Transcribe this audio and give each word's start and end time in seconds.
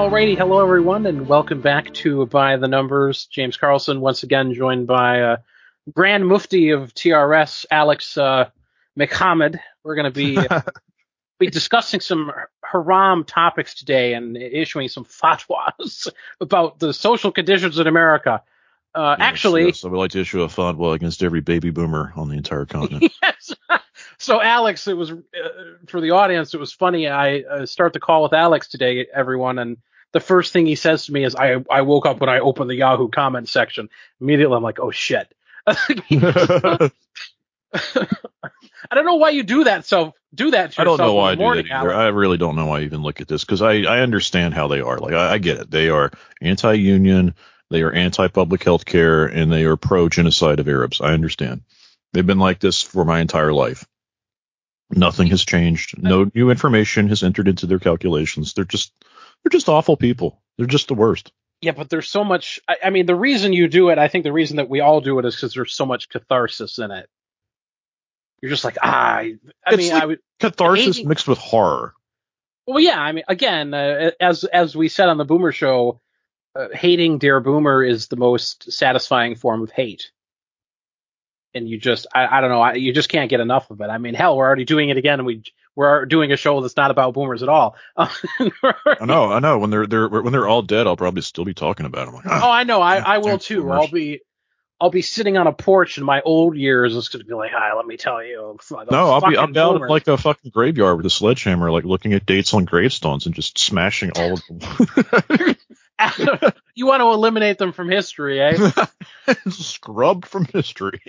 Alrighty, 0.00 0.34
hello 0.34 0.62
everyone, 0.62 1.04
and 1.04 1.28
welcome 1.28 1.60
back 1.60 1.92
to 1.92 2.24
By 2.24 2.56
the 2.56 2.66
Numbers. 2.66 3.26
James 3.26 3.58
Karlsson, 3.58 4.00
once 4.00 4.22
again 4.22 4.54
joined 4.54 4.86
by 4.86 5.20
uh, 5.20 5.36
Grand 5.92 6.26
Mufti 6.26 6.70
of 6.70 6.94
TRS, 6.94 7.66
Alex 7.70 8.16
uh. 8.16 8.48
We're 8.96 9.94
going 9.94 10.04
to 10.04 10.10
be 10.10 10.38
uh, 10.38 10.62
be 11.38 11.50
discussing 11.50 12.00
some 12.00 12.32
haram 12.64 13.24
topics 13.24 13.74
today 13.74 14.14
and 14.14 14.38
issuing 14.38 14.88
some 14.88 15.04
fatwas 15.04 16.08
about 16.40 16.78
the 16.78 16.94
social 16.94 17.30
conditions 17.30 17.78
in 17.78 17.86
America. 17.86 18.42
Uh, 18.94 19.16
Yes, 19.18 19.28
actually, 19.28 19.66
yes, 19.66 19.84
I 19.84 19.88
would 19.88 19.98
like 19.98 20.12
to 20.12 20.20
issue 20.22 20.40
a 20.40 20.48
fatwa 20.48 20.94
against 20.94 21.22
every 21.22 21.42
baby 21.42 21.68
boomer 21.68 22.14
on 22.16 22.30
the 22.30 22.38
entire 22.38 22.64
continent. 22.64 23.12
yes. 23.22 23.52
So 24.16 24.40
Alex, 24.40 24.88
it 24.88 24.96
was 24.96 25.12
uh, 25.12 25.14
for 25.88 26.00
the 26.00 26.12
audience. 26.12 26.54
It 26.54 26.58
was 26.58 26.72
funny. 26.72 27.06
I 27.06 27.40
uh, 27.40 27.66
start 27.66 27.92
the 27.92 28.00
call 28.00 28.22
with 28.22 28.32
Alex 28.32 28.66
today, 28.66 29.06
everyone, 29.14 29.58
and 29.58 29.76
the 30.12 30.20
first 30.20 30.52
thing 30.52 30.66
he 30.66 30.74
says 30.74 31.06
to 31.06 31.12
me 31.12 31.24
is, 31.24 31.36
"I 31.36 31.56
I 31.70 31.82
woke 31.82 32.06
up 32.06 32.20
when 32.20 32.28
I 32.28 32.40
opened 32.40 32.70
the 32.70 32.76
Yahoo 32.76 33.08
comment 33.08 33.48
section." 33.48 33.88
Immediately, 34.20 34.56
I'm 34.56 34.62
like, 34.62 34.80
"Oh 34.80 34.90
shit." 34.90 35.32
I 38.90 38.94
don't 38.94 39.04
know 39.06 39.16
why 39.16 39.30
you 39.30 39.42
do 39.42 39.64
that. 39.64 39.84
So 39.86 40.14
do 40.34 40.50
that 40.52 40.78
I 40.78 40.84
don't 40.84 40.98
know 40.98 41.14
why 41.14 41.30
I 41.30 41.32
in 41.32 41.38
do 41.38 41.44
morning, 41.44 41.66
that 41.68 41.74
either. 41.76 41.92
Alex. 41.92 42.04
I 42.04 42.08
really 42.08 42.38
don't 42.38 42.56
know 42.56 42.66
why 42.66 42.80
I 42.80 42.82
even 42.82 43.02
look 43.02 43.20
at 43.20 43.28
this 43.28 43.44
because 43.44 43.62
I, 43.62 43.82
I 43.82 44.00
understand 44.00 44.54
how 44.54 44.68
they 44.68 44.80
are. 44.80 44.98
Like 44.98 45.14
I, 45.14 45.34
I 45.34 45.38
get 45.38 45.58
it. 45.58 45.70
They 45.70 45.88
are 45.88 46.10
anti-union, 46.40 47.34
they 47.70 47.82
are 47.82 47.92
anti-public 47.92 48.64
health 48.64 48.84
care, 48.84 49.26
and 49.26 49.52
they 49.52 49.64
are 49.64 49.76
pro-genocide 49.76 50.60
of 50.60 50.68
Arabs. 50.68 51.00
I 51.00 51.12
understand. 51.12 51.62
They've 52.12 52.26
been 52.26 52.38
like 52.38 52.58
this 52.58 52.82
for 52.82 53.04
my 53.04 53.20
entire 53.20 53.52
life. 53.52 53.86
Nothing 54.90 55.28
has 55.28 55.44
changed. 55.44 56.02
No 56.02 56.28
new 56.34 56.50
information 56.50 57.08
has 57.08 57.22
entered 57.22 57.46
into 57.46 57.66
their 57.66 57.78
calculations. 57.78 58.54
They're 58.54 58.64
just 58.64 58.92
they're 59.42 59.50
just 59.50 59.68
awful 59.68 59.96
people. 59.96 60.40
They're 60.58 60.66
just 60.66 60.88
the 60.88 60.94
worst. 60.94 61.32
Yeah, 61.62 61.72
but 61.72 61.90
there's 61.90 62.08
so 62.10 62.24
much. 62.24 62.60
I, 62.68 62.76
I 62.84 62.90
mean, 62.90 63.06
the 63.06 63.14
reason 63.14 63.52
you 63.52 63.68
do 63.68 63.90
it, 63.90 63.98
I 63.98 64.08
think 64.08 64.24
the 64.24 64.32
reason 64.32 64.56
that 64.56 64.68
we 64.68 64.80
all 64.80 65.00
do 65.00 65.18
it 65.18 65.24
is 65.24 65.34
because 65.36 65.54
there's 65.54 65.74
so 65.74 65.84
much 65.86 66.08
catharsis 66.08 66.78
in 66.78 66.90
it. 66.90 67.08
You're 68.40 68.50
just 68.50 68.64
like, 68.64 68.78
ah, 68.82 69.16
I, 69.16 69.34
I 69.66 69.76
mean, 69.76 69.92
like- 69.92 70.02
I 70.02 70.06
would. 70.06 70.18
Catharsis 70.40 70.96
Hating- 70.96 71.08
mixed 71.08 71.28
with 71.28 71.38
horror. 71.38 71.94
Well, 72.66 72.80
yeah, 72.80 72.98
I 73.00 73.12
mean, 73.12 73.24
again, 73.28 73.74
uh, 73.74 74.12
as 74.20 74.44
as 74.44 74.76
we 74.76 74.88
said 74.88 75.08
on 75.08 75.18
the 75.18 75.24
Boomer 75.24 75.52
Show, 75.52 76.00
uh, 76.54 76.68
hating 76.72 77.18
Dear 77.18 77.40
Boomer 77.40 77.82
is 77.82 78.08
the 78.08 78.16
most 78.16 78.72
satisfying 78.72 79.34
form 79.34 79.62
of 79.62 79.70
hate. 79.70 80.12
And 81.52 81.68
you 81.68 81.78
just, 81.78 82.06
I, 82.14 82.38
I 82.38 82.40
don't 82.40 82.50
know, 82.50 82.60
I, 82.60 82.74
you 82.74 82.92
just 82.92 83.08
can't 83.08 83.28
get 83.28 83.40
enough 83.40 83.70
of 83.70 83.80
it. 83.80 83.88
I 83.88 83.98
mean, 83.98 84.14
hell, 84.14 84.36
we're 84.36 84.46
already 84.46 84.64
doing 84.64 84.88
it 84.88 84.96
again, 84.96 85.18
and 85.18 85.26
we 85.26 85.42
we're 85.80 86.04
doing 86.04 86.30
a 86.30 86.36
show 86.36 86.60
that's 86.60 86.76
not 86.76 86.90
about 86.90 87.14
boomers 87.14 87.42
at 87.42 87.48
all. 87.48 87.74
I 87.96 88.10
know, 89.06 89.32
I 89.32 89.38
know. 89.38 89.58
When 89.58 89.70
they're 89.70 89.86
they're 89.86 90.08
when 90.10 90.30
they're 90.30 90.46
all 90.46 90.60
dead, 90.60 90.86
I'll 90.86 90.94
probably 90.98 91.22
still 91.22 91.46
be 91.46 91.54
talking 91.54 91.86
about 91.86 92.04
them. 92.04 92.16
Like, 92.16 92.26
Oh, 92.26 92.30
ah, 92.32 92.52
I 92.52 92.64
know. 92.64 92.82
I, 92.82 92.98
I 92.98 93.18
will 93.18 93.38
too. 93.38 93.62
boomers. 93.62 93.80
I'll 93.80 93.88
be 93.90 94.20
I'll 94.78 94.90
be 94.90 95.00
sitting 95.00 95.38
on 95.38 95.46
a 95.46 95.54
porch 95.54 95.96
in 95.96 96.04
my 96.04 96.20
old 96.20 96.54
years. 96.54 96.94
It's 96.94 97.08
gonna 97.08 97.24
be 97.24 97.32
like, 97.32 97.50
hi, 97.50 97.74
let 97.74 97.86
me 97.86 97.96
tell 97.96 98.22
you. 98.22 98.58
no, 98.90 99.10
I'll 99.10 99.22
be 99.22 99.36
fucking 99.36 99.54
be 99.54 99.58
out 99.58 99.80
like 99.88 100.06
a 100.06 100.18
fucking 100.18 100.50
graveyard 100.50 100.98
with 100.98 101.06
a 101.06 101.10
sledgehammer, 101.10 101.70
like 101.70 101.84
looking 101.84 102.12
at 102.12 102.26
dates 102.26 102.52
on 102.52 102.66
gravestones 102.66 103.24
and 103.24 103.34
just 103.34 103.58
smashing 103.58 104.10
all 104.16 104.34
of 104.34 104.42
them. 104.48 105.56
you 106.74 106.86
want 106.86 107.00
to 107.00 107.06
eliminate 107.06 107.56
them 107.56 107.72
from 107.72 107.88
history, 107.88 108.38
eh? 108.38 108.70
Scrubbed 109.48 110.26
from 110.26 110.44
history. 110.44 111.00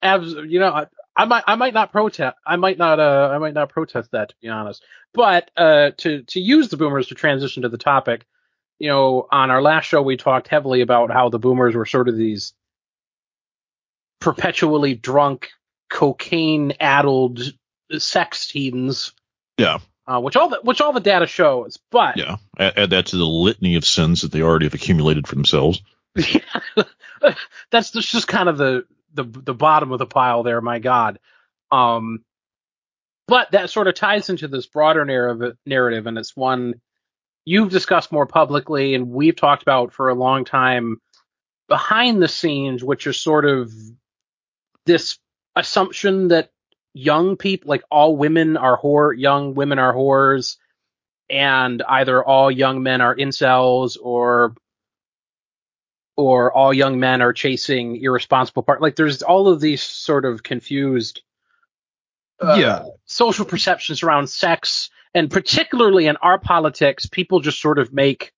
Abs- 0.00 0.34
you 0.46 0.60
know, 0.60 0.86
I, 1.14 1.24
might 1.26 1.44
I 1.46 1.56
might 1.56 1.74
not 1.74 1.92
protest. 1.92 2.36
I 2.46 2.56
might 2.56 2.78
not 2.78 2.98
uh 2.98 3.30
I 3.32 3.38
might 3.38 3.54
not 3.54 3.68
protest 3.68 4.12
that 4.12 4.30
to 4.30 4.34
be 4.40 4.48
honest. 4.48 4.82
But 5.12 5.50
uh 5.56 5.90
to 5.98 6.22
to 6.22 6.40
use 6.40 6.68
the 6.68 6.76
boomers 6.76 7.08
to 7.08 7.14
transition 7.14 7.62
to 7.62 7.68
the 7.68 7.78
topic, 7.78 8.26
you 8.78 8.88
know, 8.88 9.26
on 9.30 9.50
our 9.50 9.62
last 9.62 9.84
show 9.84 10.02
we 10.02 10.16
talked 10.16 10.48
heavily 10.48 10.80
about 10.80 11.10
how 11.10 11.28
the 11.28 11.38
boomers 11.38 11.74
were 11.74 11.86
sort 11.86 12.08
of 12.08 12.16
these 12.16 12.54
perpetually 14.20 14.94
drunk, 14.94 15.50
cocaine 15.90 16.72
addled 16.80 17.40
sex 17.98 18.50
heathens. 18.50 19.12
Yeah. 19.58 19.78
Uh, 20.06 20.20
which 20.20 20.34
all 20.36 20.48
the 20.48 20.60
which 20.62 20.80
all 20.80 20.92
the 20.92 21.00
data 21.00 21.26
shows, 21.26 21.78
but 21.90 22.16
Yeah, 22.16 22.36
add, 22.58 22.76
add 22.76 22.90
that 22.90 23.06
to 23.06 23.16
the 23.16 23.26
litany 23.26 23.76
of 23.76 23.84
sins 23.84 24.22
that 24.22 24.32
they 24.32 24.42
already 24.42 24.66
have 24.66 24.74
accumulated 24.74 25.28
for 25.28 25.36
themselves. 25.36 25.80
Yeah. 26.16 26.40
That's 27.70 27.92
just, 27.92 28.10
just 28.10 28.28
kind 28.28 28.48
of 28.48 28.58
the, 28.58 28.84
the 29.14 29.24
the 29.24 29.54
bottom 29.54 29.92
of 29.92 29.98
the 29.98 30.06
pile 30.06 30.42
there. 30.42 30.60
My 30.60 30.78
God. 30.78 31.18
Um, 31.70 32.24
but 33.28 33.52
that 33.52 33.70
sort 33.70 33.88
of 33.88 33.94
ties 33.94 34.28
into 34.28 34.48
this 34.48 34.66
broader 34.66 35.04
narrative, 35.04 35.56
narrative, 35.64 36.06
and 36.06 36.18
it's 36.18 36.36
one 36.36 36.74
you've 37.44 37.70
discussed 37.70 38.12
more 38.12 38.26
publicly, 38.26 38.94
and 38.94 39.10
we've 39.10 39.36
talked 39.36 39.62
about 39.62 39.92
for 39.92 40.08
a 40.08 40.14
long 40.14 40.44
time 40.44 41.00
behind 41.68 42.22
the 42.22 42.28
scenes, 42.28 42.84
which 42.84 43.06
is 43.06 43.18
sort 43.18 43.44
of 43.44 43.72
this 44.86 45.18
assumption 45.56 46.28
that 46.28 46.50
young 46.94 47.36
people, 47.36 47.68
like 47.68 47.82
all 47.90 48.16
women 48.16 48.56
are 48.56 48.78
whore, 48.78 49.16
young 49.16 49.54
women 49.54 49.78
are 49.78 49.94
whores, 49.94 50.56
and 51.30 51.82
either 51.88 52.22
all 52.22 52.50
young 52.50 52.82
men 52.82 53.00
are 53.00 53.16
incels 53.16 53.96
or 54.00 54.54
or 56.24 56.52
all 56.52 56.72
young 56.72 56.98
men 57.00 57.22
are 57.22 57.32
chasing 57.32 57.96
irresponsible 58.02 58.62
part. 58.62 58.80
Like 58.80 58.96
there's 58.96 59.22
all 59.22 59.48
of 59.48 59.60
these 59.60 59.82
sort 59.82 60.24
of 60.24 60.42
confused 60.42 61.22
uh, 62.40 62.56
Yeah. 62.58 62.84
social 63.04 63.44
perceptions 63.44 64.02
around 64.02 64.28
sex, 64.28 64.90
and 65.14 65.30
particularly 65.30 66.06
in 66.06 66.16
our 66.16 66.38
politics, 66.38 67.06
people 67.06 67.40
just 67.40 67.60
sort 67.60 67.78
of 67.78 67.92
make 67.92 68.32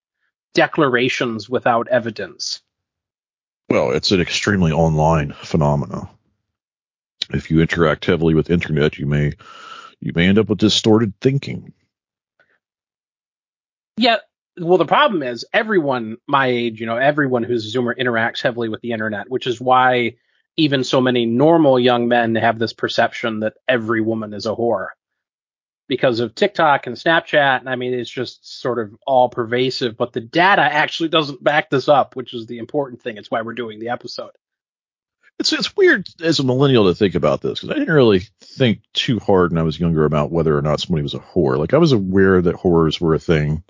declarations 0.55 1.49
without 1.49 1.89
evidence. 1.89 2.61
Well, 3.69 3.93
it's 3.93 4.13
an 4.13 4.21
extremely 4.21 4.73
online 4.73 5.33
phenomenon. 5.33 6.09
If 7.31 7.51
you 7.51 7.61
interact 7.61 8.05
heavily 8.05 8.35
with 8.35 8.51
internet, 8.51 8.99
you 8.99 9.07
may 9.07 9.33
you 10.01 10.13
may 10.15 10.29
end 10.29 10.39
up 10.39 10.49
with 10.51 10.59
distorted 10.59 11.15
thinking. 11.21 11.73
Yeah. 13.97 14.19
Well, 14.59 14.79
the 14.79 14.87
problem 14.87 15.23
is 15.23 15.45
everyone 15.53 16.19
my 16.29 16.47
age, 16.47 16.81
you 16.81 16.87
know, 16.87 16.97
everyone 16.97 17.43
who's 17.43 17.75
a 17.75 17.79
Zoomer 17.79 17.99
interacts 17.99 18.43
heavily 18.43 18.69
with 18.69 18.81
the 18.83 18.93
internet, 18.93 19.29
which 19.29 19.47
is 19.47 19.61
why 19.61 20.17
even 20.57 20.85
so 20.85 21.01
many 21.01 21.27
normal 21.27 21.81
young 21.81 22.07
men 22.07 22.35
have 22.37 22.59
this 22.59 22.73
perception 22.73 23.41
that 23.41 23.55
every 23.67 24.01
woman 24.01 24.33
is 24.33 24.47
a 24.47 24.51
whore 24.51 24.89
because 25.89 26.21
of 26.21 26.35
TikTok 26.35 26.87
and 26.87 26.97
Snapchat. 26.97 27.61
And 27.61 27.69
I 27.69 27.77
mean, 27.77 27.93
it's 27.93 28.11
just 28.11 28.61
sort 28.61 28.79
of 28.79 28.95
all 29.07 29.29
pervasive, 29.29 29.97
but 29.97 30.13
the 30.13 30.21
data 30.21 30.63
actually 30.63 31.09
doesn't 31.09 31.43
back 31.43 31.71
this 31.71 31.89
up, 31.89 32.17
which 32.17 32.33
is 32.35 32.47
the 32.47 32.59
important 32.59 33.03
thing. 33.03 33.17
It's 33.17 33.31
why 33.31 33.43
we're 33.43 33.55
doing 33.55 33.81
the 33.81 33.89
episode. 33.89 34.31
It's 35.41 35.53
it's 35.53 35.77
weird 35.77 36.09
as 36.23 36.39
a 36.39 36.45
millennial 36.45 36.85
to 36.87 36.95
think 36.95 37.17
about 37.17 37.41
this 37.41 37.61
because 37.61 37.75
I 37.75 37.79
didn't 37.81 37.95
really 37.95 38.23
think 38.41 38.83
too 38.93 39.19
hard 39.19 39.51
when 39.51 39.59
I 39.59 39.65
was 39.65 39.81
younger 39.81 40.05
about 40.05 40.31
whether 40.31 40.57
or 40.57 40.63
not 40.63 40.81
somebody 40.81 41.03
was 41.03 41.15
a 41.15 41.19
whore. 41.19 41.59
Like 41.59 41.75
I 41.75 41.79
was 41.79 41.91
aware 41.91 42.41
that 42.41 42.55
whores 42.55 43.01
were 43.01 43.15
a 43.15 43.19
thing, 43.19 43.65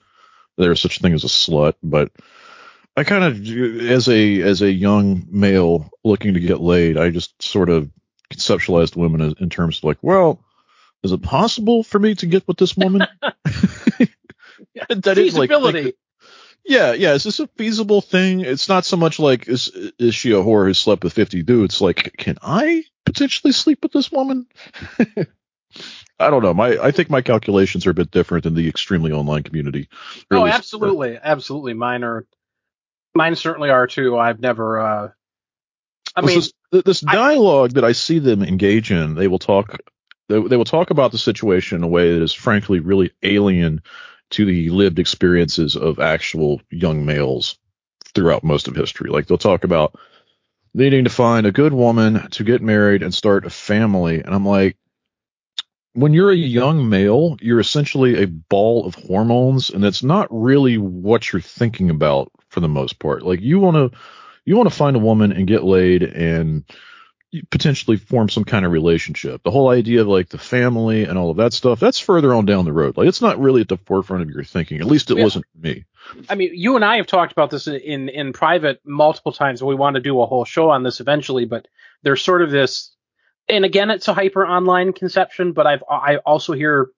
there 0.56 0.70
was 0.70 0.80
such 0.80 0.98
a 0.98 1.00
thing 1.00 1.14
as 1.14 1.24
a 1.24 1.28
slut, 1.28 1.74
but 1.82 2.12
I 2.96 3.04
kind 3.04 3.24
of 3.24 3.90
as 3.90 4.08
a 4.08 4.42
as 4.42 4.62
a 4.62 4.70
young 4.70 5.26
male 5.30 5.90
looking 6.04 6.34
to 6.34 6.40
get 6.40 6.60
laid, 6.60 6.96
I 6.96 7.10
just 7.10 7.42
sort 7.42 7.68
of 7.68 7.90
conceptualized 8.32 8.96
women 8.96 9.20
as, 9.20 9.34
in 9.40 9.50
terms 9.50 9.78
of 9.78 9.84
like, 9.84 9.98
well, 10.02 10.44
is 11.02 11.12
it 11.12 11.22
possible 11.22 11.82
for 11.82 11.98
me 11.98 12.14
to 12.16 12.26
get 12.26 12.46
with 12.46 12.56
this 12.56 12.76
woman? 12.76 13.06
that 14.88 15.18
is 15.18 15.36
like 15.36 15.50
Feasibility. 15.50 15.94
yeah, 16.64 16.92
yeah. 16.92 17.14
Is 17.14 17.24
this 17.24 17.40
a 17.40 17.46
feasible 17.48 18.00
thing? 18.00 18.40
It's 18.40 18.68
not 18.68 18.84
so 18.84 18.96
much 18.96 19.18
like 19.18 19.48
is 19.48 19.68
is 19.98 20.14
she 20.14 20.32
a 20.32 20.36
whore 20.36 20.66
who 20.66 20.74
slept 20.74 21.04
with 21.04 21.12
fifty 21.12 21.42
dudes? 21.42 21.80
Like, 21.80 22.14
can 22.16 22.38
I 22.42 22.84
potentially 23.04 23.52
sleep 23.52 23.82
with 23.82 23.92
this 23.92 24.10
woman? 24.10 24.46
I 26.18 26.30
don't 26.30 26.42
know. 26.42 26.54
My 26.54 26.78
I 26.78 26.90
think 26.90 27.10
my 27.10 27.22
calculations 27.22 27.86
are 27.86 27.90
a 27.90 27.94
bit 27.94 28.10
different 28.10 28.46
in 28.46 28.54
the 28.54 28.68
extremely 28.68 29.12
online 29.12 29.42
community. 29.42 29.88
Oh, 30.30 30.42
least- 30.42 30.56
absolutely. 30.56 31.18
Absolutely. 31.22 31.74
Mine 31.74 32.04
are, 32.04 32.26
mine 33.14 33.34
certainly 33.36 33.70
are 33.70 33.86
too. 33.86 34.16
I've 34.16 34.40
never, 34.40 34.80
uh, 34.80 35.08
I 36.16 36.20
mean, 36.20 36.36
this, 36.36 36.52
th- 36.72 36.84
this 36.84 37.04
I- 37.06 37.14
dialogue 37.14 37.72
that 37.72 37.84
I 37.84 37.92
see 37.92 38.20
them 38.20 38.42
engage 38.42 38.92
in, 38.92 39.14
they 39.14 39.26
will 39.26 39.40
talk, 39.40 39.76
they, 40.28 40.40
they 40.40 40.56
will 40.56 40.64
talk 40.64 40.90
about 40.90 41.10
the 41.12 41.18
situation 41.18 41.78
in 41.78 41.82
a 41.84 41.88
way 41.88 42.12
that 42.14 42.22
is 42.22 42.32
frankly 42.32 42.78
really 42.80 43.10
alien 43.22 43.82
to 44.30 44.44
the 44.44 44.70
lived 44.70 44.98
experiences 44.98 45.76
of 45.76 45.98
actual 45.98 46.60
young 46.70 47.04
males 47.04 47.58
throughout 48.14 48.44
most 48.44 48.68
of 48.68 48.76
history. 48.76 49.10
Like 49.10 49.26
they'll 49.26 49.38
talk 49.38 49.64
about 49.64 49.98
needing 50.72 51.04
to 51.04 51.10
find 51.10 51.46
a 51.46 51.52
good 51.52 51.72
woman 51.72 52.28
to 52.30 52.44
get 52.44 52.62
married 52.62 53.02
and 53.02 53.12
start 53.12 53.46
a 53.46 53.50
family, 53.50 54.20
and 54.20 54.32
I'm 54.32 54.46
like, 54.46 54.76
when 55.94 56.12
you're 56.12 56.30
a 56.30 56.36
young 56.36 56.88
male, 56.88 57.36
you're 57.40 57.60
essentially 57.60 58.22
a 58.22 58.26
ball 58.26 58.84
of 58.86 58.94
hormones, 58.94 59.70
and 59.70 59.82
that's 59.82 60.02
not 60.02 60.28
really 60.30 60.76
what 60.78 61.32
you're 61.32 61.42
thinking 61.42 61.90
about 61.90 62.30
for 62.48 62.60
the 62.60 62.68
most 62.68 62.98
part. 62.98 63.22
Like 63.22 63.40
you 63.40 63.58
want 63.60 63.76
to, 63.92 63.98
you 64.44 64.56
want 64.56 64.68
to 64.68 64.74
find 64.74 64.96
a 64.96 65.00
woman 65.00 65.32
and 65.32 65.46
get 65.46 65.64
laid 65.64 66.02
and 66.02 66.64
potentially 67.50 67.96
form 67.96 68.28
some 68.28 68.44
kind 68.44 68.64
of 68.64 68.70
relationship. 68.70 69.42
The 69.42 69.50
whole 69.50 69.68
idea 69.68 70.02
of 70.02 70.06
like 70.06 70.28
the 70.28 70.38
family 70.38 71.04
and 71.04 71.18
all 71.18 71.30
of 71.30 71.38
that 71.38 71.52
stuff, 71.52 71.80
that's 71.80 71.98
further 71.98 72.32
on 72.32 72.44
down 72.46 72.64
the 72.64 72.72
road. 72.72 72.96
Like 72.96 73.08
it's 73.08 73.22
not 73.22 73.40
really 73.40 73.60
at 73.60 73.68
the 73.68 73.76
forefront 73.76 74.22
of 74.22 74.30
your 74.30 74.44
thinking. 74.44 74.80
At 74.80 74.86
least 74.86 75.10
it 75.10 75.16
Yeah. 75.16 75.24
wasn't 75.24 75.46
for 75.52 75.58
me. 75.66 75.84
I 76.28 76.36
mean, 76.36 76.50
you 76.54 76.76
and 76.76 76.84
I 76.84 76.96
have 76.96 77.06
talked 77.08 77.32
about 77.32 77.50
this 77.50 77.66
in 77.66 78.08
in 78.08 78.32
private 78.32 78.80
multiple 78.84 79.32
times. 79.32 79.62
We 79.64 79.74
want 79.74 79.94
to 79.94 80.00
do 80.00 80.20
a 80.20 80.26
whole 80.26 80.44
show 80.44 80.70
on 80.70 80.82
this 80.84 81.00
eventually, 81.00 81.44
but 81.44 81.66
there's 82.02 82.22
sort 82.22 82.42
of 82.42 82.50
this, 82.50 82.93
and 83.48 83.64
again, 83.64 83.90
it's 83.90 84.08
a 84.08 84.14
hyper 84.14 84.46
online 84.46 84.92
conception. 84.92 85.52
But 85.52 85.66
I've 85.66 85.84
I 85.88 86.16
also 86.16 86.52
hear 86.52 86.88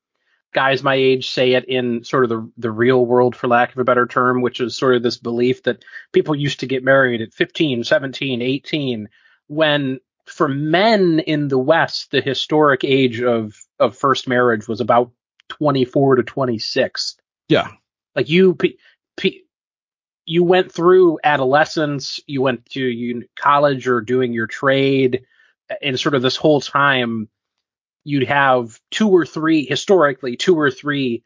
guys 0.54 0.82
my 0.82 0.94
age 0.94 1.28
say 1.28 1.52
it 1.52 1.64
in 1.66 2.04
sort 2.04 2.24
of 2.24 2.30
the 2.30 2.50
the 2.56 2.70
real 2.70 3.04
world, 3.04 3.36
for 3.36 3.48
lack 3.48 3.72
of 3.72 3.78
a 3.78 3.84
better 3.84 4.06
term, 4.06 4.42
which 4.42 4.60
is 4.60 4.76
sort 4.76 4.94
of 4.96 5.02
this 5.02 5.16
belief 5.18 5.62
that 5.64 5.84
people 6.12 6.34
used 6.34 6.60
to 6.60 6.66
get 6.66 6.84
married 6.84 7.20
at 7.20 7.34
15, 7.34 7.84
17, 7.84 8.42
18, 8.42 9.08
when 9.48 10.00
for 10.24 10.48
men 10.48 11.20
in 11.20 11.48
the 11.48 11.58
West, 11.58 12.10
the 12.10 12.20
historic 12.20 12.82
age 12.84 13.20
of 13.22 13.60
of 13.78 13.96
first 13.96 14.26
marriage 14.28 14.66
was 14.66 14.80
about 14.80 15.10
24 15.48 16.16
to 16.16 16.22
26 16.24 17.16
Yeah. 17.48 17.68
like 18.16 18.28
you 18.28 18.54
pe- 18.54 18.74
pe- 19.16 19.42
you 20.24 20.42
went 20.42 20.72
through 20.72 21.20
adolescence 21.22 22.18
you 22.26 22.42
went 22.42 22.66
to 22.70 22.80
you, 22.80 23.24
college 23.38 23.86
or 23.86 24.00
doing 24.00 24.32
your 24.32 24.48
trade 24.48 25.24
and 25.82 25.98
sort 25.98 26.14
of 26.14 26.22
this 26.22 26.36
whole 26.36 26.60
time 26.60 27.28
you'd 28.04 28.28
have 28.28 28.78
two 28.90 29.08
or 29.08 29.26
three 29.26 29.64
historically 29.66 30.36
two 30.36 30.58
or 30.58 30.70
three 30.70 31.22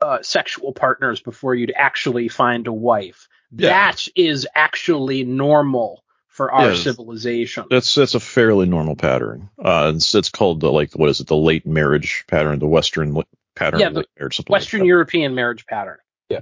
uh, 0.00 0.22
sexual 0.22 0.72
partners 0.72 1.20
before 1.20 1.54
you'd 1.54 1.72
actually 1.76 2.28
find 2.28 2.66
a 2.66 2.72
wife 2.72 3.28
Yeah. 3.52 3.68
that 3.70 4.06
is 4.16 4.46
actually 4.54 5.24
normal 5.24 6.04
for 6.28 6.50
our 6.52 6.70
Yes. 6.70 6.84
civilization 6.84 7.64
That's 7.70 7.94
that's 7.94 8.14
a 8.14 8.20
fairly 8.20 8.66
normal 8.66 8.96
pattern. 8.96 9.50
Uh, 9.62 9.92
it's, 9.94 10.14
it's 10.14 10.30
called 10.30 10.60
the 10.60 10.70
like 10.72 10.92
what 10.94 11.10
is 11.10 11.20
it? 11.20 11.26
The 11.26 11.36
late 11.36 11.66
marriage 11.66 12.24
pattern, 12.28 12.58
the 12.60 12.66
Western 12.66 13.12
li- 13.14 13.24
pattern 13.56 13.80
Yeah, 13.80 13.90
the 13.90 13.98
late 14.00 14.08
marriage. 14.18 14.40
Western 14.48 14.80
like. 14.80 14.86
European 14.86 15.34
marriage 15.34 15.66
pattern. 15.66 15.98
Yeah. 16.30 16.40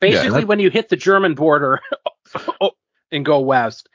Basically, 0.00 0.40
that- 0.40 0.48
when 0.48 0.58
you 0.58 0.68
hit 0.68 0.88
the 0.90 0.96
German 0.96 1.34
border 1.34 1.80
and 3.12 3.24
go 3.24 3.40
west, 3.40 3.88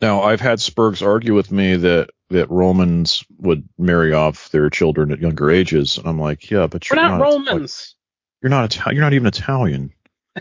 Now, 0.00 0.22
I've 0.22 0.40
had 0.40 0.58
Spurgs 0.58 1.04
argue 1.04 1.34
with 1.34 1.50
me 1.50 1.76
that 1.76 2.10
that 2.28 2.50
Romans 2.50 3.24
would 3.38 3.68
marry 3.78 4.12
off 4.12 4.50
their 4.50 4.68
children 4.68 5.12
at 5.12 5.20
younger 5.20 5.50
ages, 5.50 5.96
and 5.96 6.08
I'm 6.08 6.18
like, 6.18 6.50
yeah, 6.50 6.66
but 6.66 6.88
you're 6.88 6.96
not 6.96 7.20
Italian. 7.20 7.46
Romans. 7.46 7.94
You're 8.42 8.50
not 8.50 8.76
You're 8.86 9.00
not 9.00 9.12
even 9.12 9.26
Italian. 9.26 9.92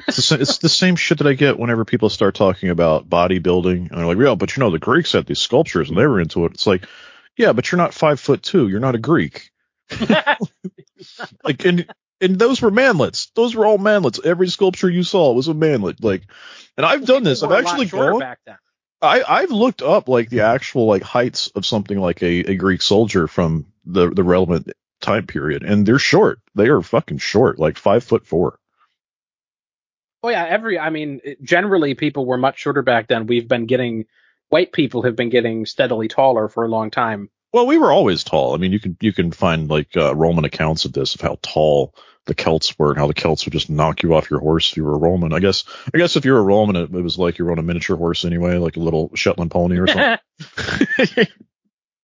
It's 0.07 0.29
the, 0.29 0.41
it's 0.41 0.57
the 0.57 0.67
same 0.67 0.97
shit 0.97 1.19
that 1.19 1.27
I 1.27 1.33
get 1.33 1.57
whenever 1.57 1.85
people 1.85 2.09
start 2.09 2.35
talking 2.35 2.69
about 2.69 3.09
bodybuilding, 3.09 3.89
and 3.89 3.89
they're 3.89 4.05
like, 4.05 4.17
yeah, 4.17 4.35
but 4.35 4.55
you 4.55 4.61
know, 4.61 4.71
the 4.71 4.79
Greeks 4.79 5.13
had 5.13 5.25
these 5.25 5.39
sculptures 5.39 5.89
and 5.89 5.97
they 5.97 6.05
were 6.05 6.19
into 6.19 6.45
it. 6.45 6.51
It's 6.53 6.67
like, 6.67 6.85
yeah, 7.37 7.53
but 7.53 7.71
you're 7.71 7.77
not 7.77 7.93
five 7.93 8.19
foot 8.19 8.43
two. 8.43 8.67
You're 8.67 8.81
not 8.81 8.95
a 8.95 8.99
Greek. 8.99 9.51
Like, 11.43 11.65
and 11.65 11.85
and 12.21 12.39
those 12.39 12.61
were 12.61 12.71
manlets. 12.71 13.29
Those 13.35 13.55
were 13.55 13.65
all 13.65 13.77
manlets. 13.77 14.23
Every 14.23 14.47
sculpture 14.47 14.89
you 14.89 15.03
saw 15.03 15.33
was 15.33 15.47
a 15.47 15.53
manlet. 15.53 16.03
Like, 16.03 16.23
and 16.77 16.85
I've 16.85 17.05
done 17.05 17.23
this. 17.23 17.43
I've 17.43 17.49
People 17.49 17.57
were 17.57 17.61
a 17.61 17.65
lot 17.65 17.71
actually 17.73 17.99
gone. 17.99 18.19
back 18.19 18.39
then. 18.45 18.57
I, 19.05 19.41
I've 19.41 19.51
looked 19.51 19.81
up 19.81 20.07
like 20.09 20.29
the 20.29 20.41
actual 20.41 20.85
like 20.85 21.03
heights 21.03 21.47
of 21.55 21.65
something 21.65 21.99
like 21.99 22.21
a, 22.21 22.51
a 22.51 22.55
Greek 22.55 22.81
soldier 22.81 23.27
from 23.27 23.67
the, 23.85 24.09
the 24.09 24.23
relevant 24.23 24.71
time 25.01 25.27
period, 25.27 25.63
and 25.63 25.85
they're 25.85 25.99
short. 25.99 26.39
They 26.55 26.67
are 26.67 26.81
fucking 26.81 27.19
short, 27.19 27.59
like 27.59 27.77
five 27.77 28.03
foot 28.03 28.25
four. 28.25 28.59
Oh 30.23 30.29
yeah, 30.29 30.45
every. 30.45 30.79
I 30.79 30.89
mean, 30.89 31.21
generally 31.43 31.93
people 31.93 32.25
were 32.25 32.37
much 32.37 32.59
shorter 32.59 32.81
back 32.81 33.07
then. 33.07 33.27
We've 33.27 33.47
been 33.47 33.67
getting 33.67 34.05
white 34.49 34.71
people 34.71 35.03
have 35.03 35.15
been 35.15 35.29
getting 35.29 35.65
steadily 35.65 36.07
taller 36.07 36.47
for 36.47 36.63
a 36.63 36.67
long 36.67 36.91
time. 36.91 37.29
Well, 37.53 37.67
we 37.67 37.77
were 37.77 37.91
always 37.91 38.23
tall. 38.23 38.53
I 38.53 38.57
mean, 38.57 38.73
you 38.73 38.79
can 38.79 38.97
you 39.01 39.13
can 39.13 39.31
find 39.31 39.69
like 39.69 39.95
uh, 39.95 40.15
Roman 40.15 40.45
accounts 40.45 40.85
of 40.85 40.93
this 40.93 41.15
of 41.15 41.21
how 41.21 41.37
tall 41.41 41.95
the 42.25 42.33
Celts 42.33 42.77
were 42.77 42.89
and 42.89 42.97
how 42.99 43.07
the 43.07 43.13
Celts 43.13 43.45
would 43.45 43.53
just 43.53 43.69
knock 43.69 44.03
you 44.03 44.13
off 44.13 44.29
your 44.29 44.39
horse 44.39 44.71
if 44.71 44.77
you 44.77 44.83
were 44.83 44.95
a 44.95 44.99
Roman. 44.99 45.31
I 45.31 45.39
guess 45.39 45.63
I 45.93 45.97
guess 45.97 46.15
if 46.15 46.25
you're 46.25 46.39
a 46.39 46.43
Roman, 46.43 46.75
it, 46.75 46.93
it 46.93 47.01
was 47.01 47.17
like 47.17 47.37
you 47.37 47.45
were 47.45 47.51
on 47.51 47.59
a 47.59 47.63
miniature 47.63 47.97
horse 47.97 48.25
anyway, 48.25 48.57
like 48.57 48.75
a 48.75 48.81
little 48.81 49.11
Shetland 49.15 49.51
pony 49.51 49.77
or 49.77 49.87
something. 49.87 51.27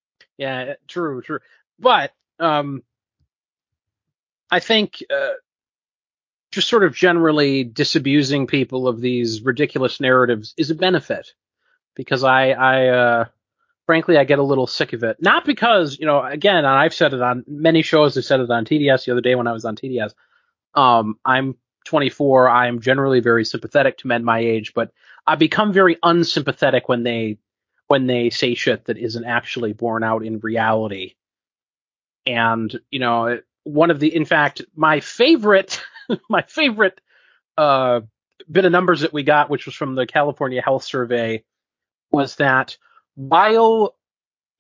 yeah, 0.38 0.74
true, 0.88 1.22
true. 1.22 1.40
But 1.80 2.14
um, 2.40 2.84
I 4.50 4.60
think 4.60 5.04
uh, 5.10 5.32
just 6.52 6.68
sort 6.68 6.84
of 6.84 6.94
generally 6.94 7.64
disabusing 7.64 8.48
people 8.48 8.88
of 8.88 9.00
these 9.00 9.42
ridiculous 9.42 10.00
narratives 10.00 10.54
is 10.58 10.70
a 10.70 10.76
benefit 10.76 11.34
because 11.96 12.24
I, 12.24 12.50
I, 12.52 12.88
uh, 12.88 13.26
frankly, 13.92 14.18
I 14.18 14.24
get 14.24 14.40
a 14.40 14.44
little 14.44 14.68
sick 14.68 14.94
of 14.94 15.04
it. 15.04 15.18
Not 15.22 15.44
because, 15.44 16.00
you 16.00 16.06
know, 16.06 16.24
again, 16.24 16.64
I've 16.64 16.94
said 16.94 17.14
it 17.14 17.22
on 17.22 17.44
many 17.46 17.82
shows. 17.82 18.18
I've 18.18 18.24
said 18.24 18.40
it 18.40 18.50
on 18.50 18.64
TDS 18.64 19.04
the 19.04 19.12
other 19.12 19.20
day 19.20 19.36
when 19.36 19.48
I 19.48 19.52
was 19.52 19.66
on 19.66 19.76
TDS. 19.76 20.14
Um, 20.76 21.20
I'm 21.26 21.58
24. 21.84 22.48
I 22.48 22.68
am 22.68 22.80
generally 22.80 23.20
very 23.20 23.44
sympathetic 23.44 23.98
to 23.98 24.08
men 24.08 24.24
my 24.24 24.40
age, 24.40 24.74
but 24.74 24.94
I 25.28 25.36
become 25.36 25.74
very 25.74 25.98
unsympathetic 26.04 26.88
when 26.88 27.04
they 27.04 27.38
when 27.88 28.08
they 28.08 28.30
say 28.30 28.56
shit 28.56 28.86
that 28.86 28.98
isn't 28.98 29.26
actually 29.26 29.74
borne 29.74 30.06
out 30.06 30.24
in 30.24 30.40
reality. 30.40 31.16
And 32.26 32.74
you 32.92 33.00
know, 33.00 33.42
one 33.66 33.92
of 33.92 34.00
the, 34.00 34.16
in 34.16 34.24
fact, 34.24 34.62
my 34.74 35.02
favorite, 35.02 35.82
my 36.30 36.44
favorite 36.44 37.02
uh, 37.58 38.00
bit 38.50 38.64
of 38.64 38.72
numbers 38.72 39.02
that 39.02 39.12
we 39.12 39.24
got, 39.24 39.50
which 39.50 39.66
was 39.66 39.76
from 39.76 39.96
the 39.96 40.08
California 40.08 40.62
Health 40.62 40.86
Survey, 40.86 41.44
was 42.10 42.38
that 42.38 42.78
while 43.16 43.96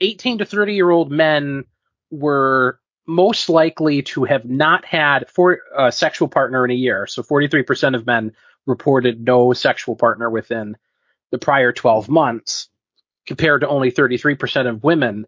18 0.01 0.39
to 0.39 0.45
30 0.45 0.73
year 0.73 0.89
old 0.89 1.11
men 1.11 1.65
were 2.09 2.79
most 3.07 3.49
likely 3.49 4.01
to 4.03 4.23
have 4.23 4.45
not 4.45 4.85
had 4.85 5.29
for 5.29 5.59
a 5.75 5.81
uh, 5.81 5.91
sexual 5.91 6.27
partner 6.27 6.63
in 6.65 6.71
a 6.71 6.75
year, 6.75 7.07
so 7.07 7.23
43% 7.23 7.95
of 7.95 8.05
men 8.05 8.33
reported 8.65 9.25
no 9.25 9.53
sexual 9.53 9.95
partner 9.95 10.29
within 10.29 10.77
the 11.31 11.37
prior 11.37 11.71
12 11.71 12.09
months, 12.09 12.69
compared 13.25 13.61
to 13.61 13.67
only 13.67 13.91
33% 13.91 14.69
of 14.69 14.83
women. 14.83 15.25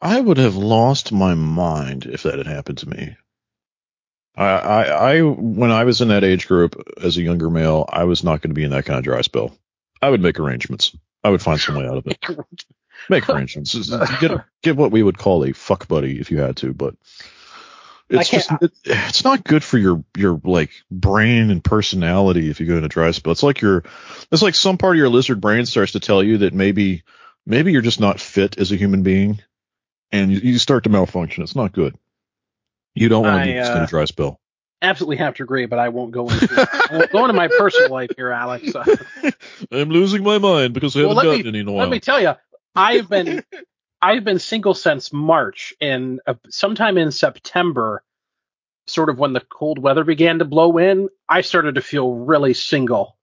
I 0.00 0.20
would 0.20 0.36
have 0.36 0.56
lost 0.56 1.12
my 1.12 1.34
mind 1.34 2.06
if 2.06 2.24
that 2.24 2.38
had 2.38 2.46
happened 2.46 2.78
to 2.78 2.88
me. 2.88 3.16
I, 4.36 4.44
I, 4.44 4.82
I, 4.82 5.22
when 5.22 5.70
I 5.70 5.84
was 5.84 6.00
in 6.00 6.08
that 6.08 6.24
age 6.24 6.48
group 6.48 6.76
as 7.00 7.16
a 7.16 7.22
younger 7.22 7.48
male, 7.48 7.88
I 7.88 8.04
was 8.04 8.24
not 8.24 8.42
going 8.42 8.50
to 8.50 8.54
be 8.54 8.64
in 8.64 8.70
that 8.72 8.84
kind 8.84 8.98
of 8.98 9.04
dry 9.04 9.22
spell. 9.22 9.56
I 10.02 10.10
would 10.10 10.20
make 10.20 10.40
arrangements. 10.40 10.94
I 11.24 11.30
would 11.30 11.42
find 11.42 11.58
some 11.58 11.76
way 11.76 11.86
out 11.86 11.96
of 11.96 12.06
it. 12.06 12.18
Make 13.08 13.28
arrangements. 13.28 13.74
Get, 14.20 14.40
get 14.62 14.76
what 14.76 14.92
we 14.92 15.02
would 15.02 15.18
call 15.18 15.44
a 15.44 15.52
fuck 15.52 15.88
buddy 15.88 16.20
if 16.20 16.30
you 16.30 16.38
had 16.38 16.56
to, 16.58 16.72
but 16.72 16.94
it's 18.08 18.30
just, 18.30 18.50
it, 18.62 18.72
it's 18.84 19.24
not 19.24 19.44
good 19.44 19.64
for 19.64 19.78
your, 19.78 20.04
your 20.16 20.40
like 20.44 20.70
brain 20.90 21.50
and 21.50 21.64
personality 21.64 22.50
if 22.50 22.60
you 22.60 22.66
go 22.66 22.74
into 22.74 22.86
a 22.86 22.88
dry 22.88 23.10
spell. 23.10 23.32
It's 23.32 23.42
like 23.42 23.60
your, 23.60 23.84
it's 24.30 24.42
like 24.42 24.54
some 24.54 24.78
part 24.78 24.96
of 24.96 24.98
your 24.98 25.08
lizard 25.08 25.40
brain 25.40 25.66
starts 25.66 25.92
to 25.92 26.00
tell 26.00 26.22
you 26.22 26.38
that 26.38 26.54
maybe, 26.54 27.02
maybe 27.46 27.72
you're 27.72 27.82
just 27.82 28.00
not 28.00 28.20
fit 28.20 28.58
as 28.58 28.72
a 28.72 28.76
human 28.76 29.02
being 29.02 29.40
and 30.12 30.30
you, 30.30 30.38
you 30.38 30.58
start 30.58 30.84
to 30.84 30.90
malfunction. 30.90 31.42
It's 31.42 31.56
not 31.56 31.72
good. 31.72 31.96
You 32.94 33.08
don't 33.08 33.24
want 33.24 33.44
to 33.44 33.52
be 33.52 33.58
uh, 33.58 33.76
in 33.76 33.82
a 33.82 33.86
dry 33.86 34.04
spell. 34.04 34.40
Absolutely 34.82 35.16
have 35.16 35.34
to 35.36 35.42
agree, 35.44 35.66
but 35.66 35.78
I 35.78 35.88
won't 35.88 36.10
go 36.10 36.28
into 36.28 36.68
I 36.90 36.96
won't 36.96 37.10
go 37.10 37.24
into 37.24 37.32
my 37.32 37.48
personal 37.48 37.90
life 37.90 38.10
here, 38.16 38.30
Alex. 38.30 38.72
I'm 39.72 39.88
losing 39.88 40.22
my 40.22 40.38
mind 40.38 40.74
because 40.74 40.94
I 40.94 41.00
haven't 41.00 41.16
well, 41.16 41.24
gotten 41.24 41.42
me, 41.42 41.48
any 41.48 41.60
in 41.60 41.68
a 41.68 41.72
while. 41.72 41.84
Let 41.84 41.90
me 41.90 42.00
tell 42.00 42.20
you, 42.20 42.34
I've 42.76 43.08
been 43.08 43.42
I've 44.02 44.24
been 44.24 44.38
single 44.38 44.74
since 44.74 45.12
March, 45.12 45.72
and 45.80 46.20
uh, 46.26 46.34
sometime 46.50 46.98
in 46.98 47.10
September, 47.12 48.02
sort 48.86 49.08
of 49.08 49.18
when 49.18 49.32
the 49.32 49.40
cold 49.40 49.78
weather 49.78 50.04
began 50.04 50.40
to 50.40 50.44
blow 50.44 50.76
in, 50.76 51.08
I 51.26 51.40
started 51.40 51.76
to 51.76 51.80
feel 51.80 52.12
really 52.12 52.52
single. 52.52 53.16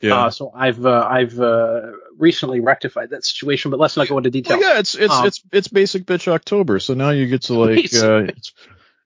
Yeah. 0.00 0.26
Uh, 0.26 0.30
so 0.30 0.52
I've 0.54 0.84
uh, 0.84 1.06
I've 1.10 1.40
uh, 1.40 1.92
recently 2.18 2.60
rectified 2.60 3.10
that 3.10 3.24
situation, 3.24 3.70
but 3.70 3.80
let's 3.80 3.96
not 3.96 4.08
go 4.08 4.18
into 4.18 4.30
detail. 4.30 4.58
Well, 4.58 4.74
yeah, 4.74 4.78
it's 4.78 4.94
it's 4.94 5.12
um, 5.12 5.26
it's 5.26 5.42
it's 5.50 5.68
basic 5.68 6.04
bitch 6.04 6.28
October. 6.28 6.78
So 6.78 6.94
now 6.94 7.10
you 7.10 7.26
get 7.26 7.42
to 7.42 7.54
like 7.54 7.94
uh, 7.94 8.26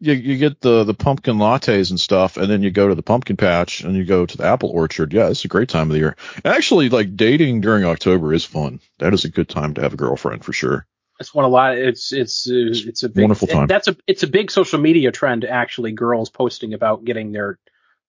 you 0.02 0.14
you 0.14 0.36
get 0.36 0.60
the 0.60 0.82
the 0.82 0.94
pumpkin 0.94 1.36
lattes 1.36 1.90
and 1.90 2.00
stuff, 2.00 2.36
and 2.36 2.50
then 2.50 2.62
you 2.62 2.72
go 2.72 2.88
to 2.88 2.94
the 2.94 3.02
pumpkin 3.02 3.36
patch 3.36 3.82
and 3.82 3.94
you 3.94 4.04
go 4.04 4.26
to 4.26 4.36
the 4.36 4.44
apple 4.44 4.70
orchard. 4.70 5.12
Yeah, 5.12 5.28
it's 5.28 5.44
a 5.44 5.48
great 5.48 5.68
time 5.68 5.88
of 5.88 5.92
the 5.94 6.00
year. 6.00 6.16
Actually, 6.44 6.88
like 6.88 7.16
dating 7.16 7.60
during 7.60 7.84
October 7.84 8.34
is 8.34 8.44
fun. 8.44 8.80
That 8.98 9.14
is 9.14 9.24
a 9.24 9.30
good 9.30 9.48
time 9.48 9.74
to 9.74 9.80
have 9.80 9.94
a 9.94 9.96
girlfriend 9.96 10.44
for 10.44 10.52
sure. 10.52 10.86
That's 11.18 11.32
one 11.32 11.44
a 11.44 11.48
lot. 11.48 11.78
It's 11.78 12.12
it's 12.12 12.48
uh, 12.50 12.74
it's 12.88 13.04
a 13.04 13.08
big, 13.08 13.22
wonderful 13.22 13.46
time. 13.46 13.68
That's 13.68 13.86
a 13.86 13.96
it's 14.08 14.24
a 14.24 14.26
big 14.26 14.50
social 14.50 14.80
media 14.80 15.12
trend. 15.12 15.44
Actually, 15.44 15.92
girls 15.92 16.30
posting 16.30 16.74
about 16.74 17.04
getting 17.04 17.30
their 17.30 17.60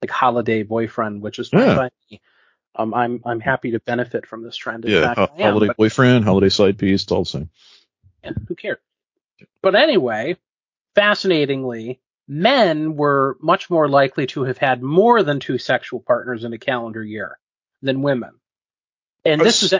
like 0.02 0.10
holiday 0.10 0.64
boyfriend, 0.64 1.22
which 1.22 1.38
is 1.38 1.52
yeah. 1.54 1.90
Um, 2.76 2.96
I'm 2.96 3.22
I'm 3.24 3.40
happy 3.40 3.72
to 3.72 3.80
benefit 3.80 4.26
from 4.26 4.42
this 4.42 4.56
trend. 4.56 4.86
In 4.86 4.92
yeah, 4.92 5.14
fact, 5.14 5.20
ho- 5.20 5.30
holiday 5.38 5.68
am, 5.68 5.76
boyfriend, 5.78 6.26
holiday 6.26 6.50
side 6.50 6.80
piece, 6.80 7.04
it's 7.04 7.12
all 7.12 7.24
the 7.24 7.30
same. 7.30 7.50
Yeah, 8.24 8.32
who 8.48 8.56
cares? 8.56 8.80
But 9.62 9.76
anyway, 9.76 10.38
fascinatingly, 10.96 12.00
men 12.28 12.96
were 12.96 13.38
much 13.42 13.70
more 13.70 13.88
likely 13.88 14.28
to 14.28 14.44
have 14.44 14.58
had 14.58 14.82
more 14.82 15.24
than 15.24 15.40
two 15.40 15.58
sexual 15.58 16.00
partners 16.00 16.44
in 16.44 16.54
a 16.54 16.58
calendar 16.58 17.04
year 17.04 17.40
than 17.82 18.02
women. 18.02 18.32
And 19.26 19.42
this 19.42 19.64
is 19.64 19.74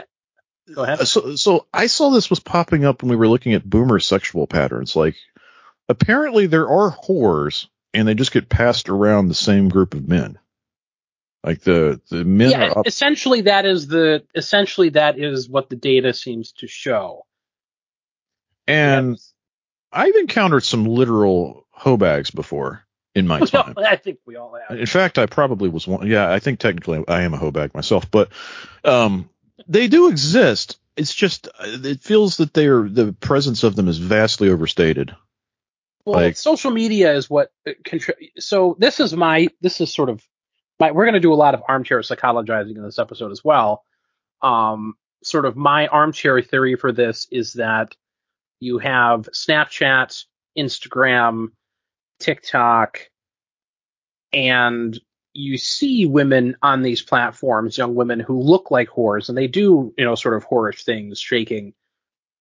Go 0.72 0.82
ahead. 0.82 1.06
So, 1.06 1.36
so 1.36 1.66
I 1.74 1.88
saw 1.88 2.10
this 2.10 2.30
was 2.30 2.40
popping 2.40 2.84
up 2.84 3.02
when 3.02 3.10
we 3.10 3.16
were 3.16 3.28
looking 3.28 3.52
at 3.52 3.68
boomer 3.68 3.98
sexual 3.98 4.46
patterns. 4.46 4.96
Like, 4.96 5.16
apparently 5.88 6.46
there 6.46 6.68
are 6.68 6.90
whores, 6.90 7.66
and 7.92 8.08
they 8.08 8.14
just 8.14 8.32
get 8.32 8.48
passed 8.48 8.88
around 8.88 9.28
the 9.28 9.34
same 9.34 9.68
group 9.68 9.94
of 9.94 10.08
men. 10.08 10.38
Like 11.44 11.60
the 11.60 12.00
the 12.08 12.24
men 12.24 12.52
yeah, 12.52 12.68
are 12.68 12.78
up. 12.78 12.86
essentially 12.86 13.42
that 13.42 13.66
is 13.66 13.86
the 13.86 14.24
essentially 14.34 14.88
that 14.90 15.18
is 15.18 15.46
what 15.46 15.68
the 15.68 15.76
data 15.76 16.14
seems 16.14 16.52
to 16.52 16.66
show. 16.66 17.26
And 18.66 19.18
I've 19.94 20.16
encountered 20.16 20.64
some 20.64 20.84
literal 20.86 21.66
hoe 21.70 21.96
bags 21.96 22.30
before 22.30 22.82
in 23.14 23.26
my 23.26 23.40
time. 23.46 23.74
I 23.76 23.96
think 23.96 24.18
we 24.26 24.36
all 24.36 24.58
have. 24.68 24.78
In 24.78 24.86
fact, 24.86 25.18
I 25.18 25.26
probably 25.26 25.68
was 25.68 25.86
one. 25.86 26.06
Yeah, 26.06 26.30
I 26.30 26.38
think 26.40 26.58
technically 26.58 27.04
I 27.08 27.22
am 27.22 27.32
a 27.34 27.36
hoe 27.38 27.50
bag 27.52 27.74
myself, 27.74 28.10
but 28.10 28.30
um, 28.84 29.28
they 29.68 29.88
do 29.88 30.08
exist. 30.08 30.78
It's 30.96 31.14
just 31.14 31.48
it 31.60 32.02
feels 32.02 32.36
that 32.38 32.54
they 32.54 32.66
are 32.66 32.88
the 32.88 33.12
presence 33.12 33.62
of 33.64 33.76
them 33.76 33.88
is 33.88 33.98
vastly 33.98 34.48
overstated. 34.50 35.14
Well, 36.04 36.16
Like- 36.20 36.36
social 36.36 36.70
media 36.70 37.14
is 37.14 37.30
what 37.30 37.50
contri- 37.84 38.30
so 38.38 38.76
this 38.78 39.00
is 39.00 39.14
my 39.14 39.48
this 39.60 39.80
is 39.80 39.92
sort 39.94 40.10
of 40.10 40.22
my 40.78 40.90
we're 40.92 41.04
going 41.04 41.14
to 41.14 41.20
do 41.20 41.32
a 41.32 41.36
lot 41.36 41.54
of 41.54 41.62
armchair 41.68 42.00
psychologizing 42.00 42.76
in 42.76 42.82
this 42.82 42.98
episode 42.98 43.32
as 43.32 43.42
well. 43.42 43.84
Um 44.42 44.94
sort 45.22 45.46
of 45.46 45.56
my 45.56 45.86
armchair 45.86 46.42
theory 46.42 46.76
for 46.76 46.92
this 46.92 47.26
is 47.30 47.54
that 47.54 47.96
you 48.60 48.78
have 48.78 49.28
Snapchat, 49.34 50.24
Instagram, 50.56 51.48
TikTok 52.20 53.00
and 54.32 54.98
you 55.32 55.58
see 55.58 56.06
women 56.06 56.56
on 56.62 56.82
these 56.82 57.02
platforms, 57.02 57.76
young 57.76 57.94
women 57.94 58.20
who 58.20 58.40
look 58.40 58.70
like 58.70 58.88
whores 58.88 59.28
and 59.28 59.36
they 59.36 59.48
do, 59.48 59.92
you 59.98 60.04
know, 60.04 60.14
sort 60.14 60.36
of 60.36 60.46
whorish 60.48 60.84
things, 60.84 61.18
shaking 61.18 61.74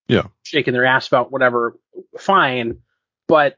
Yeah. 0.08 0.28
shaking 0.44 0.74
their 0.74 0.86
ass 0.86 1.08
about 1.08 1.32
whatever, 1.32 1.78
fine 2.20 2.82
but 3.28 3.58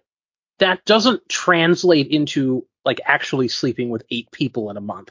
that 0.59 0.85
doesn't 0.85 1.27
translate 1.27 2.07
into 2.07 2.65
like 2.85 3.01
actually 3.03 3.47
sleeping 3.47 3.89
with 3.89 4.03
eight 4.11 4.29
people 4.31 4.69
in 4.69 4.77
a 4.77 4.81
month. 4.81 5.09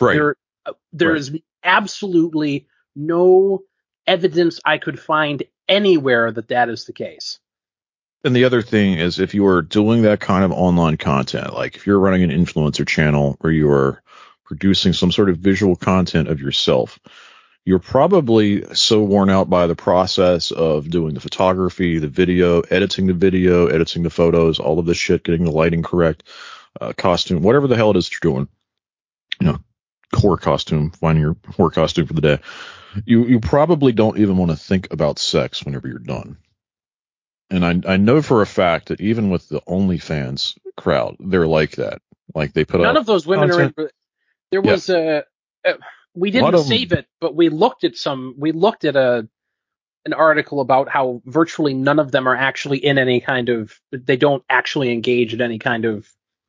Right. 0.00 0.14
There, 0.14 0.36
uh, 0.66 0.72
there 0.92 1.10
Right. 1.10 1.18
is 1.18 1.38
absolutely 1.62 2.66
no 2.96 3.62
evidence 4.06 4.60
I 4.64 4.78
could 4.78 4.98
find 4.98 5.42
anywhere 5.68 6.30
that 6.32 6.48
that 6.48 6.68
is 6.68 6.84
the 6.84 6.92
case. 6.92 7.38
And 8.24 8.34
the 8.34 8.44
other 8.44 8.62
thing 8.62 8.94
is 8.94 9.18
if 9.18 9.34
you 9.34 9.46
are 9.46 9.60
doing 9.60 10.02
that 10.02 10.20
kind 10.20 10.44
of 10.44 10.52
online 10.52 10.96
content, 10.96 11.52
like 11.52 11.76
if 11.76 11.86
you're 11.86 11.98
running 11.98 12.22
an 12.22 12.30
influencer 12.30 12.86
channel 12.86 13.36
or 13.40 13.50
you 13.50 13.70
are 13.70 14.02
producing 14.44 14.92
some 14.92 15.12
sort 15.12 15.28
of 15.28 15.38
visual 15.38 15.76
content 15.76 16.28
of 16.28 16.40
yourself, 16.40 16.98
you're 17.66 17.78
probably 17.78 18.64
so 18.74 19.02
worn 19.02 19.30
out 19.30 19.48
by 19.48 19.66
the 19.66 19.74
process 19.74 20.50
of 20.50 20.90
doing 20.90 21.14
the 21.14 21.20
photography, 21.20 21.98
the 21.98 22.08
video, 22.08 22.60
editing 22.60 23.06
the 23.06 23.14
video, 23.14 23.66
editing 23.66 24.02
the 24.02 24.10
photos, 24.10 24.58
all 24.58 24.78
of 24.78 24.86
this 24.86 24.98
shit, 24.98 25.24
getting 25.24 25.44
the 25.44 25.50
lighting 25.50 25.82
correct, 25.82 26.24
uh, 26.80 26.92
costume, 26.96 27.42
whatever 27.42 27.66
the 27.66 27.76
hell 27.76 27.90
it 27.90 27.96
is 27.96 28.10
you're 28.10 28.32
doing. 28.32 28.48
You 29.40 29.46
know, 29.46 29.58
core 30.14 30.36
costume, 30.38 30.90
finding 30.90 31.22
your 31.22 31.34
core 31.34 31.70
costume 31.70 32.06
for 32.06 32.14
the 32.14 32.20
day. 32.20 32.38
You 33.04 33.24
you 33.26 33.40
probably 33.40 33.92
don't 33.92 34.18
even 34.18 34.36
want 34.36 34.50
to 34.52 34.56
think 34.56 34.92
about 34.92 35.18
sex 35.18 35.64
whenever 35.64 35.88
you're 35.88 35.98
done. 35.98 36.36
And 37.50 37.64
I 37.64 37.94
I 37.94 37.96
know 37.96 38.22
for 38.22 38.40
a 38.42 38.46
fact 38.46 38.88
that 38.88 39.00
even 39.00 39.30
with 39.30 39.48
the 39.48 39.60
OnlyFans 39.62 40.56
crowd, 40.76 41.16
they're 41.20 41.46
like 41.46 41.72
that. 41.72 42.00
Like 42.34 42.52
they 42.52 42.64
put 42.64 42.80
None 42.80 42.96
of 42.96 43.06
those 43.06 43.26
women 43.26 43.50
are. 43.50 43.60
In, 43.62 43.74
there 43.76 44.62
Yeah. 44.64 44.72
was 44.72 44.88
a. 44.88 45.24
a 45.64 45.74
we 46.14 46.30
didn't 46.30 46.54
of 46.54 46.60
'em- 46.60 46.66
save 46.66 46.92
it, 46.92 47.06
but 47.20 47.34
we 47.34 47.48
looked 47.48 47.82
at 47.84 47.96
some. 47.96 48.34
We 48.38 48.52
looked 48.52 48.84
at 48.84 48.94
a 48.96 49.28
an 50.06 50.12
article 50.12 50.60
about 50.60 50.88
how 50.88 51.22
virtually 51.24 51.74
none 51.74 51.98
of 51.98 52.12
them 52.12 52.28
are 52.28 52.36
actually 52.36 52.78
in 52.78 52.98
any 52.98 53.20
kind 53.20 53.48
of. 53.48 53.78
They 53.90 54.16
don't 54.16 54.44
actually 54.48 54.92
engage 54.92 55.34
in 55.34 55.40
any 55.42 55.58
kind 55.58 55.84
of 55.84 56.06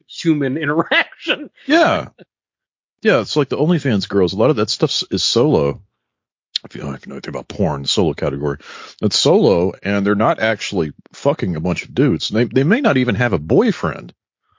human 0.07 0.57
interaction. 0.65 1.49
Yeah. 1.65 2.09
Yeah, 3.01 3.21
it's 3.21 3.35
like 3.35 3.49
the 3.49 3.57
OnlyFans 3.57 4.09
girls. 4.09 4.33
A 4.33 4.37
lot 4.37 4.49
of 4.49 4.55
that 4.55 4.69
stuff 4.69 5.03
is 5.11 5.23
solo. 5.23 5.81
If 6.63 6.75
you 6.75 6.81
oh, 6.81 6.85
don't 6.85 6.95
even 6.95 7.09
know 7.09 7.15
anything 7.15 7.29
about 7.29 7.47
porn, 7.47 7.85
solo 7.85 8.13
category. 8.13 8.57
It's 9.01 9.19
solo, 9.19 9.73
and 9.83 10.05
they're 10.05 10.15
not 10.15 10.39
actually 10.39 10.93
fucking 11.13 11.55
a 11.55 11.59
bunch 11.59 11.83
of 11.83 11.93
dudes. 11.93 12.29
They 12.29 12.45
they 12.45 12.63
may 12.63 12.81
not 12.81 12.97
even 12.97 13.15
have 13.15 13.33
a 13.33 13.39
boyfriend. 13.39 14.13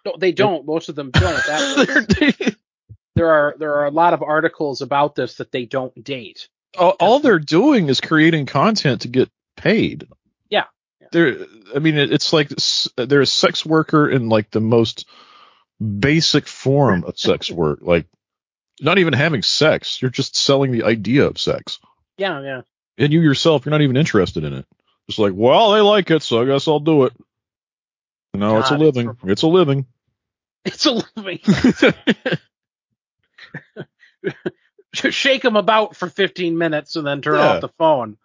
No, 0.05 0.15
they 0.17 0.31
don't. 0.31 0.65
Most 0.67 0.89
of 0.89 0.95
them 0.95 1.11
don't. 1.11 2.57
There 3.17 3.31
are 3.31 3.55
there 3.59 3.77
are 3.77 3.87
a 3.87 3.91
lot 3.91 4.13
of 4.13 4.23
articles 4.23 4.83
about 4.83 5.15
this 5.15 5.37
that 5.37 5.51
they 5.51 5.65
don't 5.65 6.05
date. 6.05 6.49
all, 6.79 6.97
all 7.01 7.19
they're 7.19 7.39
doing 7.39 7.89
is 7.89 8.03
creating 8.03 8.45
content 8.45 9.01
to 9.01 9.09
get 9.09 9.31
paid. 9.57 10.07
Yeah. 10.51 10.65
Yeah. 11.01 11.09
They're, 11.11 11.47
I 11.75 11.79
mean, 11.79 11.97
it, 11.97 12.13
it's 12.13 12.35
like 12.35 12.51
they're 12.97 13.23
a 13.23 13.27
sex 13.27 13.65
worker 13.65 14.09
in 14.09 14.29
like 14.29 14.51
the 14.51 14.61
most 14.61 15.07
basic 15.81 16.47
form 16.47 17.05
of 17.05 17.19
sex 17.19 17.51
work. 17.51 17.79
Like, 17.81 18.07
not 18.81 18.99
even 18.99 19.13
having 19.13 19.43
sex. 19.43 20.01
You're 20.01 20.11
just 20.11 20.37
selling 20.37 20.73
the 20.73 20.85
idea 20.85 21.27
of 21.27 21.39
sex. 21.39 21.79
Yeah, 22.19 22.41
yeah. 22.43 22.63
and 22.99 23.13
you 23.13 23.21
yourself, 23.21 23.65
you're 23.67 23.71
not 23.73 23.83
even 23.83 23.97
interested 23.97 24.45
in 24.45 24.53
it. 24.55 24.67
Just 25.09 25.19
like, 25.19 25.33
well, 25.35 25.73
they 25.73 25.81
like 25.81 26.11
it, 26.11 26.23
so 26.23 26.41
I 26.43 26.47
guess 26.47 26.67
I'll 26.67 26.81
do 26.81 27.05
it. 27.05 27.13
No, 28.35 28.59
it's 28.59 28.71
a 28.71 28.77
God, 28.77 28.83
it's 28.83 28.95
living. 28.97 29.17
It's 29.25 29.43
a 29.43 29.47
living. 29.49 29.87
It's 30.67 30.85
a 30.87 31.03
living. 31.17 31.39
Shake 34.95 35.43
them 35.43 35.57
about 35.57 35.95
for 35.95 36.09
15 36.09 36.59
minutes 36.59 36.97
and 36.97 37.07
then 37.07 37.23
turn 37.23 37.37
Yeah. 37.37 37.55
off 37.55 37.61
the 37.61 37.69
phone. 37.69 38.17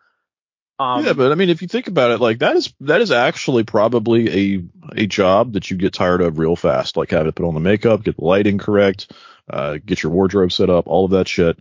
Um, 0.81 1.05
yeah, 1.05 1.13
but 1.13 1.31
I 1.31 1.35
mean, 1.35 1.49
if 1.49 1.61
you 1.61 1.67
think 1.67 1.87
about 1.87 2.09
it, 2.09 2.19
like 2.19 2.39
that 2.39 2.55
is 2.55 2.73
that 2.81 3.01
is 3.01 3.11
actually 3.11 3.63
probably 3.63 4.55
a 4.55 4.63
a 4.95 5.05
job 5.05 5.53
that 5.53 5.69
you 5.69 5.77
get 5.77 5.93
tired 5.93 6.21
of 6.21 6.39
real 6.39 6.55
fast. 6.55 6.97
Like 6.97 7.11
have 7.11 7.25
to 7.25 7.31
put 7.31 7.45
on 7.45 7.53
the 7.53 7.59
makeup, 7.59 8.03
get 8.03 8.17
the 8.17 8.25
lighting 8.25 8.57
correct, 8.57 9.11
uh, 9.47 9.77
get 9.85 10.01
your 10.01 10.11
wardrobe 10.11 10.51
set 10.51 10.71
up, 10.71 10.87
all 10.87 11.05
of 11.05 11.11
that 11.11 11.27
shit. 11.27 11.59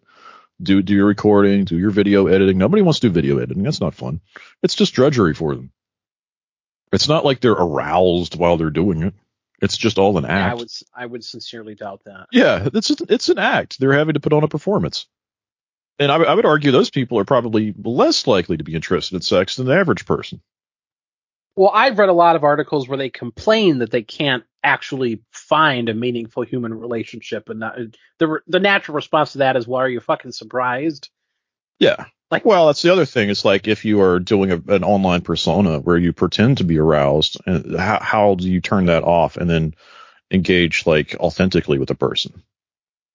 Do 0.62 0.80
do 0.80 0.94
your 0.94 1.04
recording, 1.04 1.64
do 1.64 1.78
your 1.78 1.90
video 1.90 2.28
editing. 2.28 2.56
Nobody 2.56 2.80
wants 2.80 3.00
to 3.00 3.08
do 3.08 3.12
video 3.12 3.36
editing. 3.38 3.62
That's 3.62 3.80
not 3.82 3.94
fun. 3.94 4.22
It's 4.62 4.74
just 4.74 4.94
drudgery 4.94 5.34
for 5.34 5.54
them. 5.54 5.70
It's 6.90 7.08
not 7.08 7.24
like 7.24 7.40
they're 7.40 7.52
aroused 7.52 8.38
while 8.38 8.56
they're 8.56 8.70
doing 8.70 9.02
it. 9.02 9.14
It's 9.60 9.76
just 9.76 9.98
all 9.98 10.16
an 10.16 10.24
yeah, 10.24 10.30
I 10.30 10.40
act. 10.48 10.58
would 10.58 10.68
I 10.94 11.06
would 11.06 11.24
sincerely 11.24 11.74
doubt 11.74 12.04
that. 12.06 12.28
Yeah, 12.32 12.68
it's 12.72 12.90
it's 12.90 13.28
an 13.28 13.38
act. 13.38 13.78
They're 13.78 13.92
having 13.92 14.14
to 14.14 14.20
put 14.20 14.32
on 14.32 14.44
a 14.44 14.48
performance. 14.48 15.06
And 16.00 16.10
I, 16.10 16.18
would- 16.18 16.26
I 16.26 16.34
would 16.34 16.46
argue 16.46 16.72
those 16.72 16.90
people 16.90 17.18
are 17.20 17.24
probably 17.24 17.74
less 17.84 18.26
likely 18.26 18.56
to 18.56 18.64
be 18.64 18.74
interested 18.74 19.14
in 19.14 19.22
sex 19.22 19.56
than 19.56 19.66
the 19.66 19.74
average 19.76 20.06
person. 20.06 20.40
Well, 21.56 21.70
I've 21.74 21.98
read 21.98 22.08
a 22.08 22.14
lot 22.14 22.36
of 22.36 22.42
articles 22.44 22.88
where 22.88 22.96
they 22.98 23.10
complain 23.10 23.78
that 23.78 23.90
they 23.90 24.02
can't 24.02 24.44
actually 24.64 25.22
find 25.32 25.88
a 25.88 25.94
meaningful 25.94 26.42
human 26.42 26.72
relationship, 26.72 27.48
and 27.50 27.60
not, 27.60 27.76
the 28.18 28.40
the 28.46 28.60
natural 28.60 28.94
response 28.94 29.32
to 29.32 29.38
that 29.38 29.56
is, 29.56 29.66
"Well, 29.68 29.80
are 29.80 29.88
you 29.88 30.00
fucking 30.00 30.32
surprised?" 30.32 31.10
Yeah. 31.78 32.06
Like- 32.30 32.44
well, 32.44 32.68
that's 32.68 32.82
the 32.82 32.92
other 32.92 33.04
thing. 33.04 33.28
It's 33.28 33.44
like 33.44 33.66
if 33.68 33.84
you 33.84 34.00
are 34.00 34.20
doing 34.20 34.52
a, 34.52 34.56
an 34.68 34.84
online 34.84 35.20
persona 35.22 35.80
where 35.80 35.98
you 35.98 36.12
pretend 36.12 36.58
to 36.58 36.64
be 36.64 36.78
aroused, 36.78 37.36
and 37.46 37.78
how, 37.78 37.98
how 38.00 38.34
do 38.36 38.48
you 38.48 38.60
turn 38.60 38.86
that 38.86 39.02
off 39.02 39.36
and 39.36 39.50
then 39.50 39.74
engage 40.30 40.86
like 40.86 41.14
authentically 41.18 41.78
with 41.78 41.90
a 41.90 41.94
person? 41.96 42.42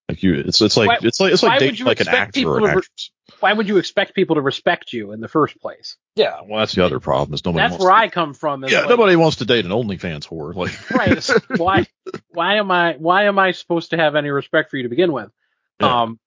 Like 0.08 0.22
you, 0.22 0.36
it's 0.36 0.62
it's 0.62 0.78
like 0.78 0.88
Why- 0.88 0.98
it's 1.02 1.20
like 1.20 1.34
it's 1.34 1.42
like 1.42 1.60
dating 1.60 1.86
like 1.86 2.00
an 2.00 2.10
actor 2.10 2.48
or 2.48 2.58
an 2.58 2.62
to 2.62 2.68
re- 2.68 2.72
actress. 2.78 3.12
Why 3.40 3.54
would 3.54 3.68
you 3.68 3.78
expect 3.78 4.14
people 4.14 4.36
to 4.36 4.42
respect 4.42 4.94
you 4.94 5.12
in 5.14 5.20
the 5.20 5.28
first 5.28 5.60
place? 5.60 5.98
Yeah, 6.16 6.42
well, 6.48 6.60
that's 6.60 6.76
the 6.76 6.86
other 6.86 7.00
problem. 7.00 7.34
Is 7.34 7.44
nobody 7.44 7.68
That's 7.68 7.82
where 7.82 7.92
to, 7.92 7.98
I 7.98 8.10
come 8.10 8.36
from. 8.36 8.64
Yeah, 8.66 8.82
like, 8.82 8.90
nobody 8.90 9.16
wants 9.16 9.38
to 9.38 9.46
date 9.46 9.66
an 9.66 9.72
OnlyFans 9.72 10.28
whore. 10.28 10.54
Like 10.54 10.92
right. 10.92 11.28
why 11.60 11.88
why 12.30 12.58
am 12.58 12.70
I 12.70 12.94
why 13.00 13.24
am 13.26 13.40
I 13.40 13.52
supposed 13.52 13.90
to 13.92 13.98
have 13.98 14.16
any 14.16 14.30
respect 14.30 14.70
for 14.70 14.78
you 14.78 14.84
to 14.84 14.90
begin 14.90 15.12
with? 15.12 15.32
Yeah. 15.80 16.04
Um, 16.04 16.20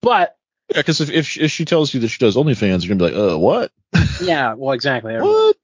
but 0.00 0.36
Yeah, 0.70 0.78
because 0.78 1.00
if, 1.00 1.10
if 1.10 1.26
she, 1.26 1.40
if 1.40 1.50
she 1.50 1.64
tells 1.64 1.92
you 1.92 2.00
that 2.00 2.08
she 2.08 2.18
does 2.18 2.36
OnlyFans, 2.36 2.86
you're 2.86 2.96
gonna 2.96 3.10
be 3.10 3.16
like, 3.16 3.32
uh, 3.32 3.38
what? 3.38 3.72
yeah, 4.22 4.54
well, 4.54 4.72
exactly. 4.72 5.14
What? 5.20 5.56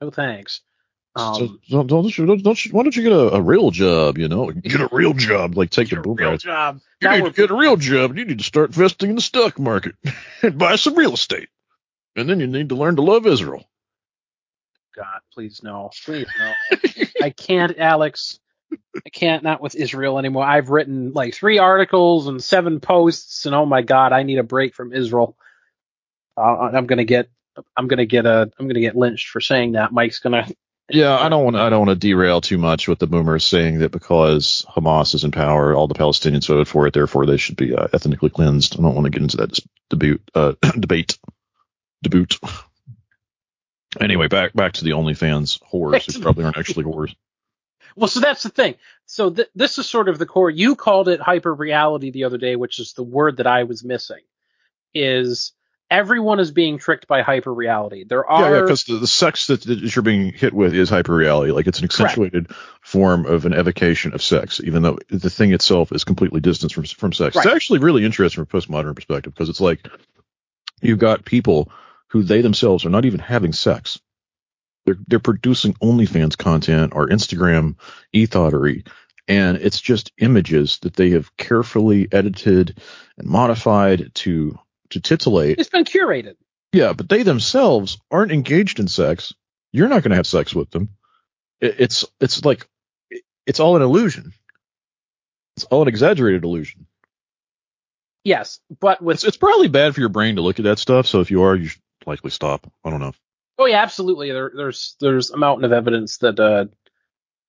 No 0.00 0.10
thanks. 0.10 0.62
So 1.20 1.44
Um, 1.44 1.60
don't, 1.68 1.86
don't, 1.86 2.18
you, 2.18 2.26
don't, 2.26 2.42
don't 2.42 2.64
you, 2.64 2.72
why 2.72 2.82
don't 2.82 2.96
you 2.96 3.02
get 3.02 3.12
a, 3.12 3.34
a 3.36 3.42
real 3.42 3.70
job? 3.70 4.18
You 4.18 4.28
know, 4.28 4.50
get 4.50 4.80
a 4.80 4.88
real 4.92 5.14
job. 5.14 5.56
Like 5.56 5.70
take 5.70 5.90
the 5.90 5.96
boom 5.96 6.16
real 6.16 6.36
job. 6.38 6.80
You 7.00 7.08
Now 7.08 7.16
need 7.16 7.24
to 7.26 7.32
get 7.32 7.50
a 7.50 7.54
real 7.56 7.76
job. 7.76 8.16
You 8.18 8.24
need 8.24 8.38
to 8.38 8.44
start 8.44 8.70
investing 8.70 9.10
in 9.10 9.16
the 9.16 9.22
stock 9.22 9.58
market 9.58 9.94
and 10.42 10.58
buy 10.58 10.76
some 10.76 10.94
real 10.96 11.14
estate. 11.14 11.48
And 12.16 12.28
then 12.28 12.40
you 12.40 12.46
need 12.46 12.70
to 12.70 12.74
learn 12.76 12.96
to 12.96 13.02
love 13.02 13.26
Israel. 13.26 13.64
God, 14.96 15.20
please 15.32 15.62
no, 15.62 15.90
please 16.04 16.26
no. 16.38 16.52
I 17.20 17.30
can't, 17.30 17.78
Alex. 17.78 18.40
I 19.06 19.10
can't 19.10 19.42
not 19.42 19.62
with 19.62 19.76
Israel 19.76 20.18
anymore. 20.18 20.44
I've 20.44 20.70
written 20.70 21.12
like 21.12 21.34
three 21.34 21.58
articles 21.58 22.28
and 22.28 22.42
seven 22.42 22.80
posts, 22.80 23.46
and 23.46 23.54
oh 23.54 23.66
my 23.66 23.82
God, 23.82 24.12
I 24.12 24.22
need 24.24 24.38
a 24.38 24.42
break 24.44 24.74
from 24.74 24.92
Israel. 24.92 25.36
Uh, 26.36 26.70
I'm 26.74 26.86
gonna 26.86 27.04
get, 27.04 27.28
I'm 27.76 27.88
gonna 27.88 28.06
get 28.06 28.26
a, 28.26 28.50
I'm 28.58 28.68
gonna 28.68 28.80
get 28.80 28.96
lynched 28.96 29.28
for 29.28 29.40
saying 29.40 29.72
that. 29.72 29.92
Mike's 29.92 30.20
gonna 30.20 30.46
Yeah, 30.90 31.16
I 31.16 31.28
don't 31.28 31.44
want 31.44 31.56
I 31.56 31.70
don't 31.70 31.86
want 31.86 32.00
to 32.00 32.08
derail 32.08 32.40
too 32.40 32.58
much 32.58 32.88
with 32.88 32.98
the 32.98 33.06
boomers 33.06 33.44
saying 33.44 33.78
that 33.78 33.92
because 33.92 34.64
Hamas 34.68 35.14
is 35.14 35.24
in 35.24 35.30
power, 35.30 35.74
all 35.74 35.86
the 35.86 35.94
Palestinians 35.94 36.46
voted 36.48 36.68
for 36.68 36.86
it, 36.86 36.94
therefore 36.94 37.26
they 37.26 37.36
should 37.36 37.56
be 37.56 37.74
uh, 37.74 37.88
ethnically 37.92 38.30
cleansed. 38.30 38.78
I 38.78 38.82
don't 38.82 38.94
want 38.94 39.04
to 39.04 39.10
get 39.10 39.22
into 39.22 39.36
that 39.38 39.58
debate. 39.88 40.20
Uh, 40.34 40.52
debate. 40.78 41.18
Debut. 42.02 42.26
Anyway, 44.00 44.28
back 44.28 44.52
back 44.52 44.72
to 44.74 44.84
the 44.84 44.90
OnlyFans 44.90 45.60
whores 45.72 46.12
who 46.12 46.22
probably 46.22 46.44
aren't 46.44 46.58
actually 46.58 46.84
whores. 46.84 47.14
Well, 47.96 48.08
so 48.08 48.20
that's 48.20 48.42
the 48.42 48.48
thing. 48.48 48.76
So 49.06 49.30
th- 49.30 49.48
this 49.54 49.78
is 49.78 49.86
sort 49.88 50.08
of 50.08 50.18
the 50.18 50.26
core. 50.26 50.50
You 50.50 50.76
called 50.76 51.08
it 51.08 51.20
hyper 51.20 51.52
reality 51.52 52.10
the 52.10 52.24
other 52.24 52.38
day, 52.38 52.56
which 52.56 52.78
is 52.78 52.92
the 52.92 53.02
word 53.02 53.38
that 53.38 53.48
I 53.48 53.64
was 53.64 53.82
missing. 53.84 54.20
Is 54.94 55.52
everyone 55.90 56.38
is 56.38 56.50
being 56.52 56.78
tricked 56.78 57.06
by 57.06 57.22
hyper 57.22 57.52
reality? 57.52 58.04
There 58.04 58.24
are 58.24 58.50
yeah, 58.50 58.56
yeah, 58.56 58.62
because 58.62 58.84
the, 58.84 58.98
the 58.98 59.06
sex 59.06 59.48
that, 59.48 59.62
that 59.62 59.78
you're 59.78 60.02
being 60.02 60.32
hit 60.32 60.52
with 60.52 60.74
is 60.74 60.88
hyper 60.88 61.14
reality. 61.14 61.52
Like 61.52 61.66
it's 61.66 61.78
an 61.78 61.84
accentuated 61.84 62.48
Correct. 62.48 62.62
form 62.82 63.26
of 63.26 63.46
an 63.46 63.52
evocation 63.52 64.14
of 64.14 64.22
sex, 64.22 64.60
even 64.62 64.82
though 64.82 64.98
the 65.08 65.30
thing 65.30 65.52
itself 65.52 65.92
is 65.92 66.04
completely 66.04 66.40
distanced 66.40 66.74
from 66.74 66.84
from 66.84 67.12
sex. 67.12 67.36
Right. 67.36 67.44
It's 67.44 67.54
actually 67.54 67.80
really 67.80 68.04
interesting 68.04 68.44
from 68.44 68.58
a 68.58 68.60
postmodern 68.60 68.94
perspective 68.94 69.34
because 69.34 69.48
it's 69.48 69.60
like 69.60 69.88
you've 70.80 70.98
got 70.98 71.24
people 71.24 71.72
who 72.08 72.22
they 72.22 72.40
themselves 72.40 72.84
are 72.84 72.90
not 72.90 73.04
even 73.04 73.20
having 73.20 73.52
sex. 73.52 73.98
They're 74.86 74.98
they're 75.08 75.18
producing 75.18 75.74
OnlyFans 75.74 76.38
content 76.38 76.92
or 76.94 77.08
Instagram 77.08 77.76
e-thoughterly, 78.12 78.86
and 79.28 79.58
it's 79.58 79.80
just 79.80 80.12
images 80.18 80.78
that 80.82 80.94
they 80.94 81.10
have 81.10 81.36
carefully 81.36 82.08
edited 82.10 82.80
and 83.18 83.28
modified 83.28 84.10
to 84.14 84.58
to 84.90 85.00
titillate. 85.00 85.58
It's 85.58 85.68
been 85.68 85.84
curated. 85.84 86.36
Yeah, 86.72 86.92
but 86.92 87.08
they 87.08 87.22
themselves 87.22 87.98
aren't 88.10 88.32
engaged 88.32 88.78
in 88.78 88.88
sex. 88.88 89.34
You're 89.72 89.88
not 89.88 90.02
going 90.02 90.10
to 90.10 90.16
have 90.16 90.26
sex 90.26 90.54
with 90.54 90.70
them. 90.70 90.90
It, 91.60 91.76
it's 91.78 92.04
it's 92.20 92.44
like 92.44 92.68
it's 93.46 93.60
all 93.60 93.76
an 93.76 93.82
illusion. 93.82 94.32
It's 95.56 95.64
all 95.64 95.82
an 95.82 95.88
exaggerated 95.88 96.44
illusion. 96.44 96.86
Yes, 98.24 98.60
but 98.80 99.02
with 99.02 99.16
it's, 99.16 99.24
it's 99.24 99.36
probably 99.36 99.68
bad 99.68 99.94
for 99.94 100.00
your 100.00 100.10
brain 100.10 100.36
to 100.36 100.42
look 100.42 100.58
at 100.58 100.64
that 100.64 100.78
stuff. 100.78 101.06
So 101.06 101.20
if 101.20 101.30
you 101.30 101.42
are, 101.42 101.56
you 101.56 101.68
should 101.68 101.82
likely 102.06 102.30
stop. 102.30 102.70
I 102.84 102.90
don't 102.90 103.00
know. 103.00 103.12
Oh 103.58 103.66
yeah, 103.66 103.82
absolutely. 103.82 104.30
There, 104.30 104.52
there's 104.54 104.96
there's 105.00 105.30
a 105.30 105.36
mountain 105.36 105.64
of 105.64 105.72
evidence 105.72 106.18
that 106.18 106.38
uh, 106.38 106.66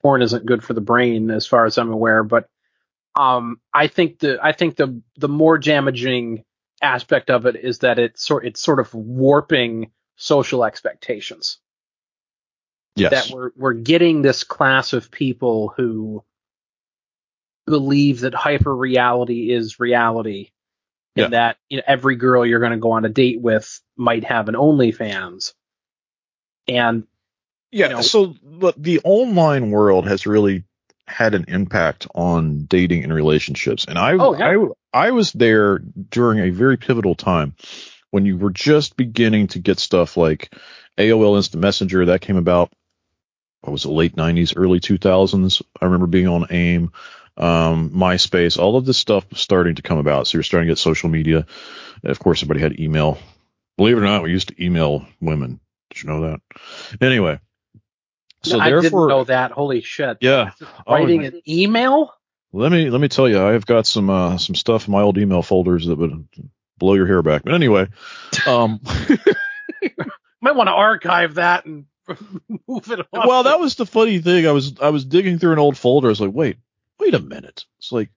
porn 0.02 0.22
isn't 0.22 0.46
good 0.46 0.64
for 0.64 0.74
the 0.74 0.82
brain, 0.82 1.30
as 1.30 1.46
far 1.46 1.66
as 1.66 1.78
I'm 1.78 1.92
aware. 1.92 2.24
But 2.24 2.50
um, 3.16 3.60
I 3.74 3.88
think 3.88 4.20
the 4.20 4.40
I 4.42 4.54
think 4.54 4.76
the 4.76 5.02
the 5.18 5.30
more 5.30 5.58
damaging 5.58 6.44
aspect 6.82 7.30
of 7.30 7.46
it 7.46 7.56
is 7.56 7.80
that 7.80 8.00
it's 8.00 8.26
sort 8.26 8.46
it's 8.46 8.62
sort 8.62 8.80
of 8.80 8.94
warping 8.94 9.92
social 10.16 10.64
expectations. 10.64 11.60
Yes. 12.96 13.12
That 13.12 13.36
we're 13.36 13.52
we're 13.56 13.74
getting 13.74 14.22
this 14.22 14.44
class 14.44 14.94
of 14.94 15.12
people 15.12 15.74
who 15.76 16.24
believe 17.66 18.22
that 18.22 18.34
hyper 18.34 18.76
reality 18.76 19.52
is 19.52 19.80
reality 19.80 20.50
yeah. 21.16 21.26
and 21.26 21.34
that 21.34 21.58
you 21.70 21.78
know, 21.78 21.84
every 21.88 22.16
girl 22.16 22.46
you're 22.46 22.60
going 22.60 22.72
to 22.72 22.78
go 22.78 22.92
on 22.92 23.06
a 23.06 23.10
date 23.10 23.40
with 23.40 23.82
might 23.96 24.24
have 24.24 24.50
an 24.50 24.56
OnlyFans 24.56 25.54
and 26.68 27.06
yeah, 27.72 27.88
you 27.88 27.94
know, 27.96 28.02
so 28.02 28.36
the 28.78 29.00
online 29.04 29.72
world 29.72 30.06
has 30.08 30.28
really 30.28 30.66
had 31.12 31.36
an 31.36 31.46
impact 31.48 32.08
on 32.15 32.65
dating 32.65 33.03
and 33.03 33.13
relationships. 33.13 33.86
And 33.86 33.98
I, 33.98 34.13
oh, 34.13 34.38
yeah. 34.38 34.65
I, 34.94 35.08
I 35.08 35.12
was 35.12 35.32
there 35.32 35.80
during 35.80 36.39
a 36.39 36.50
very 36.50 36.77
pivotal 36.77 37.15
time 37.15 37.56
when 38.10 38.25
you 38.25 38.38
were 38.38 38.51
just 38.51 38.98
beginning 38.98 39.48
to 39.48 39.60
get 39.60 39.80
stuff 39.80 40.18
like 40.18 40.53
AOL 40.98 41.38
Instant 41.38 41.62
Messenger 41.62 42.05
that 42.07 42.22
came 42.22 42.38
about. 42.38 42.72
What 43.62 43.74
was 43.74 43.86
it, 43.86 43.90
late 43.90 44.16
90s, 44.16 44.53
early 44.55 44.79
2000s? 44.79 45.62
I 45.79 45.86
remember 45.86 46.07
being 46.07 46.27
on 46.27 46.48
AIM, 46.50 46.92
um, 47.38 47.92
MySpace, 47.92 48.57
all 48.57 48.75
of 48.75 48.86
this 48.86 48.98
stuff 48.98 49.29
was 49.29 49.40
starting 49.40 49.75
to 49.75 49.83
come 49.83 50.00
about. 50.00 50.27
So 50.27 50.38
you're 50.38 50.44
starting 50.44 50.68
to 50.68 50.72
get 50.72 50.79
social 50.79 51.09
media. 51.09 51.46
Of 52.03 52.20
course, 52.20 52.42
everybody 52.42 52.62
had 52.62 52.79
email. 52.79 53.20
Believe 53.77 53.98
it 53.98 54.01
or 54.01 54.03
not, 54.03 54.24
we 54.24 54.31
used 54.31 54.48
to 54.50 54.64
email 54.64 55.05
women. 55.20 55.59
Did 55.92 56.03
you 56.03 56.09
know 56.09 56.22
that? 56.22 56.42
Anyway, 57.00 57.40
so 58.44 58.60
I 58.60 58.70
therefore, 58.70 59.08
didn't 59.08 59.10
know 59.10 59.24
that. 59.25 59.51
Holy 59.51 59.82
shit! 59.82 60.18
Yeah, 60.22 60.51
writing 60.88 61.24
oh, 61.24 61.27
an 61.27 61.42
email. 61.48 62.14
Let 62.54 62.72
me 62.72 62.90
let 62.90 63.00
me 63.00 63.08
tell 63.08 63.30
you, 63.30 63.42
I've 63.42 63.66
got 63.66 63.88
some 63.88 64.10
uh, 64.10 64.38
some 64.38 64.56
stuff 64.56 64.88
in 64.88 64.92
my 64.92 65.01
old 65.01 65.18
email 65.18 65.42
folders 65.42 65.88
that 65.88 65.98
would 65.98 66.27
blow 66.77 66.96
your 66.96 67.08
hair 67.08 67.22
back. 67.22 67.44
But 67.44 67.54
anyway, 67.54 67.88
um, 68.46 68.82
might 70.42 70.56
want 70.56 70.68
to 70.68 70.74
archive 70.74 71.36
that 71.36 71.66
and 71.66 71.86
move 72.68 72.92
it. 72.92 73.00
On. 73.14 73.27
Well, 73.27 73.44
that 73.44 73.60
was 73.60 73.75
the 73.75 73.86
funny 73.86 74.20
thing. 74.20 74.48
I 74.48 74.51
was 74.51 74.74
I 74.82 74.90
was 74.90 75.06
digging 75.06 75.40
through 75.40 75.54
an 75.54 75.60
old 75.60 75.77
folder. 75.77 76.08
I 76.08 76.10
was 76.10 76.22
like, 76.22 76.34
wait, 76.34 76.58
wait 77.00 77.14
a 77.14 77.20
minute. 77.20 77.66
It's 77.77 77.92
like 77.92 78.10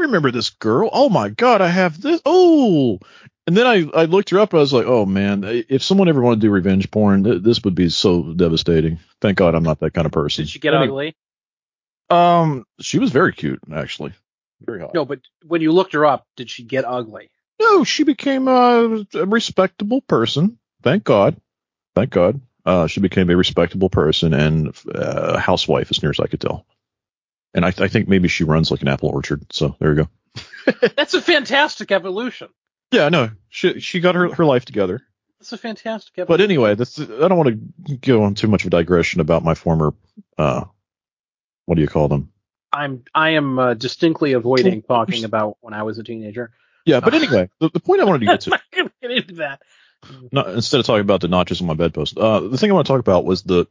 remember 0.00 0.30
this 0.30 0.50
girl. 0.50 0.90
Oh 0.92 1.08
my 1.08 1.28
god, 1.28 1.60
I 1.60 1.68
have 1.68 2.00
this. 2.00 2.20
Oh, 2.24 2.98
and 3.46 3.56
then 3.56 3.66
I, 3.66 3.88
I 3.94 4.04
looked 4.04 4.30
her 4.30 4.38
up. 4.38 4.54
I 4.54 4.58
was 4.58 4.72
like, 4.72 4.86
oh 4.86 5.06
man, 5.06 5.42
if 5.44 5.82
someone 5.82 6.08
ever 6.08 6.20
wanted 6.20 6.40
to 6.40 6.46
do 6.46 6.50
revenge 6.50 6.90
porn, 6.90 7.24
th- 7.24 7.42
this 7.42 7.62
would 7.64 7.74
be 7.74 7.88
so 7.88 8.34
devastating. 8.34 8.98
Thank 9.20 9.38
God 9.38 9.54
I'm 9.54 9.62
not 9.62 9.80
that 9.80 9.94
kind 9.94 10.06
of 10.06 10.12
person. 10.12 10.44
Did 10.44 10.50
she 10.50 10.58
get 10.58 10.74
ugly? 10.74 11.16
Um, 12.10 12.64
she 12.80 12.98
was 12.98 13.10
very 13.10 13.32
cute, 13.32 13.60
actually. 13.72 14.12
Very 14.60 14.80
hot. 14.80 14.94
No, 14.94 15.04
but 15.04 15.20
when 15.46 15.60
you 15.60 15.72
looked 15.72 15.92
her 15.92 16.04
up, 16.04 16.26
did 16.36 16.50
she 16.50 16.62
get 16.62 16.84
ugly? 16.84 17.30
No, 17.60 17.84
she 17.84 18.04
became 18.04 18.48
a, 18.48 19.04
a 19.14 19.26
respectable 19.26 20.00
person. 20.02 20.58
Thank 20.82 21.04
God. 21.04 21.36
Thank 21.94 22.10
God. 22.10 22.40
Uh, 22.64 22.86
she 22.86 23.00
became 23.00 23.30
a 23.30 23.36
respectable 23.36 23.88
person 23.88 24.34
and 24.34 24.68
uh, 24.94 25.34
a 25.34 25.38
housewife, 25.38 25.90
as 25.90 26.02
near 26.02 26.10
as 26.10 26.20
I 26.20 26.26
could 26.26 26.40
tell. 26.40 26.66
And 27.54 27.64
I, 27.64 27.70
th- 27.70 27.80
I 27.80 27.88
think 27.90 28.08
maybe 28.08 28.28
she 28.28 28.44
runs 28.44 28.70
like 28.70 28.82
an 28.82 28.88
apple 28.88 29.08
orchard. 29.08 29.52
So 29.52 29.76
there 29.78 29.94
you 29.94 30.04
go. 30.04 30.72
That's 30.96 31.14
a 31.14 31.22
fantastic 31.22 31.90
evolution. 31.90 32.48
Yeah, 32.90 33.08
no, 33.08 33.30
she 33.48 33.80
she 33.80 34.00
got 34.00 34.14
her 34.14 34.32
her 34.34 34.44
life 34.44 34.64
together. 34.64 35.02
That's 35.38 35.52
a 35.52 35.58
fantastic 35.58 36.12
episode. 36.18 36.28
But 36.28 36.40
anyway, 36.40 36.74
this 36.74 36.98
I 36.98 37.04
don't 37.04 37.36
want 37.36 37.60
to 37.86 37.96
go 37.96 38.22
on 38.22 38.34
too 38.34 38.48
much 38.48 38.62
of 38.62 38.68
a 38.68 38.70
digression 38.70 39.20
about 39.20 39.44
my 39.44 39.54
former 39.54 39.94
uh 40.36 40.64
what 41.66 41.74
do 41.74 41.82
you 41.82 41.88
call 41.88 42.08
them? 42.08 42.32
I'm 42.72 43.04
I 43.14 43.30
am 43.30 43.58
uh, 43.58 43.74
distinctly 43.74 44.32
avoiding 44.32 44.82
talking 44.82 45.24
about 45.24 45.58
when 45.60 45.74
I 45.74 45.82
was 45.82 45.98
a 45.98 46.02
teenager. 46.02 46.52
Yeah, 46.84 47.00
but 47.00 47.12
anyway, 47.12 47.50
the, 47.60 47.68
the 47.68 47.80
point 47.80 48.00
I 48.00 48.04
wanted 48.04 48.20
to 48.20 48.26
get 48.26 48.40
to. 48.42 48.52
I'm 48.76 48.84
not 48.84 48.92
get 49.02 49.10
into 49.10 49.34
that. 49.36 49.60
Not, 50.32 50.48
instead 50.50 50.80
of 50.80 50.86
talking 50.86 51.02
about 51.02 51.20
the 51.20 51.28
notches 51.28 51.60
on 51.60 51.66
my 51.66 51.74
bedpost, 51.74 52.16
uh, 52.16 52.40
the 52.40 52.56
thing 52.56 52.70
I 52.70 52.74
want 52.74 52.86
to 52.86 52.92
talk 52.92 53.00
about 53.00 53.24
was 53.24 53.42
the. 53.42 53.66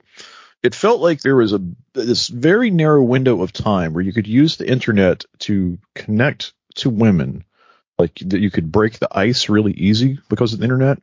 It 0.63 0.75
felt 0.75 1.01
like 1.01 1.21
there 1.21 1.35
was 1.35 1.53
a 1.53 1.61
this 1.93 2.27
very 2.27 2.71
narrow 2.71 3.03
window 3.03 3.41
of 3.41 3.53
time 3.53 3.93
where 3.93 4.03
you 4.03 4.13
could 4.13 4.27
use 4.27 4.57
the 4.57 4.69
internet 4.69 5.23
to 5.39 5.77
connect 5.95 6.53
to 6.75 6.89
women 6.89 7.45
like 7.97 8.15
that 8.25 8.39
you 8.39 8.51
could 8.51 8.71
break 8.71 8.99
the 8.99 9.09
ice 9.11 9.49
really 9.49 9.73
easy 9.73 10.19
because 10.29 10.53
of 10.53 10.59
the 10.59 10.65
internet. 10.65 11.01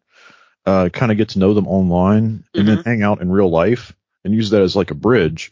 Uh, 0.67 0.89
kind 0.89 1.13
of 1.13 1.19
get 1.19 1.31
to 1.31 1.39
know 1.39 1.53
them 1.53 1.69
online 1.69 2.45
and 2.55 2.67
mm-hmm. 2.67 2.67
then 2.67 2.85
hang 2.85 3.03
out 3.03 3.21
in 3.21 3.31
real 3.31 3.51
life 3.51 3.95
and 4.25 4.35
use 4.35 4.51
that 4.51 4.63
as 4.63 4.75
like 4.75 4.91
a 4.91 4.95
bridge 4.95 5.51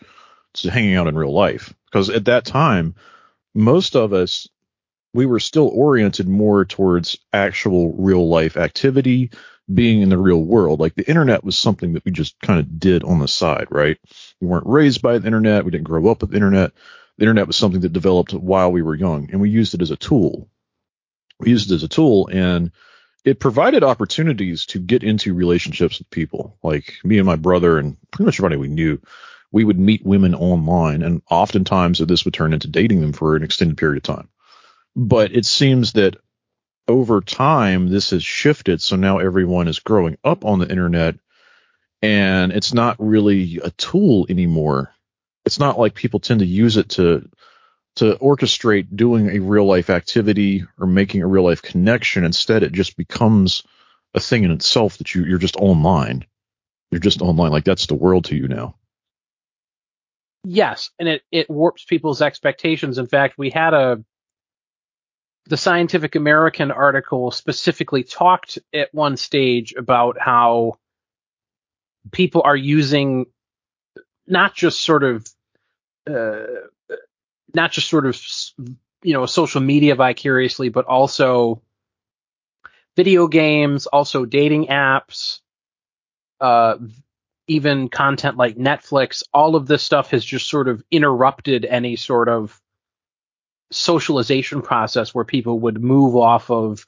to 0.55 0.71
hanging 0.71 0.95
out 0.95 1.07
in 1.07 1.17
real 1.17 1.33
life. 1.33 1.75
Because 1.87 2.09
at 2.09 2.25
that 2.27 2.47
time, 2.47 2.95
most 3.55 3.95
of 3.95 4.15
us, 4.15 4.49
we 5.13 5.27
were 5.27 5.41
still 5.41 5.69
oriented 5.69 6.27
more 6.27 6.65
towards 6.65 7.19
actual 7.35 7.93
real 7.93 8.27
life 8.27 8.57
activity, 8.57 9.31
being 9.73 10.03
in 10.03 10.09
the 10.09 10.19
real 10.19 10.43
world. 10.43 10.81
Like 10.81 10.95
the 10.95 11.09
internet 11.09 11.45
was 11.45 11.59
something 11.59 11.95
that 11.95 12.05
we 12.05 12.11
just 12.11 12.39
kind 12.41 12.61
of 12.61 12.79
did 12.79 13.05
on 13.05 13.19
the 13.19 13.29
side, 13.29 13.69
right? 13.71 13.99
We 14.41 14.49
weren't 14.49 14.67
raised 14.67 15.03
by 15.03 15.19
the 15.19 15.27
internet. 15.27 15.65
We 15.65 15.71
didn't 15.71 15.85
grow 15.85 16.11
up 16.11 16.21
with 16.21 16.31
the 16.31 16.37
internet. 16.37 16.73
The 17.19 17.25
internet 17.25 17.47
was 17.47 17.57
something 17.57 17.81
that 17.83 17.93
developed 17.93 18.33
while 18.33 18.73
we 18.73 18.83
were 18.83 18.95
young 18.95 19.31
and 19.31 19.41
we 19.41 19.51
used 19.51 19.75
it 19.75 19.83
as 19.83 19.91
a 19.91 19.97
tool 19.97 20.49
we 21.43 21.51
used 21.51 21.71
it 21.71 21.75
as 21.75 21.83
a 21.83 21.89
tool 21.89 22.29
and 22.33 22.71
it 23.25 23.41
provided 23.41 23.85
opportunities 23.85 24.67
to 24.67 24.79
get 24.79 25.05
into 25.05 25.35
relationships 25.35 25.99
with 25.99 26.11
people. 26.11 26.57
Like 26.63 26.95
me 27.05 27.19
and 27.19 27.27
my 27.27 27.37
brother 27.37 27.79
and 27.79 27.97
pretty 28.11 28.27
much 28.27 28.39
everybody 28.39 28.57
we 28.57 28.69
knew, 28.69 29.01
we 29.51 29.65
would 29.65 29.79
meet 29.79 30.05
women 30.05 30.35
online 30.35 31.03
and 31.03 31.23
oftentimes 31.31 31.99
this 31.99 32.25
would 32.25 32.35
turn 32.35 32.53
into 32.53 32.69
dating 32.69 33.01
them 33.01 33.13
for 33.13 33.37
an 33.37 33.43
extended 33.43 33.77
period 33.77 33.99
of 33.99 34.17
time. 34.17 34.29
But 34.97 35.33
it 35.33 35.47
seems 35.47 35.93
that 35.93 36.17
over 36.89 37.21
time 37.21 37.89
this 37.89 38.11
has 38.11 38.23
shifted. 38.23 38.81
So 38.81 38.97
now 38.97 39.19
everyone 39.19 39.69
is 39.69 39.79
growing 39.79 40.19
up 40.25 40.45
on 40.45 40.59
the 40.59 40.69
internet 40.69 41.17
and 42.03 42.53
it's 42.53 42.75
not 42.75 42.97
really 42.99 43.61
a 43.63 43.71
tool 43.71 44.27
anymore. 44.29 44.93
It's 45.45 45.59
not 45.59 45.79
like 45.79 45.95
people 45.95 46.21
tend 46.21 46.41
to 46.41 46.47
use 46.47 46.77
it 46.77 46.91
to 46.91 47.29
to 47.97 48.15
orchestrate 48.15 48.97
doing 48.97 49.29
a 49.29 49.41
real 49.41 49.67
life 49.67 49.91
activity 49.91 50.65
or 50.79 50.87
making 50.87 51.23
a 51.23 51.27
real 51.27 51.45
life 51.45 51.61
connection. 51.61 52.25
Instead, 52.25 52.63
it 52.63 52.73
just 52.73 52.97
becomes 52.97 53.63
a 54.15 54.21
thing 54.21 54.45
in 54.45 54.51
itself 54.51 54.99
that 54.99 55.15
you, 55.15 55.25
you're 55.25 55.39
just 55.39 55.57
online. 55.57 56.25
You're 56.91 57.01
just 57.01 57.21
online. 57.21 57.51
Like 57.51 57.65
that's 57.65 57.87
the 57.87 57.95
world 57.95 58.27
to 58.27 58.37
you 58.37 58.49
now. 58.49 58.77
Yes. 60.45 60.91
And 60.99 61.09
it, 61.09 61.23
it 61.31 61.51
warps 61.51 61.85
people's 61.85 62.23
expectations. 62.23 62.99
In 62.99 63.07
fact, 63.07 63.39
we 63.39 63.51
had 63.51 63.75
a, 63.75 64.03
the 65.47 65.57
Scientific 65.57 66.15
American 66.15 66.71
article 66.71 67.31
specifically 67.31 68.05
talked 68.05 68.59
at 68.73 68.95
one 68.95 69.17
stage 69.17 69.75
about 69.77 70.17
how 70.21 70.79
people 72.11 72.43
are 72.45 72.57
using 72.57 73.27
not 74.27 74.55
just 74.55 74.81
sort 74.81 75.03
of 75.03 75.27
uh, 76.09 76.45
not 77.55 77.73
just 77.73 77.89
sort 77.89 78.07
of 78.07 78.21
you 79.03 79.13
know 79.13 79.27
social 79.27 79.61
media 79.61 79.95
vicariously, 79.95 80.69
but 80.69 80.87
also 80.87 81.61
video 82.97 83.27
games, 83.27 83.87
also 83.87 84.25
dating 84.25 84.67
apps, 84.67 85.41
uh, 86.41 86.77
even 87.49 87.89
content 87.89 88.37
like 88.37 88.57
Netflix. 88.57 89.25
All 89.35 89.57
of 89.57 89.67
this 89.67 89.83
stuff 89.83 90.11
has 90.11 90.25
just 90.25 90.49
sort 90.49 90.69
of 90.69 90.85
interrupted 90.91 91.65
any 91.65 91.97
sort 91.97 92.29
of 92.29 92.62
socialization 93.73 94.63
process 94.63 95.15
where 95.15 95.25
people 95.25 95.61
would 95.61 95.83
move 95.83 96.17
off 96.17 96.51
of 96.51 96.85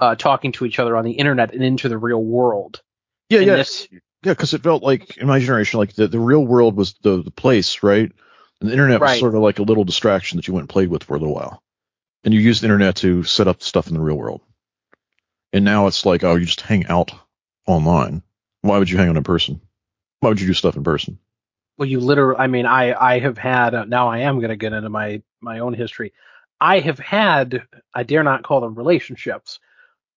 uh, 0.00 0.14
talking 0.16 0.52
to 0.52 0.64
each 0.66 0.78
other 0.78 0.96
on 0.96 1.04
the 1.04 1.12
internet 1.12 1.54
and 1.54 1.62
into 1.62 1.88
the 1.88 1.98
real 1.98 2.22
world. 2.22 2.82
Yeah, 3.28 3.38
And 3.38 3.46
yeah, 3.48 3.56
this- 3.56 3.88
yeah. 3.90 3.98
Because 4.22 4.54
it 4.54 4.62
felt 4.62 4.82
like 4.82 5.18
in 5.18 5.26
my 5.26 5.38
generation, 5.38 5.78
like 5.78 5.94
the, 5.94 6.08
the 6.08 6.18
real 6.18 6.46
world 6.46 6.76
was 6.76 6.94
the 7.02 7.22
the 7.22 7.30
place, 7.30 7.82
right? 7.82 8.10
And 8.60 8.68
the 8.70 8.72
internet 8.72 8.98
was 8.98 9.10
sort 9.20 9.34
of 9.34 9.42
like 9.42 9.58
a 9.58 9.62
little 9.64 9.84
distraction 9.84 10.36
that 10.38 10.48
you 10.48 10.54
went 10.54 10.62
and 10.62 10.68
played 10.70 10.88
with 10.88 11.04
for 11.04 11.14
a 11.14 11.18
little 11.18 11.34
while, 11.34 11.62
and 12.24 12.32
you 12.32 12.40
used 12.40 12.62
the 12.62 12.66
internet 12.66 12.96
to 12.96 13.22
set 13.24 13.48
up 13.48 13.62
stuff 13.62 13.88
in 13.88 13.92
the 13.92 14.00
real 14.00 14.16
world. 14.16 14.40
And 15.52 15.62
now 15.62 15.88
it's 15.88 16.06
like, 16.06 16.24
oh, 16.24 16.36
you 16.36 16.46
just 16.46 16.62
hang 16.62 16.86
out 16.86 17.12
online. 17.66 18.22
Why 18.62 18.78
would 18.78 18.88
you 18.88 18.96
hang 18.96 19.10
out 19.10 19.18
in 19.18 19.24
person? 19.24 19.60
Why 20.20 20.30
would 20.30 20.40
you 20.40 20.46
do 20.46 20.54
stuff 20.54 20.76
in 20.76 20.84
person? 20.84 21.18
Well, 21.76 21.88
you 21.88 22.00
literally, 22.00 22.38
I 22.38 22.46
mean, 22.46 22.66
I, 22.66 22.94
I 22.94 23.18
have 23.18 23.38
had, 23.38 23.74
uh, 23.74 23.84
now 23.84 24.08
I 24.08 24.20
am 24.20 24.38
going 24.38 24.50
to 24.50 24.56
get 24.56 24.72
into 24.72 24.88
my, 24.88 25.22
my 25.40 25.58
own 25.58 25.74
history. 25.74 26.12
I 26.60 26.80
have 26.80 26.98
had, 26.98 27.62
I 27.92 28.04
dare 28.04 28.22
not 28.22 28.44
call 28.44 28.60
them 28.60 28.74
relationships, 28.74 29.58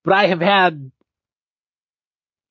but 0.04 0.13
I 0.13 0.28
have 0.28 0.41
had 0.41 0.91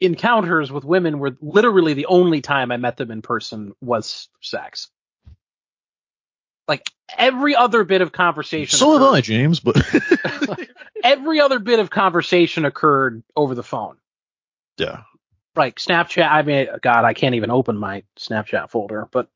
encounters 0.00 0.70
with 0.70 0.84
women 0.84 1.18
where 1.18 1.36
literally 1.40 1.94
the 1.94 2.06
only 2.06 2.40
time 2.40 2.70
I 2.70 2.76
met 2.76 2.96
them 2.96 3.10
in 3.10 3.22
person 3.22 3.74
was 3.80 4.28
sex. 4.42 4.90
Like 6.68 6.90
every 7.16 7.54
other 7.54 7.84
bit 7.84 8.02
of 8.02 8.10
conversation. 8.10 8.76
So 8.76 8.98
have 8.98 9.02
I, 9.02 9.20
James. 9.20 9.60
But 9.60 9.76
every 11.04 11.40
other 11.40 11.60
bit 11.60 11.78
of 11.78 11.90
conversation 11.90 12.64
occurred 12.64 13.22
over 13.36 13.54
the 13.54 13.62
phone. 13.62 13.96
yeah, 14.76 15.02
Like 15.56 15.76
Snapchat. 15.76 16.28
I 16.30 16.42
mean, 16.42 16.68
God, 16.82 17.04
I 17.04 17.14
can't 17.14 17.34
even 17.34 17.50
open 17.50 17.76
my 17.78 18.02
Snapchat 18.18 18.70
folder, 18.70 19.08
but, 19.10 19.28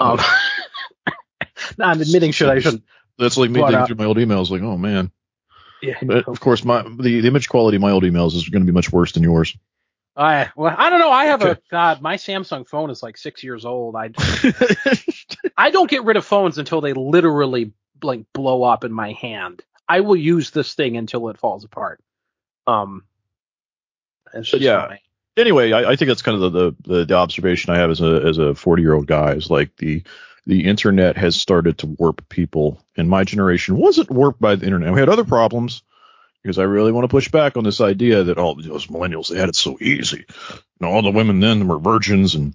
um, 0.00 0.18
I'm 1.80 2.00
admitting 2.00 2.32
shit 2.32 2.48
I 2.48 2.58
shouldn't. 2.60 2.84
that's 3.18 3.36
like 3.36 3.50
me 3.50 3.60
But, 3.60 3.66
digging 3.68 3.82
uh, 3.82 3.86
through 3.86 3.96
my 3.96 4.04
old 4.06 4.16
emails. 4.16 4.50
Like, 4.50 4.62
oh 4.62 4.76
man. 4.76 5.10
Yeah. 5.80 5.98
But 6.02 6.26
of 6.28 6.40
course, 6.40 6.64
my 6.64 6.82
the, 6.82 7.20
the 7.20 7.28
image 7.28 7.48
quality 7.48 7.76
of 7.76 7.82
my 7.82 7.90
old 7.90 8.02
emails 8.04 8.34
is 8.34 8.48
going 8.48 8.62
to 8.62 8.66
be 8.66 8.74
much 8.74 8.90
worse 8.90 9.12
than 9.12 9.22
yours. 9.22 9.56
I 10.16 10.50
well, 10.56 10.74
I 10.76 10.90
don't 10.90 11.00
know. 11.00 11.10
I 11.10 11.26
have 11.26 11.42
a 11.42 11.58
God. 11.70 12.00
My 12.00 12.16
Samsung 12.16 12.66
phone 12.68 12.90
is 12.90 13.02
like 13.02 13.16
six 13.16 13.42
years 13.44 13.64
old. 13.64 13.96
I 13.96 14.10
I 15.56 15.70
don't 15.70 15.90
get 15.90 16.04
rid 16.04 16.16
of 16.16 16.24
phones 16.24 16.58
until 16.58 16.80
they 16.80 16.92
literally 16.92 17.72
like 18.02 18.24
blow 18.32 18.62
up 18.62 18.84
in 18.84 18.92
my 18.92 19.12
hand. 19.12 19.62
I 19.88 20.00
will 20.00 20.16
use 20.16 20.50
this 20.50 20.74
thing 20.74 20.96
until 20.96 21.28
it 21.28 21.38
falls 21.38 21.64
apart. 21.64 22.02
Um. 22.66 23.04
It's 24.32 24.48
just 24.50 24.62
Yeah. 24.62 24.86
my- 24.88 25.00
anyway, 25.36 25.72
I, 25.72 25.92
I 25.92 25.96
think 25.96 26.08
that's 26.08 26.22
kind 26.22 26.42
of 26.42 26.52
the, 26.52 26.74
the 26.84 27.04
the 27.04 27.14
observation 27.14 27.72
I 27.72 27.78
have 27.78 27.90
as 27.90 28.00
a 28.00 28.22
as 28.26 28.38
a 28.38 28.54
40 28.54 28.82
year 28.82 28.94
old 28.94 29.06
guy 29.06 29.32
is 29.32 29.50
like 29.50 29.76
the 29.76 30.02
the 30.46 30.64
internet 30.64 31.16
has 31.16 31.36
started 31.36 31.78
to 31.78 31.86
warp 31.86 32.28
people, 32.28 32.82
and 32.96 33.08
my 33.08 33.24
generation 33.24 33.76
wasn't 33.76 34.10
warped 34.10 34.40
by 34.40 34.56
the 34.56 34.66
internet. 34.66 34.92
We 34.92 35.00
had 35.00 35.08
other 35.08 35.24
problems 35.24 35.82
because 36.42 36.58
I 36.58 36.64
really 36.64 36.92
want 36.92 37.04
to 37.04 37.08
push 37.08 37.30
back 37.30 37.56
on 37.56 37.64
this 37.64 37.80
idea 37.80 38.24
that 38.24 38.38
all 38.38 38.54
those 38.54 38.88
millennials 38.88 39.28
they 39.28 39.38
had 39.38 39.48
it 39.48 39.56
so 39.56 39.78
easy. 39.80 40.26
You 40.28 40.56
know, 40.80 40.88
all 40.88 41.02
the 41.02 41.10
women 41.10 41.40
then 41.40 41.66
were 41.66 41.78
virgins 41.78 42.34
and 42.34 42.54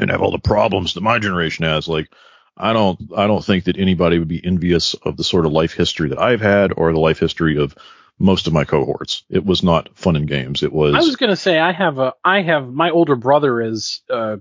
and 0.00 0.10
have 0.10 0.22
all 0.22 0.32
the 0.32 0.38
problems 0.38 0.94
that 0.94 1.02
my 1.02 1.20
generation 1.20 1.64
has. 1.64 1.86
Like, 1.86 2.12
I 2.56 2.72
don't 2.72 2.98
I 3.16 3.26
don't 3.26 3.44
think 3.44 3.64
that 3.64 3.78
anybody 3.78 4.18
would 4.18 4.28
be 4.28 4.44
envious 4.44 4.94
of 4.94 5.16
the 5.16 5.24
sort 5.24 5.46
of 5.46 5.52
life 5.52 5.72
history 5.72 6.08
that 6.08 6.18
I've 6.18 6.40
had 6.40 6.72
or 6.76 6.92
the 6.92 7.00
life 7.00 7.20
history 7.20 7.58
of 7.58 7.76
most 8.18 8.46
of 8.46 8.52
my 8.52 8.64
cohorts. 8.64 9.24
It 9.28 9.44
was 9.44 9.62
not 9.62 9.96
fun 9.96 10.16
and 10.16 10.28
games. 10.28 10.62
It 10.62 10.72
was. 10.72 10.94
I 10.94 10.98
was 10.98 11.16
gonna 11.16 11.36
say 11.36 11.58
I 11.58 11.72
have 11.72 11.98
a 11.98 12.14
I 12.24 12.42
have 12.42 12.68
my 12.72 12.90
older 12.90 13.16
brother 13.16 13.60
is 13.60 14.02
uh 14.10 14.36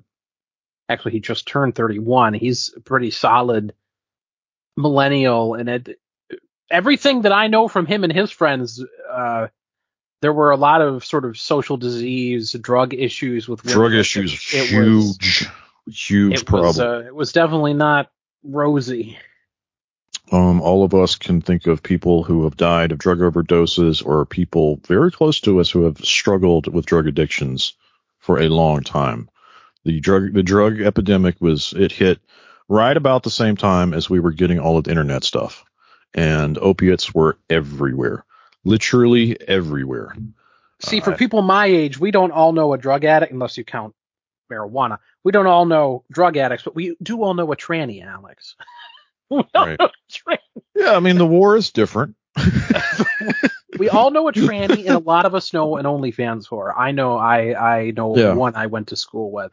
actually 0.90 1.14
he 1.14 1.20
just 1.20 1.48
turned 1.48 1.76
31. 1.76 2.34
He's 2.34 2.74
a 2.76 2.82
pretty 2.82 3.12
solid 3.12 3.74
millennial 4.78 5.54
and 5.54 5.70
it 5.70 6.00
everything 6.72 7.22
that 7.22 7.32
I 7.32 7.48
know 7.48 7.68
from 7.68 7.86
him 7.86 8.04
and 8.04 8.12
his 8.12 8.32
friends 8.32 8.84
uh 9.12 9.48
there 10.22 10.34
were 10.34 10.52
a 10.52 10.58
lot 10.58 10.82
of 10.82 11.04
sort 11.04 11.26
of 11.26 11.38
social 11.38 11.76
disease, 11.76 12.54
drug 12.54 12.94
issues 12.94 13.48
with 13.48 13.64
women. 13.66 13.78
drug 13.78 13.94
issues 13.94 14.54
it 14.54 14.78
was- 14.78 15.18
huge 15.20 15.48
huge 15.88 16.40
it 16.42 16.46
problem 16.46 16.68
was 16.68 16.80
uh, 16.80 17.04
it 17.06 17.14
was 17.14 17.34
definitely 17.34 17.74
not 17.74 18.10
rosy. 18.44 19.18
Um 20.34 20.62
all 20.62 20.84
of 20.84 20.94
us 20.94 21.16
can 21.16 21.42
think 21.42 21.68
of 21.68 21.84
people 21.84 22.24
who 22.24 22.44
have 22.44 22.58
died 22.58 22.92
of 22.92 22.98
drug 22.98 23.20
overdoses 23.20 24.06
or 24.06 24.26
people 24.26 24.80
very 24.88 25.12
close 25.12 25.40
to 25.40 25.60
us 25.60 25.70
who 25.70 25.84
have 25.84 25.98
struggled 26.00 26.68
with 26.74 26.86
drug 26.86 27.08
addictions 27.08 27.74
for 28.20 28.40
a 28.40 28.50
long 28.50 28.82
time 28.82 29.30
the 29.86 30.00
drug 30.00 30.34
the 30.34 30.44
drug 30.44 30.82
epidemic 30.82 31.36
was 31.40 31.74
it 31.74 31.92
hit 31.92 32.20
right 32.70 32.98
about 32.98 33.24
the 33.24 33.30
same 33.32 33.56
time 33.56 33.94
as 33.94 34.10
we 34.10 34.20
were 34.20 34.32
getting 34.32 34.60
all 34.60 34.78
of 34.78 34.86
the 34.86 34.92
internet 34.92 35.24
stuff 35.24 35.64
and 36.14 36.58
opiates 36.58 37.14
were 37.14 37.38
everywhere 37.50 38.26
literally 38.66 39.38
everywhere 39.48 40.14
See, 40.80 41.00
for 41.00 41.14
Uh, 41.14 41.18
people 41.18 41.42
my 41.42 41.68
age, 41.68 41.98
we 41.98 42.12
don't 42.12 42.32
all 42.32 42.52
know 42.52 42.74
a 42.74 42.78
drug 42.78 43.06
addict 43.06 43.32
unless 43.32 43.58
you 43.58 43.64
count 43.64 43.96
marijuana. 44.52 45.00
We 45.24 45.32
don't 45.32 45.48
all 45.48 45.66
know 45.66 46.04
drug 46.12 46.36
addicts, 46.38 46.66
but 46.66 46.76
we 46.76 46.96
do 47.02 47.24
all 47.24 47.34
know 47.34 47.52
a 47.52 47.56
tranny, 47.56 48.06
Alex. 48.06 48.56
we, 49.38 49.44
all 49.56 49.66
Right. 49.68 49.80
know 49.80 49.86
a 49.88 50.12
tran- 50.12 50.62
yeah 50.76 50.96
i 50.96 51.00
mean 51.00 51.18
the 51.18 51.26
war 51.26 51.56
is 51.58 51.72
different 51.72 52.16
we 53.80 53.90
all 53.90 54.12
know 54.12 54.28
a 54.28 54.34
tranny, 54.34 54.86
and 54.86 54.96
a 54.96 55.00
lot 55.00 55.26
of 55.26 55.36
us 55.36 55.54
know 55.54 55.78
an 55.78 55.86
OnlyFans 55.86 56.48
whore. 56.48 56.74
I 56.76 56.92
know, 56.92 57.18
I 57.18 57.54
I 57.78 57.92
know 57.92 58.18
Yeah. 58.18 58.34
one 58.34 58.56
I 58.56 58.66
went 58.68 58.88
to 58.88 58.96
school 58.96 59.32
with. 59.32 59.52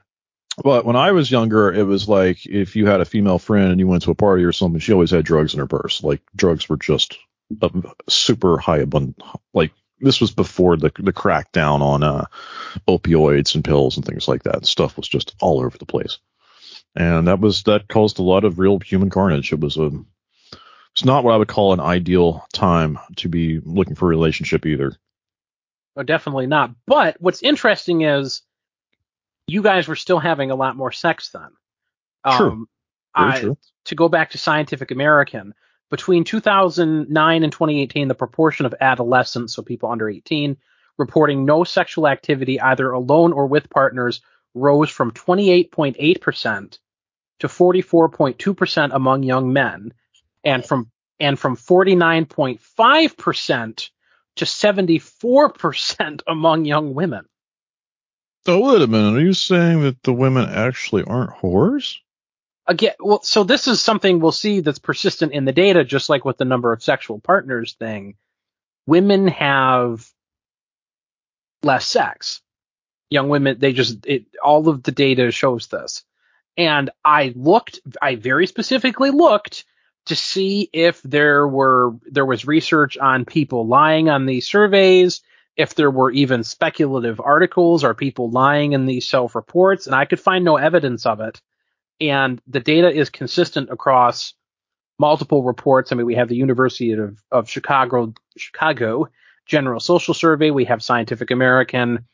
But 0.64 0.84
when 0.84 0.96
I 0.96 1.12
was 1.12 1.30
younger, 1.30 1.72
it 1.72 1.82
was 1.84 2.08
like 2.08 2.44
if 2.46 2.76
you 2.76 2.86
had 2.86 3.00
a 3.00 3.04
female 3.04 3.38
friend 3.38 3.70
and 3.70 3.78
you 3.80 3.86
went 3.86 4.02
to 4.04 4.10
a 4.10 4.14
party 4.14 4.44
or 4.44 4.52
something, 4.52 4.80
she 4.80 4.92
always 4.92 5.10
had 5.10 5.24
drugs 5.24 5.52
in 5.54 5.60
her 5.60 5.66
purse. 5.66 6.02
Like 6.02 6.20
drugs 6.34 6.68
were 6.68 6.76
just 6.78 7.18
a 7.62 7.70
super 8.08 8.56
high 8.58 8.78
abundant. 8.78 9.22
Like 9.54 9.72
this 10.00 10.20
was 10.20 10.30
before 10.30 10.76
the 10.78 10.90
the 10.98 11.12
crackdown 11.12 11.80
on 11.82 12.02
uh, 12.02 12.24
opioids 12.88 13.54
and 13.54 13.64
pills 13.64 13.96
and 13.96 14.04
things 14.06 14.26
like 14.28 14.42
that. 14.44 14.66
Stuff 14.66 14.96
was 14.96 15.08
just 15.08 15.34
all 15.40 15.60
over 15.60 15.76
the 15.76 15.86
place, 15.86 16.18
and 16.96 17.28
that 17.28 17.40
was 17.40 17.62
that 17.64 17.88
caused 17.88 18.18
a 18.18 18.22
lot 18.22 18.44
of 18.44 18.58
real 18.58 18.78
human 18.78 19.10
carnage. 19.10 19.52
It 19.52 19.60
was 19.60 19.76
a 19.76 19.90
it's 20.92 21.04
not 21.04 21.22
what 21.24 21.34
I 21.34 21.36
would 21.36 21.48
call 21.48 21.72
an 21.72 21.80
ideal 21.80 22.44
time 22.52 22.98
to 23.16 23.28
be 23.28 23.60
looking 23.64 23.94
for 23.94 24.06
a 24.06 24.08
relationship 24.08 24.66
either. 24.66 24.96
No, 25.96 26.02
definitely 26.02 26.46
not. 26.46 26.74
But 26.86 27.16
what's 27.20 27.42
interesting 27.42 28.02
is 28.02 28.42
you 29.46 29.62
guys 29.62 29.88
were 29.88 29.96
still 29.96 30.18
having 30.18 30.50
a 30.50 30.56
lot 30.56 30.76
more 30.76 30.92
sex 30.92 31.30
then. 31.30 31.48
True. 32.36 32.50
Um, 32.50 32.68
Very 33.16 33.30
I- 33.32 33.40
true. 33.40 33.58
to 33.86 33.94
go 33.94 34.08
back 34.08 34.30
to 34.30 34.38
Scientific 34.38 34.90
American, 34.90 35.54
between 35.90 36.22
2009 36.24 37.42
and 37.42 37.52
2018, 37.52 38.08
the 38.08 38.14
proportion 38.14 38.66
of 38.66 38.74
adolescents, 38.80 39.54
so 39.54 39.62
people 39.62 39.90
under 39.90 40.08
18, 40.08 40.56
reporting 40.98 41.44
no 41.44 41.64
sexual 41.64 42.06
activity 42.06 42.60
either 42.60 42.92
alone 42.92 43.32
or 43.32 43.46
with 43.46 43.70
partners 43.70 44.20
rose 44.54 44.90
from 44.90 45.12
28.8% 45.12 46.78
to 47.40 47.48
44.2% 47.48 48.90
among 48.92 49.22
young 49.22 49.52
men 49.52 49.92
and 50.44 50.64
from 50.64 50.90
and 51.18 51.38
from 51.38 51.56
49.5% 51.56 53.90
to 54.36 54.44
74% 54.44 56.22
among 56.26 56.64
young 56.64 56.94
women. 56.94 57.26
So 58.46 58.72
wait 58.72 58.80
a 58.80 58.86
minute. 58.86 59.18
Are 59.18 59.20
you 59.20 59.34
saying 59.34 59.82
that 59.82 60.02
the 60.02 60.14
women 60.14 60.48
actually 60.48 61.04
aren't 61.04 61.36
whores? 61.36 61.98
again, 62.70 62.94
well, 63.00 63.20
so 63.22 63.44
this 63.44 63.66
is 63.66 63.82
something 63.82 64.20
we'll 64.20 64.32
see 64.32 64.60
that's 64.60 64.78
persistent 64.78 65.32
in 65.32 65.44
the 65.44 65.52
data, 65.52 65.84
just 65.84 66.08
like 66.08 66.24
with 66.24 66.38
the 66.38 66.44
number 66.44 66.72
of 66.72 66.82
sexual 66.82 67.18
partners 67.18 67.74
thing. 67.74 68.14
Women 68.86 69.28
have 69.28 70.08
less 71.62 71.84
sex. 71.84 72.40
Young 73.10 73.28
women, 73.28 73.58
they 73.58 73.72
just, 73.72 74.06
it, 74.06 74.24
all 74.42 74.68
of 74.68 74.82
the 74.82 74.92
data 74.92 75.30
shows 75.30 75.66
this. 75.66 76.04
And 76.56 76.90
I 77.04 77.32
looked, 77.36 77.80
I 78.00 78.16
very 78.16 78.46
specifically 78.46 79.10
looked 79.10 79.64
to 80.06 80.16
see 80.16 80.70
if 80.72 81.02
there 81.02 81.46
were, 81.46 81.94
there 82.10 82.26
was 82.26 82.46
research 82.46 82.96
on 82.98 83.24
people 83.24 83.66
lying 83.66 84.08
on 84.08 84.26
these 84.26 84.48
surveys, 84.48 85.20
if 85.56 85.74
there 85.74 85.90
were 85.90 86.10
even 86.10 86.44
speculative 86.44 87.20
articles 87.20 87.84
or 87.84 87.94
people 87.94 88.30
lying 88.30 88.72
in 88.72 88.86
these 88.86 89.08
self 89.08 89.34
reports, 89.34 89.86
and 89.86 89.94
I 89.94 90.04
could 90.06 90.20
find 90.20 90.44
no 90.44 90.56
evidence 90.56 91.04
of 91.04 91.20
it 91.20 91.40
and 92.00 92.40
the 92.46 92.60
data 92.60 92.90
is 92.90 93.10
consistent 93.10 93.70
across 93.70 94.34
multiple 94.98 95.42
reports. 95.42 95.92
I 95.92 95.96
mean, 95.96 96.06
we 96.06 96.14
have 96.14 96.28
the 96.28 96.36
University 96.36 96.92
of, 96.92 97.22
of 97.30 97.48
Chicago, 97.48 98.14
Chicago 98.36 99.08
General 99.46 99.80
Social 99.80 100.14
Survey. 100.14 100.50
We 100.50 100.64
have 100.64 100.82
Scientific 100.82 101.30
American. 101.30 102.06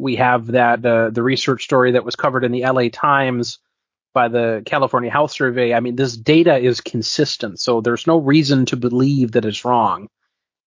We 0.00 0.16
have 0.16 0.48
that 0.48 0.84
uh, 0.84 1.10
the 1.10 1.22
research 1.22 1.64
story 1.64 1.92
that 1.92 2.04
was 2.04 2.16
covered 2.16 2.44
in 2.44 2.52
the 2.52 2.64
LA 2.64 2.88
Times 2.90 3.58
by 4.12 4.28
the 4.28 4.62
California 4.64 5.10
Health 5.10 5.30
Survey, 5.30 5.72
I 5.74 5.80
mean, 5.80 5.96
this 5.96 6.16
data 6.16 6.58
is 6.58 6.80
consistent, 6.80 7.60
so 7.60 7.80
there's 7.80 8.06
no 8.06 8.18
reason 8.18 8.66
to 8.66 8.76
believe 8.76 9.32
that 9.32 9.44
it's 9.44 9.64
wrong. 9.64 10.08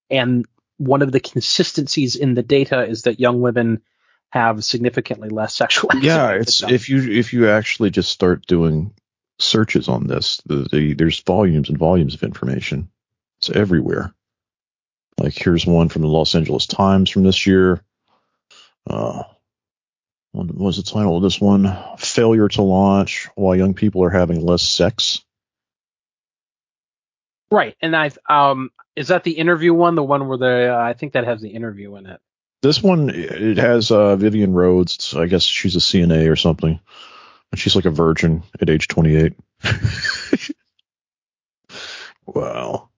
And 0.09 0.45
one 0.77 1.01
of 1.01 1.11
the 1.11 1.19
consistencies 1.19 2.15
in 2.15 2.35
the 2.35 2.43
data 2.43 2.85
is 2.85 3.01
that 3.03 3.19
young 3.19 3.41
women 3.41 3.81
have 4.29 4.63
significantly 4.63 5.29
less 5.29 5.55
sexual. 5.55 5.89
Yeah, 5.99 6.31
it's 6.31 6.63
if 6.63 6.89
you 6.89 7.11
if 7.11 7.33
you 7.33 7.49
actually 7.49 7.89
just 7.89 8.11
start 8.11 8.47
doing 8.47 8.93
searches 9.39 9.87
on 9.87 10.07
this, 10.07 10.41
the, 10.45 10.67
the, 10.71 10.93
there's 10.93 11.19
volumes 11.19 11.69
and 11.69 11.77
volumes 11.77 12.15
of 12.15 12.23
information. 12.23 12.89
It's 13.39 13.49
everywhere. 13.49 14.13
Like 15.17 15.33
here's 15.33 15.65
one 15.65 15.89
from 15.89 16.01
the 16.01 16.07
Los 16.07 16.33
Angeles 16.33 16.65
Times 16.65 17.09
from 17.09 17.23
this 17.23 17.45
year. 17.45 17.83
Uh, 18.87 19.23
what 20.31 20.53
was 20.53 20.77
the 20.77 20.83
title 20.83 21.17
of 21.17 21.23
this 21.23 21.39
one? 21.39 21.77
Failure 21.97 22.47
to 22.49 22.61
launch 22.63 23.29
while 23.35 23.55
young 23.55 23.73
people 23.73 24.03
are 24.03 24.09
having 24.09 24.45
less 24.45 24.63
sex. 24.63 25.23
Right, 27.51 27.75
and 27.81 27.95
I've 27.95 28.17
um, 28.27 28.71
is 28.95 29.09
that 29.09 29.23
the 29.23 29.33
interview 29.33 29.73
one? 29.73 29.93
The 29.95 30.03
one 30.03 30.27
where 30.27 30.37
the 30.37 30.73
uh, 30.73 30.77
I 30.77 30.93
think 30.93 31.13
that 31.13 31.25
has 31.25 31.39
the 31.39 31.49
interview 31.49 31.95
in 31.97 32.07
it. 32.07 32.19
This 32.63 32.81
one 32.81 33.11
it 33.11 33.57
has 33.57 33.91
uh, 33.91 34.15
Vivian 34.15 34.53
Rhodes. 34.53 34.95
It's, 34.95 35.15
I 35.15 35.27
guess 35.27 35.43
she's 35.43 35.75
a 35.75 35.79
CNA 35.79 36.31
or 36.31 36.35
something, 36.35 36.79
and 37.51 37.59
she's 37.59 37.75
like 37.75 37.85
a 37.85 37.91
virgin 37.91 38.41
at 38.59 38.69
age 38.71 38.87
28. 38.87 39.33
wow. 42.25 42.89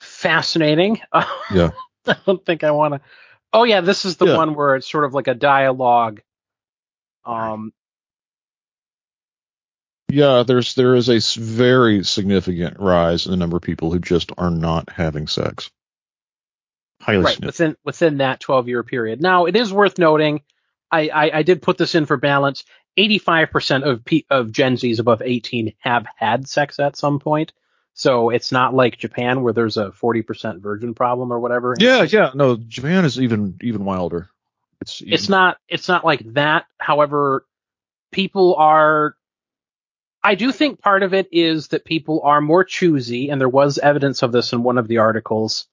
Fascinating. 0.00 1.00
Yeah. 1.52 1.70
I 2.06 2.16
don't 2.24 2.44
think 2.44 2.64
I 2.64 2.70
want 2.70 2.94
to. 2.94 3.00
Oh 3.56 3.64
yeah, 3.64 3.80
this 3.80 4.04
is 4.04 4.18
the 4.18 4.26
Yeah. 4.26 4.36
one 4.36 4.54
where 4.54 4.76
it's 4.76 4.88
sort 4.88 5.04
of 5.04 5.14
like 5.14 5.28
a 5.28 5.34
dialogue. 5.34 6.20
Um, 7.24 7.72
Yeah, 10.08 10.44
there's 10.46 10.74
there 10.74 10.94
is 10.94 11.08
a 11.08 11.18
very 11.40 12.04
significant 12.04 12.78
rise 12.78 13.24
in 13.26 13.30
the 13.30 13.36
number 13.38 13.56
of 13.56 13.62
people 13.62 13.90
who 13.90 13.98
just 13.98 14.30
are 14.36 14.50
not 14.50 14.90
having 14.90 15.26
sex. 15.26 15.70
Highly 17.00 17.24
right 17.24 17.44
within 17.44 17.76
within 17.82 18.18
that 18.18 18.40
12 18.40 18.68
year 18.68 18.82
period. 18.82 19.22
Now 19.22 19.46
it 19.46 19.56
is 19.56 19.72
worth 19.72 19.98
noting. 19.98 20.42
I, 20.92 21.08
I, 21.08 21.38
I 21.38 21.42
did 21.42 21.62
put 21.62 21.78
this 21.78 21.94
in 21.94 22.06
for 22.06 22.16
balance. 22.18 22.62
85% 22.98 23.84
of 23.84 24.04
P, 24.04 24.26
of 24.30 24.52
Gen 24.52 24.76
Zs 24.76 25.00
above 25.00 25.22
18 25.22 25.72
have 25.78 26.06
had 26.14 26.46
sex 26.48 26.78
at 26.78 26.96
some 26.96 27.18
point. 27.18 27.52
So 27.98 28.28
it's 28.28 28.52
not 28.52 28.74
like 28.74 28.98
Japan 28.98 29.42
where 29.42 29.54
there's 29.54 29.78
a 29.78 29.86
40% 29.90 30.60
virgin 30.60 30.92
problem 30.92 31.32
or 31.32 31.40
whatever. 31.40 31.74
Yeah, 31.78 32.02
yeah. 32.02 32.30
No, 32.34 32.56
Japan 32.56 33.06
is 33.06 33.18
even 33.18 33.56
even 33.62 33.86
wilder. 33.86 34.28
It's 34.82 35.00
even, 35.00 35.14
it's 35.14 35.28
not 35.30 35.56
it's 35.66 35.88
not 35.88 36.04
like 36.04 36.20
that 36.34 36.66
however 36.78 37.46
people 38.12 38.54
are 38.56 39.16
i 40.22 40.34
do 40.34 40.52
think 40.52 40.82
part 40.82 41.02
of 41.02 41.14
it 41.14 41.28
is 41.32 41.68
that 41.68 41.86
people 41.86 42.20
are 42.22 42.42
more 42.42 42.64
choosy 42.64 43.30
and 43.30 43.40
there 43.40 43.48
was 43.48 43.78
evidence 43.78 44.22
of 44.22 44.30
this 44.32 44.52
in 44.52 44.62
one 44.62 44.76
of 44.76 44.88
the 44.88 44.98
articles 44.98 45.66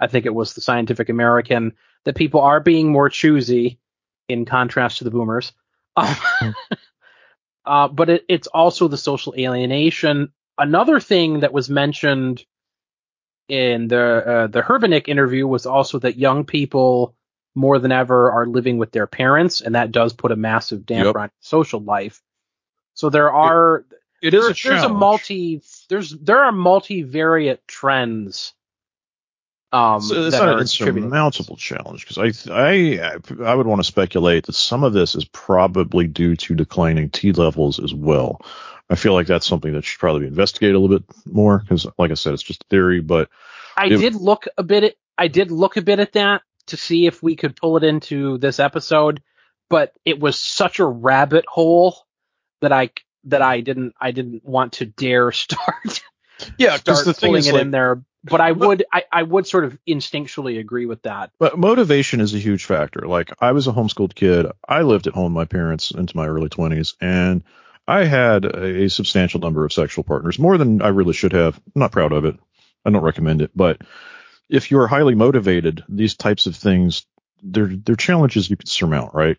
i 0.00 0.08
think 0.08 0.26
it 0.26 0.34
was 0.34 0.54
the 0.54 0.60
scientific 0.60 1.08
american 1.08 1.72
that 2.04 2.16
people 2.16 2.40
are 2.40 2.58
being 2.60 2.90
more 2.90 3.08
choosy 3.08 3.78
in 4.28 4.44
contrast 4.44 4.98
to 4.98 5.04
the 5.04 5.10
boomers 5.10 5.52
Um, 5.96 6.16
uh, 7.64 7.88
but 7.88 8.10
it, 8.10 8.24
it's 8.28 8.48
also 8.48 8.88
the 8.88 8.98
social 8.98 9.34
alienation 9.38 10.32
another 10.60 11.00
thing 11.00 11.40
that 11.40 11.52
was 11.52 11.68
mentioned 11.68 12.44
in 13.48 13.88
the 13.88 13.98
uh, 14.00 14.46
the 14.46 14.62
Herbenick 14.62 15.08
interview 15.08 15.46
was 15.46 15.66
also 15.66 15.98
that 16.00 16.16
young 16.16 16.44
people 16.44 17.16
more 17.56 17.80
than 17.80 17.90
ever 17.90 18.30
are 18.30 18.46
living 18.46 18.78
with 18.78 18.92
their 18.92 19.08
parents, 19.08 19.60
and 19.60 19.74
that 19.74 19.90
does 19.90 20.12
put 20.12 20.30
a 20.30 20.36
massive 20.36 20.86
damper 20.86 21.08
Yep. 21.08 21.16
on 21.16 21.30
social 21.40 21.80
life. 21.80 22.22
So 22.94 23.10
there 23.10 23.32
are 23.32 23.84
it 24.22 24.34
is 24.34 24.44
there- 24.44 24.50
a 24.52 24.54
there's 24.74 24.84
a 24.84 24.88
multi 24.88 25.62
there's 25.88 26.10
there 26.10 26.44
are 26.44 26.52
multivariate 26.52 27.58
trends. 27.66 28.54
Um, 29.72 30.00
So 30.00 30.14
it's 30.26 30.36
that 30.36 30.44
not 30.46 30.54
an 30.54 30.60
insurmountable 30.60 31.56
challenge 31.56 32.06
because 32.06 32.18
I, 32.18 32.52
I 32.52 33.18
I 33.44 33.54
would 33.54 33.66
want 33.68 33.80
to 33.80 33.84
speculate 33.84 34.46
that 34.46 34.54
some 34.54 34.82
of 34.84 34.92
this 34.92 35.14
is 35.14 35.24
probably 35.26 36.06
due 36.08 36.34
to 36.36 36.54
declining 36.56 37.08
T 37.10 37.32
levels 37.32 37.78
as 37.78 37.94
well. 37.94 38.40
I 38.90 38.96
feel 38.96 39.14
like 39.14 39.28
that's 39.28 39.46
something 39.46 39.72
that 39.72 39.84
should 39.84 40.00
probably 40.00 40.22
be 40.22 40.26
investigated 40.26 40.74
a 40.74 40.78
little 40.80 40.98
bit 40.98 41.06
more 41.24 41.58
because, 41.60 41.86
like 41.96 42.10
I 42.10 42.14
said, 42.14 42.34
it's 42.34 42.42
just 42.42 42.64
a 42.64 42.66
theory. 42.68 43.00
But 43.00 43.30
I 43.76 43.86
It- 43.86 43.98
did 43.98 44.14
look 44.16 44.46
a 44.58 44.62
bit 44.62 44.84
at 44.84 44.94
I 45.16 45.28
did 45.28 45.50
look 45.50 45.76
a 45.76 45.82
bit 45.82 46.00
at 46.00 46.12
that 46.14 46.42
to 46.68 46.76
see 46.76 47.06
if 47.06 47.22
we 47.22 47.36
could 47.36 47.54
pull 47.54 47.76
it 47.76 47.84
into 47.84 48.38
this 48.38 48.58
episode, 48.58 49.22
but 49.68 49.92
it 50.04 50.18
was 50.18 50.38
such 50.38 50.78
a 50.78 50.86
rabbit 50.86 51.44
hole 51.46 52.06
that 52.62 52.72
I 52.72 52.90
that 53.24 53.42
I 53.42 53.60
didn't 53.60 53.94
I 54.00 54.10
didn't 54.10 54.44
want 54.44 54.74
to 54.74 54.86
dare 54.86 55.30
start 55.32 56.02
yeah, 56.58 56.76
start 56.76 57.06
pulling 57.18 57.44
it 57.44 57.54
in 57.54 57.70
there. 57.70 58.02
But 58.24 58.40
I 58.40 58.52
would 58.52 58.84
I, 58.92 59.04
I 59.10 59.22
would 59.22 59.46
sort 59.46 59.64
of 59.64 59.78
instinctually 59.88 60.58
agree 60.58 60.86
with 60.86 61.02
that. 61.02 61.30
But 61.38 61.58
motivation 61.58 62.20
is 62.20 62.34
a 62.34 62.38
huge 62.38 62.64
factor. 62.64 63.06
Like 63.06 63.32
I 63.40 63.52
was 63.52 63.66
a 63.66 63.72
homeschooled 63.72 64.14
kid. 64.14 64.46
I 64.68 64.82
lived 64.82 65.06
at 65.06 65.14
home 65.14 65.32
with 65.32 65.32
my 65.32 65.44
parents 65.46 65.90
into 65.90 66.16
my 66.16 66.26
early 66.26 66.48
20s 66.48 66.94
and 67.00 67.42
I 67.90 68.04
had 68.04 68.44
a, 68.44 68.88
substantial 68.88 69.40
number 69.40 69.64
of 69.64 69.72
sexual 69.72 70.04
partners, 70.04 70.38
more 70.38 70.56
than 70.56 70.80
I 70.80 70.88
really 70.88 71.12
should 71.12 71.32
have. 71.32 71.56
I'm 71.74 71.80
not 71.80 71.92
proud 71.92 72.12
of 72.12 72.24
it. 72.24 72.36
I 72.84 72.90
don't 72.90 73.02
recommend 73.02 73.42
it, 73.42 73.50
but 73.54 73.82
if 74.48 74.70
you're 74.70 74.86
highly 74.86 75.14
motivated, 75.14 75.82
these 75.88 76.16
types 76.16 76.46
of 76.46 76.56
things 76.56 77.04
they're 77.42 77.66
they're 77.66 77.96
challenges 77.96 78.48
you 78.48 78.56
can 78.56 78.66
surmount, 78.66 79.14
right? 79.14 79.38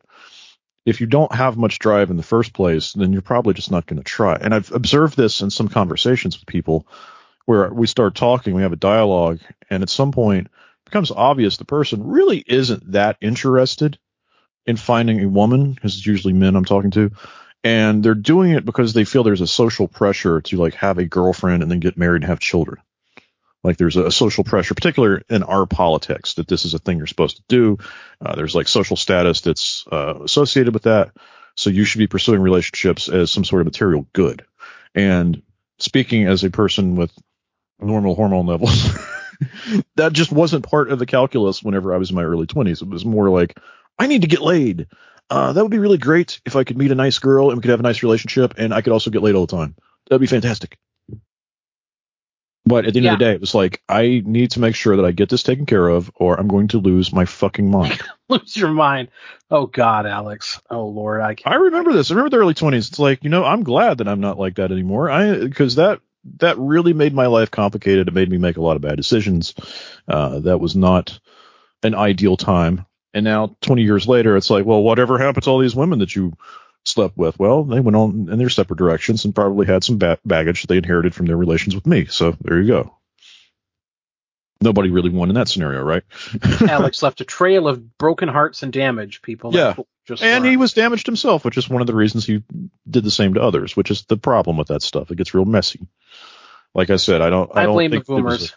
If 0.85 0.99
you 0.99 1.07
don't 1.07 1.33
have 1.33 1.57
much 1.57 1.79
drive 1.79 2.09
in 2.09 2.17
the 2.17 2.23
first 2.23 2.53
place, 2.53 2.93
then 2.93 3.13
you're 3.13 3.21
probably 3.21 3.53
just 3.53 3.71
not 3.71 3.85
going 3.85 3.99
to 3.99 4.03
try. 4.03 4.35
And 4.35 4.53
I've 4.53 4.71
observed 4.71 5.15
this 5.15 5.41
in 5.41 5.49
some 5.51 5.67
conversations 5.67 6.37
with 6.37 6.47
people 6.47 6.87
where 7.45 7.71
we 7.71 7.87
start 7.87 8.15
talking, 8.15 8.55
we 8.55 8.63
have 8.63 8.73
a 8.73 8.87
dialogue, 8.93 9.39
and 9.69 9.83
at 9.83 9.89
some 9.89 10.11
point 10.11 10.47
it 10.47 10.85
becomes 10.85 11.11
obvious 11.11 11.57
the 11.57 11.65
person 11.65 12.07
really 12.07 12.43
isn't 12.45 12.91
that 12.91 13.17
interested 13.21 13.97
in 14.65 14.77
finding 14.77 15.21
a 15.21 15.29
woman, 15.29 15.73
because 15.73 15.95
it's 15.95 16.05
usually 16.05 16.33
men 16.33 16.55
I'm 16.55 16.65
talking 16.65 16.91
to, 16.91 17.11
and 17.63 18.03
they're 18.03 18.15
doing 18.15 18.51
it 18.51 18.65
because 18.65 18.93
they 18.93 19.05
feel 19.05 19.23
there's 19.23 19.41
a 19.41 19.47
social 19.47 19.87
pressure 19.87 20.41
to 20.41 20.57
like 20.57 20.73
have 20.75 20.97
a 20.97 21.05
girlfriend 21.05 21.61
and 21.61 21.71
then 21.71 21.79
get 21.79 21.97
married 21.97 22.23
and 22.23 22.29
have 22.29 22.39
children. 22.39 22.81
Like 23.63 23.77
there's 23.77 23.95
a 23.95 24.11
social 24.11 24.43
pressure, 24.43 24.73
particularly 24.73 25.23
in 25.29 25.43
our 25.43 25.67
politics, 25.67 26.33
that 26.35 26.47
this 26.47 26.65
is 26.65 26.73
a 26.73 26.79
thing 26.79 26.97
you're 26.97 27.05
supposed 27.05 27.37
to 27.37 27.43
do. 27.47 27.77
Uh, 28.19 28.35
there's 28.35 28.55
like 28.55 28.67
social 28.67 28.97
status 28.97 29.41
that's 29.41 29.85
uh, 29.91 30.15
associated 30.23 30.73
with 30.73 30.83
that. 30.83 31.11
So 31.55 31.69
you 31.69 31.83
should 31.83 31.99
be 31.99 32.07
pursuing 32.07 32.41
relationships 32.41 33.07
as 33.07 33.31
some 33.31 33.45
sort 33.45 33.61
of 33.61 33.67
material 33.67 34.07
good. 34.13 34.45
And 34.95 35.43
speaking 35.77 36.25
as 36.25 36.43
a 36.43 36.49
person 36.49 36.95
with 36.95 37.11
normal 37.79 38.15
hormone 38.15 38.47
levels, 38.47 38.89
that 39.95 40.13
just 40.13 40.31
wasn't 40.31 40.67
part 40.67 40.91
of 40.91 40.97
the 40.97 41.05
calculus 41.05 41.61
whenever 41.61 41.93
I 41.93 41.97
was 41.97 42.09
in 42.09 42.15
my 42.15 42.23
early 42.23 42.47
20s. 42.47 42.81
It 42.81 42.87
was 42.87 43.05
more 43.05 43.29
like, 43.29 43.59
I 43.99 44.07
need 44.07 44.21
to 44.21 44.27
get 44.27 44.41
laid. 44.41 44.87
Uh, 45.31 45.53
that 45.53 45.63
would 45.63 45.71
be 45.71 45.79
really 45.79 45.97
great 45.97 46.41
if 46.45 46.57
I 46.57 46.65
could 46.65 46.77
meet 46.77 46.91
a 46.91 46.95
nice 46.95 47.17
girl 47.17 47.49
and 47.49 47.57
we 47.57 47.61
could 47.61 47.71
have 47.71 47.79
a 47.79 47.83
nice 47.83 48.03
relationship 48.03 48.55
and 48.57 48.73
I 48.73 48.81
could 48.81 48.91
also 48.91 49.09
get 49.09 49.23
laid 49.23 49.33
all 49.33 49.45
the 49.45 49.55
time. 49.55 49.75
That'd 50.09 50.19
be 50.19 50.27
fantastic. 50.27 50.77
But 52.65 52.85
at 52.85 52.93
the 52.93 52.99
end 52.99 53.07
of 53.07 53.19
the 53.19 53.25
day, 53.25 53.31
it 53.31 53.39
was 53.39 53.55
like, 53.55 53.81
I 53.87 54.21
need 54.25 54.51
to 54.51 54.59
make 54.59 54.75
sure 54.75 54.97
that 54.97 55.05
I 55.05 55.11
get 55.11 55.29
this 55.29 55.41
taken 55.41 55.65
care 55.65 55.87
of 55.87 56.11
or 56.15 56.37
I'm 56.37 56.49
going 56.49 56.67
to 56.69 56.79
lose 56.79 57.13
my 57.13 57.23
fucking 57.23 57.71
mind. 57.71 58.01
Lose 58.29 58.55
your 58.55 58.71
mind. 58.71 59.09
Oh 59.49 59.67
God, 59.67 60.05
Alex. 60.05 60.61
Oh 60.69 60.87
Lord, 60.87 61.21
I 61.21 61.35
can't. 61.35 61.55
I 61.55 61.57
remember 61.57 61.93
this. 61.93 62.11
I 62.11 62.13
remember 62.13 62.29
the 62.29 62.41
early 62.41 62.53
20s. 62.53 62.89
It's 62.89 62.99
like, 62.99 63.23
you 63.23 63.29
know, 63.29 63.43
I'm 63.45 63.63
glad 63.63 63.97
that 63.97 64.07
I'm 64.07 64.21
not 64.21 64.37
like 64.37 64.55
that 64.55 64.71
anymore. 64.71 65.09
I, 65.09 65.39
because 65.39 65.75
that, 65.75 66.01
that 66.37 66.57
really 66.59 66.93
made 66.93 67.13
my 67.13 67.27
life 67.27 67.51
complicated. 67.51 68.07
It 68.07 68.13
made 68.13 68.29
me 68.29 68.37
make 68.37 68.57
a 68.57 68.61
lot 68.61 68.75
of 68.75 68.81
bad 68.81 68.97
decisions. 68.97 69.53
Uh, 70.07 70.39
that 70.41 70.59
was 70.59 70.75
not 70.75 71.19
an 71.83 71.95
ideal 71.95 72.37
time. 72.37 72.85
And 73.13 73.25
now 73.25 73.55
20 73.61 73.83
years 73.83 74.07
later, 74.07 74.37
it's 74.37 74.49
like, 74.49 74.65
well, 74.65 74.81
whatever 74.81 75.17
happened 75.17 75.43
to 75.43 75.49
all 75.49 75.59
these 75.59 75.75
women 75.75 75.99
that 75.99 76.15
you 76.15 76.33
slept 76.85 77.17
with? 77.17 77.37
Well, 77.37 77.63
they 77.63 77.79
went 77.79 77.95
on 77.95 78.29
in 78.31 78.37
their 78.37 78.49
separate 78.49 78.77
directions 78.77 79.25
and 79.25 79.35
probably 79.35 79.65
had 79.67 79.83
some 79.83 79.97
ba- 79.97 80.19
baggage 80.25 80.61
that 80.61 80.67
they 80.67 80.77
inherited 80.77 81.13
from 81.13 81.25
their 81.25 81.37
relations 81.37 81.75
with 81.75 81.85
me. 81.85 82.05
So 82.05 82.35
there 82.41 82.59
you 82.61 82.67
go. 82.67 82.97
Nobody 84.63 84.91
really 84.91 85.09
won 85.09 85.29
in 85.29 85.35
that 85.35 85.47
scenario, 85.47 85.81
right? 85.81 86.03
Alex 86.61 87.01
left 87.01 87.19
a 87.19 87.25
trail 87.25 87.67
of 87.67 87.97
broken 87.97 88.29
hearts 88.29 88.61
and 88.61 88.71
damage. 88.71 89.23
People. 89.23 89.53
Yeah. 89.53 89.63
That's 89.63 89.77
what 89.79 89.87
we 89.87 90.15
Just 90.15 90.23
and 90.23 90.45
he 90.45 90.55
was 90.55 90.73
damaged 90.73 91.07
himself, 91.07 91.43
which 91.43 91.57
is 91.57 91.67
one 91.67 91.81
of 91.81 91.87
the 91.87 91.95
reasons 91.95 92.25
he 92.25 92.43
did 92.87 93.03
the 93.03 93.11
same 93.11 93.33
to 93.33 93.41
others, 93.41 93.75
which 93.75 93.89
is 93.89 94.03
the 94.03 94.17
problem 94.17 94.57
with 94.57 94.67
that 94.67 94.83
stuff. 94.83 95.09
It 95.09 95.17
gets 95.17 95.33
real 95.33 95.45
messy. 95.45 95.87
Like 96.75 96.91
I 96.91 96.97
said, 96.97 97.21
I 97.21 97.31
don't. 97.31 97.49
I, 97.55 97.61
I 97.61 97.65
don't 97.65 97.73
blame 97.73 97.89
the 97.89 97.97
think 97.97 98.09
it 98.09 98.11
was 98.11 98.21
boomers. 98.21 98.55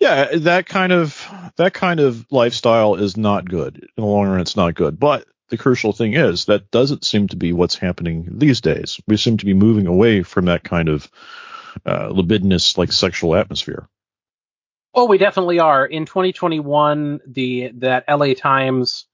Yeah, 0.00 0.36
that 0.36 0.66
kind 0.66 0.92
of 0.92 1.26
that 1.56 1.74
kind 1.74 2.00
of 2.00 2.26
lifestyle 2.30 2.94
is 2.94 3.16
not 3.16 3.48
good. 3.48 3.76
In 3.96 4.04
the 4.04 4.06
long 4.06 4.28
run, 4.28 4.40
it's 4.40 4.56
not 4.56 4.74
good. 4.74 4.98
But 4.98 5.26
the 5.48 5.56
crucial 5.56 5.92
thing 5.92 6.14
is 6.14 6.46
that 6.46 6.70
doesn't 6.70 7.04
seem 7.04 7.28
to 7.28 7.36
be 7.36 7.52
what's 7.52 7.76
happening 7.76 8.26
these 8.30 8.60
days. 8.60 9.00
We 9.06 9.16
seem 9.16 9.36
to 9.38 9.46
be 9.46 9.54
moving 9.54 9.86
away 9.86 10.22
from 10.22 10.46
that 10.46 10.64
kind 10.64 10.88
of 10.88 11.10
uh, 11.84 12.08
libidinous, 12.08 12.76
like 12.78 12.92
sexual 12.92 13.36
atmosphere. 13.36 13.88
Oh, 14.94 15.04
we 15.04 15.18
definitely 15.18 15.58
are. 15.58 15.84
In 15.84 16.06
2021, 16.06 17.20
the 17.26 17.70
that 17.74 18.04
LA 18.08 18.32
Times 18.34 19.05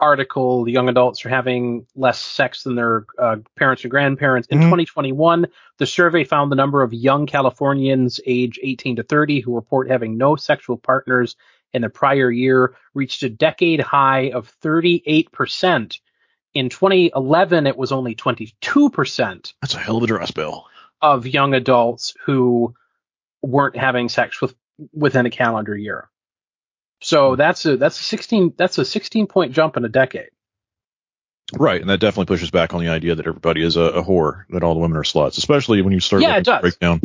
article, 0.00 0.64
the 0.64 0.72
young 0.72 0.88
adults 0.88 1.24
are 1.24 1.28
having 1.28 1.86
less 1.94 2.18
sex 2.18 2.62
than 2.64 2.74
their 2.74 3.06
uh, 3.18 3.36
parents 3.56 3.84
or 3.84 3.88
grandparents. 3.88 4.48
In 4.48 4.58
Mhm. 4.58 4.62
2021, 4.70 5.46
the 5.78 5.86
survey 5.86 6.24
found 6.24 6.50
the 6.50 6.56
number 6.56 6.82
of 6.82 6.92
young 6.92 7.26
Californians 7.26 8.20
age 8.26 8.58
18 8.62 8.96
to 8.96 9.02
30 9.02 9.40
who 9.40 9.54
report 9.54 9.90
having 9.90 10.16
no 10.16 10.36
sexual 10.36 10.76
partners 10.76 11.36
in 11.72 11.82
the 11.82 11.88
prior 11.90 12.30
year 12.30 12.74
reached 12.94 13.22
a 13.22 13.28
decade 13.30 13.80
high 13.80 14.30
of 14.30 14.50
38%. 14.62 16.00
In 16.54 16.68
2011, 16.68 17.66
it 17.68 17.76
was 17.76 17.92
only 17.92 18.14
22% 18.16 19.54
That's 19.60 19.74
a 19.74 19.78
hell 19.78 19.98
of 19.98 20.02
a 20.02 20.06
dress 20.06 20.30
bill. 20.32 20.66
of 21.02 21.26
young 21.26 21.54
adults 21.54 22.14
who 22.26 22.74
weren't 23.42 23.76
having 23.76 24.08
sex 24.08 24.40
with 24.40 24.54
within 24.92 25.26
a 25.26 25.30
calendar 25.30 25.76
year. 25.76 26.08
So 27.00 27.36
that's 27.36 27.64
a 27.66 27.76
that's 27.76 27.98
a 28.00 28.02
16 28.02 28.54
that's 28.56 28.78
a 28.78 28.84
16 28.84 29.26
point 29.26 29.52
jump 29.52 29.76
in 29.76 29.84
a 29.84 29.88
decade. 29.88 30.30
Right, 31.52 31.80
and 31.80 31.90
that 31.90 31.98
definitely 31.98 32.26
pushes 32.26 32.50
back 32.50 32.74
on 32.74 32.80
the 32.80 32.90
idea 32.90 33.16
that 33.16 33.26
everybody 33.26 33.62
is 33.62 33.76
a, 33.76 33.80
a 33.82 34.04
whore, 34.04 34.44
that 34.50 34.62
all 34.62 34.74
the 34.74 34.80
women 34.80 34.96
are 34.96 35.02
sluts, 35.02 35.36
especially 35.36 35.82
when 35.82 35.92
you 35.92 35.98
start 35.98 36.22
Yeah, 36.22 36.28
looking 36.28 36.44
does. 36.44 36.60
breakdown 36.62 37.00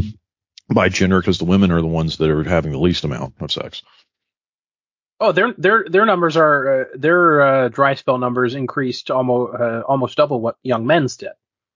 by 0.69 0.89
gender, 0.89 1.19
because 1.19 1.39
the 1.39 1.45
women 1.45 1.71
are 1.71 1.81
the 1.81 1.87
ones 1.87 2.17
that 2.17 2.29
are 2.29 2.43
having 2.43 2.71
the 2.71 2.79
least 2.79 3.03
amount 3.05 3.33
of 3.39 3.51
sex. 3.51 3.81
Oh, 5.19 5.31
their 5.31 5.53
their 5.57 5.85
their 5.89 6.05
numbers 6.05 6.37
are 6.37 6.81
uh, 6.81 6.85
their 6.95 7.41
uh, 7.41 7.69
dry 7.69 7.95
spell 7.95 8.17
numbers 8.17 8.53
increased 8.53 9.09
almost 9.09 9.55
uh, 9.59 9.81
almost 9.87 10.17
double 10.17 10.41
what 10.41 10.57
young 10.61 10.85
men's 10.85 11.17
did. 11.17 11.31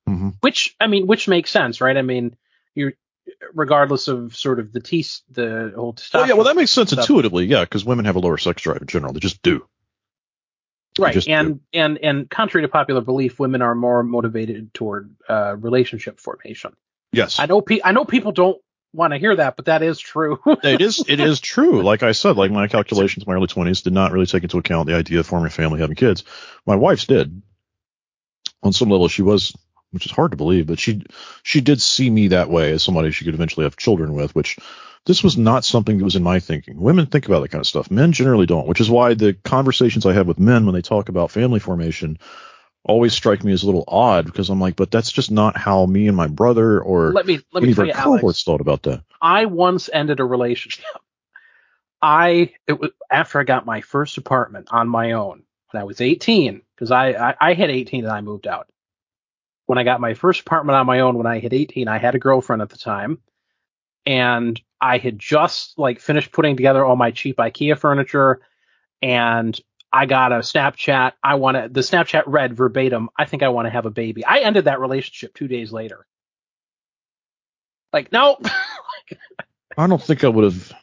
hmm 0.06 0.30
Which 0.42 0.76
I 0.80 0.88
mean, 0.88 1.08
which 1.08 1.28
makes 1.28 1.50
sense, 1.50 1.82
right? 1.82 1.96
I 1.98 2.02
mean, 2.02 2.36
you 2.76 2.94
regardless 3.54 4.08
of 4.08 4.36
sort 4.36 4.60
of 4.60 4.72
the 4.74 4.80
T 4.80 5.06
the 5.32 5.74
whole 5.76 5.94
testosterone. 5.94 6.14
Well, 6.14 6.28
yeah, 6.28 6.34
well, 6.34 6.46
that 6.46 6.56
makes 6.56 6.72
sense 6.72 6.92
stuff. 6.92 7.04
intuitively, 7.04 7.46
yeah, 7.46 7.62
because 7.62 7.86
women 7.86 8.06
have 8.06 8.16
a 8.16 8.20
lower 8.20 8.38
sex 8.38 8.62
drive 8.62 8.82
in 8.82 8.88
general. 8.88 9.14
They 9.14 9.20
just 9.20 9.42
do. 9.42 9.66
They 10.98 11.04
right 11.04 11.14
just 11.14 11.28
do. 11.28 11.34
and 11.34 11.60
and 11.74 11.98
and 12.04 12.30
contrary 12.30 12.66
to 12.66 12.72
popular 12.72 13.02
belief 13.02 13.40
women 13.40 13.62
are 13.62 13.76
more 13.76 14.04
motivated 14.04 14.74
toward 14.74 15.16
uh 15.30 15.56
relationship 15.56 16.20
formation 16.20 16.76
yes, 17.14 17.40
i 17.40 17.46
know 17.46 17.62
pe- 17.62 17.80
i 17.84 17.92
know 17.92 18.06
people 18.06 18.32
don't 18.32 18.60
want 18.92 19.14
to 19.14 19.20
hear 19.20 19.36
that 19.36 19.56
but 19.56 19.66
that 19.66 19.84
is 19.84 20.00
true 20.00 20.40
it 20.64 20.82
is. 20.82 21.06
It 21.08 21.20
is 21.20 21.40
true. 21.40 21.84
Like 21.90 22.04
I 22.04 22.12
said, 22.12 22.38
like 22.38 22.52
my 22.52 22.68
calculations, 22.68 23.24
in 23.24 23.30
my 23.32 23.36
early 23.36 23.48
twenties 23.48 23.84
did 23.84 23.94
not 23.94 24.12
really 24.12 24.26
take 24.26 24.44
into 24.44 24.58
account 24.58 24.88
the 24.88 24.96
idea 24.96 25.20
of 25.20 25.28
forming 25.28 25.48
a 25.48 25.52
family, 25.52 25.80
having 25.80 25.96
kids. 25.96 26.24
My 26.66 26.76
wife's 26.76 27.06
did. 27.06 27.42
On 28.64 28.74
some 28.74 28.90
level, 28.90 29.08
she 29.08 29.22
was, 29.22 29.56
which 29.92 30.06
is 30.06 30.12
hard 30.12 30.32
to 30.32 30.38
believe, 30.38 30.68
but 30.68 30.80
she 30.80 31.04
she 31.44 31.62
did 31.62 31.82
see 31.82 32.10
me 32.10 32.30
that 32.30 32.50
way 32.50 32.72
as 32.72 32.84
somebody 32.84 33.12
she 33.12 33.26
could 33.26 33.34
eventually 33.34 33.66
have 33.66 33.78
children 33.78 34.14
with. 34.14 34.36
Which 34.36 34.58
this 35.06 35.24
was 35.24 35.38
not 35.38 35.66
something 35.66 35.98
that 35.98 36.04
was 36.04 36.16
in 36.16 36.24
my 36.24 36.40
thinking. 36.40 36.80
Women 36.80 37.08
think 37.08 37.26
about 37.26 37.42
that 37.42 37.50
kind 37.50 37.62
of 37.62 37.68
stuff. 37.68 37.90
Men 37.90 38.12
generally 38.12 38.46
don't. 38.46 38.68
Which 38.68 38.82
is 38.82 38.90
why 38.90 39.14
the 39.14 39.34
conversations 39.34 40.06
I 40.06 40.14
have 40.14 40.28
with 40.28 40.40
men 40.40 40.66
when 40.66 40.76
they 40.76 40.82
talk 40.82 41.10
about 41.10 41.32
family 41.32 41.60
formation 41.60 42.20
always 42.84 43.14
strike 43.14 43.44
me 43.44 43.52
as 43.52 43.64
a 43.64 43.66
little 43.66 43.84
odd 43.88 44.26
because 44.26 44.50
I'm 44.50 44.62
like, 44.62 44.76
but 44.76 44.92
that's 44.92 45.12
just 45.12 45.32
not 45.32 45.58
how 45.58 45.86
me 45.86 46.08
and 46.08 46.16
my 46.18 46.28
brother 46.28 46.80
or 46.82 47.12
let 47.12 47.26
me 47.26 47.40
let 47.52 47.64
any 47.64 47.68
me 47.68 47.72
of 47.72 47.76
tell 47.78 48.14
our 48.14 48.20
you 48.20 48.22
alex 48.24 48.44
thought 48.44 48.62
about 48.62 48.84
that. 48.84 49.04
i 49.22 49.46
once 49.46 49.90
ended 49.92 50.20
a 50.20 50.26
relationship 50.26 50.86
i 52.02 52.52
it 52.68 52.80
was 52.80 52.92
after 53.12 53.40
i 53.40 53.44
got 53.44 53.66
my 53.66 53.82
first 53.82 54.18
apartment 54.18 54.70
on 54.72 54.88
my 54.88 55.12
own 55.12 55.44
when 55.72 55.82
i 55.82 55.84
was 55.84 56.00
18 56.00 56.62
because 56.76 56.90
I, 56.92 57.10
I 57.12 57.36
i 57.42 57.54
hit 57.54 57.70
18 57.70 58.06
and 58.06 58.14
i 58.14 58.22
moved 58.22 58.48
out 58.48 58.70
when 59.70 59.78
i 59.78 59.84
got 59.84 60.02
my 60.02 60.14
first 60.14 60.42
apartment 60.42 60.76
on 60.76 60.86
my 60.86 61.00
own 61.00 61.18
when 61.18 61.28
i 61.28 61.40
hit 61.40 61.54
18 61.54 61.88
i 61.88 61.98
had 61.98 62.16
a 62.16 62.20
girlfriend 62.20 62.62
at 62.62 62.70
the 62.70 62.78
time 62.78 63.20
and 64.06 64.60
I 64.82 64.98
had 64.98 65.20
just 65.20 65.78
like 65.78 66.00
finished 66.00 66.32
putting 66.32 66.56
together 66.56 66.84
all 66.84 66.96
my 66.96 67.12
cheap 67.12 67.38
IKEA 67.38 67.78
furniture 67.78 68.42
and 69.02 69.60
I 69.92 70.06
got 70.06 70.32
a 70.32 70.40
Snapchat. 70.40 71.14
I 71.24 71.36
want 71.36 71.58
to, 71.58 71.70
the 71.70 71.82
Snapchat 71.82 72.24
read 72.28 72.56
verbatim, 72.56 73.10
I 73.18 73.26
think 73.26 73.44
I 73.44 73.50
want 73.50 73.66
to 73.66 73.72
have 73.72 73.86
a 73.86 73.92
baby. 73.92 74.24
I 74.24 74.40
ended 74.40 74.66
that 74.66 74.80
relationship 74.80 75.34
two 75.34 75.48
days 75.48 75.72
later. 75.72 76.06
Like, 77.92 78.12
no. 78.12 78.38
I 79.78 79.88
don't 79.88 80.02
think 80.02 80.24
I 80.24 80.28
would 80.28 80.44
have 80.44 80.74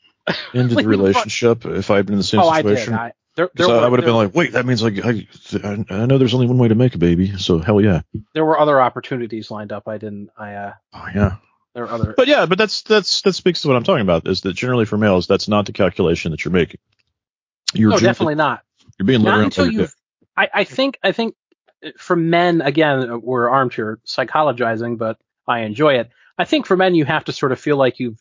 ended 0.55 0.79
the 0.79 0.89
relationship 0.89 1.65
if 1.67 1.91
I 1.91 1.97
had 1.97 2.07
been 2.07 2.15
in 2.15 2.19
the 2.19 2.25
same 2.25 2.41
oh, 2.41 2.49
I 2.49 2.63
did. 2.63 2.79
situation. 2.79 2.95
I, 2.95 3.13
there, 3.37 3.51
there, 3.55 3.69
were, 3.69 3.79
I 3.79 3.89
would 3.89 4.01
have 4.01 4.07
been 4.07 4.15
like, 4.15 4.35
wait, 4.35 4.53
that 4.53 4.65
means 4.65 4.83
like 4.83 5.05
I, 5.05 5.27
I, 5.63 6.07
know 6.07 6.17
there's 6.17 6.33
only 6.33 6.47
one 6.47 6.57
way 6.57 6.69
to 6.69 6.75
make 6.75 6.95
a 6.95 6.99
baby, 6.99 7.37
so 7.37 7.59
hell 7.59 7.83
yeah. 7.83 8.01
there 8.33 8.45
were 8.45 8.59
other 8.59 8.81
opportunities 8.81 9.51
lined 9.51 9.73
up. 9.73 9.87
I 9.87 9.99
didn't, 9.99 10.31
I, 10.39 10.55
uh, 10.55 10.73
Oh 10.95 11.07
yeah. 11.15 11.37
there 11.75 11.85
were 11.85 11.91
other, 11.91 12.15
But 12.17 12.29
yeah, 12.29 12.47
but 12.47 12.57
that's 12.57 12.83
that's 12.83 13.21
that 13.23 13.35
speaks 13.35 13.61
to 13.63 13.69
what 13.69 13.77
I'm 13.77 13.85
talking 13.85 14.03
about. 14.03 14.27
Is 14.27 14.41
that 14.41 14.55
generally 14.55 14.87
for 14.87 14.97
males, 14.97 15.27
that's 15.27 15.49
not 15.49 15.67
the 15.67 15.73
calculation 15.73 16.31
that 16.31 16.45
you're 16.45 16.53
making. 16.53 16.81
You're 17.75 17.91
no, 17.91 17.99
definitely 17.99 18.37
not. 18.37 18.63
you're 18.99 19.07
being 19.07 19.23
not 19.23 19.39
literal. 19.39 19.45
until 19.45 19.71
you've 19.71 19.95
I, 20.35 20.49
I 20.53 20.65
think 20.65 20.99
I 21.03 21.13
think 21.13 21.35
for 21.99 22.17
men 22.17 22.63
again 22.63 23.21
we're 23.21 23.49
armchair 23.51 23.99
psychologizing 24.07 24.97
but 24.97 25.19
I 25.47 25.61
enjoy 25.61 25.99
it. 25.99 26.11
I 26.39 26.47
think 26.47 26.67
for 26.67 26.77
men 26.77 26.95
you 26.95 27.05
have 27.05 27.25
to 27.25 27.33
sort 27.33 27.53
of 27.53 27.61
feel 27.61 27.77
like 27.77 28.01
you've 28.01 28.19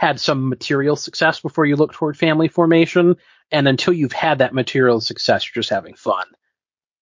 had 0.00 0.18
some 0.18 0.48
material 0.48 0.96
success 0.96 1.40
before 1.40 1.66
you 1.66 1.76
look 1.76 1.92
toward 1.92 2.16
family 2.16 2.48
formation 2.48 3.16
and 3.52 3.68
until 3.68 3.92
you've 3.92 4.14
had 4.14 4.38
that 4.38 4.54
material 4.54 4.98
success 4.98 5.44
you're 5.44 5.60
just 5.60 5.68
having 5.68 5.94
fun. 5.94 6.24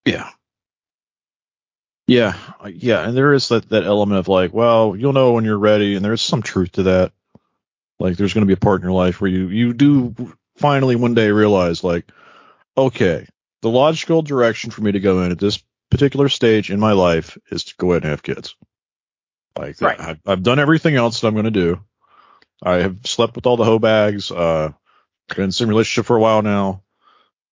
Yeah. 0.05 0.29
Yeah, 2.09 2.35
uh, 2.59 2.71
yeah, 2.75 3.07
and 3.07 3.17
there 3.17 3.35
is 3.35 3.51
that 3.51 3.69
that 3.69 3.85
element 3.85 4.19
of 4.19 4.27
like, 4.27 4.53
well, 4.53 4.97
you'll 4.97 5.13
know 5.13 5.35
when 5.35 5.45
you're 5.45 5.59
ready, 5.59 5.95
and 5.95 6.05
there's 6.05 6.23
some 6.23 6.43
truth 6.43 6.73
to 6.73 6.85
that. 6.85 7.13
Like, 8.01 8.17
there's 8.17 8.35
going 8.35 8.43
to 8.43 8.49
be 8.49 8.55
a 8.55 8.57
part 8.57 8.81
in 8.81 8.87
your 8.89 8.97
life 8.97 9.21
where 9.21 9.31
you 9.31 9.49
you 9.49 9.75
do 9.75 10.15
finally 10.57 10.97
one 10.97 11.15
day 11.15 11.31
realize, 11.31 11.85
like, 11.85 12.11
okay, 12.77 13.29
the 13.61 13.69
logical 13.69 14.23
direction 14.23 14.71
for 14.71 14.81
me 14.81 14.93
to 14.93 15.01
go 15.01 15.23
in 15.23 15.31
at 15.31 15.39
this 15.39 15.63
particular 15.91 16.31
stage 16.31 16.71
in 16.71 16.81
my 16.81 16.93
life 16.93 17.37
is 17.51 17.65
to 17.65 17.75
go 17.77 17.93
ahead 17.93 18.03
and 18.05 18.11
have 18.11 18.23
kids. 18.23 18.57
Like, 19.57 19.81
Right. 19.81 20.01
I've, 20.01 20.21
I've 20.27 20.43
done 20.43 20.59
everything 20.59 20.97
else 20.97 21.21
that 21.21 21.29
I'm 21.29 21.35
going 21.35 21.45
to 21.45 21.51
do. 21.51 21.81
I 22.63 22.77
have 22.77 22.99
slept 23.05 23.37
with 23.37 23.47
all 23.47 23.57
the 23.57 23.65
hoe 23.65 23.79
bags. 23.79 24.31
Uh, 24.31 24.73
been 25.35 25.45
in 25.45 25.53
some 25.53 25.69
relationship 25.69 26.07
for 26.07 26.17
a 26.17 26.21
while 26.21 26.43
now. 26.43 26.83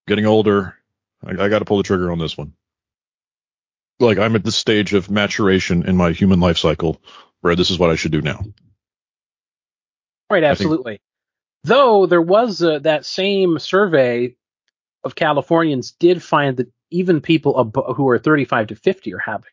Getting 0.06 0.26
older. 0.26 0.74
I, 1.24 1.44
I 1.44 1.48
got 1.48 1.60
to 1.60 1.64
pull 1.64 1.76
the 1.78 1.82
trigger 1.82 2.10
on 2.10 2.18
this 2.18 2.36
one 2.36 2.54
like 4.00 4.18
I'm 4.18 4.36
at 4.36 4.44
this 4.44 4.56
stage 4.56 4.92
of 4.94 5.10
maturation 5.10 5.86
in 5.86 5.96
my 5.96 6.12
human 6.12 6.40
life 6.40 6.58
cycle 6.58 7.00
where 7.40 7.56
this 7.56 7.70
is 7.70 7.78
what 7.78 7.90
I 7.90 7.96
should 7.96 8.12
do 8.12 8.22
now. 8.22 8.42
Right, 10.28 10.44
absolutely. 10.44 11.00
Though 11.64 12.06
there 12.06 12.22
was 12.22 12.62
uh, 12.62 12.80
that 12.80 13.04
same 13.04 13.58
survey 13.58 14.36
of 15.04 15.14
Californians 15.14 15.92
did 15.92 16.22
find 16.22 16.56
that 16.56 16.68
even 16.90 17.20
people 17.20 17.58
ab- 17.60 17.94
who 17.94 18.08
are 18.08 18.18
35 18.18 18.68
to 18.68 18.76
50 18.76 19.14
are 19.14 19.18
having 19.18 19.50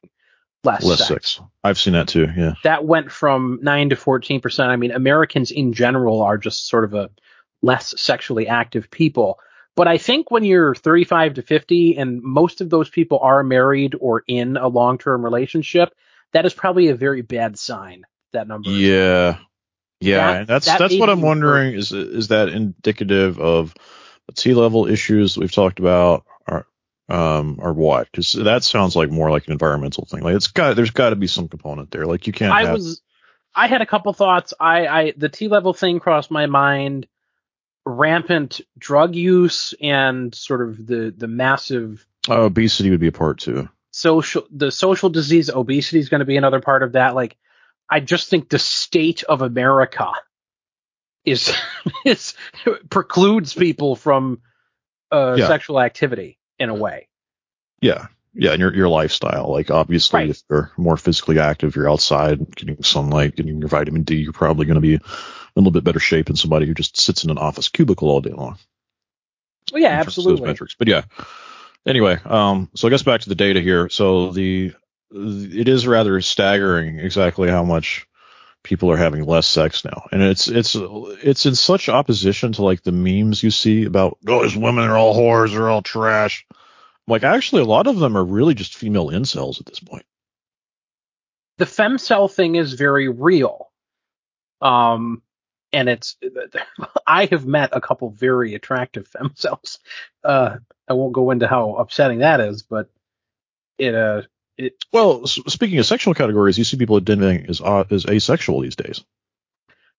less, 0.64 0.84
Less 0.84 1.00
sex. 1.08 1.10
sex. 1.36 1.42
I've 1.64 1.78
seen 1.78 1.94
that 1.94 2.08
too. 2.08 2.28
Yeah. 2.36 2.54
that 2.64 2.86
went 2.86 3.12
from 3.12 3.60
9 3.62 3.90
to 3.90 3.96
14 3.96 4.42
percent. 4.42 4.70
I 4.70 4.76
mean, 4.78 4.92
Americans 4.92 5.52
in 5.52 5.74
general 5.74 6.22
are 6.22 6.38
just 6.38 6.68
sort 6.68 6.84
of 6.86 6.94
a 6.94 7.10
less 7.62 7.94
sexually 8.02 8.48
active 8.48 8.90
people. 8.92 9.40
But 9.76 9.88
I 9.88 9.98
think 9.98 10.30
when 10.30 10.44
you're 10.44 10.76
35 10.76 11.36
to 11.36 11.42
50 11.42 11.98
and 11.98 12.22
most 12.22 12.62
of 12.62 12.70
those 12.70 12.90
people 12.90 13.20
are 13.20 13.44
married 13.44 13.96
or 14.00 14.24
in 14.28 14.56
a 14.58 14.68
long-term 14.68 15.24
relationship, 15.24 15.90
that 16.32 16.46
is 16.46 16.54
probably 16.54 16.90
a 16.90 16.96
very 16.96 17.22
bad 17.24 17.58
sign. 17.58 18.04
That 18.34 18.48
number. 18.48 18.70
Yeah. 18.70 19.38
Yeah. 20.00 20.34
That- 20.40 20.48
that's 20.48 20.66
that 20.68 20.80
that's 20.80 20.98
what 20.98 21.10
I'm 21.10 21.22
wondering 21.22 21.74
is 21.76 21.92
is 21.92 22.28
that 22.30 22.50
indicative 22.50 23.40
of 23.40 23.74
the 24.28 24.34
T 24.34 24.54
level 24.54 24.88
issues 24.88 25.38
we've 25.38 25.52
talked 25.52 25.80
about 25.80 26.26
or 26.48 26.66
um 27.10 27.60
or 27.62 27.74
what? 27.74 28.08
Because 28.12 28.32
that 28.34 28.64
sounds 28.64 28.96
like 28.96 29.10
more 29.10 29.30
like 29.30 29.46
an 29.48 29.54
environmental 29.54 30.06
thing. 30.06 30.22
Like 30.22 30.36
it's 30.36 30.48
got 30.48 30.76
there's 30.76 30.92
got 30.92 31.10
to 31.12 31.16
be 31.16 31.28
some 31.28 31.48
component 31.48 31.92
there. 31.92 32.06
Like 32.06 32.28
you 32.28 32.34
can't. 32.34 32.54
I 32.54 32.64
have, 32.66 32.74
was, 32.74 33.02
I 33.54 33.68
had 33.68 33.82
a 33.82 33.86
couple 33.86 34.14
thoughts. 34.14 34.54
I, 34.60 34.88
I, 34.88 35.14
the 35.16 35.30
T 35.30 35.48
level 35.48 35.74
thing 35.74 36.00
crossed 36.00 36.32
my 36.32 36.46
mind. 36.46 37.08
Rampant 37.86 38.62
drug 38.78 39.14
use 39.14 39.74
and 39.82 40.34
sort 40.34 40.62
of 40.62 40.88
the 40.88 41.14
the 41.16 41.28
massive 41.28 42.06
oh, 42.30 42.46
obesity 42.46 42.90
would 42.90 43.02
be 43.02 43.08
a 43.08 43.12
part 43.12 43.40
too. 43.40 43.68
social 43.92 44.48
the 44.52 44.72
social 44.72 45.10
disease 45.10 45.50
obesity 45.50 46.00
is 46.00 46.08
going 46.08 46.20
to 46.20 46.26
be 46.26 46.38
another 46.38 46.62
part 46.62 46.82
of 46.84 46.94
that 46.94 47.14
like 47.14 47.36
i 47.90 48.00
just 48.00 48.30
think 48.30 48.48
the 48.48 48.58
state 48.58 49.24
of 49.24 49.42
america 49.42 50.14
is 51.26 51.54
is 52.06 52.36
precludes 52.90 53.54
people 53.54 53.98
from 53.98 54.40
uh 55.12 55.36
Yeah. 55.38 55.48
sexual 55.48 55.82
activity 55.82 56.40
in 56.60 56.70
a 56.70 56.76
way 56.76 57.08
Yeah. 57.82 58.08
Yeah, 58.36 58.52
and 58.52 58.60
your 58.60 58.74
your 58.74 58.90
lifestyle. 58.90 59.52
Like 59.52 59.70
obviously 59.70 60.22
Right. 60.22 60.30
if 60.32 60.42
you're 60.50 60.72
more 60.76 60.98
physically 60.98 61.38
active, 61.40 61.76
you're 61.76 61.90
outside 61.90 62.40
getting 62.56 62.82
sunlight, 62.82 63.36
getting 63.36 63.60
your 63.60 63.68
vitamin 63.68 64.02
D, 64.04 64.16
you're 64.16 64.34
probably 64.34 64.66
gonna 64.66 64.82
be 64.82 64.96
in 64.96 65.02
a 65.02 65.60
little 65.60 65.72
bit 65.72 65.84
better 65.84 66.00
shape 66.00 66.26
than 66.26 66.36
somebody 66.36 66.66
who 66.66 66.74
just 66.74 67.00
sits 67.00 67.24
in 67.24 67.30
an 67.30 67.38
office 67.38 67.70
cubicle 67.70 68.10
all 68.10 68.22
day 68.22 68.32
long. 68.32 68.58
well 69.72 69.82
yeah 69.82 70.00
in 70.00 70.04
terms 70.04 70.16
Those 70.16 70.26
absolutely 70.26 70.48
metrics. 70.48 70.76
But 70.80 70.88
yeah. 70.88 71.04
Anyway, 71.86 72.18
um 72.26 72.70
so 72.76 72.88
I 72.88 72.92
guess 72.92 73.04
back 73.04 73.22
to 73.22 73.30
the 73.30 73.36
data 73.36 73.62
here. 73.62 73.88
So 73.90 74.32
the 74.32 74.74
it 75.12 75.68
is 75.68 75.86
rather 75.86 76.20
staggering 76.22 76.98
exactly 77.00 77.50
how 77.52 77.64
much 77.64 78.08
people 78.64 78.90
are 78.92 78.98
having 78.98 79.26
less 79.26 79.46
sex 79.48 79.86
now. 79.86 80.08
And 80.12 80.22
it's 80.22 80.48
it's 80.48 80.76
it's 80.76 81.46
in 81.46 81.56
such 81.56 81.90
opposition 81.90 82.54
to 82.54 82.64
like 82.64 82.82
the 82.84 82.92
memes 82.92 83.44
you 83.44 83.52
see 83.52 83.86
about 83.86 84.18
oh 84.28 84.44
these 84.44 84.56
women 84.56 84.86
are 84.86 84.98
all 84.98 85.16
whores, 85.16 85.52
they're 85.52 85.70
all 85.70 85.82
trash. 85.82 86.46
Like 87.08 87.24
actually, 87.24 87.62
a 87.62 87.66
lot 87.66 87.88
of 87.88 88.00
them 88.00 88.18
are 88.18 88.24
really 88.24 88.54
just 88.54 88.76
female 88.76 89.10
incels 89.10 89.60
at 89.60 89.66
this 89.66 89.80
point. 89.80 90.06
The 91.58 91.66
femcel 91.66 92.32
thing 92.32 92.56
is 92.56 92.74
very 92.74 93.10
real. 93.10 93.70
Um, 94.62 95.22
and 95.74 95.90
it's 95.90 96.16
I 97.08 97.26
have 97.26 97.46
met 97.46 97.72
a 97.74 97.82
couple 97.82 98.10
very 98.10 98.56
attractive 98.56 99.10
femcels. 99.10 99.80
Uh, 100.24 100.58
I 100.88 100.94
won't 100.94 101.14
go 101.14 101.32
into 101.32 101.48
how 101.48 101.76
upsetting 101.76 102.20
that 102.20 102.40
is, 102.40 102.64
but 102.64 102.90
it 103.78 103.96
uh 103.96 104.22
it 104.58 104.74
Well, 104.92 105.26
speaking 105.28 105.80
of 105.80 105.86
sexual 105.86 106.14
categories, 106.14 106.58
you 106.58 106.64
see 106.64 106.78
people 106.78 106.98
identifying 106.98 107.50
as 107.50 107.62
uh, 107.62 107.86
as 107.90 108.06
asexual 108.06 108.62
these 108.62 108.76
days. 108.76 109.04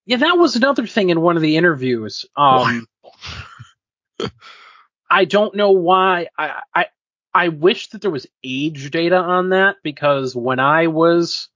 yeah 0.06 0.18
that 0.18 0.38
was 0.38 0.56
another 0.56 0.86
thing 0.86 1.10
in 1.10 1.20
one 1.20 1.36
of 1.36 1.42
the 1.42 1.56
interviews. 1.56 2.24
Um, 2.36 2.86
I 5.10 5.24
don't 5.24 5.54
know 5.54 5.72
why 5.72 6.28
I 6.38 6.62
I 6.74 6.86
I 7.34 7.48
wish 7.48 7.88
that 7.88 8.00
there 8.00 8.10
was 8.10 8.26
age 8.44 8.90
data 8.90 9.16
on 9.16 9.50
that 9.50 9.76
because 9.82 10.36
when 10.36 10.60
I 10.60 10.86
was 10.86 11.48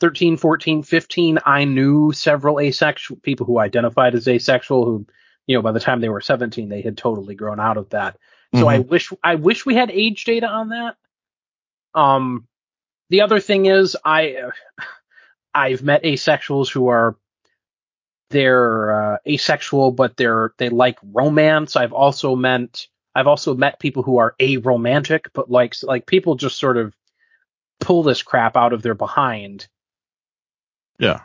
13, 0.00 0.36
14, 0.36 0.82
15, 0.82 1.38
I 1.44 1.64
knew 1.64 2.12
several 2.12 2.60
asexual 2.60 3.18
people 3.22 3.46
who 3.46 3.58
identified 3.58 4.14
as 4.14 4.26
asexual 4.26 4.84
who, 4.84 5.06
you 5.46 5.56
know, 5.56 5.62
by 5.62 5.72
the 5.72 5.80
time 5.80 6.00
they 6.00 6.08
were 6.08 6.20
17, 6.20 6.68
they 6.68 6.82
had 6.82 6.96
totally 6.96 7.34
grown 7.34 7.60
out 7.60 7.76
of 7.76 7.90
that. 7.90 8.16
So 8.54 8.68
I 8.68 8.80
wish 8.80 9.10
I 9.24 9.36
wish 9.36 9.64
we 9.64 9.74
had 9.74 9.90
age 9.90 10.24
data 10.24 10.46
on 10.46 10.68
that. 10.70 10.96
Um, 11.94 12.46
the 13.10 13.20
other 13.22 13.40
thing 13.40 13.66
is 13.66 13.96
I 14.04 14.50
I've 15.54 15.82
met 15.82 16.02
asexuals 16.02 16.70
who 16.70 16.88
are 16.88 17.16
they're 18.30 19.14
uh, 19.14 19.16
asexual, 19.28 19.92
but 19.92 20.16
they're 20.16 20.54
they 20.58 20.70
like 20.70 20.98
romance. 21.02 21.76
I've 21.76 21.92
also 21.92 22.34
met 22.34 22.86
I've 23.14 23.26
also 23.26 23.54
met 23.54 23.78
people 23.78 24.02
who 24.02 24.18
are 24.18 24.34
aromantic, 24.40 25.26
but 25.34 25.50
like 25.50 25.74
like 25.82 26.06
people 26.06 26.34
just 26.34 26.58
sort 26.58 26.78
of 26.78 26.94
pull 27.80 28.02
this 28.02 28.22
crap 28.22 28.56
out 28.56 28.72
of 28.72 28.82
their 28.82 28.94
behind. 28.94 29.68
Yeah. 30.98 31.20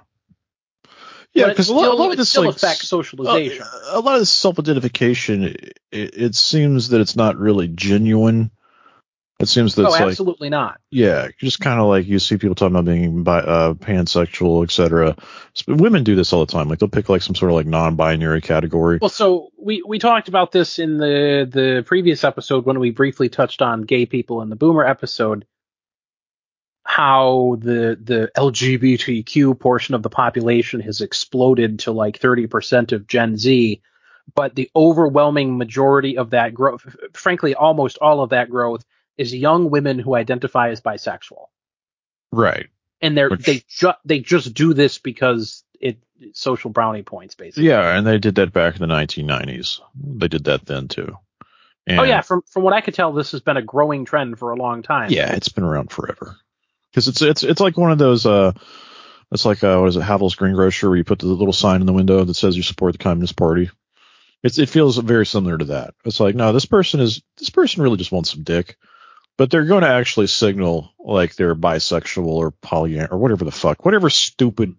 Yeah, 1.33 1.49
because 1.49 1.69
a 1.69 1.73
lot, 1.73 1.91
a 1.91 1.93
lot 1.93 2.11
of 2.11 2.17
this 2.17 2.29
still 2.29 2.45
like, 2.45 2.55
affects 2.55 2.89
socialization. 2.89 3.61
uh, 3.61 3.91
a 3.91 3.99
lot 3.99 4.15
of 4.15 4.21
this 4.21 4.31
self-identification, 4.31 5.43
it, 5.43 5.79
it 5.91 6.35
seems 6.35 6.89
that 6.89 7.01
it's 7.01 7.15
not 7.15 7.37
really 7.37 7.67
genuine. 7.67 8.49
It 9.39 9.47
seems 9.47 9.75
that 9.75 9.85
oh, 9.85 9.89
like, 9.91 10.01
absolutely 10.01 10.49
not. 10.49 10.81
yeah, 10.89 11.27
just 11.37 11.59
kind 11.59 11.79
of 11.79 11.85
like 11.85 12.07
you 12.07 12.17
see 12.17 12.37
people 12.37 12.55
talking 12.55 12.75
about 12.75 12.85
being 12.85 13.21
bi- 13.21 13.37
uh, 13.37 13.75
pansexual, 13.75 14.63
etc. 14.63 15.15
Women 15.67 16.03
do 16.03 16.15
this 16.15 16.33
all 16.33 16.43
the 16.43 16.51
time. 16.51 16.67
Like 16.67 16.79
they'll 16.79 16.89
pick 16.89 17.07
like 17.07 17.21
some 17.21 17.35
sort 17.35 17.51
of 17.51 17.55
like 17.55 17.67
non-binary 17.67 18.41
category. 18.41 18.97
Well, 18.99 19.09
so 19.09 19.49
we 19.55 19.83
we 19.87 19.99
talked 19.99 20.27
about 20.27 20.51
this 20.51 20.79
in 20.79 20.97
the 20.97 21.47
the 21.47 21.83
previous 21.85 22.23
episode 22.23 22.65
when 22.65 22.79
we 22.79 22.89
briefly 22.89 23.29
touched 23.29 23.61
on 23.61 23.83
gay 23.83 24.07
people 24.07 24.41
in 24.41 24.49
the 24.49 24.55
Boomer 24.55 24.83
episode. 24.83 25.45
How 26.83 27.57
the 27.59 27.95
the 28.01 28.31
LGBTQ 28.35 29.59
portion 29.59 29.93
of 29.93 30.01
the 30.01 30.09
population 30.09 30.79
has 30.79 31.01
exploded 31.01 31.79
to 31.79 31.91
like 31.91 32.17
30% 32.19 32.91
of 32.91 33.05
Gen 33.05 33.37
Z, 33.37 33.81
but 34.33 34.55
the 34.55 34.71
overwhelming 34.75 35.59
majority 35.59 36.17
of 36.17 36.31
that 36.31 36.55
growth, 36.55 36.95
frankly, 37.13 37.53
almost 37.53 37.99
all 37.99 38.21
of 38.21 38.31
that 38.31 38.49
growth, 38.49 38.83
is 39.17 39.33
young 39.33 39.69
women 39.69 39.99
who 39.99 40.15
identify 40.15 40.69
as 40.69 40.81
bisexual, 40.81 41.47
Right. 42.31 42.67
and 43.01 43.17
they're 43.17 43.29
Which- 43.29 43.45
they 43.45 43.63
ju- 43.67 43.93
they 44.05 44.19
just 44.19 44.53
do 44.53 44.73
this 44.73 44.97
because 44.97 45.63
it 45.79 45.97
social 46.33 46.69
brownie 46.71 47.03
points 47.03 47.35
basically. 47.35 47.65
Yeah, 47.67 47.95
and 47.97 48.05
they 48.05 48.17
did 48.17 48.35
that 48.35 48.51
back 48.53 48.75
in 48.75 48.81
the 48.81 48.87
1990s. 48.87 49.79
They 49.95 50.27
did 50.27 50.45
that 50.45 50.65
then 50.65 50.87
too. 50.87 51.17
And 51.85 51.99
Oh 51.99 52.03
yeah, 52.03 52.21
from 52.21 52.41
from 52.51 52.63
what 52.63 52.73
I 52.73 52.81
could 52.81 52.93
tell, 52.95 53.13
this 53.13 53.31
has 53.31 53.41
been 53.41 53.57
a 53.57 53.61
growing 53.61 54.03
trend 54.05 54.37
for 54.39 54.51
a 54.51 54.55
long 54.55 54.81
time. 54.83 55.09
Yeah, 55.11 55.33
it's 55.33 55.49
been 55.49 55.63
around 55.63 55.91
forever. 55.91 56.35
Because 56.91 57.07
it's 57.07 57.21
it's 57.21 57.43
it's 57.43 57.61
like 57.61 57.77
one 57.77 57.91
of 57.91 57.97
those. 57.97 58.25
uh 58.25 58.51
It's 59.31 59.45
like 59.45 59.63
uh, 59.63 59.77
what 59.77 59.87
is 59.89 59.97
it, 59.97 60.01
Havel's 60.01 60.35
Greengrocer, 60.35 60.89
where 60.89 60.97
you 60.97 61.03
put 61.03 61.19
the 61.19 61.27
little 61.27 61.53
sign 61.53 61.81
in 61.81 61.85
the 61.87 61.93
window 61.93 62.23
that 62.23 62.33
says 62.33 62.55
you 62.57 62.63
support 62.63 62.93
the 62.93 62.97
Communist 63.03 63.35
Party. 63.35 63.69
It's 64.43 64.57
it 64.57 64.69
feels 64.69 64.97
very 64.97 65.25
similar 65.25 65.57
to 65.57 65.65
that. 65.65 65.93
It's 66.05 66.19
like 66.19 66.33
no, 66.35 66.51
this 66.53 66.65
person 66.65 66.99
is 66.99 67.21
this 67.37 67.49
person 67.49 67.83
really 67.83 67.97
just 67.97 68.11
wants 68.11 68.31
some 68.31 68.43
dick, 68.43 68.77
but 69.37 69.49
they're 69.49 69.65
going 69.65 69.83
to 69.83 69.89
actually 69.89 70.27
signal 70.27 70.91
like 70.99 71.35
they're 71.35 71.55
bisexual 71.55 72.25
or 72.27 72.51
poly 72.51 72.99
or 72.99 73.17
whatever 73.17 73.45
the 73.45 73.51
fuck, 73.51 73.85
whatever 73.85 74.09
stupid 74.09 74.75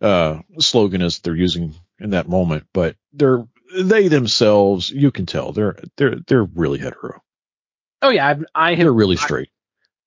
uh 0.00 0.40
slogan 0.58 1.00
is 1.02 1.20
they're 1.20 1.36
using 1.36 1.74
in 2.00 2.10
that 2.10 2.28
moment. 2.28 2.64
But 2.72 2.96
they're 3.12 3.46
they 3.76 4.08
themselves, 4.08 4.90
you 4.90 5.10
can 5.10 5.26
tell 5.26 5.52
they're 5.52 5.76
they're 5.96 6.16
they're 6.26 6.44
really 6.44 6.78
hetero. 6.78 7.22
Oh 8.02 8.10
yeah, 8.10 8.28
I've, 8.28 8.44
I 8.54 8.70
have. 8.70 8.78
They're 8.78 8.92
really 8.92 9.16
I- 9.16 9.20
straight. 9.20 9.48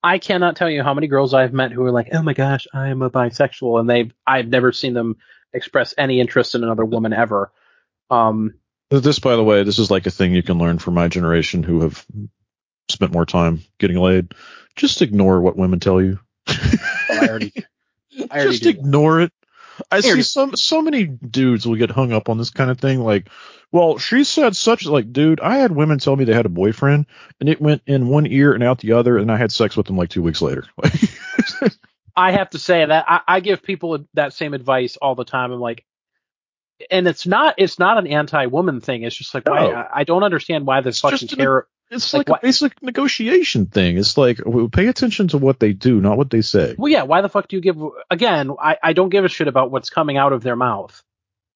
I 0.00 0.18
cannot 0.18 0.54
tell 0.54 0.70
you 0.70 0.84
how 0.84 0.94
many 0.94 1.08
girls 1.08 1.34
I've 1.34 1.52
met 1.52 1.72
who 1.72 1.82
are 1.84 1.90
like, 1.90 2.08
"Oh 2.12 2.22
my 2.22 2.32
gosh, 2.32 2.68
I 2.72 2.88
am 2.88 3.02
a 3.02 3.10
bisexual," 3.10 3.80
and 3.80 3.90
they 3.90 4.12
I've 4.24 4.46
never 4.46 4.70
seen 4.70 4.94
them 4.94 5.16
express 5.52 5.92
any 5.98 6.20
interest 6.20 6.54
in 6.54 6.62
another 6.62 6.84
woman 6.84 7.12
ever. 7.12 7.50
Um, 8.08 8.54
This, 8.90 9.18
by 9.18 9.34
the 9.34 9.42
way, 9.42 9.64
this 9.64 9.80
is 9.80 9.90
like 9.90 10.06
a 10.06 10.10
thing 10.10 10.32
you 10.32 10.42
can 10.44 10.58
learn 10.58 10.78
from 10.78 10.94
my 10.94 11.08
generation 11.08 11.64
who 11.64 11.80
have 11.80 12.06
spent 12.88 13.12
more 13.12 13.26
time 13.26 13.62
getting 13.78 13.98
laid. 13.98 14.32
Just 14.76 15.02
ignore 15.02 15.40
what 15.40 15.56
women 15.56 15.80
tell 15.80 16.00
you. 16.00 16.18
Oh, 16.48 16.74
I 17.10 17.28
already, 17.28 17.52
I 18.30 18.40
already 18.40 18.50
Just 18.50 18.62
do. 18.62 18.68
ignore 18.70 19.20
it. 19.20 19.32
I 19.92 20.00
see 20.00 20.08
already- 20.08 20.22
some 20.22 20.56
so 20.56 20.82
many 20.82 21.04
dudes 21.06 21.66
will 21.66 21.76
get 21.76 21.90
hung 21.90 22.12
up 22.12 22.28
on 22.28 22.38
this 22.38 22.50
kind 22.50 22.70
of 22.70 22.78
thing. 22.80 23.00
Like, 23.00 23.28
well, 23.70 23.98
she 23.98 24.24
said 24.24 24.56
such 24.56 24.86
like, 24.86 25.12
dude, 25.12 25.40
I 25.40 25.56
had 25.58 25.72
women 25.72 25.98
tell 25.98 26.16
me 26.16 26.24
they 26.24 26.32
had 26.34 26.46
a 26.46 26.50
boyfriend, 26.50 27.06
and 27.38 27.48
it 27.48 27.60
went 27.60 27.82
in 27.86 28.08
one 28.08 28.26
ear 28.26 28.52
and 28.54 28.62
out 28.62 28.78
the 28.78 28.92
other, 28.92 29.18
and 29.18 29.30
I 29.30 29.36
had 29.36 29.52
sex 29.52 29.76
with 29.76 29.86
them 29.86 29.96
like 29.96 30.08
two 30.10 30.22
weeks 30.22 30.40
later. 30.42 30.64
I 32.16 32.32
have 32.32 32.50
to 32.50 32.58
say 32.58 32.84
that 32.84 33.04
I, 33.08 33.20
I 33.28 33.40
give 33.40 33.62
people 33.62 34.04
that 34.14 34.32
same 34.32 34.52
advice 34.54 34.96
all 34.96 35.14
the 35.14 35.24
time. 35.24 35.52
I'm 35.52 35.60
like, 35.60 35.84
and 36.90 37.06
it's 37.06 37.26
not 37.26 37.54
it's 37.58 37.78
not 37.78 37.98
an 37.98 38.06
anti-woman 38.08 38.80
thing. 38.80 39.02
It's 39.02 39.14
just 39.16 39.34
like 39.34 39.48
why 39.48 39.66
I, 39.70 40.00
I 40.00 40.04
don't 40.04 40.24
understand 40.24 40.66
why 40.66 40.80
this 40.80 40.96
It's 40.96 41.00
fucking 41.02 41.18
just 41.18 41.32
an- 41.34 41.38
care. 41.38 41.66
It's 41.90 42.12
Like 42.12 42.28
like, 42.28 42.42
a 42.42 42.46
basic 42.46 42.82
negotiation 42.82 43.66
thing. 43.66 43.96
It's 43.98 44.16
like 44.18 44.38
pay 44.72 44.86
attention 44.88 45.28
to 45.28 45.38
what 45.38 45.58
they 45.60 45.72
do, 45.72 46.00
not 46.00 46.16
what 46.18 46.30
they 46.30 46.42
say. 46.42 46.74
Well, 46.76 46.90
yeah, 46.92 47.02
why 47.04 47.20
the 47.22 47.28
fuck 47.28 47.48
do 47.48 47.56
you 47.56 47.62
give? 47.62 47.76
Again, 48.10 48.50
I, 48.60 48.76
I 48.82 48.92
don't 48.92 49.08
give 49.08 49.24
a 49.24 49.28
shit 49.28 49.48
about 49.48 49.70
what's 49.70 49.90
coming 49.90 50.16
out 50.16 50.32
of 50.32 50.42
their 50.42 50.56
mouth. 50.56 51.02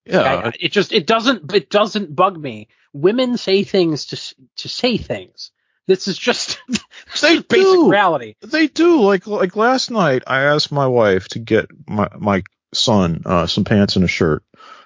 Yeah, 0.07 0.21
I- 0.23 0.49
I- 0.49 0.53
it 0.59 0.73
just 0.73 0.93
it 0.93 1.07
doesn't 1.07 1.53
it 1.55 1.71
doesn't 1.71 2.15
bug 2.15 2.37
me. 2.41 2.69
Women 2.93 3.37
say 3.37 3.63
things 3.65 4.07
to 4.07 4.35
to 4.63 4.69
say 4.69 4.97
things. 4.97 5.51
This 5.87 6.09
is 6.09 6.17
just 6.17 6.59
They 7.21 7.39
basic 7.41 7.49
do. 7.49 7.91
reality. 7.91 8.35
They 8.41 8.67
do. 8.69 9.01
Like 9.03 9.27
like 9.27 9.57
last 9.57 9.91
night, 9.91 10.23
I 10.27 10.43
asked 10.43 10.73
my 10.73 10.87
wife 10.87 11.29
to 11.29 11.39
get 11.39 11.67
my 11.87 12.09
my 12.19 12.43
son 12.75 13.23
uh, 13.27 13.47
some 13.47 13.65
pants 13.65 13.97
and 13.97 14.05
a 14.05 14.09
shirt 14.09 14.43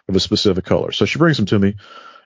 of 0.08 0.16
a 0.16 0.20
specific 0.20 0.64
color. 0.64 0.92
So 0.92 1.04
she 1.04 1.18
brings 1.18 1.36
them 1.36 1.46
to 1.46 1.58
me, 1.58 1.76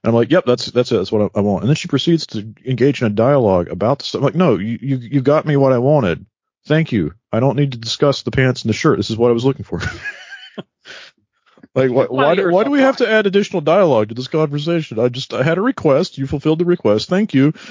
I'm 0.08 0.14
like, 0.14 0.30
"Yep, 0.30 0.44
that's 0.46 0.66
that's 0.66 0.90
it. 0.92 0.96
That's 0.96 1.12
what 1.12 1.30
I, 1.34 1.38
I 1.38 1.42
want." 1.42 1.62
And 1.62 1.68
then 1.68 1.76
she 1.76 1.88
proceeds 1.88 2.26
to 2.28 2.54
engage 2.64 3.02
in 3.02 3.06
a 3.06 3.10
dialogue 3.10 3.68
about 3.68 3.98
the 3.98 4.04
stuff. 4.06 4.20
I'm 4.20 4.24
like, 4.24 4.34
no, 4.34 4.56
you, 4.58 4.78
you 4.80 4.96
you 4.96 5.20
got 5.20 5.44
me 5.46 5.56
what 5.56 5.72
I 5.72 5.78
wanted. 5.78 6.24
Thank 6.66 6.92
you. 6.92 7.12
I 7.32 7.40
don't 7.40 7.56
need 7.56 7.72
to 7.72 7.78
discuss 7.78 8.22
the 8.22 8.30
pants 8.30 8.62
and 8.62 8.70
the 8.70 8.74
shirt. 8.74 8.98
This 8.98 9.10
is 9.10 9.16
what 9.16 9.30
I 9.30 9.34
was 9.34 9.44
looking 9.44 9.64
for. 9.64 9.78
like, 11.74 11.90
why 11.90 12.06
why, 12.06 12.34
do, 12.34 12.50
why 12.50 12.64
do 12.64 12.70
we 12.70 12.80
have 12.80 12.96
to 12.98 13.08
add 13.10 13.26
additional 13.26 13.60
dialogue 13.60 14.08
to 14.08 14.14
this 14.14 14.28
conversation? 14.28 14.98
I 14.98 15.08
just 15.08 15.34
I 15.34 15.42
had 15.42 15.58
a 15.58 15.62
request. 15.62 16.18
You 16.18 16.26
fulfilled 16.26 16.60
the 16.60 16.64
request. 16.64 17.08
Thank 17.08 17.34
you. 17.34 17.52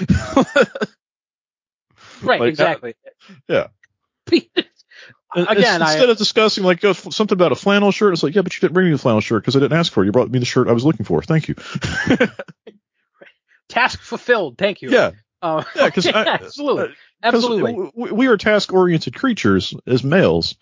Right, 2.22 2.42
Like, 2.42 2.50
exactly. 2.50 2.96
yeah. 3.48 3.68
Again, 5.36 5.58
it's- 5.58 5.82
I- 5.82 5.94
instead 5.94 6.10
of 6.10 6.18
discussing 6.18 6.64
like 6.64 6.84
uh, 6.84 6.94
something 6.94 7.36
about 7.36 7.52
a 7.52 7.56
flannel 7.56 7.92
shirt, 7.92 8.14
it's 8.14 8.24
like, 8.24 8.34
yeah, 8.36 8.42
but 8.42 8.56
you 8.56 8.62
didn't 8.62 8.74
bring 8.74 8.88
me 8.88 8.92
the 8.94 8.98
flannel 8.98 9.22
shirt 9.22 9.44
because 9.44 9.56
I 9.56 9.60
didn't 9.60 9.78
ask 9.78 9.92
for 9.94 10.02
it. 10.04 10.08
You 10.08 10.12
brought 10.12 10.32
me 10.32 10.40
the 10.40 10.46
shirt 10.46 10.68
I 10.68 10.72
was 10.72 10.86
looking 10.86 11.06
for. 11.06 11.22
Thank 11.22 11.48
you. 11.48 11.56
Task 13.70 14.02
fulfilled. 14.02 14.58
Thank 14.58 14.82
you. 14.82 14.92
yeah, 14.92 15.12
Uh, 15.42 15.64
yeah, 15.74 15.86
because 15.86 16.06
absolutely, 16.08 16.94
absolutely. 17.24 17.92
we, 17.96 18.12
we 18.12 18.28
are 18.28 18.36
task-oriented 18.36 19.16
creatures 19.16 19.74
as 19.88 20.04
males, 20.04 20.56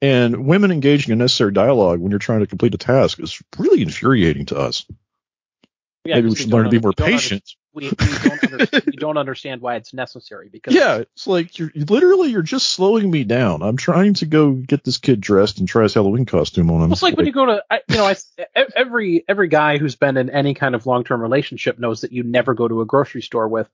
and 0.00 0.46
women 0.46 0.70
engaging 0.70 1.10
in 1.10 1.18
necessary 1.18 1.50
dialogue 1.50 1.98
when 1.98 2.10
you're 2.10 2.20
trying 2.20 2.38
to 2.40 2.46
complete 2.46 2.72
a 2.72 2.78
task 2.78 3.18
is 3.18 3.42
really 3.58 3.82
infuriating 3.82 4.46
to 4.46 4.56
us. 4.58 4.86
Yeah, 6.04 6.16
Maybe 6.16 6.28
we 6.28 6.36
should 6.36 6.52
learn 6.52 6.64
to 6.66 6.70
be 6.70 6.78
more 6.78 6.92
patient. 6.92 7.42
We, 7.76 7.90
we 7.90 8.18
don't 8.22 8.52
under, 8.52 8.66
we 8.86 8.92
don't 8.92 9.18
understand 9.18 9.60
why 9.60 9.76
it's 9.76 9.92
necessary 9.92 10.48
because 10.48 10.74
Yeah, 10.74 10.96
it's 10.96 11.26
like 11.26 11.58
you're 11.58 11.70
literally 11.74 12.30
you're 12.30 12.40
just 12.40 12.70
slowing 12.70 13.10
me 13.10 13.22
down. 13.22 13.62
I'm 13.62 13.76
trying 13.76 14.14
to 14.14 14.26
go 14.26 14.52
get 14.52 14.82
this 14.82 14.96
kid 14.96 15.20
dressed 15.20 15.58
and 15.58 15.68
try 15.68 15.82
his 15.82 15.92
Halloween 15.92 16.24
costume 16.24 16.70
on 16.70 16.76
him. 16.76 16.88
Well, 16.88 16.92
it's 16.92 17.02
like 17.02 17.18
when 17.18 17.26
you 17.26 17.32
go 17.32 17.44
to, 17.44 17.62
I, 17.70 17.82
you 17.86 17.98
know, 17.98 18.06
I, 18.06 18.16
every 18.74 19.26
every 19.28 19.48
guy 19.48 19.76
who's 19.76 19.94
been 19.94 20.16
in 20.16 20.30
any 20.30 20.54
kind 20.54 20.74
of 20.74 20.86
long 20.86 21.04
term 21.04 21.20
relationship 21.20 21.78
knows 21.78 22.00
that 22.00 22.12
you 22.12 22.22
never 22.22 22.54
go 22.54 22.66
to 22.66 22.80
a 22.80 22.86
grocery 22.86 23.20
store 23.20 23.46
with 23.46 23.68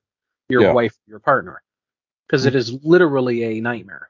your 0.49 0.63
Yeah. 0.63 0.73
wife, 0.73 0.97
your 1.07 1.19
partner, 1.19 1.63
because 2.27 2.45
it 2.45 2.55
mm. 2.55 2.57
is 2.57 2.73
literally 2.83 3.57
a 3.57 3.61
nightmare. 3.61 4.09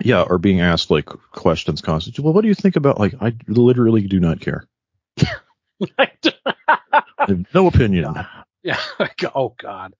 Yeah, 0.00 0.22
or 0.22 0.38
being 0.38 0.60
asked 0.60 0.92
like 0.92 1.06
questions 1.06 1.80
constantly. 1.80 2.22
Well, 2.22 2.32
what 2.34 2.42
do 2.42 2.48
you 2.48 2.54
think 2.54 2.76
about 2.76 3.00
like 3.00 3.14
I 3.20 3.34
literally 3.48 4.02
do 4.06 4.20
not 4.20 4.40
care. 4.40 4.68
I 5.98 6.10
have 7.18 7.46
no 7.54 7.66
opinion. 7.66 8.14
Yeah. 8.64 8.80
oh 9.34 9.54
God. 9.56 9.94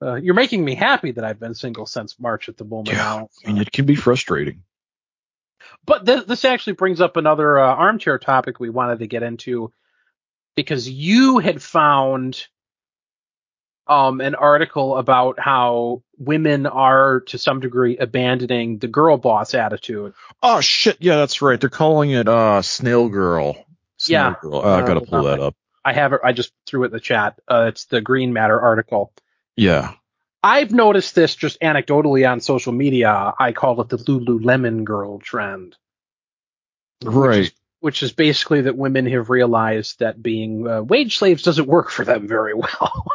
Uh, 0.00 0.14
you're 0.14 0.34
making 0.34 0.62
me 0.64 0.74
happy 0.74 1.12
that 1.12 1.24
I've 1.24 1.40
been 1.40 1.54
single 1.54 1.86
since 1.86 2.20
March 2.20 2.48
at 2.50 2.58
the 2.58 2.64
moment. 2.64 2.88
Yeah, 2.88 2.96
now. 2.96 3.28
I 3.44 3.48
mean, 3.48 3.62
it 3.62 3.72
can 3.72 3.86
be 3.86 3.96
frustrating. 3.96 4.62
But 5.86 6.04
th- 6.04 6.26
this 6.26 6.44
actually 6.44 6.74
brings 6.74 7.00
up 7.00 7.16
another 7.16 7.58
uh, 7.58 7.74
armchair 7.74 8.18
topic 8.18 8.60
we 8.60 8.68
wanted 8.70 8.98
to 8.98 9.06
get 9.06 9.22
into 9.22 9.72
because 10.54 10.88
you 10.88 11.38
had 11.38 11.62
found 11.62 12.46
um, 13.86 14.20
an 14.20 14.34
article 14.34 14.96
about 14.96 15.38
how 15.38 16.02
women 16.18 16.66
are 16.66 17.20
to 17.28 17.38
some 17.38 17.60
degree 17.60 17.96
abandoning 17.96 18.78
the 18.78 18.88
girl 18.88 19.16
boss 19.16 19.54
attitude. 19.54 20.12
Oh 20.42 20.60
shit, 20.60 20.96
yeah, 21.00 21.16
that's 21.16 21.40
right. 21.40 21.60
They're 21.60 21.70
calling 21.70 22.10
it 22.10 22.28
uh 22.28 22.62
Snail 22.62 23.08
Girl. 23.08 23.54
Snail 23.96 24.20
Yeah. 24.20 24.34
Girl. 24.42 24.56
Uh, 24.56 24.76
I 24.76 24.86
gotta 24.86 25.00
Uh, 25.00 25.04
pull 25.04 25.22
that 25.22 25.40
up. 25.40 25.54
I 25.86 25.92
have 25.92 26.12
it. 26.12 26.20
I 26.24 26.32
just 26.32 26.52
threw 26.66 26.82
it 26.82 26.86
in 26.86 26.92
the 26.92 27.00
chat. 27.00 27.38
Uh, 27.46 27.66
it's 27.68 27.84
the 27.84 28.00
Green 28.00 28.32
Matter 28.32 28.60
article. 28.60 29.12
Yeah. 29.56 29.92
I've 30.42 30.72
noticed 30.72 31.14
this 31.14 31.36
just 31.36 31.60
anecdotally 31.60 32.28
on 32.28 32.40
social 32.40 32.72
media. 32.72 33.32
I 33.38 33.52
call 33.52 33.80
it 33.80 33.88
the 33.88 33.96
Lululemon 33.96 34.82
girl 34.82 35.20
trend. 35.20 35.76
Right. 37.04 37.52
which 37.80 38.02
is 38.02 38.12
basically 38.12 38.62
that 38.62 38.76
women 38.76 39.06
have 39.06 39.30
realized 39.30 40.00
that 40.00 40.20
being 40.20 40.66
uh, 40.66 40.82
wage 40.82 41.18
slaves 41.18 41.42
doesn't 41.42 41.68
work 41.68 41.90
for 41.90 42.04
them 42.04 42.26
very 42.26 42.54
well. 42.54 43.06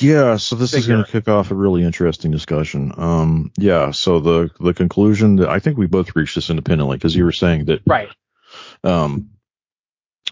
Yeah, 0.00 0.38
so 0.38 0.56
this 0.56 0.72
is 0.72 0.86
going 0.86 1.04
to 1.04 1.10
kick 1.10 1.28
off 1.28 1.50
a 1.50 1.54
really 1.54 1.84
interesting 1.84 2.30
discussion. 2.30 2.94
Um, 2.96 3.52
yeah, 3.58 3.90
so 3.90 4.20
the 4.20 4.50
the 4.58 4.72
conclusion 4.72 5.36
that 5.36 5.50
I 5.50 5.58
think 5.58 5.76
we 5.76 5.86
both 5.86 6.16
reached 6.16 6.34
this 6.34 6.48
independently 6.48 6.96
because 6.96 7.14
you 7.14 7.24
were 7.24 7.32
saying 7.32 7.66
that 7.66 7.82
right. 7.86 8.08
um, 8.82 9.32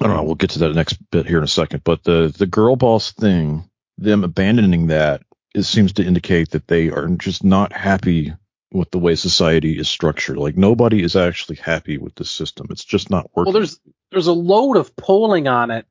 I 0.00 0.06
don't 0.06 0.16
know. 0.16 0.22
We'll 0.22 0.34
get 0.34 0.50
to 0.50 0.58
that 0.60 0.74
next 0.74 0.94
bit 1.10 1.26
here 1.26 1.38
in 1.38 1.44
a 1.44 1.48
second. 1.48 1.84
But 1.84 2.04
the 2.04 2.34
the 2.36 2.46
girl 2.46 2.76
boss 2.76 3.12
thing, 3.12 3.68
them 3.98 4.24
abandoning 4.24 4.86
that, 4.88 5.22
it 5.54 5.64
seems 5.64 5.92
to 5.94 6.04
indicate 6.04 6.50
that 6.50 6.68
they 6.68 6.88
are 6.88 7.06
just 7.08 7.44
not 7.44 7.72
happy 7.72 8.32
with 8.72 8.90
the 8.90 8.98
way 8.98 9.14
society 9.14 9.78
is 9.78 9.88
structured. 9.88 10.38
Like 10.38 10.56
nobody 10.56 11.02
is 11.02 11.16
actually 11.16 11.56
happy 11.56 11.98
with 11.98 12.14
the 12.14 12.24
system. 12.24 12.68
It's 12.70 12.84
just 12.84 13.10
not 13.10 13.30
working. 13.34 13.52
Well, 13.52 13.60
there's 13.60 13.80
there's 14.10 14.26
a 14.26 14.32
load 14.32 14.76
of 14.76 14.94
polling 14.96 15.48
on 15.48 15.70
it. 15.70 15.86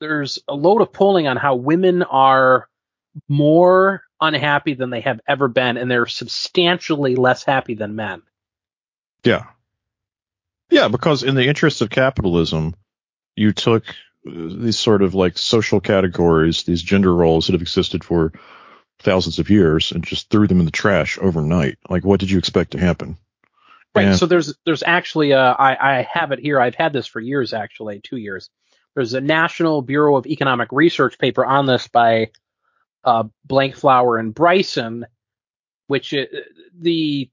There's 0.00 0.38
a 0.48 0.54
load 0.54 0.82
of 0.82 0.92
polling 0.92 1.28
on 1.28 1.36
how 1.36 1.56
women 1.56 2.02
are 2.02 2.68
more 3.28 4.02
unhappy 4.20 4.74
than 4.74 4.90
they 4.90 5.00
have 5.00 5.20
ever 5.26 5.48
been, 5.48 5.76
and 5.76 5.90
they're 5.90 6.06
substantially 6.06 7.16
less 7.16 7.44
happy 7.44 7.74
than 7.74 7.96
men. 7.96 8.22
Yeah. 9.24 9.44
Yeah, 10.70 10.88
because 10.88 11.22
in 11.22 11.34
the 11.34 11.46
interest 11.46 11.80
of 11.82 11.90
capitalism, 11.90 12.74
you 13.36 13.52
took 13.52 13.88
uh, 13.88 13.94
these 14.24 14.78
sort 14.78 15.02
of 15.02 15.14
like 15.14 15.36
social 15.36 15.80
categories, 15.80 16.62
these 16.62 16.82
gender 16.82 17.14
roles 17.14 17.46
that 17.46 17.52
have 17.52 17.62
existed 17.62 18.04
for 18.04 18.32
thousands 19.00 19.38
of 19.38 19.50
years 19.50 19.92
and 19.92 20.04
just 20.04 20.30
threw 20.30 20.46
them 20.46 20.60
in 20.60 20.66
the 20.66 20.70
trash 20.70 21.18
overnight. 21.20 21.78
Like, 21.88 22.04
what 22.04 22.20
did 22.20 22.30
you 22.30 22.38
expect 22.38 22.72
to 22.72 22.78
happen? 22.78 23.18
Right. 23.94 24.14
So 24.14 24.26
there's 24.26 24.54
there's 24.64 24.84
actually 24.84 25.32
uh, 25.32 25.54
I 25.58 25.98
I 25.98 26.08
have 26.12 26.30
it 26.30 26.38
here. 26.38 26.60
I've 26.60 26.76
had 26.76 26.92
this 26.92 27.08
for 27.08 27.18
years 27.20 27.52
actually, 27.52 28.00
two 28.00 28.18
years. 28.18 28.48
There's 28.94 29.14
a 29.14 29.20
National 29.20 29.82
Bureau 29.82 30.16
of 30.16 30.26
Economic 30.26 30.68
Research 30.70 31.18
paper 31.18 31.44
on 31.44 31.66
this 31.66 31.88
by 31.88 32.30
uh, 33.04 33.24
Blanchflower 33.46 34.18
and 34.18 34.34
Bryson, 34.34 35.06
which 35.88 36.14
uh, 36.14 36.26
the 36.78 37.30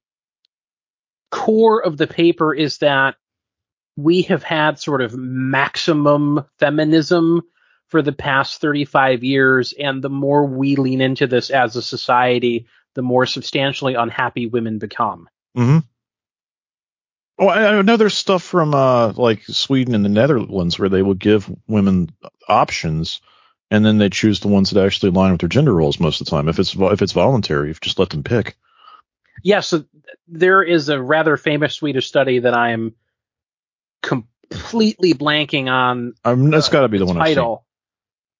core 1.29 1.83
of 1.83 1.97
the 1.97 2.07
paper 2.07 2.53
is 2.53 2.79
that 2.79 3.15
we 3.97 4.21
have 4.21 4.43
had 4.43 4.79
sort 4.79 5.01
of 5.01 5.17
maximum 5.17 6.45
feminism 6.59 7.41
for 7.87 8.01
the 8.01 8.13
past 8.13 8.61
35 8.61 9.23
years, 9.23 9.73
and 9.77 10.01
the 10.01 10.09
more 10.09 10.45
we 10.45 10.75
lean 10.75 11.01
into 11.01 11.25
this 11.25 11.49
as 11.49 11.75
a 11.75 11.81
society, 11.81 12.67
the 12.93 13.01
more 13.01 13.25
substantially 13.25 13.95
unhappy 13.95 14.45
women 14.45 14.77
become. 14.77 15.27
Mm-hmm. 15.57 15.79
Oh, 17.39 17.47
I 17.47 17.77
I 17.77 17.81
know 17.81 17.97
there's 17.97 18.17
stuff 18.17 18.43
from 18.43 18.73
uh 18.73 19.13
like 19.13 19.43
Sweden 19.43 19.95
and 19.95 20.05
the 20.05 20.09
Netherlands 20.09 20.79
where 20.79 20.89
they 20.89 21.01
will 21.01 21.13
give 21.13 21.49
women 21.67 22.11
options, 22.47 23.21
and 23.71 23.85
then 23.85 23.97
they 23.97 24.09
choose 24.09 24.39
the 24.39 24.47
ones 24.47 24.69
that 24.69 24.83
actually 24.83 25.09
align 25.09 25.31
with 25.31 25.41
their 25.41 25.49
gender 25.49 25.73
roles 25.73 25.99
most 25.99 26.19
of 26.19 26.25
the 26.25 26.31
time. 26.31 26.47
If 26.49 26.59
it's 26.59 26.75
if 26.75 27.01
it's 27.01 27.13
voluntary, 27.13 27.69
you 27.69 27.75
just 27.75 27.99
let 27.99 28.09
them 28.09 28.23
pick. 28.23 28.57
Yeah, 29.43 29.59
so 29.59 29.85
there 30.27 30.63
is 30.63 30.89
a 30.89 31.01
rather 31.01 31.37
famous 31.37 31.75
Swedish 31.75 32.07
study 32.07 32.39
that 32.39 32.55
I'm 32.55 32.95
completely 34.01 35.13
blanking 35.13 35.69
on 35.69 36.13
mean, 36.35 36.49
that's 36.51 36.69
got 36.69 36.81
to 36.81 36.87
be 36.87 36.97
the 36.97 37.05
one 37.05 37.17
I've 37.17 37.27
seen. 37.27 37.35
title, 37.35 37.65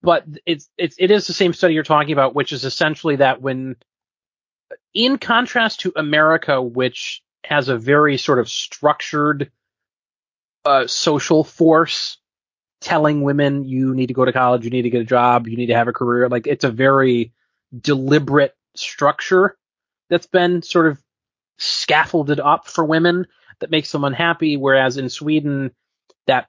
but 0.02 0.26
it's 0.46 0.70
it's 0.78 0.96
it 1.00 1.12
is 1.12 1.28
the 1.28 1.34
same 1.34 1.54
study 1.54 1.74
you're 1.74 1.84
talking 1.84 2.14
about, 2.14 2.36
which 2.36 2.52
is 2.52 2.64
essentially 2.66 3.18
that 3.18 3.42
when, 3.42 3.76
in 4.94 5.18
contrast 5.18 5.82
to 5.82 5.94
America, 5.96 6.62
which 6.62 7.22
has 7.44 7.70
a 7.70 7.78
very 7.78 8.18
sort 8.18 8.40
of 8.40 8.50
structured 8.50 9.52
uh, 10.66 10.88
social 10.88 11.44
force 11.44 12.18
telling 12.82 13.22
women 13.24 13.64
you 13.64 13.96
need 13.96 14.08
to 14.08 14.14
go 14.14 14.26
to 14.26 14.34
college, 14.34 14.64
you 14.64 14.70
need 14.70 14.84
to 14.84 14.90
get 14.90 15.02
a 15.02 15.06
job, 15.06 15.48
you 15.48 15.58
need 15.58 15.68
to 15.68 15.76
have 15.76 15.88
a 15.88 15.94
career, 15.94 16.30
like 16.30 16.46
it's 16.46 16.64
a 16.64 16.72
very 16.72 17.34
deliberate 17.78 18.56
structure 18.76 19.58
that's 20.10 20.28
been 20.28 20.62
sort 20.62 20.88
of 20.88 21.02
scaffolded 21.58 22.40
up 22.40 22.68
for 22.68 22.86
women 22.86 23.26
that 23.60 23.72
makes 23.72 23.92
them 23.92 24.04
unhappy. 24.04 24.58
Whereas 24.58 24.98
in 24.98 25.10
Sweden, 25.10 25.72
that 26.28 26.48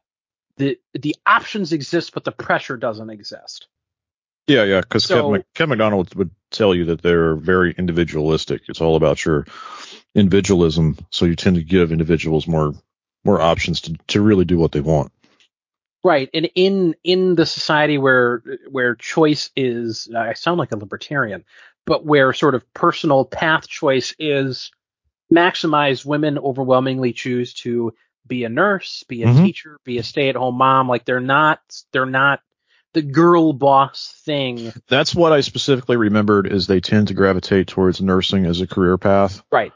the 0.56 0.78
the 0.94 1.16
options 1.26 1.72
exist, 1.72 2.12
but 2.12 2.24
the 2.24 2.32
pressure 2.32 2.76
doesn't 2.76 3.10
exist. 3.10 3.68
Yeah, 4.46 4.64
yeah, 4.64 4.80
because 4.80 5.04
So- 5.04 5.42
Kevin 5.54 5.70
MacDonald 5.70 6.14
would 6.14 6.30
tell 6.50 6.74
you 6.74 6.86
that 6.86 7.02
they're 7.02 7.36
very 7.36 7.74
individualistic. 7.76 8.62
It's 8.68 8.80
all 8.80 8.96
about 8.96 9.24
your 9.24 9.46
individualism, 10.14 10.96
so 11.10 11.26
you 11.26 11.36
tend 11.36 11.56
to 11.56 11.62
give 11.62 11.92
individuals 11.92 12.46
more 12.46 12.72
more 13.24 13.40
options 13.40 13.80
to 13.82 13.96
to 14.08 14.20
really 14.22 14.44
do 14.44 14.58
what 14.58 14.72
they 14.72 14.80
want. 14.80 15.12
Right, 16.04 16.30
and 16.32 16.48
in 16.54 16.94
in 17.04 17.34
the 17.34 17.44
society 17.44 17.98
where 17.98 18.42
where 18.70 18.94
choice 18.94 19.50
is, 19.56 20.08
I 20.16 20.32
sound 20.32 20.58
like 20.58 20.72
a 20.72 20.76
libertarian, 20.76 21.44
but 21.86 22.06
where 22.06 22.32
sort 22.32 22.54
of 22.54 22.72
personal 22.72 23.24
path 23.24 23.68
choice 23.68 24.14
is 24.18 24.70
maximized, 25.32 26.04
women 26.04 26.38
overwhelmingly 26.38 27.12
choose 27.12 27.54
to 27.54 27.94
be 28.26 28.44
a 28.44 28.48
nurse, 28.48 29.04
be 29.08 29.22
a 29.22 29.26
Mhm. 29.28 29.44
teacher, 29.44 29.78
be 29.84 29.98
a 29.98 30.02
stay-at-home 30.02 30.56
mom. 30.56 30.88
Like 30.88 31.04
they're 31.04 31.20
not 31.20 31.60
they're 31.92 32.06
not 32.06 32.40
the 32.94 33.02
girl 33.02 33.52
boss 33.52 34.14
thing. 34.24 34.72
That's 34.88 35.14
what 35.14 35.32
I 35.32 35.40
specifically 35.42 35.96
remembered 35.96 36.46
is 36.50 36.66
they 36.66 36.80
tend 36.80 37.08
to 37.08 37.14
gravitate 37.14 37.68
towards 37.68 38.00
nursing 38.00 38.46
as 38.46 38.60
a 38.60 38.66
career 38.66 38.96
path. 38.98 39.42
Right. 39.52 39.72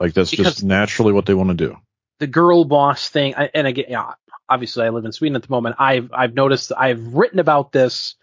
Like 0.00 0.14
that's 0.14 0.30
Because- 0.30 0.46
just 0.46 0.64
naturally 0.64 1.12
what 1.12 1.26
they 1.26 1.34
want 1.34 1.50
to 1.50 1.54
do. 1.54 1.76
the 2.20 2.26
girl 2.28 2.64
boss 2.64 3.08
thing 3.08 3.34
and 3.34 3.66
again 3.66 3.86
yeah, 3.88 4.12
obviously 4.48 4.84
I 4.84 4.90
live 4.90 5.04
in 5.04 5.10
Sweden 5.12 5.34
at 5.36 5.42
the 5.42 5.50
moment 5.50 5.76
I've 5.80 6.10
I've 6.12 6.34
noticed 6.34 6.70
I've 6.76 7.14
written 7.14 7.38
about 7.40 7.72
this 7.72 8.14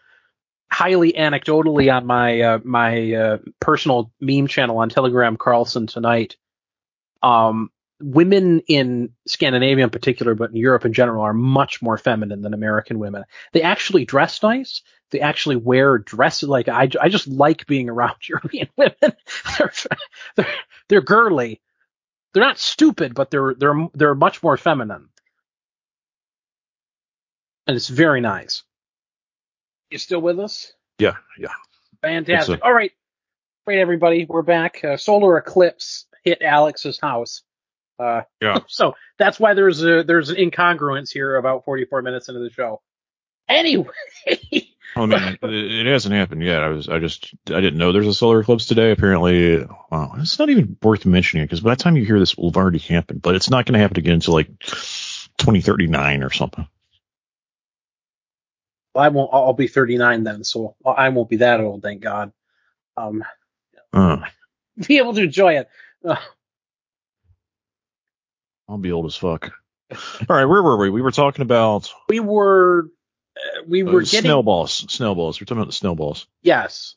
highly 0.72 1.14
anecdotally 1.14 1.94
on 1.94 2.06
my 2.06 2.42
uh, 2.42 2.60
my 2.64 3.14
uh, 3.14 3.38
personal 3.60 4.12
meme 4.20 4.48
channel 4.48 4.78
on 4.78 4.90
Telegram 4.90 5.38
Karlsson 5.38 5.88
tonight 5.88 6.38
um 7.22 7.70
women 8.00 8.62
in 8.68 9.10
Scandinavia 9.28 9.84
in 9.84 9.90
particular 9.90 10.34
but 10.34 10.50
in 10.50 10.56
Europe 10.56 10.86
in 10.86 10.94
general 10.94 11.24
are 11.24 11.34
much 11.34 11.82
more 11.82 11.98
feminine 11.98 12.42
than 12.42 12.54
American 12.54 12.98
women. 13.00 13.24
They 13.54 13.62
actually 13.62 14.06
dress 14.06 14.42
nice. 14.42 14.82
They 15.12 15.20
actually 15.20 15.58
wear 15.58 15.98
dresses 15.98 16.50
like 16.50 16.68
I, 16.68 16.90
I 17.00 17.10
just 17.10 17.28
like 17.28 17.68
being 17.68 17.90
around 17.90 18.16
European 18.28 18.70
women. 18.78 18.96
They're, 19.58 19.74
they're 20.36 20.48
they're 20.88 21.02
girly. 21.02 21.62
They're 22.34 22.44
not 22.44 22.58
stupid, 22.58 23.14
but 23.14 23.30
they're 23.30 23.54
they're 23.56 23.88
they're 23.94 24.16
much 24.16 24.42
more 24.42 24.56
feminine, 24.56 25.10
and 27.68 27.76
it's 27.76 27.90
very 27.90 28.22
nice. 28.22 28.64
You 29.92 29.98
still 29.98 30.22
with 30.22 30.40
us? 30.40 30.72
Yeah, 31.00 31.18
yeah. 31.38 31.50
Fantastic. 32.02 32.60
Sir. 32.60 32.66
All 32.66 32.74
right, 32.74 32.94
great 33.66 33.80
everybody, 33.80 34.26
we're 34.28 34.42
back. 34.42 34.84
Uh, 34.84 34.96
solar 34.96 35.38
eclipse 35.38 36.06
hit 36.24 36.42
Alex's 36.42 36.98
house. 37.00 37.44
Uh, 38.00 38.22
Yeah. 38.40 38.60
So 38.70 38.96
that's 39.20 39.38
why 39.40 39.54
there's 39.54 39.84
a 39.84 40.04
there's 40.04 40.30
an 40.30 40.38
incongruence 40.38 41.12
here 41.12 41.36
about 41.36 41.66
44 41.66 42.02
minutes 42.02 42.30
into 42.30 42.40
the 42.40 42.50
show. 42.50 42.82
Anyway, 43.50 43.86
I 44.96 45.06
mean, 45.06 45.38
it, 45.42 45.42
it 45.44 45.86
hasn't 45.86 46.16
happened 46.16 46.42
yet. 46.42 46.64
I 46.64 46.70
was, 46.70 46.88
I 46.88 47.00
just, 47.00 47.34
I 47.48 47.60
didn't 47.60 47.78
know 47.78 47.92
there's 47.92 48.08
a 48.08 48.14
solar 48.14 48.40
eclipse 48.40 48.66
today. 48.66 48.92
Apparently, 48.92 49.58
wow, 49.92 50.14
it's 50.20 50.40
not 50.40 50.50
even 50.50 50.78
worth 50.82 51.06
mentioning 51.06 51.46
because 51.46 51.60
by 51.60 51.76
the 51.76 51.84
time 51.84 51.98
you 51.98 52.06
hear 52.06 52.18
this, 52.18 52.32
it 52.32 52.38
will 52.38 52.50
have 52.50 52.58
already 52.58 52.80
happened. 52.80 53.22
But 53.22 53.36
it's 53.36 53.50
not 53.50 53.66
going 53.66 53.74
to 53.74 53.80
happen 53.80 53.98
again 53.98 54.14
until 54.14 54.36
like 54.36 54.48
2039 54.60 56.24
or 56.24 56.30
something. 56.32 56.66
I 58.96 59.10
won't. 59.10 59.30
I'll 59.34 59.54
be 59.54 59.68
39 59.68 60.24
then, 60.24 60.44
so 60.44 60.76
I 60.86 61.10
won't 61.10 61.30
be 61.30 61.38
that 61.38 61.62
old, 61.62 61.82
thank 61.82 62.02
God. 62.02 62.32
Um, 62.98 63.24
Uh, 63.94 64.18
be 64.88 64.98
able 64.98 65.14
to 65.14 65.22
enjoy 65.24 65.58
it. 65.60 65.70
Uh, 66.04 66.16
I'll 68.70 68.78
be 68.78 68.92
old 68.92 69.06
as 69.06 69.16
fuck. 69.16 69.52
All 69.92 70.36
right, 70.36 70.46
where 70.46 70.64
were 70.64 70.78
we? 70.78 70.90
We 70.90 71.02
were 71.02 71.12
talking 71.12 71.42
about. 71.42 71.92
we 72.10 72.20
were 72.20 72.90
we 73.68 73.84
were 73.84 74.02
Uh, 74.02 74.06
getting 74.06 74.22
snowballs. 74.22 74.86
Snowballs. 74.94 75.40
We're 75.40 75.46
talking 75.46 75.60
about 75.62 75.68
the 75.70 75.74
snowballs. 75.74 76.28
yes, 76.42 76.96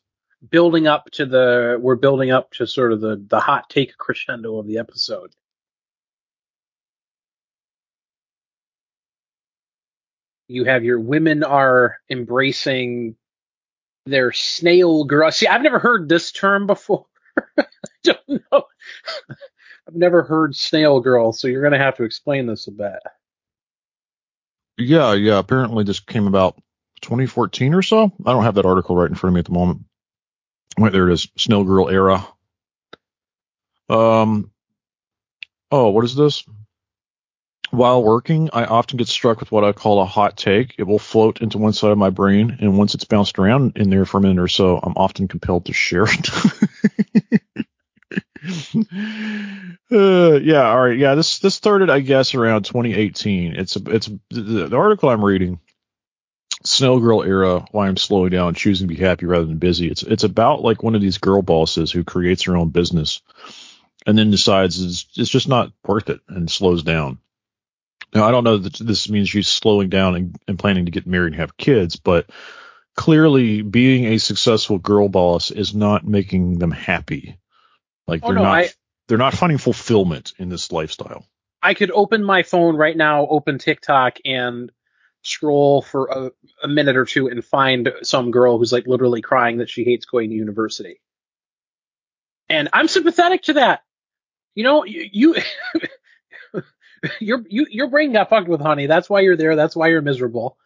building 0.49 0.87
up 0.87 1.09
to 1.11 1.25
the 1.25 1.77
we're 1.81 1.95
building 1.95 2.31
up 2.31 2.51
to 2.53 2.67
sort 2.67 2.93
of 2.93 3.01
the 3.01 3.23
the 3.29 3.39
hot 3.39 3.69
take 3.69 3.97
crescendo 3.97 4.57
of 4.57 4.67
the 4.67 4.77
episode. 4.77 5.31
You 10.47 10.65
have 10.65 10.83
your 10.83 10.99
women 10.99 11.43
are 11.43 11.97
embracing 12.09 13.15
their 14.05 14.31
snail 14.31 15.03
girl. 15.03 15.31
See, 15.31 15.47
I've 15.47 15.63
never 15.63 15.79
heard 15.79 16.07
this 16.07 16.31
term 16.31 16.67
before. 16.67 17.05
I 17.57 17.65
don't 18.03 18.29
know. 18.29 18.63
I've 19.87 19.95
never 19.95 20.23
heard 20.23 20.55
snail 20.55 20.99
girl, 20.99 21.31
so 21.31 21.47
you're 21.47 21.63
gonna 21.63 21.77
have 21.77 21.97
to 21.97 22.03
explain 22.03 22.47
this 22.47 22.67
a 22.67 22.71
bit. 22.71 22.99
Yeah, 24.77 25.13
yeah. 25.13 25.39
Apparently, 25.39 25.83
this 25.83 25.99
came 25.99 26.27
about 26.27 26.55
2014 27.01 27.73
or 27.73 27.81
so. 27.81 28.11
I 28.25 28.33
don't 28.33 28.43
have 28.43 28.55
that 28.55 28.65
article 28.65 28.95
right 28.95 29.09
in 29.09 29.15
front 29.15 29.31
of 29.31 29.33
me 29.35 29.39
at 29.39 29.45
the 29.45 29.51
moment. 29.51 29.85
Wait, 30.77 30.91
there 30.91 31.09
it 31.09 31.13
is. 31.13 31.27
Snail 31.37 31.63
Girl 31.63 31.89
era. 31.89 32.27
Um. 33.89 34.51
Oh, 35.71 35.89
what 35.89 36.05
is 36.05 36.15
this? 36.15 36.43
While 37.71 38.03
working, 38.03 38.49
I 38.53 38.65
often 38.65 38.97
get 38.97 39.07
struck 39.07 39.39
with 39.39 39.51
what 39.51 39.63
I 39.63 39.73
call 39.73 40.01
a 40.01 40.05
hot 40.05 40.37
take. 40.37 40.75
It 40.77 40.83
will 40.83 40.99
float 40.99 41.41
into 41.41 41.57
one 41.57 41.73
side 41.73 41.91
of 41.91 41.97
my 41.97 42.09
brain, 42.09 42.57
and 42.61 42.77
once 42.77 42.93
it's 42.93 43.05
bounced 43.05 43.39
around 43.39 43.77
in 43.77 43.89
there 43.89 44.05
for 44.05 44.19
a 44.19 44.21
minute 44.21 44.41
or 44.41 44.47
so, 44.47 44.79
I'm 44.81 44.93
often 44.95 45.27
compelled 45.27 45.65
to 45.65 45.73
share 45.73 46.05
it. 46.07 46.29
uh, 49.91 50.39
yeah, 50.41 50.69
all 50.69 50.83
right, 50.83 50.97
yeah. 50.97 51.15
This 51.15 51.39
this 51.39 51.55
started, 51.55 51.89
I 51.89 52.01
guess, 52.01 52.35
around 52.35 52.63
2018. 52.63 53.55
It's 53.55 53.75
a, 53.75 53.81
it's 53.87 54.09
the, 54.29 54.67
the 54.69 54.77
article 54.77 55.09
I'm 55.09 55.25
reading. 55.25 55.59
Snow 56.63 56.99
Girl 56.99 57.23
era, 57.23 57.65
why 57.71 57.87
I'm 57.87 57.97
slowing 57.97 58.31
down, 58.31 58.55
choosing 58.55 58.87
to 58.87 58.93
be 58.93 58.99
happy 58.99 59.25
rather 59.25 59.45
than 59.45 59.57
busy. 59.57 59.87
It's 59.87 60.03
it's 60.03 60.23
about 60.23 60.63
like 60.63 60.83
one 60.83 60.95
of 60.95 61.01
these 61.01 61.17
girl 61.17 61.41
bosses 61.41 61.91
who 61.91 62.03
creates 62.03 62.43
her 62.43 62.57
own 62.57 62.69
business 62.69 63.21
and 64.05 64.17
then 64.17 64.31
decides 64.31 64.81
it's, 64.81 65.05
it's 65.17 65.29
just 65.29 65.47
not 65.47 65.71
worth 65.85 66.09
it 66.09 66.21
and 66.27 66.49
slows 66.49 66.83
down. 66.83 67.19
Now 68.13 68.27
I 68.27 68.31
don't 68.31 68.43
know 68.43 68.57
that 68.57 68.73
this 68.73 69.09
means 69.09 69.29
she's 69.29 69.47
slowing 69.47 69.89
down 69.89 70.15
and, 70.15 70.35
and 70.47 70.59
planning 70.59 70.85
to 70.85 70.91
get 70.91 71.07
married 71.07 71.33
and 71.33 71.41
have 71.41 71.57
kids, 71.57 71.95
but 71.97 72.29
clearly 72.95 73.61
being 73.61 74.05
a 74.05 74.17
successful 74.17 74.77
girl 74.79 75.09
boss 75.09 75.51
is 75.51 75.75
not 75.75 76.05
making 76.07 76.59
them 76.59 76.71
happy. 76.71 77.37
Like 78.07 78.21
Oh, 78.23 78.27
they're 78.27 78.35
no, 78.35 78.43
not 78.43 78.57
I- 78.57 78.69
they're 79.07 79.17
not 79.17 79.33
finding 79.35 79.57
fulfillment 79.59 80.33
in 80.39 80.49
this 80.49 80.71
lifestyle. 80.71 81.25
I 81.61 81.73
could 81.73 81.91
open 81.91 82.23
my 82.23 82.43
phone 82.43 82.75
right 82.75 82.95
now, 82.95 83.27
open 83.27 83.57
TikTok, 83.59 84.17
and 84.25 84.71
scroll 85.23 85.81
for 85.81 86.07
a, 86.07 86.31
a 86.63 86.67
minute 86.67 86.95
or 86.95 87.05
two 87.05 87.27
and 87.27 87.43
find 87.43 87.91
some 88.03 88.29
girl 88.31 88.57
who's 88.59 88.71
like 88.71 88.85
literally 88.87 89.21
crying 89.21 89.57
that 89.57 89.69
she 89.69 89.83
hates 89.83 90.05
going 90.05 90.29
to 90.29 90.35
university. 90.35 91.01
And 92.47 92.69
I'm 92.73 92.87
sympathetic 92.87 93.43
to 93.43 93.53
that. 93.53 93.81
You 94.53 94.63
know, 94.63 94.85
you, 94.85 95.09
you 95.11 95.35
your 97.19 97.43
you, 97.47 97.65
your 97.69 97.87
brain 97.87 98.13
got 98.13 98.29
fucked 98.29 98.47
with, 98.47 98.61
honey. 98.61 98.87
That's 98.87 99.09
why 99.09 99.21
you're 99.21 99.37
there. 99.37 99.55
That's 99.55 99.75
why 99.75 99.87
you're 99.87 100.01
miserable. 100.01 100.57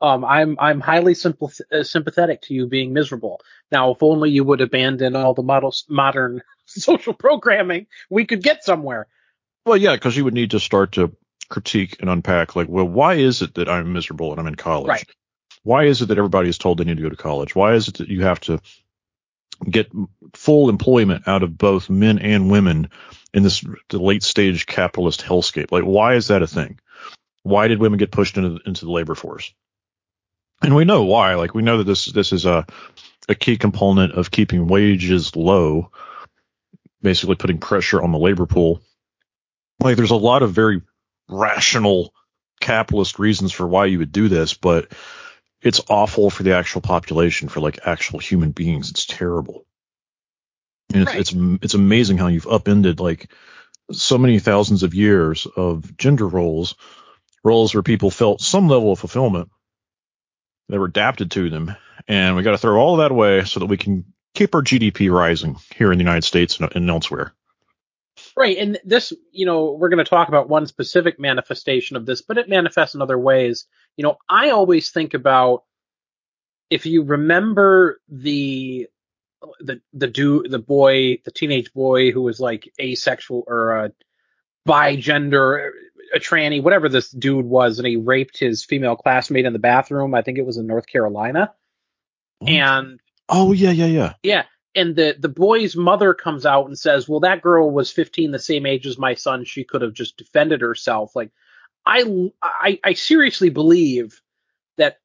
Um, 0.00 0.24
I'm 0.24 0.56
I'm 0.58 0.80
highly 0.80 1.14
sympath- 1.14 1.60
uh, 1.72 1.84
sympathetic 1.84 2.42
to 2.42 2.54
you 2.54 2.66
being 2.66 2.92
miserable. 2.92 3.40
Now, 3.70 3.92
if 3.92 4.02
only 4.02 4.30
you 4.30 4.44
would 4.44 4.60
abandon 4.60 5.16
all 5.16 5.34
the 5.34 5.42
models, 5.42 5.84
modern 5.88 6.42
social 6.66 7.14
programming, 7.14 7.86
we 8.10 8.26
could 8.26 8.42
get 8.42 8.64
somewhere. 8.64 9.06
Well, 9.64 9.76
yeah, 9.76 9.94
because 9.94 10.16
you 10.16 10.24
would 10.24 10.34
need 10.34 10.50
to 10.50 10.60
start 10.60 10.92
to 10.92 11.16
critique 11.48 11.96
and 12.00 12.10
unpack, 12.10 12.54
like, 12.54 12.68
well, 12.68 12.86
why 12.86 13.14
is 13.14 13.40
it 13.40 13.54
that 13.54 13.68
I'm 13.68 13.92
miserable 13.92 14.30
and 14.30 14.40
I'm 14.40 14.46
in 14.46 14.56
college? 14.56 14.88
Right. 14.88 15.10
Why 15.62 15.84
is 15.84 16.02
it 16.02 16.06
that 16.06 16.18
everybody 16.18 16.50
is 16.50 16.58
told 16.58 16.78
they 16.78 16.84
need 16.84 16.98
to 16.98 17.02
go 17.02 17.08
to 17.08 17.16
college? 17.16 17.54
Why 17.54 17.74
is 17.74 17.88
it 17.88 17.98
that 17.98 18.08
you 18.08 18.22
have 18.24 18.40
to 18.40 18.60
get 19.64 19.90
full 20.34 20.68
employment 20.68 21.26
out 21.26 21.42
of 21.42 21.56
both 21.56 21.90
men 21.90 22.18
and 22.18 22.50
women 22.50 22.90
in 23.32 23.42
this 23.42 23.64
late 23.92 24.22
stage 24.22 24.66
capitalist 24.66 25.22
hellscape? 25.22 25.72
Like, 25.72 25.84
why 25.84 26.14
is 26.14 26.28
that 26.28 26.42
a 26.42 26.46
thing? 26.46 26.78
Why 27.42 27.68
did 27.68 27.80
women 27.80 27.98
get 27.98 28.12
pushed 28.12 28.36
into 28.36 28.60
into 28.66 28.84
the 28.84 28.92
labor 28.92 29.14
force? 29.14 29.52
And 30.62 30.74
we 30.74 30.84
know 30.84 31.04
why. 31.04 31.34
Like, 31.34 31.54
we 31.54 31.62
know 31.62 31.78
that 31.78 31.84
this 31.84 32.06
this 32.06 32.32
is 32.32 32.46
a 32.46 32.66
a 33.28 33.34
key 33.34 33.56
component 33.56 34.12
of 34.12 34.30
keeping 34.30 34.66
wages 34.66 35.34
low, 35.34 35.90
basically 37.02 37.36
putting 37.36 37.58
pressure 37.58 38.02
on 38.02 38.12
the 38.12 38.18
labor 38.18 38.46
pool 38.46 38.82
like 39.80 39.96
there's 39.96 40.10
a 40.10 40.16
lot 40.16 40.42
of 40.42 40.52
very 40.52 40.82
rational 41.28 42.12
capitalist 42.60 43.18
reasons 43.18 43.52
for 43.52 43.66
why 43.66 43.86
you 43.86 43.98
would 43.98 44.12
do 44.12 44.28
this, 44.28 44.54
but 44.54 44.92
it's 45.64 45.80
awful 45.88 46.30
for 46.30 46.44
the 46.44 46.54
actual 46.56 46.82
population, 46.82 47.48
for 47.48 47.60
like 47.60 47.80
actual 47.86 48.20
human 48.20 48.52
beings. 48.52 48.90
It's 48.90 49.06
terrible. 49.06 49.66
And 50.92 51.02
it's, 51.02 51.10
Right. 51.12 51.20
it's, 51.20 51.34
it's 51.64 51.74
amazing 51.74 52.18
how 52.18 52.28
you've 52.28 52.46
upended 52.46 53.00
like 53.00 53.30
so 53.92 54.18
many 54.18 54.38
thousands 54.38 54.82
of 54.82 54.94
years 54.94 55.46
of 55.56 55.96
gender 55.96 56.28
roles, 56.28 56.76
roles 57.42 57.74
where 57.74 57.82
people 57.82 58.10
felt 58.10 58.42
some 58.42 58.68
level 58.68 58.92
of 58.92 58.98
fulfillment 59.00 59.50
that 60.68 60.78
were 60.78 60.86
adapted 60.86 61.30
to 61.32 61.50
them. 61.50 61.74
And 62.06 62.36
we 62.36 62.42
got 62.42 62.52
to 62.52 62.58
throw 62.58 62.78
all 62.78 62.94
of 62.94 62.98
that 62.98 63.10
away 63.12 63.44
so 63.44 63.60
that 63.60 63.66
we 63.66 63.78
can 63.78 64.04
keep 64.34 64.54
our 64.54 64.62
GDP 64.62 65.10
rising 65.10 65.56
here 65.74 65.92
in 65.92 65.98
the 65.98 66.04
United 66.04 66.24
States 66.24 66.58
and, 66.58 66.74
and 66.76 66.90
elsewhere. 66.90 67.32
Right, 68.36 68.56
and 68.58 68.80
this, 68.84 69.12
you 69.30 69.46
know, 69.46 69.72
we're 69.72 69.90
going 69.90 70.04
to 70.04 70.10
talk 70.10 70.26
about 70.26 70.48
one 70.48 70.66
specific 70.66 71.20
manifestation 71.20 71.96
of 71.96 72.04
this, 72.04 72.20
but 72.20 72.36
it 72.36 72.48
manifests 72.48 72.96
in 72.96 73.02
other 73.02 73.18
ways. 73.18 73.66
You 73.96 74.02
know, 74.02 74.16
I 74.28 74.50
always 74.50 74.90
think 74.90 75.14
about 75.14 75.62
if 76.68 76.84
you 76.84 77.04
remember 77.04 78.00
the 78.08 78.88
the 79.60 79.80
the 79.92 80.08
dude, 80.08 80.50
the 80.50 80.58
boy, 80.58 81.18
the 81.24 81.30
teenage 81.30 81.72
boy 81.72 82.10
who 82.10 82.22
was 82.22 82.40
like 82.40 82.72
asexual 82.80 83.44
or 83.46 83.76
a 83.76 83.92
bigender, 84.66 85.70
a 86.12 86.18
tranny, 86.18 86.60
whatever 86.60 86.88
this 86.88 87.10
dude 87.10 87.44
was, 87.44 87.78
and 87.78 87.86
he 87.86 87.96
raped 87.96 88.38
his 88.38 88.64
female 88.64 88.96
classmate 88.96 89.44
in 89.44 89.52
the 89.52 89.58
bathroom. 89.60 90.14
I 90.14 90.22
think 90.22 90.38
it 90.38 90.46
was 90.46 90.56
in 90.56 90.66
North 90.66 90.86
Carolina, 90.86 91.52
and 92.44 92.98
Oh 93.28 93.52
yeah, 93.52 93.70
yeah, 93.70 93.86
yeah. 93.86 94.14
yeah. 94.22 94.44
And 94.74 94.96
the, 94.96 95.16
the 95.18 95.28
boy's 95.28 95.76
mother 95.76 96.14
comes 96.14 96.44
out 96.44 96.66
and 96.66 96.78
says, 96.78 97.08
well, 97.08 97.20
that 97.20 97.42
girl 97.42 97.70
was 97.70 97.92
15, 97.92 98.32
the 98.32 98.38
same 98.38 98.66
age 98.66 98.86
as 98.86 98.98
my 98.98 99.14
son. 99.14 99.44
She 99.44 99.64
could 99.64 99.82
have 99.82 99.92
just 99.92 100.16
defended 100.16 100.60
herself. 100.60 101.14
Like, 101.14 101.30
I, 101.86 102.30
I, 102.42 102.80
I 102.82 102.92
seriously 102.94 103.50
believe 103.50 104.20
that 104.76 104.98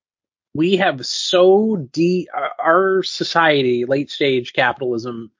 we 0.56 0.78
have 0.78 1.06
so 1.06 1.76
de, 1.92 2.28
our 2.58 3.04
society, 3.04 3.86
late 3.86 4.10
stage 4.10 4.54
capitalism 4.54 5.32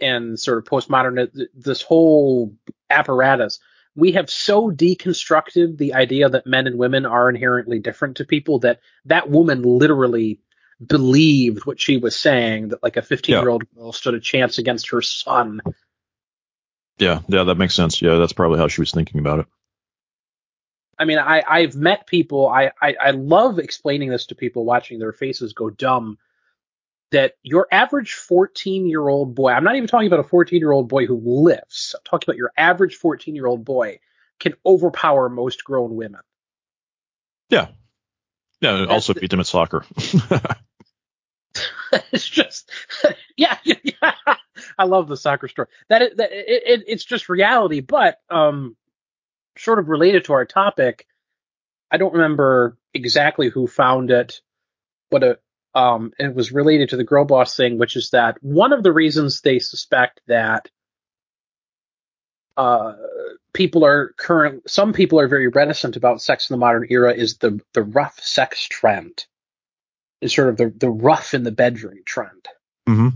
and 0.00 0.38
sort 0.38 0.58
of 0.58 0.64
postmodern, 0.64 1.28
this 1.54 1.82
whole 1.82 2.54
apparatus, 2.90 3.60
we 3.96 4.12
have 4.12 4.28
so 4.28 4.70
deconstructed 4.70 5.78
the 5.78 5.94
idea 5.94 6.28
that 6.28 6.46
men 6.46 6.66
and 6.66 6.78
women 6.78 7.06
are 7.06 7.28
inherently 7.28 7.78
different 7.78 8.16
to 8.16 8.24
people 8.24 8.58
that 8.60 8.80
that 9.04 9.30
woman 9.30 9.62
literally 9.62 10.40
believed 10.84 11.66
what 11.66 11.80
she 11.80 11.96
was 11.96 12.16
saying 12.18 12.68
that 12.68 12.82
like 12.82 12.96
a 12.96 13.02
15 13.02 13.32
year 13.34 13.48
old 13.48 13.64
girl 13.74 13.92
stood 13.92 14.14
a 14.14 14.20
chance 14.20 14.58
against 14.58 14.90
her 14.90 15.02
son. 15.02 15.60
Yeah, 16.98 17.20
yeah, 17.28 17.44
that 17.44 17.56
makes 17.56 17.74
sense. 17.74 18.00
Yeah, 18.00 18.16
that's 18.16 18.32
probably 18.32 18.58
how 18.58 18.68
she 18.68 18.80
was 18.80 18.92
thinking 18.92 19.20
about 19.20 19.40
it. 19.40 19.46
I 20.98 21.06
mean, 21.06 21.18
I, 21.18 21.42
I've 21.48 21.74
met 21.74 22.06
people, 22.06 22.48
I, 22.48 22.70
I, 22.80 22.94
I 23.00 23.10
love 23.10 23.58
explaining 23.58 24.10
this 24.10 24.26
to 24.26 24.36
people 24.36 24.64
watching 24.64 24.98
their 24.98 25.12
faces 25.12 25.52
go 25.52 25.70
dumb. 25.70 26.18
That 27.10 27.34
your 27.42 27.68
average 27.70 28.14
14 28.14 28.88
year 28.88 29.06
old 29.06 29.34
boy, 29.36 29.50
I'm 29.52 29.62
not 29.62 29.76
even 29.76 29.88
talking 29.88 30.08
about 30.08 30.20
a 30.20 30.28
14 30.28 30.58
year 30.58 30.72
old 30.72 30.88
boy 30.88 31.06
who 31.06 31.20
lifts, 31.24 31.94
I'm 31.94 32.02
talking 32.04 32.28
about 32.28 32.38
your 32.38 32.50
average 32.56 32.96
14 32.96 33.36
year 33.36 33.46
old 33.46 33.64
boy 33.64 34.00
can 34.40 34.54
overpower 34.66 35.28
most 35.28 35.62
grown 35.62 35.94
women. 35.94 36.22
Yeah. 37.50 37.68
Yeah, 38.60 38.86
also 38.86 39.12
the- 39.12 39.20
beat 39.20 39.30
them 39.30 39.40
at 39.40 39.46
soccer. 39.46 39.84
it's 42.12 42.28
just 42.28 42.70
yeah, 43.36 43.56
yeah. 43.64 44.12
I 44.78 44.84
love 44.84 45.08
the 45.08 45.16
soccer 45.16 45.48
story. 45.48 45.68
That, 45.88 46.02
is, 46.02 46.16
that 46.16 46.30
it, 46.32 46.62
it, 46.66 46.84
it's 46.86 47.04
just 47.04 47.28
reality, 47.28 47.80
but 47.80 48.18
um, 48.30 48.76
sort 49.58 49.78
of 49.78 49.88
related 49.88 50.24
to 50.24 50.32
our 50.32 50.44
topic. 50.44 51.06
I 51.90 51.96
don't 51.96 52.14
remember 52.14 52.76
exactly 52.92 53.48
who 53.48 53.66
found 53.66 54.10
it, 54.10 54.40
but 55.10 55.22
it, 55.22 55.42
um, 55.74 56.12
it 56.18 56.34
was 56.34 56.52
related 56.52 56.90
to 56.90 56.96
the 56.96 57.04
girl 57.04 57.24
boss 57.24 57.56
thing, 57.56 57.78
which 57.78 57.96
is 57.96 58.10
that 58.10 58.36
one 58.42 58.72
of 58.72 58.82
the 58.82 58.92
reasons 58.92 59.40
they 59.40 59.58
suspect 59.58 60.20
that 60.28 60.70
uh, 62.56 62.94
people 63.52 63.84
are 63.84 64.14
current, 64.16 64.68
some 64.70 64.92
people 64.92 65.18
are 65.18 65.28
very 65.28 65.48
reticent 65.48 65.96
about 65.96 66.22
sex 66.22 66.48
in 66.48 66.54
the 66.54 66.58
modern 66.58 66.86
era 66.88 67.12
is 67.12 67.38
the 67.38 67.60
the 67.72 67.82
rough 67.82 68.20
sex 68.20 68.62
trend, 68.64 69.26
is 70.24 70.34
sort 70.34 70.48
of 70.48 70.56
the 70.56 70.72
the 70.76 70.90
rough 70.90 71.34
in 71.34 71.42
the 71.42 71.52
bedroom 71.52 71.98
trend. 72.04 72.48
hmm 72.86 73.08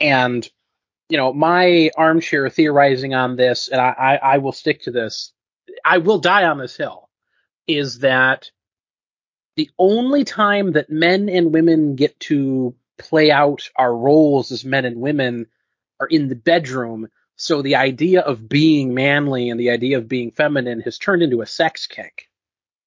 And 0.00 0.48
you 1.08 1.16
know, 1.16 1.32
my 1.32 1.90
armchair 1.96 2.48
theorizing 2.48 3.14
on 3.14 3.36
this, 3.36 3.68
and 3.68 3.80
I, 3.80 3.90
I, 3.90 4.16
I 4.16 4.38
will 4.38 4.52
stick 4.52 4.82
to 4.82 4.90
this. 4.90 5.32
I 5.84 5.98
will 5.98 6.18
die 6.18 6.44
on 6.44 6.58
this 6.58 6.76
hill. 6.76 7.08
Is 7.66 8.00
that 8.00 8.50
the 9.56 9.70
only 9.78 10.24
time 10.24 10.72
that 10.72 10.90
men 10.90 11.28
and 11.28 11.52
women 11.52 11.96
get 11.96 12.18
to 12.20 12.74
play 12.98 13.30
out 13.30 13.68
our 13.76 13.94
roles 13.94 14.52
as 14.52 14.64
men 14.64 14.84
and 14.84 15.00
women 15.00 15.46
are 16.00 16.06
in 16.06 16.28
the 16.28 16.36
bedroom. 16.36 17.08
So 17.36 17.62
the 17.62 17.76
idea 17.76 18.20
of 18.20 18.48
being 18.48 18.94
manly 18.94 19.50
and 19.50 19.60
the 19.60 19.70
idea 19.70 19.98
of 19.98 20.08
being 20.08 20.30
feminine 20.30 20.80
has 20.80 20.98
turned 20.98 21.22
into 21.22 21.42
a 21.42 21.46
sex 21.46 21.86
kink. 21.86 22.28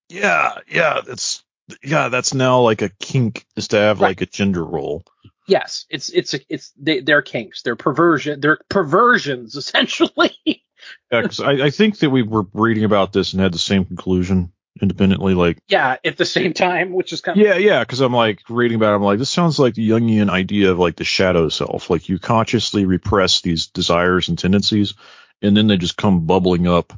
Yeah, 0.10 0.60
yeah, 0.68 1.02
that's 1.06 1.44
yeah, 1.84 2.10
that's 2.10 2.34
now 2.34 2.62
like 2.62 2.82
a 2.82 2.90
kink 3.00 3.46
is 3.56 3.70
to 3.70 3.78
have 3.78 4.00
Right. 4.02 4.10
like 4.10 4.22
a 4.22 4.26
gender 4.26 4.64
role. 4.64 5.04
Yes, 5.48 5.86
it's 5.90 6.10
it's 6.10 6.36
it's 6.48 6.72
they, 6.80 7.00
they're 7.02 7.22
kinks. 7.24 7.64
They're 7.64 7.76
perversion. 7.76 8.40
They're 8.40 8.60
perversions 8.70 9.56
essentially. 9.56 10.36
Yeah, 11.12 11.22
'cause 11.24 11.40
I, 11.40 11.52
I 11.66 11.70
think 11.72 12.00
that 12.00 12.10
we 12.10 12.22
were 12.22 12.46
reading 12.54 12.84
about 12.84 13.14
this 13.14 13.34
and 13.34 13.42
had 13.42 13.54
the 13.54 13.58
same 13.60 13.86
conclusion 13.86 14.52
independently. 14.82 15.34
Like, 15.34 15.58
yeah, 15.68 15.98
at 16.06 16.18
the 16.18 16.26
same 16.26 16.54
time, 16.54 16.94
which 16.94 17.12
is 17.14 17.22
kind 17.22 17.38
of 17.40 17.46
yeah, 17.46 17.56
yeah, 17.56 17.80
because 17.82 18.00
I'm 18.00 18.14
like 18.14 18.42
reading 18.50 18.76
about. 18.76 18.94
it, 18.94 18.96
I'm 18.98 19.04
like, 19.04 19.20
this 19.20 19.30
sounds 19.30 19.60
like 19.60 19.74
the 19.74 19.90
Jungian 19.90 20.30
idea 20.30 20.72
of 20.72 20.80
like 20.80 20.96
the 20.96 21.04
shadow 21.04 21.50
self. 21.50 21.90
Like 21.90 22.08
you 22.10 22.20
consciously 22.20 22.86
repress 22.86 23.42
these 23.42 23.68
desires 23.68 24.30
and 24.30 24.38
tendencies, 24.38 24.94
and 25.42 25.58
then 25.58 25.68
they 25.68 25.78
just 25.78 25.98
come 25.98 26.26
bubbling 26.28 26.68
up 26.68 26.94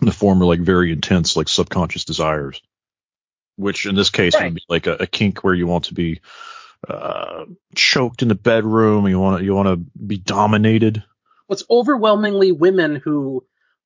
in 0.00 0.06
the 0.06 0.12
form 0.12 0.40
of 0.40 0.48
like 0.48 0.60
very 0.60 0.92
intense, 0.92 1.36
like 1.36 1.48
subconscious 1.48 2.04
desires. 2.04 2.62
Which 3.58 3.84
in 3.86 3.94
this 3.96 4.08
case 4.10 4.34
Right. 4.34 4.44
would 4.44 4.54
be 4.54 4.62
like 4.68 4.86
a, 4.86 4.94
a 5.00 5.06
kink 5.06 5.44
where 5.44 5.52
you 5.54 5.66
want 5.66 5.84
to 5.86 5.94
be 5.94 6.20
uh, 6.88 7.44
choked 7.74 8.22
in 8.22 8.28
the 8.28 8.34
bedroom. 8.34 9.06
You 9.08 9.18
want 9.18 9.40
to 9.40 9.44
you 9.44 9.54
want 9.54 9.68
to 9.68 9.76
be 10.06 10.16
dominated. 10.16 11.02
what's 11.48 11.64
overwhelmingly 11.68 12.52
women 12.52 12.96
who 12.96 13.44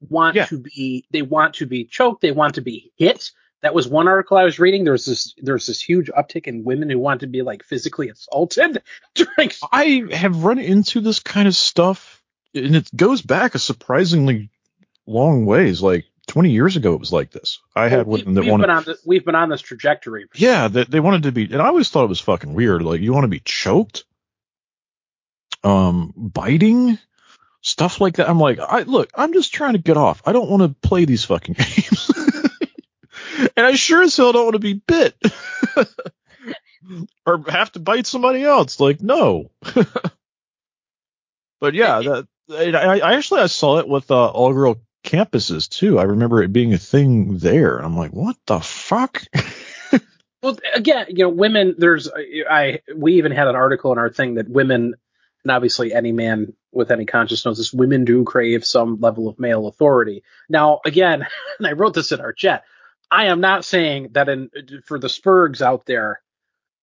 want 0.09 0.37
Yeah. 0.37 0.47
to 0.47 0.59
be 0.59 1.07
they 1.11 1.23
want 1.23 1.55
to 1.55 1.67
be 1.67 1.85
choked 1.85 2.21
they 2.23 2.33
want 2.33 2.57
to 2.57 2.61
be 2.61 2.93
hit 2.97 3.31
that 3.63 3.73
was 3.73 3.87
one 3.87 4.09
article 4.09 4.37
i 4.37 4.43
was 4.43 4.59
reading 4.59 4.83
there's 4.85 5.05
this 5.07 5.33
there's 5.39 5.67
this 5.69 5.81
huge 5.81 6.09
uptick 6.11 6.49
in 6.49 6.65
women 6.65 6.91
who 6.91 6.99
want 6.99 7.21
to 7.21 7.29
be 7.29 7.43
like 7.43 7.63
physically 7.63 8.09
assaulted 8.09 8.83
during 9.15 9.51
I 9.71 10.03
have 10.13 10.43
run 10.45 10.59
into 10.59 11.01
this 11.01 11.21
kind 11.21 11.47
of 11.49 11.55
stuff, 11.55 12.21
and 12.55 12.75
it 12.77 12.91
goes 12.95 13.23
back 13.23 13.55
a 13.55 13.59
surprisingly 13.61 14.51
long 15.07 15.47
ways. 15.47 15.81
Like 15.81 16.05
20 16.33 16.51
years 16.51 16.77
ago, 16.77 16.95
it 16.95 16.99
was 17.01 17.13
like 17.13 17.31
this. 17.31 17.61
I 17.77 17.89
had 17.89 18.07
we, 18.07 18.21
women 18.21 18.33
that 18.35 18.45
have 18.45 18.51
wanted, 18.51 18.67
been 18.67 18.77
on 18.77 18.85
the, 18.85 18.99
we've 19.05 19.23
been 19.23 19.35
on 19.35 19.51
this 19.51 19.61
trajectory 19.61 20.29
yeah, 20.35 20.69
they, 20.69 20.85
they 20.85 20.99
wanted 20.99 21.25
to 21.25 21.33
be, 21.33 21.45
and 21.45 21.61
I 21.61 21.67
always 21.67 21.91
thought 21.91 22.05
it 22.05 22.09
was 22.09 22.23
fucking 22.23 22.55
weird. 22.55 22.81
Like, 22.81 23.03
you 23.03 23.13
want 23.13 23.25
to 23.25 23.29
be 23.29 23.43
choked, 23.45 24.05
um, 25.63 26.15
biting, 26.17 26.99
stuff 27.61 28.01
like 28.01 28.17
that. 28.17 28.31
I'm 28.31 28.41
like, 28.41 28.59
I 28.61 28.81
look, 28.81 29.11
I'm 29.15 29.35
just 29.35 29.53
trying 29.53 29.75
to 29.75 29.79
get 29.79 29.99
off. 29.99 30.23
I 30.25 30.33
don't 30.33 30.49
want 30.49 30.63
to 30.63 30.89
play 30.89 31.05
these 31.05 31.23
fucking 31.27 31.55
games. 31.59 32.11
and 33.55 33.67
I 33.67 33.75
sure 33.75 34.03
as 34.03 34.17
hell 34.17 34.33
don't 34.33 34.47
want 34.47 34.55
to 34.55 34.59
be 34.59 34.73
bit. 34.73 35.15
or 37.27 37.45
have 37.51 37.73
to 37.73 37.79
bite 37.79 38.07
somebody 38.07 38.43
else. 38.43 38.81
Like, 38.81 39.03
no. 39.03 39.51
but 41.61 41.75
yeah, 41.75 42.01
that 42.01 42.27
I, 42.51 43.01
I 43.01 43.17
actually 43.17 43.43
I 43.43 43.49
saw 43.49 43.81
it 43.81 43.89
with 43.89 44.11
uh, 44.11 44.29
all 44.29 44.55
girl 44.55 44.81
campuses 45.03 45.69
too. 45.69 45.99
I 45.99 46.05
remember 46.05 46.43
it 46.43 46.53
being 46.53 46.75
a 46.75 46.79
thing 46.79 47.39
there. 47.39 47.79
I'm 47.79 47.97
like, 47.97 48.13
what 48.13 48.37
the 48.47 48.61
fuck? 48.61 49.23
well 50.43 50.59
again 50.75 51.07
you 51.09 51.25
know 51.25 51.29
women 51.29 51.75
there's 51.79 52.11
i 52.51 52.81
we 52.95 53.15
even 53.15 53.33
had 53.33 53.49
an 53.49 53.57
article 53.57 53.93
in 53.93 53.99
our 53.99 54.11
thing 54.11 54.35
that 54.35 54.49
women 54.49 54.95
and 55.45 55.51
obviously 55.51 55.95
any 55.95 56.13
man 56.13 56.53
with 56.73 56.91
any 56.91 57.07
this 57.07 57.73
women 57.73 58.05
do 58.05 58.25
crave 58.25 58.65
some 58.65 59.01
level 59.01 59.29
of 59.29 59.39
male 59.39 59.67
authority 59.67 60.23
now 60.49 60.81
again 60.85 61.27
and 61.59 61.67
i 61.67 61.73
wrote 61.73 61.95
this 61.95 62.13
in 62.13 62.21
our 62.21 62.33
chat 62.33 62.65
i 63.11 63.27
am 63.27 63.41
not 63.41 63.65
saying 63.65 64.09
that 64.13 64.29
in 64.29 64.51
for 64.85 64.99
the 64.99 65.09
spurgs 65.09 65.63
out 65.63 65.87
there 65.87 66.21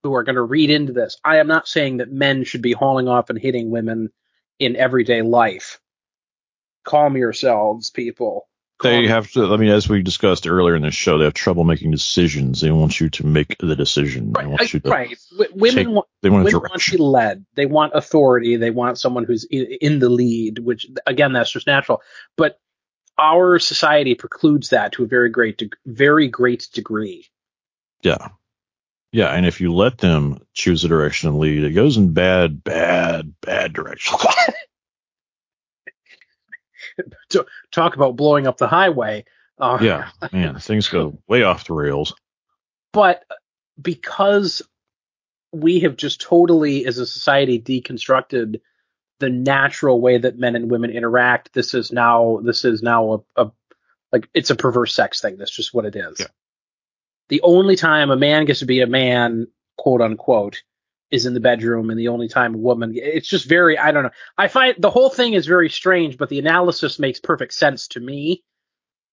who 0.03 0.15
are 0.15 0.23
going 0.23 0.35
to 0.35 0.41
read 0.41 0.69
into 0.69 0.93
this 0.93 1.17
i 1.23 1.37
am 1.37 1.47
not 1.47 1.67
saying 1.67 1.97
that 1.97 2.11
men 2.11 2.43
should 2.43 2.61
be 2.61 2.73
hauling 2.73 3.07
off 3.07 3.29
and 3.29 3.39
hitting 3.39 3.69
women 3.69 4.09
in 4.57 4.75
everyday 4.75 5.21
life 5.21 5.79
calm 6.83 7.17
yourselves 7.17 7.89
people 7.89 8.47
They 8.81 9.07
have 9.07 9.29
to. 9.31 9.53
I 9.53 9.57
mean, 9.57 9.69
as 9.69 9.89
we 9.89 10.01
discussed 10.01 10.47
earlier 10.47 10.75
in 10.75 10.81
this 10.83 10.95
show, 10.95 11.17
they 11.17 11.25
have 11.25 11.33
trouble 11.33 11.63
making 11.65 11.91
decisions. 11.91 12.61
They 12.61 12.71
want 12.71 12.99
you 12.99 13.09
to 13.09 13.25
make 13.25 13.57
the 13.59 13.75
decision. 13.75 14.31
They 14.31 14.43
right, 14.43 14.49
want 14.49 14.73
you 14.73 14.79
to. 14.79 14.89
right. 14.89 15.17
W- 15.31 15.51
women 15.53 15.75
take 15.75 15.93
want 15.93 16.07
They 16.21 16.29
want 16.29 16.45
women 16.45 16.61
want 16.61 16.81
to 16.81 16.91
be 16.91 16.97
led. 16.97 17.45
They 17.55 17.65
want 17.65 17.91
authority. 17.93 18.55
They 18.55 18.71
want 18.71 18.97
someone 18.99 19.25
who's 19.25 19.45
in 19.51 19.99
the 19.99 20.09
lead, 20.09 20.59
which 20.59 20.87
again, 21.05 21.33
that's 21.33 21.51
just 21.51 21.67
natural. 21.67 22.01
But 22.37 22.57
our 23.17 23.59
society 23.59 24.15
precludes 24.15 24.69
that 24.69 24.93
to 24.93 25.03
a 25.03 25.07
very 25.07 25.29
great, 25.29 25.57
deg- 25.57 25.75
very 25.85 26.29
great 26.29 26.69
degree. 26.73 27.27
Yeah. 28.01 28.29
Yeah, 29.11 29.29
and 29.33 29.45
if 29.45 29.59
you 29.59 29.73
let 29.73 29.97
them 29.97 30.39
choose 30.53 30.83
a 30.83 30.87
direction 30.87 31.29
and 31.29 31.39
lead, 31.39 31.63
it 31.63 31.71
goes 31.71 31.97
in 31.97 32.13
bad, 32.13 32.63
bad, 32.63 33.33
bad 33.41 33.73
direction. 33.73 34.17
Oh, 34.23 34.53
Talk 37.71 37.95
about 37.95 38.15
blowing 38.15 38.47
up 38.47 38.57
the 38.57 38.67
highway. 38.67 39.25
Uh, 39.57 39.77
yeah, 39.81 40.09
man, 40.31 40.59
things 40.59 40.87
go 40.87 41.17
way 41.27 41.43
off 41.43 41.67
the 41.67 41.73
rails. 41.73 42.13
But 42.93 43.23
because 43.81 44.61
we 45.51 45.79
have 45.81 45.97
just 45.97 46.21
totally, 46.21 46.85
as 46.85 46.97
a 46.97 47.05
society, 47.05 47.59
deconstructed 47.61 48.61
the 49.19 49.29
natural 49.29 49.99
way 49.99 50.17
that 50.17 50.37
men 50.37 50.55
and 50.55 50.71
women 50.71 50.91
interact, 50.91 51.53
this 51.53 51.73
is 51.73 51.91
now 51.91 52.39
this 52.43 52.63
is 52.63 52.81
now 52.81 53.25
a, 53.35 53.43
a 53.43 53.51
like 54.11 54.29
it's 54.33 54.49
a 54.49 54.55
perverse 54.55 54.95
sex 54.95 55.21
thing. 55.21 55.37
That's 55.37 55.55
just 55.55 55.73
what 55.73 55.85
it 55.85 55.95
is. 55.95 56.19
Yeah. 56.19 56.27
The 57.27 57.41
only 57.41 57.75
time 57.75 58.09
a 58.09 58.17
man 58.17 58.45
gets 58.45 58.59
to 58.59 58.65
be 58.65 58.81
a 58.81 58.87
man, 58.87 59.47
quote 59.77 60.01
unquote, 60.01 60.63
is 61.11 61.25
in 61.25 61.33
the 61.33 61.39
bedroom, 61.39 61.89
and 61.89 61.99
the 61.99 62.09
only 62.09 62.27
time 62.27 62.55
a 62.55 62.59
woman, 62.59 62.93
it's 62.95 63.27
just 63.27 63.47
very, 63.47 63.77
I 63.77 63.91
don't 63.91 64.03
know. 64.03 64.11
I 64.37 64.47
find 64.47 64.75
the 64.77 64.89
whole 64.91 65.09
thing 65.09 65.33
is 65.33 65.47
very 65.47 65.69
strange, 65.69 66.17
but 66.17 66.29
the 66.29 66.39
analysis 66.39 66.99
makes 66.99 67.19
perfect 67.19 67.53
sense 67.53 67.87
to 67.89 67.99
me. 67.99 68.43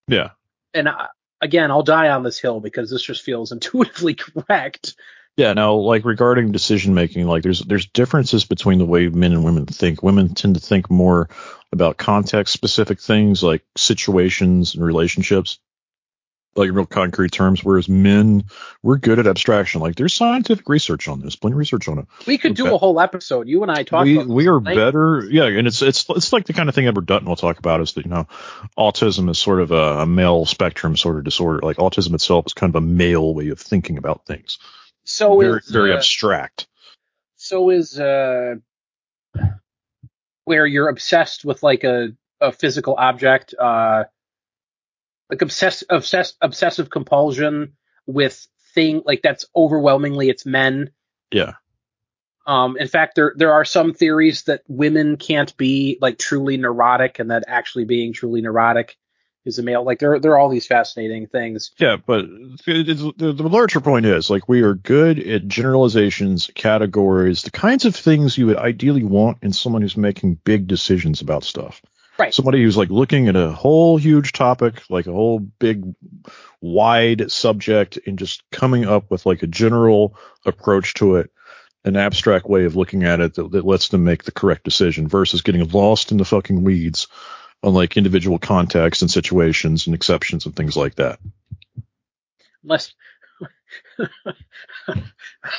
Yeah. 0.09 0.30
And 0.74 0.88
I, 0.88 1.09
again, 1.40 1.70
I'll 1.70 1.82
die 1.82 2.11
on 2.11 2.22
this 2.22 2.38
hill 2.38 2.61
because 2.61 2.90
this 2.90 3.03
just 3.03 3.22
feels 3.22 3.53
intuitively 3.53 4.14
correct. 4.14 4.94
Yeah, 5.36 5.53
now 5.53 5.74
like 5.74 6.07
regarding 6.07 6.53
decision 6.53 6.94
making, 6.94 7.26
like 7.26 7.42
there's 7.42 7.61
there's 7.61 7.86
differences 7.86 8.47
between 8.47 8.78
the 8.78 8.86
way 8.86 9.09
men 9.09 9.32
and 9.32 9.44
women 9.44 9.66
think. 9.66 10.03
Women 10.03 10.32
tend 10.32 10.55
to 10.55 10.62
think 10.62 10.90
more 10.90 11.28
about 11.72 11.99
context 11.99 12.55
specific 12.55 12.99
things 13.01 13.42
like 13.42 13.62
situations 13.76 14.74
and 14.74 14.82
relationships. 14.82 15.59
Like 16.57 16.68
in 16.70 16.74
real 16.74 16.86
concrete 16.86 17.32
terms, 17.32 17.62
whereas 17.62 17.88
men, 17.88 18.44
we're 18.82 18.96
good 18.96 19.18
at 19.18 19.26
abstraction. 19.26 19.80
Like 19.80 19.96
there's 19.96 20.14
scientific 20.14 20.68
research 20.68 21.07
on 21.07 21.20
this, 21.20 21.36
plenty 21.36 21.52
of 21.52 21.59
research 21.59 21.86
on 21.88 21.98
it. 21.98 22.07
We 22.26 22.38
could 22.38 22.54
do 22.54 22.66
Okay. 22.66 22.74
a 22.74 22.78
whole 22.78 22.98
episode. 22.98 23.46
You 23.48 23.62
and 23.62 23.70
I 23.70 23.82
talk. 23.82 24.04
we 24.04 24.16
about 24.16 24.28
we 24.28 24.48
are 24.48 24.59
tonight. 24.59 24.74
better 24.74 25.24
yeah 25.30 25.44
and 25.44 25.66
it's 25.66 25.82
it's 25.82 26.07
it's 26.09 26.32
like 26.32 26.46
the 26.46 26.52
kind 26.52 26.68
of 26.68 26.74
thing 26.74 26.86
edward 26.86 27.07
dutton 27.07 27.28
will 27.28 27.36
talk 27.36 27.59
about 27.59 27.80
is 27.80 27.92
that 27.92 28.04
you 28.07 28.11
know 28.11 28.26
autism 28.78 29.28
is 29.30 29.38
sort 29.38 29.61
of 29.61 29.70
a, 29.70 30.00
a 30.00 30.07
male 30.07 30.46
spectrum 30.46 30.96
sort 30.96 31.16
of 31.18 31.24
disorder 31.24 31.61
like 31.62 31.76
autism 31.76 32.14
itself 32.14 32.46
is 32.46 32.54
kind 32.54 32.74
of 32.74 32.82
a 32.82 32.86
male 32.86 33.34
way 33.34 33.48
of 33.48 33.61
thinking 33.61 33.98
about 33.98 34.24
things 34.26 34.59
So 35.04 35.38
very 35.40 35.59
is 35.59 35.68
very 35.68 35.92
uh, 35.92 35.96
abstract 35.96 36.66
so 37.36 37.70
is 37.70 37.98
uh, 38.00 38.54
where 40.44 40.66
you're 40.66 40.88
obsessed 40.88 41.44
with 41.44 41.62
like 41.62 41.84
a, 41.84 42.09
a 42.40 42.52
physical 42.52 42.94
object, 42.96 43.54
uh, 43.59 44.04
like 45.30 45.42
obsess, 45.42 45.84
obsess, 45.90 46.34
obsessive 46.40 46.90
compulsion 46.90 47.72
with 48.06 48.46
thing 48.74 49.02
like 49.04 49.22
that's 49.22 49.46
overwhelmingly 49.54 50.28
it's 50.28 50.46
men. 50.46 50.90
yeah 51.32 51.54
Um, 52.46 52.76
in 52.76 52.86
fact, 52.88 53.16
there 53.16 53.34
there 53.36 53.52
are 53.52 53.64
some 53.64 53.92
theories 53.92 54.44
that 54.44 54.62
women 54.68 55.16
can't 55.16 55.56
be 55.56 55.98
like 56.00 56.18
truly 56.18 56.56
neurotic, 56.56 57.18
and 57.18 57.30
that 57.30 57.44
actually 57.48 57.86
being 57.86 58.12
truly 58.12 58.40
neurotic 58.40 58.96
is 59.44 59.58
a 59.58 59.62
male. 59.62 59.84
Like 59.84 59.98
there 59.98 60.20
there 60.20 60.32
are 60.32 60.38
all 60.38 60.48
these 60.48 60.66
fascinating 60.66 61.26
things. 61.26 61.72
yeah 61.78 61.96
but 61.96 62.26
the, 62.66 63.32
the 63.36 63.48
larger 63.48 63.80
point 63.80 64.06
is 64.06 64.30
like 64.30 64.48
we 64.48 64.62
are 64.62 64.74
good 64.74 65.18
at 65.18 65.48
generalizations 65.48 66.50
categories 66.54 67.42
the 67.42 67.50
kinds 67.50 67.84
of 67.84 67.96
things 67.96 68.36
you 68.38 68.46
would 68.46 68.58
ideally 68.58 69.04
want 69.04 69.38
in 69.42 69.52
someone 69.52 69.82
who's 69.82 69.96
making 69.96 70.38
big 70.44 70.66
decisions 70.66 71.20
about 71.20 71.44
stuff 71.44 71.80
Right. 72.18 72.32
somebody 72.32 72.62
who's 72.62 72.76
like 72.76 72.88
looking 72.88 73.28
at 73.28 73.36
a 73.36 73.52
whole 73.52 73.98
huge 73.98 74.32
topic, 74.32 74.82
like 74.88 75.06
a 75.06 75.12
whole 75.12 75.38
big 75.38 75.94
wide 76.60 77.30
subject 77.30 77.98
and 78.06 78.18
just 78.18 78.42
coming 78.50 78.86
up 78.86 79.10
with 79.10 79.26
like 79.26 79.42
a 79.42 79.46
general 79.46 80.16
approach 80.44 80.94
to 80.94 81.16
it, 81.16 81.30
an 81.84 81.96
abstract 81.96 82.46
way 82.46 82.64
of 82.64 82.74
looking 82.74 83.04
at 83.04 83.20
it 83.20 83.34
that, 83.34 83.50
that 83.52 83.66
lets 83.66 83.88
them 83.88 84.04
make 84.04 84.24
the 84.24 84.32
correct 84.32 84.64
decision 84.64 85.08
versus 85.08 85.42
getting 85.42 85.68
lost 85.68 86.10
in 86.10 86.18
the 86.18 86.24
fucking 86.24 86.64
weeds 86.64 87.06
on 87.62 87.74
like 87.74 87.96
individual 87.96 88.38
contexts 88.38 89.02
and 89.02 89.10
situations 89.10 89.86
and 89.86 89.94
exceptions 89.94 90.46
and 90.46 90.56
things 90.56 90.76
like 90.76 90.94
that. 90.96 91.18
Unless 92.62 92.94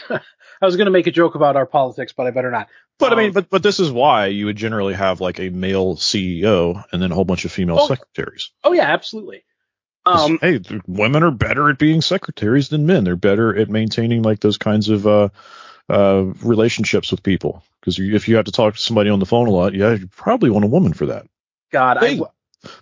I 0.10 0.66
was 0.66 0.76
going 0.76 0.86
to 0.86 0.92
make 0.92 1.08
a 1.08 1.12
joke 1.12 1.36
about 1.36 1.56
our 1.56 1.66
politics, 1.66 2.14
but 2.14 2.28
I 2.28 2.32
better 2.32 2.52
not. 2.52 2.68
But 3.00 3.14
I 3.14 3.16
mean, 3.16 3.28
Um, 3.28 3.34
but 3.34 3.50
but 3.50 3.64
this 3.64 3.80
is 3.80 3.92
why 3.92 4.28
you 4.28 4.46
would 4.48 4.56
generally 4.56 4.94
have 4.96 5.22
like 5.22 5.40
a 5.40 5.50
male 5.50 5.96
CEO 5.96 6.84
and 6.92 7.02
then 7.02 7.12
a 7.12 7.16
whole 7.16 7.26
bunch 7.26 7.46
of 7.46 7.52
female 7.52 7.80
Oh. 7.80 7.88
secretaries. 7.88 8.52
Oh 8.64 8.74
yeah, 8.74 8.92
absolutely. 8.92 9.44
Um, 10.06 10.40
hey, 10.42 10.62
women 10.88 11.22
are 11.24 11.32
better 11.32 11.70
at 11.70 11.78
being 11.78 12.02
secretaries 12.02 12.70
than 12.70 12.86
men. 12.86 13.04
They're 13.04 13.18
better 13.18 13.56
at 13.56 13.70
maintaining 13.70 14.22
like 14.24 14.40
those 14.40 14.58
kinds 14.58 14.88
of 14.88 15.06
uh, 15.06 15.30
uh, 15.90 16.24
relationships 16.42 17.12
with 17.12 17.24
people. 17.24 17.62
Because 17.82 18.00
if 18.00 18.28
you 18.30 18.38
have 18.38 18.46
to 18.46 18.52
talk 18.54 18.76
to 18.76 18.80
somebody 18.82 19.10
on 19.10 19.20
the 19.20 19.26
phone 19.26 19.48
a 19.48 19.52
lot, 19.52 19.74
yeah, 19.74 19.94
you 19.94 20.08
probably 20.08 20.50
want 20.50 20.64
a 20.66 20.70
woman 20.70 20.94
for 20.94 21.08
that. 21.08 21.28
God, 21.74 21.98
They, 22.00 22.18
I, 22.20 22.22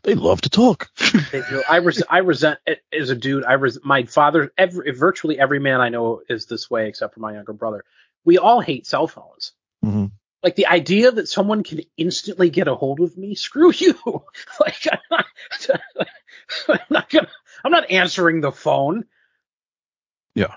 they 0.04 0.14
love 0.14 0.42
to 0.42 0.50
talk. 0.50 0.90
I 1.70 1.78
res- 1.78 2.04
I 2.08 2.20
resent 2.20 2.60
as 2.94 3.10
a 3.10 3.16
dude. 3.16 3.44
I 3.44 3.54
res- 3.54 3.80
my 3.84 4.04
father. 4.04 4.52
Every, 4.56 4.92
virtually 4.92 5.40
every 5.40 5.60
man 5.60 5.82
I 5.82 5.90
know 5.90 6.22
is 6.30 6.46
this 6.46 6.70
way, 6.70 6.88
except 6.88 7.16
for 7.16 7.20
my 7.22 7.34
younger 7.34 7.54
brother. 7.54 7.84
We 8.24 8.38
all 8.38 8.62
hate 8.62 8.86
cell 8.86 9.08
phones. 9.08 9.52
Mhm. 9.86 10.12
Like 10.44 10.56
the 10.56 10.68
idea 10.68 11.12
that 11.12 11.30
someone 11.30 11.64
can 11.64 11.82
instantly 11.98 12.50
get 12.52 12.68
a 12.68 12.76
hold 12.76 13.02
of 13.02 13.18
me. 13.18 13.36
Screw 13.36 13.72
you. 13.76 13.96
like 14.62 14.88
I'm 14.92 15.00
not, 15.12 15.26
I'm 16.70 16.80
not 16.92 17.10
gonna. 17.10 17.30
I'm 17.64 17.72
not 17.72 17.92
answering 17.92 18.42
the 18.42 18.52
phone. 18.52 19.06
Yeah, 20.36 20.54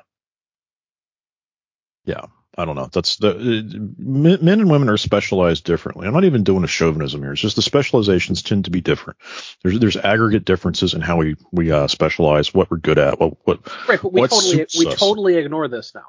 Yeah. 2.05 2.27
I 2.57 2.65
don't 2.65 2.75
know. 2.75 2.89
That's 2.93 3.17
the 3.19 3.31
uh, 3.31 3.79
men, 3.99 4.39
men 4.45 4.61
and 4.61 4.71
women 4.71 4.89
are 4.89 4.97
specialized 4.97 5.63
differently. 5.65 6.09
I'm 6.09 6.15
not 6.15 6.25
even 6.25 6.43
doing 6.43 6.65
a 6.65 6.69
chauvinism 6.69 7.23
here. 7.23 7.33
It's 7.33 7.41
just 7.41 7.55
the 7.55 7.63
specializations 7.63 8.43
tend 8.43 8.65
to 8.65 8.73
be 8.73 8.81
different. 8.81 9.21
There's 9.63 9.79
there's 9.79 9.97
aggregate 9.97 10.45
differences 10.45 10.93
in 10.95 11.01
how 11.01 11.19
we 11.19 11.37
we 11.53 11.71
uh, 11.71 11.87
specialize, 11.87 12.53
what 12.53 12.69
we're 12.71 12.79
good 12.79 12.99
at, 12.99 13.21
what 13.21 13.35
what. 13.47 13.61
Right, 13.89 14.01
but 14.03 14.13
we 14.13 14.23
What 14.23 14.31
totally 14.31 14.67
we 14.77 14.87
us? 14.89 14.99
totally 14.99 15.37
ignore 15.37 15.69
this 15.69 15.95
now. 15.95 16.07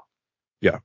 Yeah. 0.62 0.80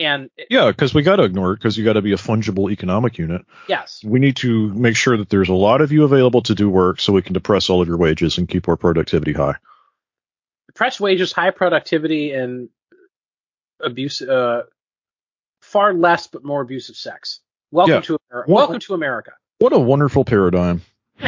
And 0.00 0.30
it- 0.36 0.46
Yeah, 0.50 0.68
because 0.68 0.94
we 0.94 1.02
got 1.02 1.16
to 1.16 1.24
ignore 1.24 1.52
it 1.52 1.56
because 1.56 1.76
you 1.76 1.84
got 1.84 1.92
to 1.92 2.02
be 2.02 2.12
a 2.12 2.16
fungible 2.16 2.72
economic 2.72 3.18
unit. 3.18 3.42
yes, 3.68 4.02
We 4.04 4.18
need 4.18 4.36
to 4.36 4.72
make 4.74 4.96
sure 4.96 5.16
that 5.18 5.28
there's 5.28 5.48
a 5.50 5.54
lot 5.54 5.80
of 5.82 5.92
you 5.92 6.04
available 6.04 6.40
to 6.42 6.54
do 6.54 6.70
work, 6.70 7.00
so 7.00 7.12
we 7.12 7.22
can 7.22 7.34
depress 7.34 7.68
all 7.68 7.82
of 7.82 7.88
your 7.88 7.98
wages 7.98 8.38
and 8.38 8.48
keep 8.48 8.68
our 8.68 8.76
productivity 8.76 9.32
high. 9.34 9.56
depressed 10.66 11.00
wages, 11.00 11.32
high 11.32 11.50
productivity, 11.50 12.32
and 12.32 12.68
abuse. 13.80 14.22
Uh, 14.22 14.62
far 15.60 15.92
less 15.92 16.26
but 16.28 16.44
more 16.44 16.62
abusive 16.62 16.96
sex. 16.96 17.40
Welcome 17.70 17.94
Yeah. 17.96 18.00
to 18.02 18.18
America. 18.30 18.50
Welcome 18.52 18.80
to 18.80 18.94
America. 18.94 19.32
What 19.58 19.72
a 19.72 19.78
wonderful 19.78 20.24
paradigm. 20.24 20.80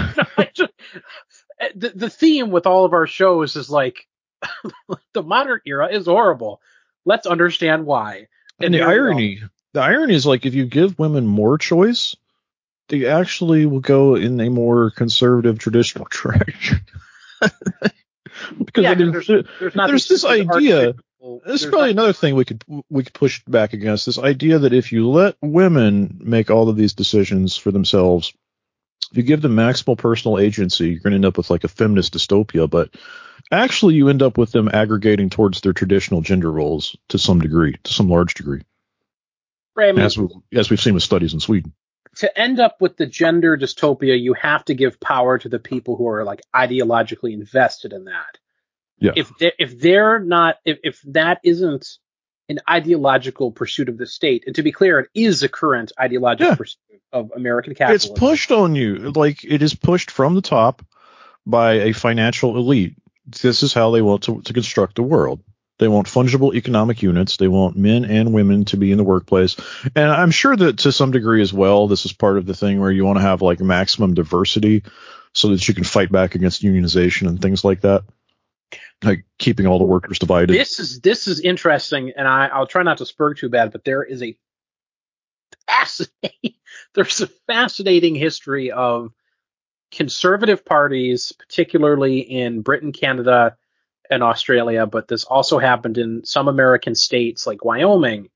Just- 0.54 0.72
the 1.76 1.90
the 1.94 2.10
theme 2.10 2.50
with 2.50 2.66
all 2.66 2.84
of 2.84 2.92
our 2.92 3.06
shows 3.06 3.54
is 3.56 3.68
like 3.70 4.06
the 5.12 5.22
modern 5.22 5.60
era 5.66 5.88
is 5.92 6.06
horrible. 6.06 6.60
Let's 7.04 7.26
understand 7.26 7.84
why. 7.86 8.28
And 8.60 8.72
the 8.74 8.78
we 8.78 8.84
go. 8.84 8.90
irony, 8.90 9.42
the 9.72 9.80
irony 9.80 10.14
is 10.14 10.26
like 10.26 10.46
if 10.46 10.54
you 10.54 10.66
give 10.66 10.98
women 10.98 11.26
more 11.26 11.58
choice, 11.58 12.16
they 12.88 13.06
actually 13.06 13.66
will 13.66 13.80
go 13.80 14.14
in 14.16 14.38
a 14.40 14.50
more 14.50 14.90
conservative 14.90 15.58
traditional 15.58 16.06
direction. 16.10 16.80
because 18.58 18.82
Yeah, 18.84 18.94
there's, 18.94 19.26
There's 19.26 19.74
not 19.74 19.88
there's 19.88 20.08
this 20.08 20.24
idea- 20.24 20.94
this 21.46 21.62
is 21.62 21.66
probably 21.66 21.88
not- 21.94 22.02
another 22.02 22.12
thing 22.12 22.34
we 22.34 22.44
could 22.44 22.64
we 22.90 23.04
could 23.04 23.14
push 23.14 23.42
back 23.46 23.72
against 23.74 24.06
this 24.06 24.18
idea 24.18 24.58
that 24.58 24.72
if 24.72 24.90
you 24.90 25.08
let 25.08 25.36
women 25.40 26.18
make 26.20 26.50
all 26.50 26.68
of 26.68 26.76
these 26.76 26.94
decisions 26.94 27.56
for 27.56 27.70
themselves, 27.70 28.32
if 29.10 29.16
you 29.16 29.22
give 29.22 29.42
them 29.42 29.56
maximal 29.56 29.98
personal 29.98 30.38
agency, 30.38 30.90
you're 30.90 31.00
going 31.00 31.12
to 31.12 31.16
end 31.16 31.24
up 31.24 31.36
with 31.36 31.50
like 31.50 31.64
a 31.64 31.68
feminist 31.68 32.14
dystopia. 32.14 32.68
But 32.68 32.90
actually, 33.50 33.94
you 33.94 34.08
end 34.08 34.22
up 34.22 34.38
with 34.38 34.52
them 34.52 34.70
aggregating 34.72 35.28
towards 35.30 35.60
their 35.60 35.72
traditional 35.72 36.20
gender 36.22 36.50
roles 36.50 36.96
to 37.08 37.18
some 37.18 37.40
degree, 37.40 37.76
to 37.82 37.92
some 37.92 38.08
large 38.08 38.34
degree, 38.34 38.62
Right, 39.74 39.88
I 39.88 39.92
mean, 39.92 40.04
as 40.04 40.18
we 40.18 40.28
as 40.52 40.70
we've 40.70 40.80
seen 40.80 40.94
with 40.94 41.02
studies 41.02 41.32
in 41.32 41.40
Sweden. 41.40 41.72
to 42.16 42.38
end 42.38 42.60
up 42.60 42.80
with 42.80 42.96
the 42.96 43.06
gender 43.06 43.56
dystopia, 43.56 44.20
you 44.20 44.34
have 44.34 44.64
to 44.66 44.74
give 44.74 45.00
power 45.00 45.38
to 45.38 45.48
the 45.48 45.58
people 45.58 45.96
who 45.96 46.08
are 46.08 46.24
like 46.24 46.42
ideologically 46.54 47.32
invested 47.32 47.92
in 47.92 48.04
that. 48.04 48.38
Yeah. 48.98 49.12
If 49.16 49.36
they, 49.38 49.52
if 49.58 49.80
they're 49.80 50.20
not, 50.20 50.56
if, 50.64 50.78
if 50.84 51.00
that 51.06 51.40
isn't 51.42 51.86
an 52.48 52.58
ideological 52.68 53.52
pursuit 53.52 53.88
of 53.88 53.98
the 53.98 54.06
state, 54.06 54.44
and 54.46 54.56
to 54.56 54.62
be 54.62 54.72
clear, 54.72 55.00
it 55.00 55.10
is 55.14 55.42
a 55.42 55.48
current 55.48 55.92
ideological 55.98 56.50
Yeah. 56.50 56.56
pursuit 56.56 56.78
of 57.12 57.30
American 57.36 57.74
capitalism. 57.74 58.10
It's 58.12 58.18
pushed 58.18 58.50
on 58.52 58.74
you. 58.74 59.12
Like 59.12 59.44
it 59.44 59.62
is 59.62 59.74
pushed 59.74 60.10
from 60.10 60.34
the 60.34 60.42
top 60.42 60.82
by 61.46 61.74
a 61.74 61.92
financial 61.92 62.56
elite. 62.56 62.96
This 63.42 63.62
is 63.62 63.72
how 63.72 63.90
they 63.90 64.02
want 64.02 64.24
to, 64.24 64.42
to 64.42 64.52
construct 64.52 64.96
the 64.96 65.02
world. 65.02 65.40
They 65.78 65.88
want 65.88 66.06
fungible 66.06 66.54
economic 66.54 67.02
units. 67.02 67.36
They 67.36 67.48
want 67.48 67.76
men 67.76 68.04
and 68.04 68.32
women 68.32 68.64
to 68.66 68.76
be 68.76 68.92
in 68.92 68.98
the 68.98 69.04
workplace. 69.04 69.56
And 69.96 70.10
I'm 70.10 70.30
sure 70.30 70.54
that 70.54 70.78
to 70.78 70.92
some 70.92 71.10
degree 71.10 71.42
as 71.42 71.52
well, 71.52 71.88
this 71.88 72.04
is 72.04 72.12
part 72.12 72.38
of 72.38 72.46
the 72.46 72.54
thing 72.54 72.80
where 72.80 72.90
you 72.90 73.04
want 73.04 73.18
to 73.18 73.22
have 73.22 73.42
like 73.42 73.60
maximum 73.60 74.14
diversity 74.14 74.84
so 75.32 75.48
that 75.48 75.66
you 75.66 75.74
can 75.74 75.84
fight 75.84 76.12
back 76.12 76.34
against 76.34 76.62
unionization 76.62 77.26
and 77.28 77.40
things 77.40 77.64
like 77.64 77.80
that. 77.80 78.04
Like 79.02 79.24
keeping 79.38 79.66
all 79.66 79.78
the 79.78 79.84
workers 79.84 80.18
divided. 80.18 80.54
This 80.54 80.78
is 80.78 81.00
this 81.00 81.26
is 81.26 81.40
interesting, 81.40 82.12
and 82.16 82.28
I, 82.28 82.46
I'll 82.46 82.66
try 82.66 82.82
not 82.82 82.98
to 82.98 83.06
spur 83.06 83.34
too 83.34 83.48
bad, 83.48 83.72
but 83.72 83.84
there 83.84 84.02
is 84.02 84.22
a 84.22 84.36
fascinating 85.66 86.54
there's 86.94 87.20
a 87.20 87.26
fascinating 87.46 88.14
history 88.14 88.70
of 88.70 89.12
conservative 89.90 90.64
parties, 90.64 91.32
particularly 91.32 92.20
in 92.20 92.62
Britain, 92.62 92.92
Canada, 92.92 93.56
and 94.10 94.22
Australia, 94.22 94.86
but 94.86 95.08
this 95.08 95.24
also 95.24 95.58
happened 95.58 95.98
in 95.98 96.24
some 96.24 96.48
American 96.48 96.94
states 96.94 97.46
like 97.46 97.64
Wyoming. 97.64 98.28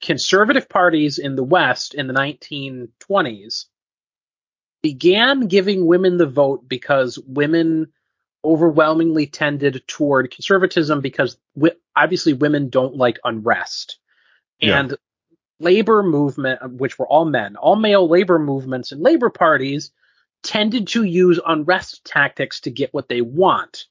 Conservative 0.00 0.68
parties 0.68 1.18
in 1.18 1.36
the 1.36 1.44
West 1.44 1.94
in 1.94 2.08
the 2.08 2.14
1920s 2.14 3.66
began 4.82 5.46
giving 5.46 5.86
women 5.86 6.16
the 6.16 6.26
vote 6.26 6.68
because 6.68 7.18
women 7.26 7.92
overwhelmingly 8.44 9.26
tended 9.26 9.82
toward 9.86 10.30
conservatism 10.30 11.00
because 11.00 11.36
wi- 11.54 11.76
obviously 11.96 12.32
women 12.32 12.68
don't 12.68 12.96
like 12.96 13.18
unrest. 13.24 13.98
Yeah. 14.60 14.78
And 14.80 14.96
labor 15.60 16.02
movement, 16.02 16.60
which 16.78 16.98
were 16.98 17.06
all 17.06 17.24
men, 17.24 17.56
all 17.56 17.76
male 17.76 18.08
labor 18.08 18.38
movements 18.38 18.92
and 18.92 19.00
labor 19.00 19.30
parties 19.30 19.92
tended 20.42 20.88
to 20.88 21.04
use 21.04 21.38
unrest 21.46 22.04
tactics 22.04 22.60
to 22.62 22.70
get 22.70 22.92
what 22.92 23.08
they 23.08 23.20
want. 23.20 23.86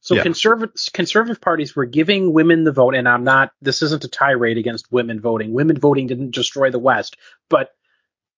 So 0.00 0.14
Yeah. 0.16 0.22
conservative 0.22 0.74
conservative 0.92 1.40
parties 1.40 1.74
were 1.74 1.86
giving 1.86 2.32
women 2.32 2.64
the 2.64 2.72
vote, 2.72 2.94
and 2.94 3.08
I'm 3.08 3.24
not. 3.24 3.52
This 3.62 3.82
isn't 3.82 4.04
a 4.04 4.08
tirade 4.08 4.58
against 4.58 4.92
women 4.92 5.20
voting. 5.20 5.52
Women 5.52 5.78
voting 5.78 6.06
didn't 6.06 6.34
destroy 6.34 6.70
the 6.70 6.78
West, 6.78 7.16
but 7.48 7.70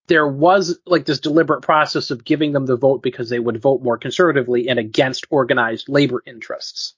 there 0.06 0.26
was 0.26 0.78
like 0.86 1.04
this 1.04 1.20
deliberate 1.20 1.62
process 1.62 2.10
of 2.10 2.24
giving 2.24 2.52
them 2.52 2.66
the 2.66 2.76
vote 2.76 3.02
because 3.02 3.28
they 3.28 3.38
would 3.38 3.60
vote 3.60 3.82
more 3.82 3.98
conservatively 3.98 4.68
and 4.68 4.78
against 4.78 5.26
organized 5.30 5.88
labor 5.88 6.22
interests. 6.26 6.94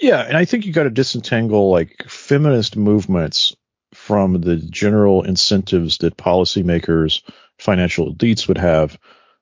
Yeah, 0.00 0.20
and 0.20 0.36
I 0.36 0.44
think 0.44 0.64
you 0.64 0.72
got 0.72 0.84
to 0.84 0.90
disentangle 0.90 1.70
like 1.70 2.04
feminist 2.08 2.76
movements 2.76 3.54
from 3.92 4.40
the 4.40 4.56
general 4.56 5.22
incentives 5.22 5.98
that 5.98 6.16
policymakers, 6.16 7.22
financial 7.58 8.14
elites 8.14 8.48
would 8.48 8.58
have 8.58 8.98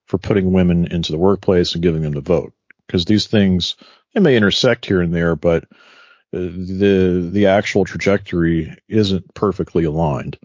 for 0.07 0.19
putting 0.19 0.53
women 0.53 0.87
into 0.91 1.13
the 1.13 1.19
workplace 1.19 1.75
and 1.75 1.83
giving 1.83 2.03
them 2.03 2.13
the 2.13 2.21
vote. 2.21 2.53
Because 2.87 3.05
these 3.05 3.27
things 3.27 3.77
they 4.15 4.21
may 4.21 4.37
intersect 4.37 4.87
here 4.87 5.03
and 5.03 5.15
there, 5.15 5.37
but 5.37 5.65
uh, 6.35 6.39
the 6.41 7.29
the 7.33 7.47
actual 7.47 7.85
trajectory 7.85 8.75
isn't 8.89 9.35
perfectly 9.35 9.85
aligned. 9.85 10.39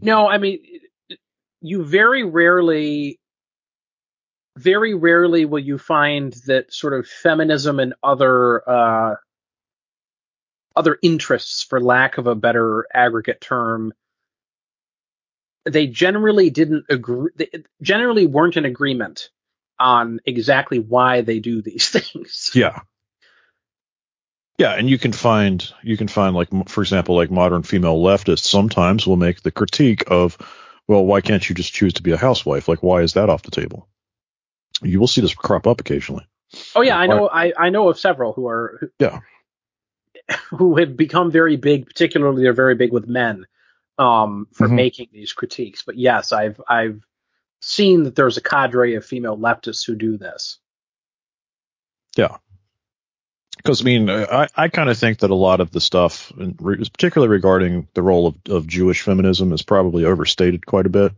No, 0.00 0.28
I 0.28 0.38
mean, 0.38 0.60
you 1.60 1.84
very 1.84 2.24
rarely, 2.24 3.18
very 4.56 4.94
rarely 4.94 5.44
will 5.44 5.60
you 5.60 5.78
find 5.78 6.32
that 6.46 6.72
sort 6.72 6.94
of 6.94 7.06
feminism 7.06 7.78
and 7.80 7.94
other, 8.02 8.68
uh, 8.68 9.14
other 10.74 10.98
interests, 11.02 11.62
for 11.62 11.80
lack 11.80 12.18
of 12.18 12.26
a 12.26 12.34
better 12.34 12.86
aggregate 12.94 13.40
term, 13.40 13.92
they 15.64 15.86
generally 15.86 16.50
didn't 16.50 16.86
agree, 16.88 17.30
they 17.36 17.48
generally 17.82 18.26
weren't 18.26 18.56
in 18.56 18.64
agreement 18.64 19.30
on 19.78 20.20
exactly 20.24 20.78
why 20.78 21.20
they 21.20 21.38
do 21.38 21.62
these 21.62 21.88
things. 21.90 22.50
Yeah. 22.54 22.80
Yeah, 24.58 24.72
and 24.74 24.88
you 24.88 24.98
can 24.98 25.12
find 25.12 25.66
you 25.82 25.96
can 25.96 26.08
find 26.08 26.36
like 26.36 26.48
for 26.68 26.82
example 26.82 27.16
like 27.16 27.30
modern 27.30 27.62
female 27.62 27.96
leftists 27.96 28.44
sometimes 28.46 29.06
will 29.06 29.16
make 29.16 29.42
the 29.42 29.50
critique 29.50 30.04
of 30.08 30.36
well 30.88 31.04
why 31.04 31.20
can't 31.20 31.48
you 31.48 31.54
just 31.54 31.72
choose 31.72 31.94
to 31.94 32.02
be 32.02 32.12
a 32.12 32.16
housewife 32.16 32.68
like 32.68 32.82
why 32.82 33.00
is 33.02 33.14
that 33.14 33.30
off 33.30 33.42
the 33.42 33.50
table? 33.50 33.88
You 34.82 35.00
will 35.00 35.06
see 35.08 35.20
this 35.20 35.34
crop 35.34 35.66
up 35.66 35.80
occasionally. 35.80 36.26
Oh 36.74 36.82
yeah, 36.82 36.98
I 36.98 37.06
know. 37.06 37.28
I, 37.28 37.52
I 37.56 37.70
know 37.70 37.88
of 37.88 37.98
several 37.98 38.32
who 38.34 38.46
are 38.48 38.76
who, 38.80 38.88
Yeah. 38.98 39.20
who 40.50 40.76
have 40.76 40.96
become 40.96 41.30
very 41.30 41.56
big. 41.56 41.86
Particularly, 41.86 42.42
they're 42.42 42.52
very 42.52 42.74
big 42.74 42.92
with 42.92 43.08
men 43.08 43.46
um, 43.98 44.48
for 44.52 44.68
Mhm. 44.68 44.74
making 44.74 45.08
these 45.12 45.32
critiques. 45.32 45.82
But 45.82 45.96
yes, 45.96 46.30
I've 46.32 46.60
I've 46.68 47.00
seen 47.62 48.02
that 48.04 48.16
there's 48.16 48.36
a 48.36 48.42
cadre 48.42 48.96
of 48.96 49.04
female 49.04 49.36
leftists 49.38 49.86
who 49.86 49.94
do 49.94 50.18
this. 50.18 50.58
Because 53.62 53.82
I 53.82 53.84
mean, 53.84 54.10
I, 54.10 54.48
I 54.56 54.68
kind 54.68 54.90
of 54.90 54.98
think 54.98 55.20
that 55.20 55.30
a 55.30 55.36
lot 55.36 55.60
of 55.60 55.70
the 55.70 55.80
stuff, 55.80 56.32
particularly 56.36 57.30
regarding 57.30 57.88
the 57.94 58.02
role 58.02 58.26
of, 58.26 58.36
of 58.48 58.66
Jewish 58.66 59.02
feminism, 59.02 59.52
is 59.52 59.62
probably 59.62 60.04
overstated 60.04 60.66
quite 60.66 60.86
a 60.86 60.90
bit. 60.90 61.12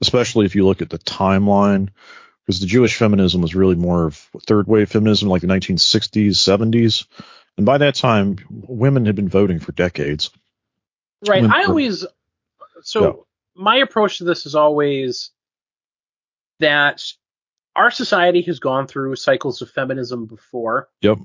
Especially 0.00 0.46
if 0.46 0.54
you 0.54 0.64
look 0.64 0.80
at 0.80 0.90
the 0.90 0.98
timeline, 0.98 1.88
because 2.46 2.60
the 2.60 2.66
Jewish 2.66 2.96
feminism 2.96 3.42
was 3.42 3.54
really 3.54 3.74
more 3.74 4.04
of 4.04 4.16
third 4.46 4.68
wave 4.68 4.90
feminism, 4.90 5.28
like 5.28 5.40
the 5.40 5.48
1960s, 5.48 6.30
70s, 6.30 7.06
and 7.56 7.66
by 7.66 7.78
that 7.78 7.96
time, 7.96 8.36
women 8.48 9.04
had 9.04 9.16
been 9.16 9.28
voting 9.28 9.58
for 9.58 9.72
decades. 9.72 10.30
Right. 11.26 11.42
Women 11.42 11.56
I 11.56 11.64
always 11.64 12.06
so 12.82 13.04
Yeah. 13.04 13.62
my 13.62 13.76
approach 13.78 14.18
to 14.18 14.24
this 14.24 14.46
is 14.46 14.54
always 14.54 15.30
that 16.60 17.02
our 17.74 17.90
society 17.90 18.42
has 18.42 18.60
gone 18.60 18.86
through 18.86 19.16
cycles 19.16 19.60
of 19.62 19.70
feminism 19.70 20.26
before. 20.26 20.88
Yep. 21.00 21.18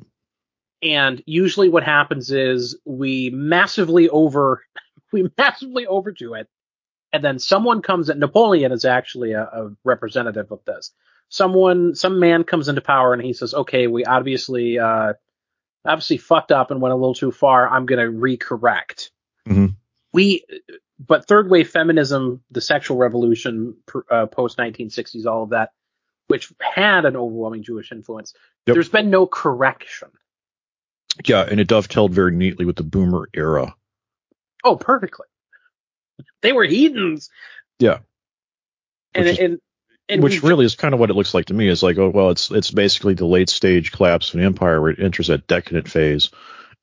And 0.84 1.24
usually 1.26 1.70
what 1.70 1.84
happens 1.84 2.32
is 2.32 2.78
we 2.86 3.30
massively 3.30 4.10
over 4.10 4.64
we 5.12 5.30
massively 5.38 5.88
overdo 5.88 6.34
it. 6.34 6.48
And 7.14 7.24
then 7.24 7.38
someone 7.40 7.82
comes 7.82 8.10
in 8.10 8.20
Napoleon 8.20 8.72
is 8.72 8.86
actually 8.86 9.34
a, 9.34 9.44
a 9.44 9.72
representative 9.84 10.52
of 10.52 10.60
this. 10.66 10.92
Someone 11.30 11.96
some 11.96 12.20
man 12.20 12.44
comes 12.44 12.68
into 12.68 12.82
power 12.82 13.14
and 13.14 13.22
he 13.22 13.34
says, 13.34 13.54
Okay, 13.54 13.88
we 13.88 14.04
obviously 14.06 14.78
uh 14.80 15.14
obviously 15.86 16.18
fucked 16.18 16.52
up 16.52 16.72
and 16.72 16.82
went 16.82 16.94
a 16.94 16.96
little 16.96 17.14
too 17.14 17.32
far. 17.32 17.68
I'm 17.68 17.86
gonna 17.86 18.04
recorrect. 18.12 19.10
Mhm. 19.48 19.76
We 20.14 20.46
but 21.00 21.28
third 21.28 21.50
wave 21.50 21.70
feminism, 21.70 22.44
the 22.52 22.62
sexual 22.62 22.98
revolution, 22.98 23.76
uh, 24.12 24.26
post 24.28 24.58
1960s, 24.58 25.26
all 25.26 25.44
of 25.44 25.50
that, 25.50 25.72
which 26.28 26.54
had 26.62 27.06
an 27.06 27.16
overwhelming 27.18 27.64
Jewish 27.64 27.92
influence, 27.92 28.34
Yep. 28.68 28.74
there's 28.76 28.90
been 28.90 29.10
no 29.10 29.26
correction. 29.26 30.10
Yeah, 31.26 31.42
and 31.50 31.60
it 31.60 31.68
dovetailed 31.68 32.12
very 32.14 32.32
neatly 32.36 32.66
with 32.66 32.76
the 32.76 32.84
boomer 32.84 33.30
era. 33.34 33.76
Oh, 34.64 34.76
perfectly. 34.76 35.28
They 36.42 36.54
were 36.54 36.64
heathens. 36.66 37.30
Yeah. 37.80 38.00
And 39.14 39.26
Which 39.26 39.34
is- 39.34 39.40
and 39.40 39.60
and 40.10 40.22
which 40.22 40.44
really 40.44 40.66
is 40.66 40.76
kind 40.76 40.94
of 40.94 41.00
what 41.00 41.10
it 41.10 41.14
looks 41.16 41.34
like 41.34 41.46
to 41.46 41.54
me. 41.54 41.70
Is 41.70 41.82
like, 41.82 41.98
oh 41.98 42.10
well, 42.10 42.30
it's 42.32 42.52
it's 42.52 42.72
basically 42.72 43.14
the 43.14 43.26
late 43.26 43.50
stage 43.50 43.92
collapse 43.94 44.34
of 44.34 44.40
an 44.40 44.46
empire 44.46 44.82
where 44.82 44.92
it 44.92 45.00
enters 45.00 45.28
that 45.28 45.48
decadent 45.48 45.90
phase, 45.90 46.30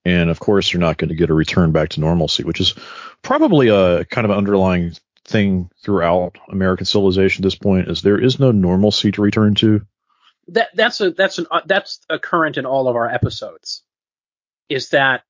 and 0.07 0.31
of 0.31 0.41
course 0.41 0.73
you're 0.73 0.81
not 0.81 0.97
going 0.97 1.11
to 1.11 1.15
get 1.15 1.29
a 1.29 1.35
return 1.35 1.71
back 1.71 1.91
to 1.91 2.01
normalcy, 2.01 2.45
which 2.45 2.61
is 2.61 2.75
probably 3.21 3.69
a 3.69 4.07
kind 4.07 4.25
of 4.25 4.31
underlying 4.31 4.93
thing 5.27 5.69
throughout 5.85 6.39
American 6.49 6.87
civilization 6.87 7.43
at 7.43 7.47
this 7.47 7.57
point. 7.57 7.89
Is 7.89 8.01
there 8.01 8.19
is 8.19 8.41
no 8.41 8.53
normalcy 8.53 9.13
to 9.13 9.21
return 9.23 9.55
to. 9.57 9.83
that 10.49 10.71
that's 10.75 11.01
a 11.03 11.11
that's 11.11 11.39
an 11.39 11.47
uh, 11.51 11.61
that's 11.67 12.01
a 12.09 12.19
current 12.19 12.57
in 12.57 12.65
all 12.65 12.89
of 12.89 12.97
our 12.97 13.09
episodes. 13.09 13.83
Is 14.71 14.91
that 14.91 15.25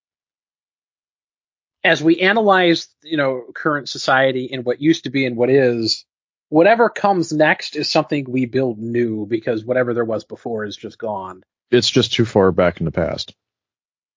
as 1.82 2.03
we 2.03 2.20
analyze, 2.20 2.88
you 3.03 3.16
know, 3.16 3.45
current 3.55 3.88
society 3.88 4.51
and 4.53 4.64
what 4.64 4.80
used 4.80 5.05
to 5.05 5.11
be 5.11 5.26
and 5.26 5.36
what 5.36 5.51
is, 5.51 6.05
whatever 6.51 6.88
comes 6.91 7.32
next 7.32 7.74
is 7.74 7.91
something 7.91 8.26
we 8.28 8.45
build 8.45 8.78
new 8.78 9.26
because 9.26 9.64
whatever 9.64 9.95
there 9.95 10.05
was 10.05 10.24
before 10.24 10.64
is 10.64 10.76
just 10.76 10.99
gone. 10.99 11.43
It's 11.70 11.88
just 11.88 12.12
too 12.12 12.24
far 12.24 12.53
back 12.53 12.80
in 12.80 12.84
the 12.84 12.93
past. 12.93 13.34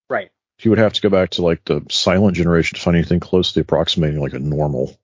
Right. 0.10 0.32
You 0.60 0.72
would 0.72 0.80
have 0.80 0.94
to 0.94 1.02
go 1.02 1.10
back 1.10 1.32
to 1.32 1.42
like 1.42 1.64
the 1.66 1.82
silent 1.90 2.36
generation 2.36 2.78
to 2.78 2.82
find 2.82 2.98
anything 2.98 3.20
closely 3.20 3.62
approximating 3.62 4.20
like 4.20 4.34
a 4.34 4.40
normal. 4.40 4.98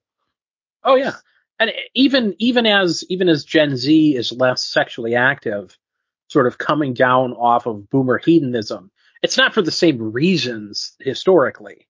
Oh 0.84 0.96
yeah. 0.96 1.16
And 1.60 1.72
even 1.94 2.36
even 2.40 2.66
as 2.66 3.04
even 3.10 3.30
as 3.30 3.44
Gen 3.44 3.76
Z 3.76 4.16
is 4.16 4.32
less 4.32 4.64
sexually 4.64 5.16
active, 5.16 5.78
sort 6.28 6.48
of 6.48 6.58
coming 6.58 6.94
down 6.94 7.34
off 7.34 7.66
of 7.66 7.90
boomer 7.90 8.18
hedonism, 8.18 8.92
it's 9.22 9.38
not 9.38 9.54
for 9.54 9.62
the 9.62 9.72
same 9.72 10.12
reasons 10.12 10.94
historically. 11.00 11.88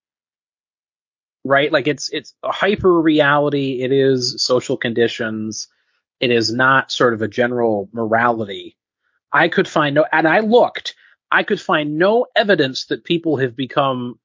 Right? 1.45 1.71
Like 1.71 1.87
it's 1.87 2.09
it's 2.09 2.33
a 2.43 2.51
hyper 2.51 3.01
reality, 3.01 3.81
it 3.81 3.91
is 3.91 4.43
social 4.43 4.75
conditions, 4.77 5.67
it 6.19 6.31
is 6.31 6.51
not 6.51 6.91
sort 6.91 7.13
of 7.13 7.21
a 7.21 7.27
general 7.27 7.89
morality. 7.93 8.75
I 9.31 9.47
could 9.47 9.67
find 9.67 9.95
no 9.95 10.05
and 10.11 10.27
I 10.27 10.39
looked, 10.39 10.95
I 11.31 11.43
could 11.43 11.61
find 11.61 11.97
no 11.97 12.25
evidence 12.35 12.87
that 12.87 13.03
people 13.03 13.37
have 13.37 13.55
become 13.55 14.19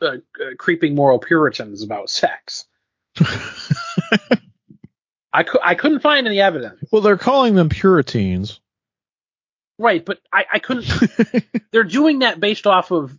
uh, 0.00 0.06
uh, 0.06 0.54
creeping 0.58 0.94
moral 0.94 1.18
puritans 1.18 1.82
about 1.82 2.10
sex. 2.10 2.64
I, 5.32 5.42
cou- 5.42 5.60
I 5.62 5.74
couldn't 5.74 6.00
find 6.00 6.26
any 6.26 6.40
evidence. 6.40 6.82
well, 6.90 7.02
they're 7.02 7.16
calling 7.16 7.54
them 7.54 7.68
Puritans. 7.68 8.60
Right, 9.78 10.04
but 10.04 10.18
I, 10.32 10.44
I 10.54 10.58
couldn't. 10.58 10.86
they're 11.72 11.84
doing 11.84 12.20
that 12.20 12.40
based 12.40 12.66
off 12.66 12.90
of 12.90 13.16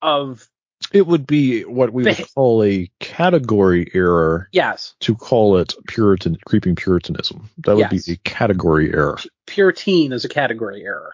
of 0.00 0.48
It 0.92 1.06
would 1.06 1.26
be 1.26 1.62
what 1.64 1.92
we 1.92 2.02
would 2.04 2.24
call 2.34 2.64
a 2.64 2.90
category 2.98 3.90
error 3.94 4.48
yes, 4.52 4.94
to 5.00 5.14
call 5.14 5.58
it 5.58 5.74
Puritan 5.86 6.38
creeping 6.46 6.76
Puritanism. 6.76 7.50
That 7.58 7.76
would 7.76 7.92
Yes. 7.92 8.06
be 8.06 8.12
a 8.12 8.16
category 8.16 8.92
error. 8.92 9.18
pure 9.46 9.72
teen 9.72 10.12
is 10.12 10.24
a 10.24 10.28
category 10.28 10.82
error. 10.82 11.12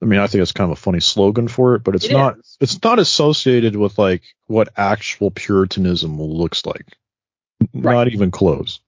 I 0.00 0.04
mean, 0.04 0.18
I 0.20 0.26
think 0.26 0.42
it's 0.42 0.52
kind 0.52 0.70
of 0.70 0.76
a 0.76 0.80
funny 0.80 1.00
slogan 1.00 1.46
for 1.48 1.76
it, 1.76 1.84
but 1.84 1.94
it's 1.94 2.06
It 2.06 2.12
not. 2.12 2.38
is. 2.38 2.56
It's 2.60 2.82
not 2.82 2.98
associated 2.98 3.76
with 3.76 3.98
like 3.98 4.22
what 4.46 4.68
actual 4.76 5.30
Puritanism 5.30 6.20
looks 6.20 6.66
like. 6.66 6.86
Right. 7.72 7.94
Not 7.94 8.08
even 8.08 8.30
close. 8.32 8.80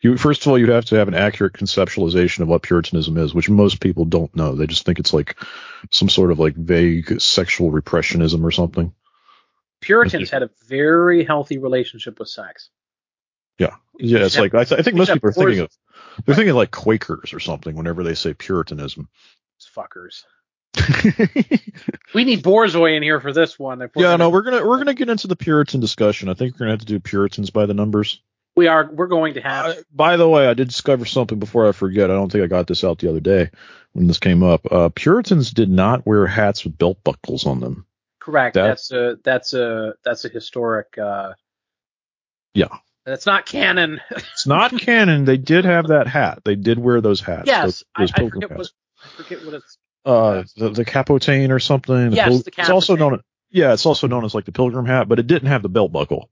You 0.00 0.16
first 0.16 0.42
of 0.42 0.48
all, 0.48 0.58
you'd 0.58 0.68
have 0.68 0.84
to 0.86 0.96
have 0.96 1.08
an 1.08 1.14
accurate 1.14 1.54
conceptualization 1.54 2.40
of 2.40 2.48
what 2.48 2.62
Puritanism 2.62 3.16
is, 3.18 3.34
which 3.34 3.50
most 3.50 3.80
people 3.80 4.04
don't 4.04 4.34
know. 4.36 4.54
They 4.54 4.66
just 4.66 4.84
think 4.86 5.00
it's 5.00 5.12
like 5.12 5.36
some 5.90 6.08
sort 6.08 6.30
of 6.30 6.38
like 6.38 6.54
vague 6.54 7.20
sexual 7.20 7.72
repressionism 7.72 8.44
or 8.44 8.52
something. 8.52 8.92
Puritans 9.80 10.30
had 10.30 10.42
a 10.42 10.50
very 10.66 11.24
healthy 11.24 11.58
relationship 11.58 12.18
with 12.18 12.28
sex. 12.28 12.70
Yeah, 13.58 13.74
yeah. 13.98 14.18
It's 14.18 14.36
Except- 14.36 14.54
like 14.54 14.54
I, 14.54 14.64
th- 14.64 14.78
I 14.78 14.82
think 14.82 14.96
most 14.96 15.12
people 15.12 15.30
are 15.30 15.32
thinking 15.32 15.60
of 15.60 15.70
they're 16.24 16.36
thinking 16.36 16.54
like 16.54 16.70
Quakers 16.70 17.32
or 17.32 17.40
something 17.40 17.74
whenever 17.74 18.04
they 18.04 18.14
say 18.14 18.34
Puritanism. 18.34 19.08
These 19.58 19.70
fuckers. 19.76 20.22
We 22.14 22.24
need 22.24 22.42
Borzoi 22.42 22.96
in 22.96 23.02
here 23.02 23.20
for 23.20 23.32
this 23.32 23.58
one. 23.58 23.80
Yeah, 23.80 23.88
gonna- 23.94 24.18
no, 24.18 24.30
we're 24.30 24.42
gonna 24.42 24.64
we're 24.66 24.78
gonna 24.78 24.94
get 24.94 25.08
into 25.08 25.26
the 25.26 25.36
Puritan 25.36 25.80
discussion. 25.80 26.28
I 26.28 26.34
think 26.34 26.54
we're 26.54 26.58
gonna 26.60 26.70
have 26.72 26.80
to 26.80 26.86
do 26.86 27.00
Puritans 27.00 27.50
by 27.50 27.66
the 27.66 27.74
numbers. 27.74 28.22
We 28.58 28.66
are. 28.66 28.90
We're 28.92 29.06
going 29.06 29.34
to 29.34 29.40
have. 29.40 29.76
By 29.94 30.16
the 30.16 30.28
way, 30.28 30.46
I 30.48 30.54
did 30.54 30.68
discover 30.68 31.04
something 31.06 31.38
before 31.38 31.68
I 31.68 31.72
forget. 31.72 32.10
I 32.10 32.14
don't 32.14 32.30
think 32.30 32.44
I 32.44 32.48
got 32.48 32.66
this 32.66 32.82
out 32.84 32.98
the 32.98 33.08
other 33.08 33.20
day 33.20 33.50
when 33.92 34.06
this 34.08 34.18
came 34.18 34.42
up. 34.42 34.70
Uh, 34.70 34.88
Puritans 34.94 35.52
did 35.52 35.70
not 35.70 36.04
wear 36.06 36.26
hats 36.26 36.64
with 36.64 36.76
belt 36.76 36.98
buckles 37.04 37.46
on 37.46 37.60
them. 37.60 37.86
correct. 38.20 38.54
that- 38.54 38.66
that's 38.66 38.90
a 38.92 39.16
that's 39.24 39.54
a 39.54 39.94
that's 40.04 40.24
a 40.24 40.28
historic. 40.28 40.98
uh 40.98 41.32
Yeah. 42.54 42.76
That's 43.06 43.24
not 43.24 43.46
canon. 43.46 44.00
It's 44.10 44.46
not 44.46 44.78
canon. 44.78 45.24
They 45.24 45.38
did 45.38 45.64
have 45.64 45.88
that 45.88 46.06
hat. 46.06 46.42
They 46.44 46.56
did 46.56 46.78
wear 46.78 47.00
those 47.00 47.20
hats. 47.22 47.44
yes, 47.46 47.64
those, 47.64 47.84
I, 47.94 48.00
those 48.02 48.12
I 48.12 48.18
pilgrim 48.18 48.42
forget 48.42 48.58
what. 48.58 48.70
I 49.02 49.08
forget 49.22 49.44
what 49.46 49.54
it's. 49.54 49.78
Uh, 50.04 50.42
the, 50.56 50.70
the 50.70 50.84
capotain 50.84 51.50
or 51.50 51.58
something. 51.58 52.12
Yes, 52.12 52.28
pil- 52.28 52.38
the 52.40 52.52
It's 52.58 52.70
also 52.70 52.96
known. 52.96 53.22
Yeah, 53.50 53.72
it's 53.72 53.86
also 53.86 54.08
known 54.08 54.24
as 54.26 54.34
like 54.34 54.44
the 54.44 54.52
pilgrim 54.52 54.84
hat, 54.84 55.08
but 55.08 55.18
it 55.18 55.26
didn't 55.26 55.48
have 55.48 55.62
the 55.62 55.68
belt 55.70 55.90
buckle. 55.92 56.28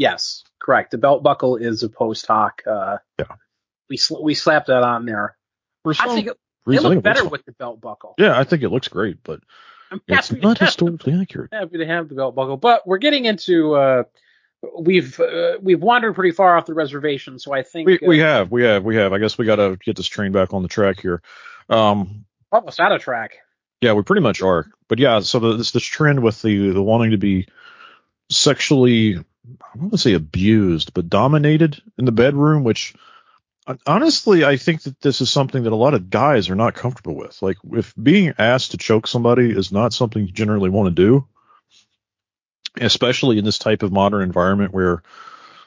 Yes, 0.00 0.44
correct. 0.58 0.92
The 0.92 0.98
belt 0.98 1.22
buckle 1.22 1.56
is 1.56 1.82
a 1.82 1.90
post 1.90 2.26
hoc. 2.26 2.62
Uh, 2.66 2.96
Yeah. 3.18 3.26
We 3.90 3.98
sl- 3.98 4.22
we 4.22 4.32
slapped 4.32 4.68
that 4.68 4.82
on 4.82 5.04
there. 5.04 5.36
For 5.82 5.92
I 6.00 6.14
think 6.14 6.28
it, 6.28 6.30
it 6.30 6.36
reason, 6.64 6.86
I 6.86 6.88
think 6.88 7.04
looked 7.04 7.06
it 7.06 7.08
looks 7.10 7.20
better 7.20 7.28
with 7.28 7.44
the 7.44 7.52
belt 7.52 7.82
buckle. 7.82 8.14
Yeah, 8.16 8.38
I 8.38 8.44
think 8.44 8.62
it 8.62 8.70
looks 8.70 8.88
great, 8.88 9.18
but 9.22 9.40
I'm 9.90 10.00
it's 10.08 10.32
not 10.32 10.56
to 10.56 10.64
have, 10.64 10.68
historically 10.68 11.12
accurate. 11.20 11.52
happy 11.52 11.76
to 11.76 11.86
have 11.86 12.08
the 12.08 12.14
belt 12.14 12.34
buckle, 12.34 12.56
but 12.56 12.86
we're 12.86 12.96
getting 12.96 13.26
into. 13.26 13.74
Uh, 13.74 14.04
we've 14.78 15.20
uh, 15.20 15.58
we've 15.60 15.82
wandered 15.82 16.14
pretty 16.14 16.30
far 16.30 16.56
off 16.56 16.64
the 16.64 16.72
reservation, 16.72 17.38
so 17.38 17.52
I 17.52 17.62
think 17.62 17.86
We 17.86 17.96
uh, 17.96 18.06
we 18.06 18.18
have 18.20 18.50
we 18.50 18.62
have 18.62 18.84
we 18.84 18.96
have. 18.96 19.12
I 19.12 19.18
guess 19.18 19.36
we 19.36 19.44
got 19.44 19.56
to 19.56 19.76
get 19.84 19.96
this 19.96 20.06
train 20.06 20.32
back 20.32 20.54
on 20.54 20.62
the 20.62 20.68
track 20.68 20.98
here. 21.00 21.20
Um, 21.68 22.24
almost 22.50 22.80
out 22.80 22.92
of 22.92 23.02
track. 23.02 23.36
Yeah, 23.82 23.92
we 23.92 24.02
pretty 24.02 24.22
much 24.22 24.40
are. 24.40 24.66
But 24.88 24.98
yeah, 24.98 25.20
so 25.20 25.40
the, 25.40 25.56
this 25.58 25.72
this 25.72 25.84
trend 25.84 26.22
with 26.22 26.40
the 26.40 26.70
the 26.70 26.82
wanting 26.82 27.10
to 27.10 27.18
be 27.18 27.48
sexually, 28.30 29.24
I 29.60 29.74
don't 29.74 29.82
want 29.82 29.92
to 29.92 29.98
say 29.98 30.14
abused, 30.14 30.94
but 30.94 31.08
dominated 31.08 31.80
in 31.98 32.04
the 32.04 32.12
bedroom, 32.12 32.64
which 32.64 32.94
honestly, 33.86 34.44
I 34.44 34.56
think 34.56 34.82
that 34.82 35.00
this 35.00 35.20
is 35.20 35.30
something 35.30 35.62
that 35.64 35.72
a 35.72 35.76
lot 35.76 35.94
of 35.94 36.10
guys 36.10 36.50
are 36.50 36.54
not 36.56 36.74
comfortable 36.74 37.14
with. 37.16 37.40
Like, 37.42 37.56
if 37.72 37.94
being 38.00 38.34
asked 38.38 38.72
to 38.72 38.76
choke 38.78 39.06
somebody 39.06 39.50
is 39.50 39.72
not 39.72 39.92
something 39.92 40.26
you 40.26 40.32
generally 40.32 40.70
want 40.70 40.94
to 40.94 41.02
do, 41.02 41.26
especially 42.80 43.38
in 43.38 43.44
this 43.44 43.58
type 43.58 43.82
of 43.82 43.92
modern 43.92 44.22
environment 44.22 44.72
where 44.72 45.02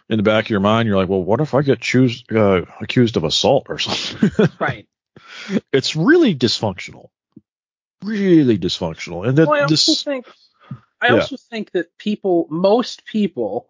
in 0.09 0.17
the 0.17 0.23
back 0.23 0.45
of 0.45 0.49
your 0.49 0.59
mind 0.59 0.87
you're 0.87 0.97
like, 0.97 1.09
well, 1.09 1.23
what 1.23 1.41
if 1.41 1.53
I 1.53 1.61
get 1.61 1.79
choose, 1.79 2.23
uh, 2.31 2.61
accused 2.81 3.17
of 3.17 3.23
assault 3.23 3.67
or 3.69 3.79
something? 3.79 4.49
Right. 4.59 4.87
it's 5.71 5.95
really 5.95 6.35
dysfunctional, 6.35 7.09
really 8.03 8.57
dysfunctional, 8.57 9.27
and 9.27 9.37
that 9.37 9.47
Well, 9.47 9.57
I 9.57 9.63
also 9.63 9.93
this 9.93 10.03
think 10.03 10.25
I 11.01 11.07
Yeah. 11.07 11.13
also 11.15 11.37
think 11.37 11.71
that 11.71 11.97
people, 11.97 12.47
most 12.49 13.05
people, 13.05 13.69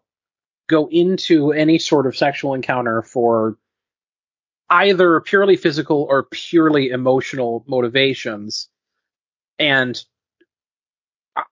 go 0.67 0.87
into 0.89 1.51
any 1.51 1.77
sort 1.79 2.07
of 2.07 2.15
sexual 2.15 2.53
encounter 2.53 3.01
for 3.01 3.57
either 4.69 5.19
purely 5.21 5.55
physical 5.57 6.03
or 6.09 6.23
purely 6.23 6.89
emotional 6.89 7.63
motivations, 7.67 8.69
and 9.59 10.01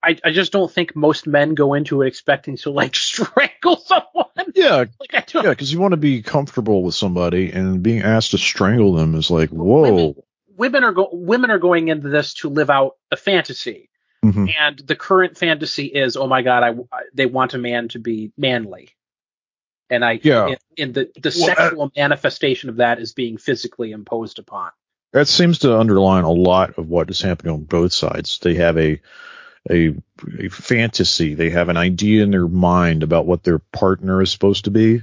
I, 0.04 0.18
I 0.24 0.32
just 0.32 0.52
don't 0.52 0.72
think 0.72 0.96
most 0.96 1.26
men 1.26 1.56
go 1.56 1.74
into 1.74 2.02
it 2.04 2.08
expecting 2.08 2.56
to 2.58 2.70
like 2.72 2.96
strangle 2.96 3.78
someone. 3.78 4.26
Yeah, 4.56 4.86
Like 5.00 5.34
yeah, 5.34 5.42
because 5.50 5.72
you 5.74 5.80
want 5.80 5.92
to 5.94 5.98
be 5.98 6.22
comfortable 6.22 6.84
with 6.84 6.96
somebody, 6.96 7.52
and 7.52 7.82
being 7.84 8.02
asked 8.02 8.32
to 8.32 8.38
strangle 8.38 8.94
them 8.94 9.16
is 9.16 9.30
like, 9.32 9.50
whoa. 9.50 9.82
Women, 9.82 10.16
women 10.58 10.84
are 10.84 10.92
go, 10.94 11.10
women 11.12 11.52
are 11.52 11.60
going 11.60 11.88
into 11.90 12.10
this 12.10 12.34
to 12.36 12.50
live 12.50 12.70
out 12.70 12.96
a 13.12 13.18
fantasy, 13.18 13.90
Mhm. 14.24 14.54
and 14.60 14.80
the 14.80 14.96
current 14.96 15.38
fantasy 15.38 15.86
is, 15.86 16.16
oh 16.16 16.28
my 16.28 16.42
god, 16.44 16.64
I, 16.64 16.70
I- 16.96 17.04
they 17.14 17.26
want 17.26 17.54
a 17.56 17.58
man 17.58 17.88
to 17.90 18.00
be 18.00 18.32
manly, 18.38 18.90
and 19.92 20.04
I 20.04 20.20
Yeah. 20.24 20.48
and, 20.48 20.58
and 20.78 20.94
the 20.96 21.12
the 21.22 21.36
Well, 21.40 21.52
uh, 21.52 21.56
sexual 21.56 21.92
manifestation 21.96 22.70
of 22.70 22.78
that 22.78 23.00
is 23.00 23.14
being 23.14 23.38
physically 23.38 23.92
imposed 23.92 24.40
upon. 24.40 24.72
That 25.14 25.28
seems 25.28 25.60
to 25.60 25.78
underline 25.78 26.24
a 26.24 26.32
lot 26.32 26.78
of 26.80 26.88
what 26.88 27.10
is 27.12 27.22
happening 27.22 27.54
on 27.54 27.64
both 27.66 27.94
sides. 27.94 28.40
They 28.42 28.56
have 28.56 28.78
a 28.78 29.02
a, 29.70 29.94
a 30.40 30.50
fantasy. 30.50 31.36
They 31.36 31.52
have 31.52 31.70
an 31.70 31.78
idea 31.78 32.24
in 32.24 32.32
their 32.32 32.48
mind 32.48 33.04
about 33.04 33.28
what 33.28 33.44
their 33.44 33.60
partner 33.60 34.22
is 34.22 34.32
supposed 34.32 34.66
to 34.66 34.72
be 34.72 35.02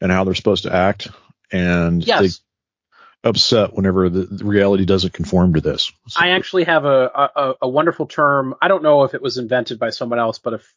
and 0.00 0.10
how 0.10 0.24
they're 0.24 0.34
supposed 0.34 0.64
to 0.64 0.74
act, 0.74 1.08
and 1.52 2.04
Yes. 2.04 2.20
they 3.22 3.28
upset 3.28 3.72
whenever 3.74 4.08
the, 4.08 4.22
the 4.24 4.44
reality 4.44 4.84
doesn't 4.84 5.12
conform 5.12 5.54
to 5.54 5.60
this. 5.60 5.92
I 6.16 6.30
actually 6.30 6.64
have 6.64 6.84
a, 6.84 7.30
a 7.36 7.54
a 7.62 7.68
wonderful 7.68 8.06
term. 8.06 8.54
I 8.60 8.66
don't 8.68 8.82
know 8.82 9.04
if 9.04 9.14
it 9.14 9.22
was 9.22 9.38
invented 9.38 9.78
by 9.78 9.90
someone 9.90 10.18
else, 10.18 10.38
but 10.38 10.54
a 10.54 10.56
f- 10.56 10.74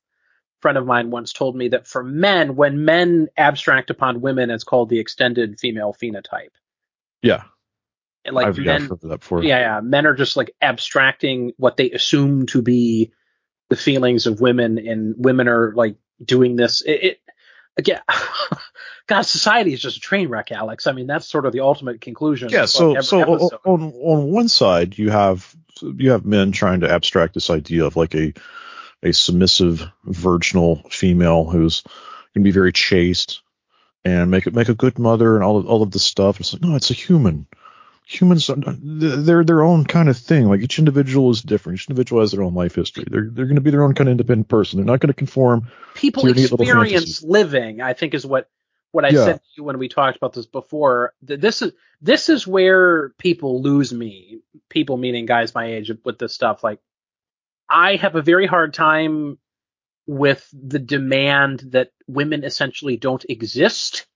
friend 0.62 0.78
of 0.78 0.86
mine 0.86 1.12
once 1.12 1.34
told 1.34 1.56
me 1.56 1.70
that 1.70 1.88
for 1.88 2.04
men, 2.04 2.56
when 2.56 2.86
men 2.86 3.28
abstract 3.38 3.90
upon 3.90 4.22
women, 4.22 4.50
it's 4.50 4.64
called 4.64 4.90
the 4.90 5.00
extended 5.00 5.60
female 5.60 5.94
phenotype. 5.94 6.52
yeah, 7.22 7.44
And 8.24 8.36
like 8.36 8.48
I've 8.48 8.58
men, 8.58 8.84
I've 8.84 8.90
heard 8.90 8.92
of 8.92 9.10
that 9.10 9.20
before. 9.20 9.44
yeah, 9.44 9.60
yeah, 9.60 9.82
men 9.82 10.06
are 10.06 10.16
just 10.16 10.38
like 10.38 10.56
abstracting 10.62 11.54
what 11.58 11.78
they 11.78 11.92
assume 11.92 12.46
to 12.48 12.62
be 12.62 13.12
the 13.70 13.76
feelings 13.76 14.28
of 14.28 14.42
women, 14.42 14.78
and 14.78 15.16
women 15.18 15.48
are 15.48 15.74
like 15.76 15.98
doing 16.24 16.56
this. 16.56 16.82
It, 16.82 17.04
it 17.04 17.20
again, 17.78 18.02
God, 19.08 19.24
society 19.24 19.74
is 19.74 19.82
just 19.82 19.98
a 19.98 20.02
train 20.02 20.30
wreck, 20.30 20.52
Alex. 20.52 20.88
I 20.88 20.92
mean, 20.94 21.08
that's 21.08 21.28
sort 21.28 21.46
of 21.46 21.54
the 21.54 21.60
ultimate 21.62 22.02
conclusion. 22.02 22.50
Yeah, 22.50 22.66
so 22.66 23.00
so 23.02 23.22
episode. 23.22 23.60
on 23.66 23.94
on 23.94 24.32
one 24.32 24.48
side 24.48 24.98
you 24.98 25.10
have 25.10 25.56
you 25.82 26.12
have 26.12 26.26
men 26.26 26.52
trying 26.52 26.80
to 26.80 26.92
abstract 26.92 27.34
this 27.34 27.50
idea 27.50 27.86
of 27.86 27.96
like 27.96 28.16
a 28.16 28.34
a 29.06 29.14
submissive 29.14 29.88
virginal 30.04 30.82
female 30.90 31.46
who's 31.46 31.82
going 32.34 32.44
to 32.44 32.48
be 32.48 32.52
very 32.52 32.72
chaste 32.74 33.42
and 34.04 34.30
make 34.32 34.46
it 34.48 34.54
make 34.54 34.70
a 34.70 34.74
good 34.76 35.00
mother 35.00 35.36
and 35.36 35.44
all 35.44 35.58
of 35.58 35.66
all 35.68 35.82
of 35.84 35.92
this 35.92 36.04
stuff. 36.04 36.40
It's 36.40 36.54
like 36.54 36.62
no, 36.62 36.76
it's 36.76 36.92
a 36.92 36.94
human. 36.96 37.48
Humans, 38.08 38.50
are- 38.52 38.56
they're 38.58 39.44
their 39.44 39.64
own 39.64 39.84
kind 39.84 40.10
of 40.10 40.18
thing. 40.18 40.46
Like 40.46 40.62
each 40.62 40.78
individual 40.78 41.32
is 41.32 41.42
different. 41.42 41.80
Each 41.80 41.90
individual 41.90 42.22
has 42.22 42.32
their 42.32 42.44
own 42.44 42.54
life 42.54 42.76
history. 42.76 43.06
They're 43.10 43.30
they're 43.32 43.46
going 43.46 43.56
to 43.56 43.62
be 43.62 43.72
their 43.72 43.84
own 43.84 43.96
kind 43.96 44.08
of 44.08 44.12
independent 44.12 44.48
person. 44.48 44.78
They're 44.78 44.86
not 44.86 45.00
going 45.00 45.08
to 45.08 45.14
conform. 45.16 45.72
people 45.96 46.22
to 46.24 46.30
experience 46.30 47.24
living 47.24 47.82
i 47.82 47.94
think 47.94 48.14
is 48.14 48.26
what 48.26 48.50
what 48.92 49.06
i 49.06 49.10
Yeah. 49.10 49.26
said 49.26 49.36
to 49.38 49.48
you 49.58 49.64
when 49.64 49.78
we 49.80 49.88
talked 49.90 50.18
about 50.18 50.34
this 50.34 50.46
before 50.46 51.14
this 51.22 51.62
is 51.62 51.72
this 52.02 52.30
is 52.30 52.46
where 52.46 53.10
people 53.18 53.62
lose 53.62 53.92
me 53.94 54.40
people 54.70 54.98
meaning 54.98 55.26
guys 55.26 55.56
my 55.56 55.66
age 55.66 55.92
with 56.04 56.20
this 56.20 56.34
stuff 56.34 56.64
like 56.64 56.80
i 57.70 57.96
have 57.96 58.16
a 58.16 58.22
very 58.22 58.48
hard 58.48 58.74
time 58.74 59.38
with 60.08 60.48
the 60.54 60.80
demand 60.80 61.62
that 61.72 61.90
women 62.08 62.44
essentially 62.44 62.98
don't 62.98 63.26
exist 63.30 64.08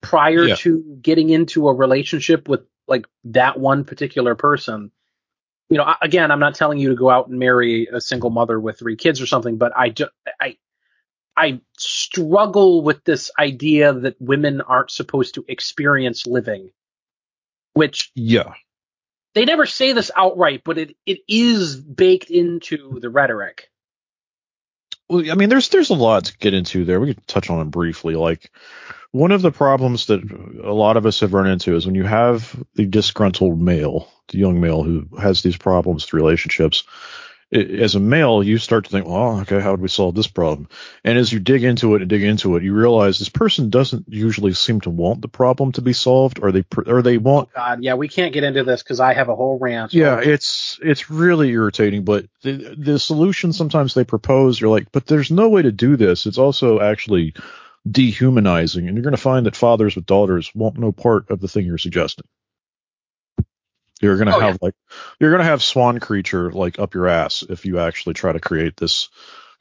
prior 0.00 0.46
Yeah. 0.46 0.54
to 0.56 0.98
getting 1.02 1.30
into 1.30 1.68
a 1.68 1.74
relationship 1.74 2.48
with 2.48 2.62
like 2.88 3.06
that 3.24 3.58
one 3.60 3.84
particular 3.84 4.34
person 4.34 4.90
you 5.70 5.76
know, 5.78 5.94
again, 6.02 6.32
I'm 6.32 6.40
not 6.40 6.56
telling 6.56 6.78
you 6.78 6.88
to 6.88 6.96
go 6.96 7.08
out 7.10 7.28
and 7.28 7.38
marry 7.38 7.86
a 7.92 8.00
single 8.00 8.30
mother 8.30 8.58
with 8.58 8.80
three 8.80 8.96
kids 8.96 9.20
or 9.20 9.26
something, 9.26 9.56
but 9.56 9.72
I 9.76 9.90
ju- 9.90 10.08
I 10.40 10.56
I 11.36 11.60
struggle 11.78 12.82
with 12.82 13.04
this 13.04 13.30
idea 13.38 13.92
that 13.92 14.20
women 14.20 14.62
aren't 14.62 14.90
supposed 14.90 15.34
to 15.36 15.44
experience 15.46 16.26
living, 16.26 16.70
which 17.74 18.10
Yeah, 18.16 18.54
they 19.34 19.44
never 19.44 19.66
say 19.66 19.92
this 19.92 20.10
outright, 20.14 20.62
but 20.64 20.78
it, 20.78 20.96
it 21.06 21.20
is 21.28 21.76
baked 21.76 22.30
into 22.30 22.98
the 23.00 23.10
rhetoric. 23.10 23.70
Well, 25.08 25.30
I 25.30 25.34
mean, 25.34 25.48
there's 25.48 25.68
there's 25.68 25.90
a 25.90 25.94
lot 25.94 26.26
to 26.26 26.38
get 26.38 26.54
into 26.54 26.84
there. 26.84 27.00
We 27.00 27.14
could 27.14 27.26
touch 27.26 27.50
on 27.50 27.60
it 27.60 27.70
briefly. 27.70 28.14
Like 28.14 28.50
one 29.12 29.32
of 29.32 29.42
the 29.42 29.50
problems 29.50 30.06
that 30.06 30.22
a 30.62 30.72
lot 30.72 30.96
of 30.96 31.04
us 31.04 31.20
have 31.20 31.34
run 31.34 31.48
into 31.48 31.74
is 31.74 31.84
when 31.84 31.96
you 31.96 32.04
have 32.04 32.62
the 32.74 32.86
disgruntled 32.86 33.60
male, 33.60 34.08
the 34.28 34.38
young 34.38 34.60
male 34.60 34.82
who 34.82 35.06
has 35.20 35.42
these 35.42 35.56
problems 35.56 36.04
with 36.04 36.12
relationships. 36.12 36.84
As 37.52 37.96
a 37.96 38.00
male, 38.00 38.42
you 38.42 38.58
start 38.58 38.84
to 38.84 38.90
think, 38.90 39.06
well, 39.06 39.40
okay, 39.40 39.60
how 39.60 39.72
would 39.72 39.80
we 39.80 39.88
solve 39.88 40.14
this 40.14 40.28
problem? 40.28 40.68
And 41.02 41.18
as 41.18 41.32
you 41.32 41.40
dig 41.40 41.64
into 41.64 41.94
it 41.94 42.02
and 42.02 42.08
dig 42.08 42.22
into 42.22 42.56
it, 42.56 42.62
you 42.62 42.72
realize 42.72 43.18
this 43.18 43.28
person 43.28 43.70
doesn't 43.70 44.06
usually 44.08 44.52
seem 44.52 44.80
to 44.82 44.90
want 44.90 45.20
the 45.20 45.28
problem 45.28 45.72
to 45.72 45.82
be 45.82 45.92
solved, 45.92 46.38
or 46.40 46.52
they 46.52 46.64
or 46.86 47.02
they 47.02 47.16
oh, 47.16 47.20
want 47.20 47.52
God, 47.52 47.82
yeah, 47.82 47.94
we 47.94 48.08
can't 48.08 48.32
get 48.32 48.44
into 48.44 48.62
this 48.62 48.82
because 48.82 49.00
I 49.00 49.14
have 49.14 49.28
a 49.28 49.34
whole 49.34 49.58
rant. 49.58 49.92
yeah, 49.92 50.20
it's 50.20 50.78
it's 50.82 51.10
really 51.10 51.50
irritating, 51.50 52.04
but 52.04 52.26
the 52.42 52.74
the 52.78 52.98
solution 52.98 53.52
sometimes 53.52 53.94
they 53.94 54.04
propose, 54.04 54.60
you're 54.60 54.70
like, 54.70 54.92
but 54.92 55.06
there's 55.06 55.30
no 55.30 55.48
way 55.48 55.62
to 55.62 55.72
do 55.72 55.96
this. 55.96 56.26
It's 56.26 56.38
also 56.38 56.80
actually 56.80 57.34
dehumanizing, 57.90 58.86
and 58.86 58.96
you're 58.96 59.02
going 59.02 59.12
to 59.12 59.20
find 59.20 59.46
that 59.46 59.56
fathers 59.56 59.96
with 59.96 60.06
daughters 60.06 60.54
want 60.54 60.78
no 60.78 60.92
part 60.92 61.30
of 61.30 61.40
the 61.40 61.48
thing 61.48 61.66
you're 61.66 61.78
suggesting. 61.78 62.26
You're 64.00 64.16
going 64.16 64.28
to 64.28 64.34
Oh, 64.34 64.40
have 64.40 64.58
like 64.62 64.74
you're 65.20 65.36
to 65.36 65.44
have 65.44 65.62
swan 65.62 66.00
creature 66.00 66.50
like 66.52 66.78
up 66.78 66.94
your 66.94 67.08
ass 67.08 67.44
if 67.48 67.66
you 67.66 67.78
actually 67.78 68.14
try 68.14 68.32
to 68.32 68.40
create 68.40 68.76
this 68.76 69.08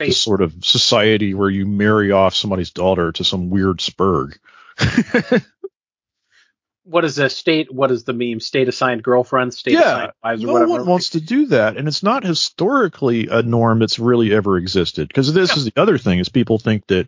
this 0.06 0.18
sort 0.18 0.42
of 0.42 0.54
society 0.64 1.34
where 1.34 1.50
you 1.50 1.66
marry 1.66 2.12
off 2.12 2.36
somebody's 2.36 2.72
daughter 2.72 3.12
to 3.12 3.24
some 3.24 3.50
weird 3.50 3.80
spurg. 3.80 4.38
what 6.84 7.06
is 7.06 7.16
the 7.18 7.30
state? 7.30 7.72
What 7.74 7.92
is 7.92 8.04
the 8.04 8.14
meme? 8.14 8.40
State 8.40 8.68
assigned 8.68 9.04
girlfriends, 9.04 9.58
state 9.58 9.74
Yeah, 9.74 9.80
assigned 9.80 10.12
wives, 10.24 10.44
or 10.44 10.48
no 10.48 10.50
whatever. 10.50 10.72
one 10.72 10.86
wants 10.86 11.10
to 11.12 11.22
do 11.22 11.48
that, 11.48 11.78
and 11.78 11.88
it's 11.88 12.04
not 12.04 12.24
historically 12.24 13.28
a 13.28 13.44
norm 13.44 13.80
that's 13.80 14.00
really 14.00 14.34
ever 14.34 14.58
existed. 14.58 15.08
Because 15.08 15.34
this 15.34 15.56
is 15.58 15.66
the 15.66 15.74
other 15.78 15.98
thing: 15.98 16.20
is 16.20 16.30
people 16.30 16.58
think 16.58 16.88
that 16.88 17.08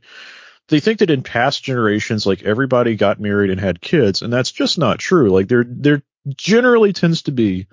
they 0.70 0.80
think 0.80 1.00
that 1.00 1.10
in 1.10 1.24
past 1.24 1.64
generations, 1.64 2.26
like 2.26 2.44
everybody 2.44 2.96
got 2.96 3.20
married 3.20 3.50
and 3.52 3.60
had 3.60 3.82
kids, 3.82 4.22
and 4.22 4.32
that's 4.32 4.52
just 4.52 4.78
not 4.78 5.00
true. 5.00 5.30
Like 5.32 5.48
there, 5.48 5.66
there 5.68 6.04
generally 6.36 6.94
tends 6.94 7.24
to 7.24 7.32
be, 7.32 7.68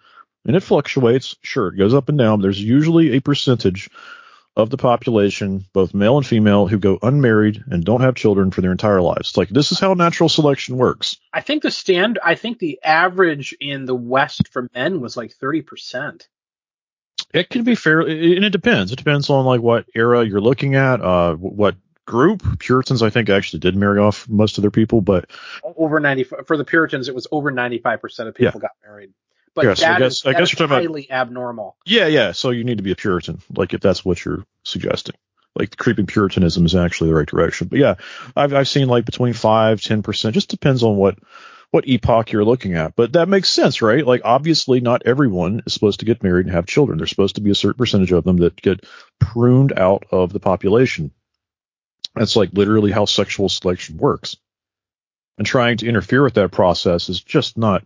and 0.46 0.56
it 0.56 0.62
fluctuates. 0.62 1.36
Sure, 1.42 1.68
it 1.68 1.78
goes 1.78 1.94
up 1.94 2.08
and 2.08 2.18
down. 2.18 2.38
But 2.38 2.42
there's 2.42 2.62
usually 2.62 3.12
a 3.12 3.20
percentage 3.20 3.88
of 4.56 4.70
the 4.70 4.76
population, 4.76 5.64
both 5.72 5.94
male 5.94 6.16
and 6.16 6.26
female, 6.26 6.66
who 6.66 6.78
go 6.78 6.98
unmarried 7.02 7.62
and 7.70 7.84
don't 7.84 8.00
have 8.00 8.16
children 8.16 8.50
for 8.50 8.60
their 8.60 8.72
entire 8.72 9.00
lives. 9.00 9.36
Like 9.36 9.48
this 9.48 9.70
is 9.70 9.78
how 9.78 9.94
natural 9.94 10.28
selection 10.28 10.76
works. 10.76 11.16
I 11.32 11.40
think 11.40 11.62
the 11.62 11.70
stand. 11.70 12.18
I 12.24 12.34
think 12.34 12.58
the 12.58 12.80
average 12.82 13.54
in 13.60 13.84
the 13.84 13.94
West 13.94 14.48
for 14.48 14.68
men 14.74 15.00
was 15.00 15.16
like 15.16 15.32
thirty 15.32 15.62
percent. 15.62 16.28
It 17.34 17.50
can 17.50 17.62
be 17.62 17.74
fair, 17.74 18.00
and 18.00 18.44
it 18.44 18.50
depends. 18.50 18.90
It 18.90 18.96
depends 18.96 19.28
on 19.28 19.44
like 19.44 19.60
what 19.60 19.84
era 19.94 20.24
you're 20.24 20.40
looking 20.40 20.74
at, 20.76 21.00
uh, 21.02 21.34
what 21.34 21.76
group. 22.08 22.58
Puritans, 22.58 23.02
I 23.02 23.10
think, 23.10 23.28
actually 23.28 23.60
did 23.60 23.76
marry 23.76 24.00
off 24.00 24.28
most 24.28 24.58
of 24.58 24.62
their 24.62 24.70
people, 24.72 25.00
but 25.00 25.30
Over 25.62 26.00
ninety 26.00 26.24
for 26.24 26.56
the 26.56 26.64
Puritans, 26.64 27.08
it 27.08 27.14
was 27.14 27.28
over 27.30 27.50
ninety 27.52 27.78
five 27.78 28.00
percent 28.00 28.28
of 28.28 28.34
people 28.34 28.58
got 28.60 28.72
married. 28.84 29.10
But 29.54 29.64
Yeah, 29.66 29.74
so 29.74 29.86
I 29.86 29.98
guess- 29.98 30.12
is- 30.18 30.26
I 30.26 30.32
guess 30.32 30.52
you're 30.52 30.58
talking 30.58 30.64
about- 30.76 30.82
highly 30.82 31.10
abnormal. 31.10 31.76
yeah, 31.84 32.06
yeah. 32.06 32.32
So 32.32 32.50
you 32.50 32.64
need 32.64 32.78
to 32.78 32.82
be 32.84 32.92
a 32.92 32.96
Puritan, 32.96 33.40
like 33.56 33.74
if 33.74 33.80
that's 33.80 34.04
what 34.04 34.24
you're 34.24 34.44
suggesting. 34.64 35.14
Like 35.58 35.76
creeping 35.76 36.06
Puritanism 36.06 36.64
is 36.66 36.74
actually 36.76 37.10
the 37.10 37.16
right 37.16 37.26
direction. 37.28 37.66
But 37.68 37.78
yeah, 37.80 37.94
I've 38.36 38.54
I've 38.54 38.68
seen 38.68 38.88
like 38.88 39.04
between 39.04 39.32
five, 39.34 39.80
ten 39.82 40.02
percent. 40.02 40.34
Just 40.34 40.48
depends 40.50 40.82
on 40.82 40.96
what 40.96 41.18
what 41.70 41.86
epoch 41.86 42.32
you're 42.32 42.44
looking 42.44 42.74
at. 42.74 42.94
But 42.96 43.12
that 43.14 43.28
makes 43.28 43.50
sense, 43.50 43.82
right? 43.82 44.06
Like 44.06 44.22
obviously 44.24 44.80
not 44.80 45.02
everyone 45.04 45.62
is 45.66 45.74
supposed 45.74 46.00
to 46.00 46.06
get 46.06 46.22
married 46.22 46.46
and 46.46 46.54
have 46.54 46.64
children. 46.66 46.96
There's 46.96 47.10
supposed 47.10 47.34
to 47.34 47.42
be 47.42 47.50
a 47.50 47.54
certain 47.54 47.76
percentage 47.76 48.12
of 48.12 48.24
them 48.24 48.38
that 48.38 48.56
get 48.56 48.84
pruned 49.18 49.72
out 49.76 50.04
of 50.10 50.32
the 50.32 50.40
population. 50.40 51.10
That's 52.18 52.36
like 52.36 52.50
literally 52.52 52.90
how 52.90 53.04
sexual 53.04 53.48
selection 53.48 53.96
works. 53.96 54.36
And 55.36 55.46
trying 55.46 55.76
to 55.78 55.86
interfere 55.86 56.22
with 56.22 56.34
that 56.34 56.50
process 56.50 57.08
is 57.08 57.20
just 57.20 57.56
not 57.56 57.84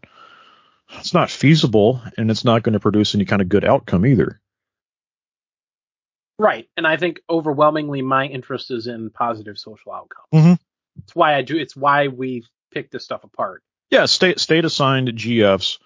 it's 0.99 1.15
not 1.15 1.31
feasible 1.31 2.03
and 2.19 2.31
it's 2.31 2.45
not 2.45 2.63
going 2.63 2.75
to 2.75 2.81
produce 2.81 3.15
any 3.15 3.25
kind 3.25 3.43
of 3.43 3.49
good 3.49 3.65
outcome 3.65 4.07
either. 4.07 4.41
Right. 6.39 6.69
And 6.77 6.87
I 6.87 6.97
think 6.97 7.21
overwhelmingly 7.29 8.03
my 8.03 8.27
interest 8.27 8.71
is 8.71 8.87
in 8.87 9.11
positive 9.11 9.59
social 9.59 9.93
outcomes. 9.93 10.29
Mhm. 10.33 10.59
It's 11.05 11.15
why 11.15 11.35
I 11.35 11.43
do 11.43 11.57
it's 11.57 11.77
why 11.77 12.09
we 12.09 12.45
pick 12.73 12.91
this 12.91 13.05
stuff 13.05 13.25
apart. 13.25 13.63
Yeah, 13.91 14.07
state 14.07 14.41
state 14.41 14.65
assigned 14.65 15.09
GFs 15.09 15.79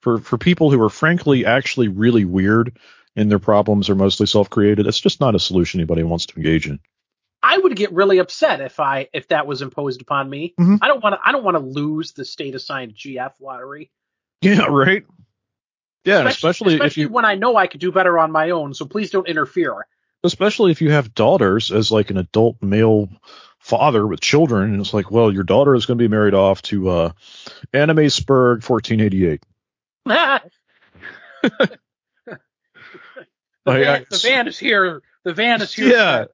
for 0.00 0.18
for 0.18 0.38
people 0.38 0.70
who 0.70 0.82
are 0.82 0.90
frankly 0.90 1.46
actually 1.46 1.88
really 1.88 2.24
weird 2.24 2.76
and 3.16 3.30
their 3.30 3.38
problems 3.38 3.88
are 3.88 3.94
mostly 3.94 4.26
self 4.26 4.50
created. 4.50 4.86
That's 4.86 5.00
just 5.00 5.20
not 5.20 5.34
a 5.34 5.40
solution 5.40 5.80
anybody 5.80 6.02
wants 6.02 6.26
to 6.26 6.36
engage 6.36 6.66
in. 6.66 6.80
I 7.46 7.58
would 7.58 7.76
get 7.76 7.92
really 7.92 8.18
upset 8.18 8.60
if 8.62 8.80
I 8.80 9.08
if 9.12 9.28
that 9.28 9.46
was 9.46 9.60
imposed 9.60 10.00
upon 10.00 10.30
me. 10.30 10.54
Mhm. 10.58 10.78
I 10.80 10.88
don't 10.88 11.02
want 11.02 11.14
to 11.14 11.20
I 11.22 11.32
don't 11.32 11.44
want 11.44 11.56
to 11.56 11.62
lose 11.62 12.12
the 12.12 12.24
state 12.24 12.54
assigned 12.54 12.94
GF 12.94 13.32
lottery. 13.40 13.90
Yeah, 14.40 14.66
right. 14.68 15.04
Yeah, 16.04 16.26
especially, 16.28 16.74
if 16.74 16.80
especially 16.80 17.02
you 17.04 17.08
when 17.10 17.24
I 17.24 17.34
know 17.34 17.56
I 17.56 17.66
could 17.66 17.80
do 17.80 17.92
better 17.92 18.18
on 18.18 18.32
my 18.32 18.50
own. 18.50 18.74
So 18.74 18.86
please 18.86 19.10
don't 19.10 19.28
interfere. 19.28 19.86
especially 20.22 20.70
if 20.70 20.80
you 20.80 20.90
have 20.90 21.14
daughters 21.14 21.70
as 21.70 21.90
like 21.92 22.10
an 22.10 22.16
adult 22.18 22.62
male 22.62 23.08
father 23.58 24.06
with 24.06 24.20
children, 24.20 24.72
and 24.72 24.80
it's 24.80 24.92
like, 24.94 25.10
well, 25.10 25.32
your 25.32 25.44
daughter 25.44 25.74
is 25.74 25.86
going 25.86 25.98
to 25.98 26.02
be 26.02 26.08
married 26.08 26.34
off 26.34 26.60
to 26.62 26.88
uh, 26.90 27.12
Anime 27.72 28.08
Spurg 28.10 28.68
1488. 28.68 29.42
the, 30.04 30.40
van, 33.66 34.06
the 34.10 34.18
van 34.22 34.48
is 34.48 34.58
here. 34.58 35.02
The 35.24 35.32
van 35.32 35.62
is 35.62 35.72
here. 35.72 35.88
Yeah. 35.88 36.24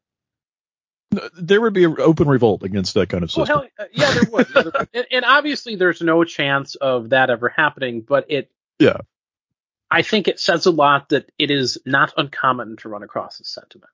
There 1.36 1.60
would 1.60 1.72
be 1.74 1.84
an 1.84 1.96
open 1.98 2.28
revolt 2.28 2.62
against 2.62 2.94
that 2.94 3.08
kind 3.08 3.24
of 3.24 3.30
system. 3.30 3.58
Well, 3.58 3.68
hell, 3.76 3.88
yeah, 3.92 4.12
there 4.12 4.30
would. 4.30 4.46
Yeah, 4.54 4.62
there 4.62 4.72
would. 4.78 4.88
and, 4.94 5.06
and 5.10 5.24
obviously, 5.24 5.76
there's 5.76 6.00
no 6.00 6.22
chance 6.24 6.76
of 6.76 7.10
that 7.10 7.30
ever 7.30 7.48
happening. 7.48 8.00
But 8.02 8.26
it, 8.30 8.50
Yeah. 8.78 8.98
I 9.90 10.02
think 10.02 10.28
it 10.28 10.38
says 10.38 10.66
a 10.66 10.70
lot 10.70 11.08
that 11.08 11.30
it 11.36 11.50
is 11.50 11.78
not 11.84 12.12
uncommon 12.16 12.76
to 12.78 12.88
run 12.88 13.02
across 13.02 13.38
this 13.38 13.48
sentiment. 13.48 13.90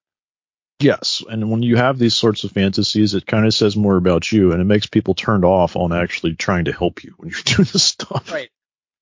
Yes, 0.79 1.25
and 1.27 1.51
when 1.51 1.63
you 1.63 1.77
have 1.77 1.99
these 1.99 2.15
sorts 2.15 2.45
of 2.45 2.53
fantasies, 2.53 3.15
it 3.15 3.25
kind 3.27 3.47
of 3.47 3.55
says 3.55 3.77
more 3.77 3.97
about 3.97 4.31
you, 4.31 4.53
and 4.53 4.61
it 4.61 4.67
makes 4.67 4.87
people 4.87 5.15
turned 5.15 5.45
off 5.47 5.75
on 5.75 5.95
actually 5.95 6.35
trying 6.35 6.67
to 6.67 6.73
help 6.73 7.03
you 7.03 7.15
when 7.17 7.31
you're 7.31 7.41
doing 7.45 7.67
this 7.73 7.83
stuff. 7.85 8.31
Right. 8.31 8.51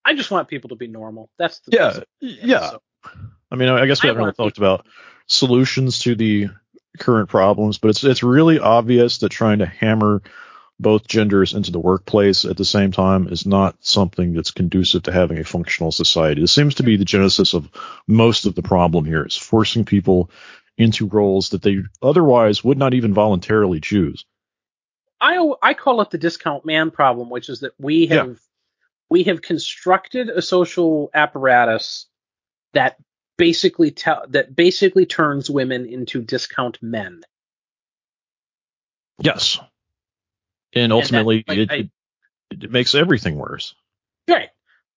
I 0.05 0.15
just 0.15 0.31
want 0.31 0.47
people 0.47 0.69
to 0.69 0.77
be 0.77 0.87
normal. 0.87 1.31
That's 1.37 1.59
the 1.61 1.73
Yeah, 1.77 1.99
yeah. 2.21 2.71
I 3.51 3.57
mean, 3.57 3.71
I 3.71 3.87
guess 3.87 4.05
we 4.05 4.09
I 4.09 4.13
haven't 4.13 4.23
really 4.23 4.35
talked 4.37 4.59
about 4.59 4.87
solutions 5.27 5.99
to 6.01 6.15
the 6.15 6.49
current 6.99 7.29
problems, 7.29 7.79
but 7.79 7.89
it's 7.89 8.05
it's 8.05 8.23
really 8.23 8.59
obvious 8.59 9.19
that 9.19 9.31
trying 9.31 9.59
to 9.59 9.67
hammer 9.67 10.23
both 10.81 11.07
genders 11.07 11.55
into 11.55 11.71
the 11.71 11.79
workplace 11.79 12.45
at 12.45 12.57
the 12.57 12.65
same 12.65 12.91
time 12.91 13.29
is 13.29 13.47
not 13.47 13.77
something 13.81 14.33
that's 14.33 14.51
conducive 14.51 15.05
to 15.05 15.13
having 15.13 15.39
a 15.39 15.45
functional 15.45 15.93
society. 15.93 16.43
It 16.43 16.49
seems 16.49 16.77
to 16.77 16.83
be 16.83 16.97
the 16.97 17.05
genesis 17.05 17.55
of 17.55 17.71
most 18.09 18.45
of 18.47 18.55
the 18.55 18.63
problem 18.63 19.05
here. 19.05 19.23
It's 19.23 19.37
forcing 19.37 19.85
people 19.85 20.31
into 20.77 21.07
roles 21.07 21.51
that 21.51 21.63
they 21.63 21.79
otherwise 22.03 22.65
would 22.65 22.79
not 22.79 22.95
even 22.95 23.15
voluntarily 23.15 23.81
choose. 23.81 24.25
I 25.21 25.39
I 25.63 25.75
call 25.75 26.01
it 26.01 26.11
the 26.11 26.19
discount 26.19 26.65
man 26.65 26.91
problem, 26.91 27.31
which 27.31 27.49
is 27.49 27.61
that 27.61 27.73
we 27.79 28.07
Yeah. 28.09 28.25
have 28.27 28.41
we 29.09 29.25
have 29.25 29.43
constructed 29.43 30.29
a 30.29 30.43
social 30.43 31.11
apparatus 31.15 32.07
that 32.73 32.97
basically 33.37 33.91
tell 33.91 34.25
that 34.31 34.55
basically 34.55 35.07
turns 35.07 35.51
women 35.51 35.87
into 35.87 36.23
discount 36.23 36.79
men. 36.83 37.23
Yes. 39.21 39.59
And 40.75 40.93
ultimately, 40.93 41.45
like, 41.47 41.59
it, 41.59 41.71
I- 41.71 41.91
it, 42.51 42.71
makes 42.71 42.95
everything 42.95 43.37
worse. 43.37 43.75
Right. 44.29 44.51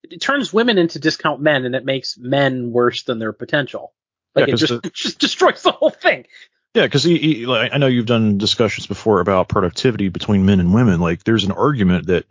It 0.03 0.22
turns 0.22 0.53
women 0.53 0.77
into 0.77 0.99
discount 0.99 1.41
men, 1.41 1.65
and 1.65 1.76
it 1.76 1.85
makes 1.85 2.18
men 2.18 2.72
worse 2.72 3.03
than 3.03 3.19
their 3.19 3.34
potential. 3.34 3.93
Like 4.35 4.47
Yeah, 4.47 4.53
it 4.53 4.57
just, 4.57 4.85
it 4.85 4.93
just 4.93 5.19
destroys 5.19 5.64
the 5.64 5.72
whole 5.72 5.89
thing. 5.89 6.26
Yeah, 6.73 6.84
because 6.84 7.05
like, 7.07 7.73
I 7.73 7.77
know 7.77 7.88
you've 7.88 8.05
done 8.05 8.38
discussions 8.38 8.85
before 8.85 9.19
about 9.19 9.49
productivity 9.49 10.09
between 10.09 10.45
men 10.45 10.59
and 10.59 10.73
women. 10.73 10.99
Like, 10.99 11.23
there's 11.23 11.43
an 11.43 11.51
argument 11.51 12.07
that 12.07 12.26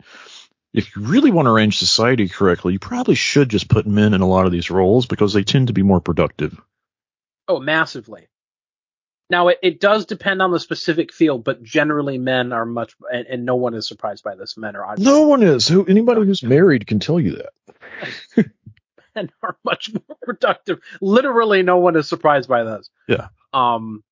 if 0.77 0.95
you 0.95 1.03
really 1.03 1.31
want 1.31 1.47
to 1.47 1.51
arrange 1.51 1.77
society 1.77 2.27
correctly, 2.29 2.73
you 2.73 2.79
probably 2.79 3.15
should 3.15 3.49
just 3.49 3.67
put 3.67 3.87
men 3.87 4.13
in 4.13 4.21
a 4.21 4.27
lot 4.27 4.45
of 4.45 4.51
these 4.51 4.69
roles 4.69 5.05
because 5.05 5.33
they 5.33 5.43
tend 5.43 5.67
to 5.67 5.73
be 5.73 5.83
more 5.83 5.99
productive. 5.99 6.59
Oh, 7.47 7.59
massively. 7.59 8.27
Now 9.29 9.49
it, 9.49 9.59
it 9.61 9.79
does 9.81 10.05
depend 10.05 10.41
on 10.41 10.51
the 10.51 10.59
specific 10.59 11.11
field, 11.11 11.43
but 11.43 11.61
generally 11.61 12.17
men 12.17 12.53
are 12.53 12.65
much, 12.65 12.95
and, 13.11 13.27
and 13.27 13.45
no 13.45 13.55
one 13.55 13.73
is 13.73 13.87
surprised 13.87 14.23
by 14.23 14.35
this. 14.35 14.55
Men 14.57 14.75
are 14.75 14.95
No 14.97 15.23
one 15.23 15.43
is. 15.43 15.67
Who 15.67 15.85
anybody 15.85 16.21
who's 16.21 16.43
married 16.43 16.87
can 16.87 16.99
tell 16.99 17.19
you 17.19 17.41
that. 18.35 18.51
men 19.15 19.29
are 19.43 19.57
much 19.65 19.91
more 20.07 20.17
productive. 20.21 20.79
Literally, 21.01 21.63
no 21.63 21.77
one 21.77 21.95
is 21.97 22.07
surprised 22.07 22.47
by 22.47 22.63
this. 22.63 22.89
Yeah. 23.07 23.27
Um, 23.51 24.03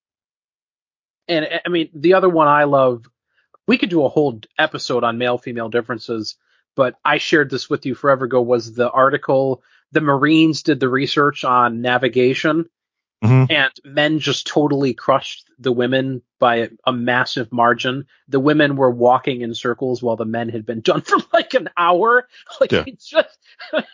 and 1.28 1.48
I 1.66 1.70
mean, 1.70 1.90
the 1.94 2.16
other 2.16 2.30
one 2.30 2.48
I 2.48 2.66
love, 2.66 3.06
we 3.68 3.78
could 3.78 3.90
do 3.90 4.04
a 4.04 4.10
whole 4.10 4.42
episode 4.60 5.04
on 5.04 5.18
male 5.18 5.38
female 5.38 5.70
differences, 5.70 6.36
but 6.76 6.96
I 7.04 7.18
shared 7.18 7.50
this 7.50 7.70
with 7.70 7.86
you 7.86 7.96
forever 7.96 8.26
ago. 8.26 8.42
Was 8.42 8.74
the 8.74 8.90
article 8.90 9.64
the 9.92 10.02
Marines 10.02 10.64
did 10.64 10.80
the 10.80 10.90
research 10.90 11.44
on 11.44 11.82
navigation, 11.82 12.66
Mhm. 13.24 13.50
and 13.50 13.72
men 13.86 14.20
just 14.20 14.46
totally 14.46 14.94
crushed 14.94 15.46
the 15.58 15.72
women 15.72 16.22
by 16.38 16.56
a, 16.58 16.70
a 16.86 16.92
massive 16.92 17.52
margin. 17.52 18.06
The 18.28 18.40
women 18.42 18.76
were 18.76 18.92
walking 18.92 19.42
in 19.42 19.54
circles 19.56 20.04
while 20.04 20.18
the 20.18 20.26
men 20.26 20.50
had 20.50 20.66
been 20.66 20.82
done 20.82 21.02
for 21.02 21.18
like 21.34 21.54
an 21.54 21.70
hour. 21.78 22.28
Like 22.60 22.72
Yeah. 22.74 22.84
it's 22.88 23.08
just 23.08 23.38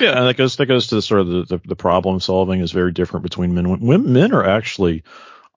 Yeah, 0.00 0.18
and 0.18 0.26
that 0.28 0.38
goes 0.38 0.56
that 0.56 0.64
goes 0.66 0.86
to 0.88 1.02
sort 1.02 1.20
of 1.20 1.28
the, 1.28 1.42
the, 1.44 1.60
the 1.68 1.76
problem 1.76 2.18
solving 2.20 2.60
is 2.60 2.72
very 2.72 2.90
different 2.90 3.22
between 3.22 3.54
men. 3.54 3.66
and 3.66 3.82
Women, 3.82 4.12
men 4.14 4.32
are 4.32 4.42
actually, 4.44 5.02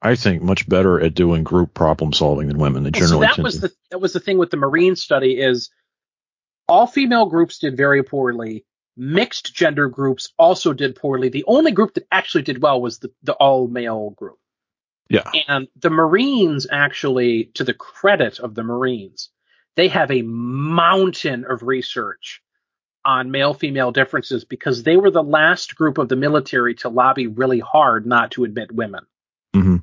I 0.01 0.15
think, 0.15 0.41
much 0.41 0.67
better 0.67 0.99
at 0.99 1.13
doing 1.13 1.43
group 1.45 1.73
problem 1.73 2.11
solving 2.11 2.49
than 2.49 2.57
women. 2.57 2.83
They 2.83 2.91
Well, 2.99 3.07
so 3.07 3.19
that 3.21 3.37
was 3.37 3.55
to. 3.55 3.61
the 3.61 3.73
that 3.91 3.99
was 4.01 4.11
the 4.11 4.19
thing 4.19 4.37
with 4.37 4.51
the 4.51 4.57
Marine 4.57 4.97
study 4.97 5.39
is 5.39 5.69
all 6.67 6.87
female 6.87 7.25
groups 7.27 7.59
did 7.59 7.77
very 7.77 8.03
poorly. 8.03 8.65
Mixed 8.95 9.53
gender 9.53 9.87
groups 9.87 10.33
also 10.37 10.73
did 10.73 10.95
poorly. 10.95 11.29
The 11.29 11.45
only 11.47 11.71
group 11.71 11.93
that 11.93 12.07
actually 12.11 12.41
did 12.41 12.61
well 12.61 12.81
was 12.81 12.99
the, 12.99 13.11
the 13.23 13.33
all 13.33 13.67
male 13.67 14.11
group. 14.11 14.39
yeah, 15.09 15.29
And 15.47 15.67
the 15.79 15.91
Marines 15.91 16.67
actually, 16.71 17.51
to 17.55 17.63
the 17.63 17.75
credit 17.75 18.39
of 18.39 18.55
the 18.55 18.63
Marines, 18.63 19.29
they 19.75 19.87
have 19.89 20.09
a 20.09 20.23
mountain 20.23 21.45
of 21.45 21.61
research 21.61 22.41
on 23.05 23.31
male 23.31 23.53
female 23.53 23.91
differences 23.91 24.43
because 24.43 24.83
they 24.83 24.97
were 24.97 25.11
the 25.11 25.23
last 25.23 25.75
group 25.75 25.97
of 25.97 26.09
the 26.09 26.15
military 26.15 26.75
to 26.75 26.89
lobby 26.89 27.27
really 27.27 27.59
hard 27.59 28.05
not 28.05 28.31
to 28.31 28.43
admit 28.43 28.71
women. 28.71 29.05
Mm-hmm. 29.55 29.77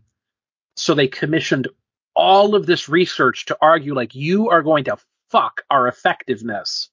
So 0.77 0.95
they 0.95 1.07
commissioned 1.07 1.69
all 2.15 2.55
of 2.55 2.67
this 2.67 2.89
research 2.89 3.47
to 3.47 3.57
argue 3.63 3.95
like 3.95 4.15
you 4.15 4.51
are 4.51 4.63
going 4.63 4.85
to 4.85 4.99
fuck 5.35 5.63
our 5.69 5.89
effectiveness 5.89 6.91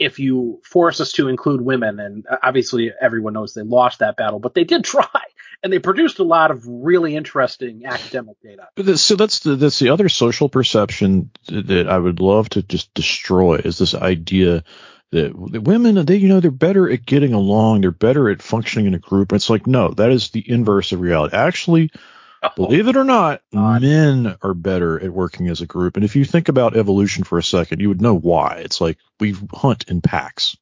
if 0.00 0.18
you 0.18 0.60
force 0.64 1.00
us 1.00 1.12
to 1.12 1.28
include 1.28 1.60
women. 1.60 2.00
And 2.00 2.26
uh, 2.28 2.38
obviously 2.42 2.90
everyone 3.00 3.34
knows 3.34 3.54
they 3.54 3.62
lost 3.62 4.00
that 4.00 4.16
battle, 4.16 4.40
but 4.40 4.54
they 4.54 4.64
did 4.64 4.82
try 4.96 5.06
and 5.62 5.72
they 5.72 5.78
produced 5.78 6.18
a 6.18 6.24
lot 6.24 6.50
of 6.50 6.66
really 6.66 7.14
interesting 7.14 7.82
academic 7.86 8.36
data. 8.42 8.66
This, 8.74 9.04
so 9.04 9.14
that's 9.14 9.40
the 9.40 9.54
that's 9.54 9.78
the 9.78 9.90
other 9.90 10.08
social 10.08 10.48
perception 10.48 11.30
that 11.46 11.86
I 11.88 11.98
would 11.98 12.18
love 12.18 12.48
to 12.50 12.62
just 12.62 12.92
destroy 12.92 13.56
is 13.56 13.78
this 13.78 13.94
idea 13.94 14.64
that 15.12 15.32
women 15.36 16.04
they 16.06 16.16
you 16.16 16.28
know 16.28 16.40
they're 16.40 16.50
better 16.50 16.90
at 16.90 17.06
getting 17.06 17.34
along, 17.34 17.82
they're 17.82 17.92
better 17.92 18.30
at 18.30 18.42
functioning 18.42 18.86
in 18.86 18.94
a 18.94 18.98
group. 18.98 19.32
It's 19.32 19.50
like 19.50 19.68
no, 19.68 19.90
that 19.90 20.10
is 20.10 20.30
the 20.30 20.44
inverse 20.50 20.90
of 20.90 21.00
reality. 21.00 21.36
Actually, 21.36 21.92
believe 22.56 22.88
it 22.88 22.96
or 22.96 23.04
not, 23.04 23.42
God. 23.52 23.82
men 23.82 24.36
are 24.42 24.54
better 24.54 24.98
at 25.02 25.12
working 25.12 25.48
as 25.48 25.60
a 25.60 25.66
group. 25.66 25.96
And 25.96 26.04
if 26.04 26.16
you 26.16 26.24
think 26.24 26.48
about 26.48 26.76
evolution 26.76 27.24
for 27.24 27.38
a 27.38 27.42
second, 27.42 27.80
you 27.80 27.88
would 27.88 28.00
know 28.00 28.14
why. 28.16 28.62
It's 28.64 28.80
like 28.80 28.98
we 29.18 29.36
hunt 29.52 29.84
in 29.88 30.00
packs. 30.00 30.56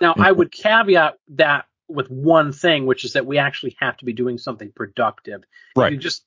Now, 0.00 0.14
I 0.18 0.32
would 0.32 0.50
caveat 0.50 1.18
that 1.30 1.66
with 1.88 2.10
one 2.10 2.52
thing, 2.52 2.86
which 2.86 3.04
is 3.04 3.14
that 3.14 3.26
we 3.26 3.38
actually 3.38 3.76
have 3.80 3.96
to 3.98 4.04
be 4.04 4.12
doing 4.12 4.38
something 4.38 4.72
productive. 4.74 5.42
If 5.42 5.76
Right. 5.76 5.92
you 5.92 5.98
just 5.98 6.24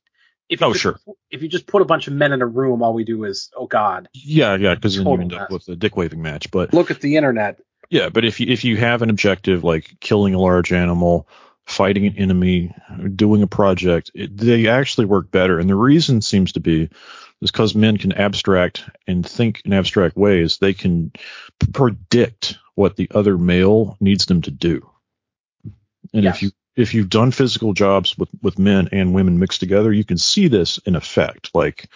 if 0.50 0.62
Oh, 0.62 0.68
you 0.68 0.74
just, 0.74 0.82
sure. 0.84 1.00
if 1.32 1.42
you 1.42 1.48
just 1.48 1.66
put 1.66 1.82
a 1.82 1.86
bunch 1.86 2.08
of 2.08 2.14
men 2.14 2.34
in 2.34 2.42
a 2.42 2.46
room, 2.46 2.84
all 2.84 2.94
we 2.94 3.06
do 3.06 3.24
is, 3.24 3.50
oh 3.56 3.66
God, 3.66 4.10
Yeah, 4.14 4.56
yeah, 4.56 4.76
because 4.76 4.96
then 4.96 5.06
you 5.06 5.12
Total 5.12 5.24
end 5.24 5.34
up 5.34 5.50
with 5.52 5.68
a 5.70 5.76
dick 5.76 5.96
waving 5.96 6.22
match. 6.22 6.52
But 6.52 6.74
look 6.74 6.92
at 6.92 7.00
the 7.02 7.16
internet. 7.16 7.60
Yeah, 7.90 8.10
but 8.10 8.26
if 8.26 8.40
you 8.40 8.48
if 8.52 8.64
you 8.64 8.78
have 8.78 9.02
an 9.02 9.10
objective 9.10 9.64
like 9.64 10.00
killing 10.00 10.34
a 10.34 10.40
large 10.40 10.74
animal, 10.74 11.28
fighting 11.66 12.06
an 12.06 12.18
enemy, 12.18 12.76
doing 13.16 13.42
a 13.42 13.48
project, 13.48 14.12
it, 14.14 14.36
they 14.36 14.68
actually 14.68 15.06
work 15.06 15.32
better. 15.32 15.60
And 15.60 15.70
the 15.70 15.76
reason 15.76 16.22
seems 16.22 16.52
to 16.54 16.60
be 16.60 16.90
is 17.42 17.52
because 17.52 17.76
men 17.76 17.98
can 17.98 18.14
abstract 18.14 18.84
and 19.08 19.26
think 19.26 19.62
in 19.66 19.74
abstract 19.74 20.16
ways. 20.16 20.58
They 20.58 20.74
can 20.74 21.12
p- 21.60 21.68
predict 21.72 22.58
what 22.76 22.96
the 22.96 23.10
other 23.14 23.38
male 23.38 23.98
needs 24.00 24.26
them 24.26 24.42
to 24.44 24.52
do. 24.52 24.90
And 26.14 26.24
Yes. 26.24 26.36
if 26.36 26.42
you 26.44 26.52
if 26.76 26.94
you've 26.96 27.10
done 27.10 27.32
physical 27.32 27.74
jobs 27.74 28.18
with 28.18 28.30
with 28.42 28.58
men 28.58 28.90
and 28.92 29.14
women 29.14 29.40
mixed 29.40 29.60
together, 29.60 29.92
you 29.92 30.04
can 30.04 30.18
see 30.18 30.48
this 30.48 30.80
in 30.80 30.96
effect. 30.96 31.52
Like 31.54 31.88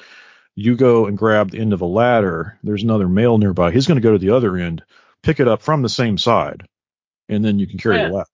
you 0.56 0.76
go 0.76 1.06
and 1.08 1.18
grab 1.18 1.52
the 1.52 1.60
end 1.60 1.74
of 1.74 1.82
a 1.82 1.86
ladder, 1.86 2.58
there's 2.64 2.84
another 2.84 3.08
male 3.08 3.38
nearby. 3.38 3.72
He's 3.72 3.88
going 3.88 3.98
to 3.98 4.08
go 4.08 4.14
to 4.14 4.20
the 4.20 4.32
other 4.32 4.56
end, 4.58 4.84
pick 5.24 5.40
it 5.40 5.48
up 5.48 5.62
from 5.62 5.82
the 5.82 5.90
same 5.90 6.18
side, 6.18 6.68
and 7.30 7.44
then 7.44 7.60
you 7.60 7.68
can 7.68 7.78
carry 7.80 7.98
yeah. 7.98 8.08
the 8.08 8.14
ladder. 8.14 8.30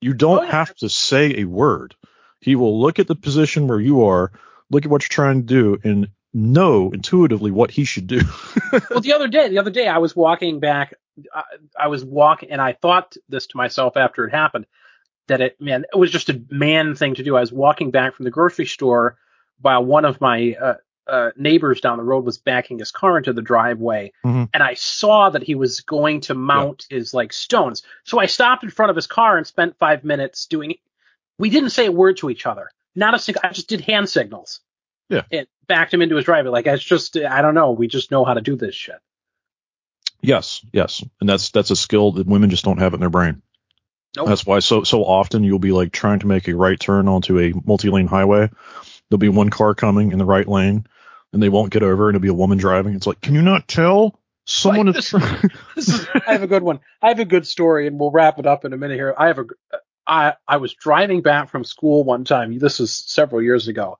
You 0.00 0.14
don't 0.14 0.40
Oh, 0.40 0.42
yeah. 0.42 0.50
have 0.50 0.74
to 0.76 0.88
say 0.88 1.38
a 1.38 1.44
word. 1.44 1.94
He 2.40 2.54
will 2.56 2.80
look 2.80 2.98
at 2.98 3.06
the 3.06 3.14
position 3.14 3.66
where 3.66 3.80
you 3.80 4.04
are, 4.04 4.32
look 4.70 4.84
at 4.84 4.90
what 4.90 5.02
you're 5.02 5.08
trying 5.08 5.40
to 5.40 5.46
do, 5.46 5.78
and 5.82 6.08
know 6.34 6.90
intuitively 6.92 7.50
what 7.50 7.70
he 7.70 7.84
should 7.84 8.06
do. 8.06 8.20
well, 8.90 9.00
the 9.00 9.14
other 9.14 9.28
day, 9.28 9.48
the 9.48 9.58
other 9.58 9.70
day, 9.70 9.88
I 9.88 9.98
was 9.98 10.14
walking 10.14 10.60
back. 10.60 10.94
I, 11.34 11.42
I 11.78 11.88
was 11.88 12.04
walking, 12.04 12.50
and 12.50 12.60
I 12.60 12.74
thought 12.74 13.16
this 13.28 13.46
to 13.48 13.56
myself 13.56 13.96
after 13.96 14.26
it 14.26 14.30
happened 14.32 14.66
that 15.28 15.40
it, 15.40 15.60
man, 15.60 15.84
it 15.92 15.96
was 15.96 16.10
just 16.10 16.28
a 16.28 16.40
man 16.50 16.94
thing 16.94 17.14
to 17.14 17.22
do. 17.22 17.36
I 17.36 17.40
was 17.40 17.52
walking 17.52 17.90
back 17.90 18.14
from 18.14 18.24
the 18.24 18.30
grocery 18.30 18.66
store 18.66 19.16
while 19.60 19.84
one 19.84 20.04
of 20.04 20.20
my 20.20 20.54
uh, 20.60 20.74
uh, 21.08 21.30
neighbors 21.36 21.80
down 21.80 21.98
the 21.98 22.02
road 22.04 22.24
was 22.24 22.38
backing 22.38 22.78
his 22.78 22.90
car 22.90 23.16
into 23.18 23.32
the 23.32 23.42
driveway, 23.42 24.12
Mhm. 24.24 24.48
and 24.52 24.62
I 24.62 24.74
saw 24.74 25.30
that 25.30 25.42
he 25.42 25.54
was 25.54 25.80
going 25.80 26.20
to 26.22 26.34
mount 26.34 26.86
his 26.90 27.14
like 27.14 27.32
stones. 27.32 27.82
So 28.04 28.18
I 28.18 28.26
stopped 28.26 28.64
in 28.64 28.70
front 28.70 28.90
of 28.90 28.96
his 28.96 29.06
car 29.06 29.36
and 29.36 29.46
spent 29.46 29.78
five 29.78 30.04
minutes 30.04 30.46
doing. 30.46 30.74
We 31.38 31.50
didn't 31.50 31.70
say 31.70 31.86
a 31.86 31.92
word 31.92 32.16
to 32.18 32.30
each 32.30 32.46
other. 32.46 32.70
not 32.98 33.14
a 33.14 33.18
single. 33.18 33.42
I 33.44 33.50
just 33.52 33.68
did 33.68 33.82
hand 33.82 34.08
signals. 34.08 34.60
Yeah. 35.10 35.22
And 35.30 35.46
backed 35.68 35.92
him 35.92 36.00
into 36.02 36.16
his 36.16 36.24
driveway. 36.24 36.50
Like 36.50 36.66
it's 36.66 36.82
just 36.82 37.16
I 37.16 37.42
don't 37.42 37.54
know. 37.54 37.72
We 37.72 37.88
just 37.88 38.10
know 38.10 38.24
how 38.24 38.32
to 38.34 38.40
do 38.40 38.56
this 38.56 38.74
shit. 38.74 38.96
Yes, 40.22 40.64
yes, 40.72 41.04
and 41.20 41.28
that's 41.28 41.50
that's 41.50 41.70
a 41.70 41.76
skill 41.76 42.12
that 42.12 42.26
women 42.26 42.50
just 42.50 42.64
don't 42.64 42.78
have 42.78 42.94
in 42.94 43.00
their 43.00 43.10
brain. 43.10 43.42
Nope. 44.16 44.28
That's 44.28 44.46
why 44.46 44.60
so 44.60 44.82
so 44.82 45.04
often 45.04 45.44
you'll 45.44 45.58
be 45.58 45.72
like 45.72 45.92
trying 45.92 46.20
to 46.20 46.26
make 46.26 46.48
a 46.48 46.56
right 46.56 46.80
turn 46.80 47.06
onto 47.06 47.38
a 47.38 47.52
multi-lane 47.66 48.06
highway. 48.06 48.48
There'll 49.08 49.18
be 49.18 49.28
one 49.28 49.50
car 49.50 49.74
coming 49.74 50.12
in 50.12 50.18
the 50.18 50.24
right 50.24 50.48
lane, 50.48 50.86
and 51.32 51.42
they 51.42 51.48
won't 51.48 51.72
get 51.72 51.82
over, 51.82 52.08
and 52.08 52.16
it'll 52.16 52.22
be 52.22 52.28
a 52.28 52.34
woman 52.34 52.58
driving. 52.58 52.94
It's 52.94 53.06
like, 53.06 53.20
can 53.20 53.34
you 53.34 53.42
not 53.42 53.68
tell? 53.68 54.18
Someone 54.48 54.86
Like 54.86 54.96
is 54.98 55.10
this- 55.74 55.88
is, 55.88 56.06
I 56.26 56.32
have 56.32 56.42
a 56.42 56.46
good 56.46 56.62
one. 56.62 56.80
I 57.02 57.08
have 57.08 57.18
a 57.18 57.24
good 57.24 57.46
story, 57.46 57.86
and 57.86 57.98
we'll 57.98 58.12
wrap 58.12 58.38
it 58.38 58.46
up 58.46 58.64
in 58.64 58.72
a 58.72 58.76
minute 58.76 58.94
here. 58.94 59.14
I 59.18 59.26
have 59.26 59.38
a. 59.38 59.44
I 60.06 60.34
I 60.46 60.58
was 60.58 60.72
driving 60.74 61.20
back 61.20 61.50
from 61.50 61.64
school 61.64 62.04
one 62.04 62.24
time. 62.24 62.56
This 62.58 62.78
is 62.78 62.94
several 62.94 63.42
years 63.42 63.66
ago. 63.66 63.98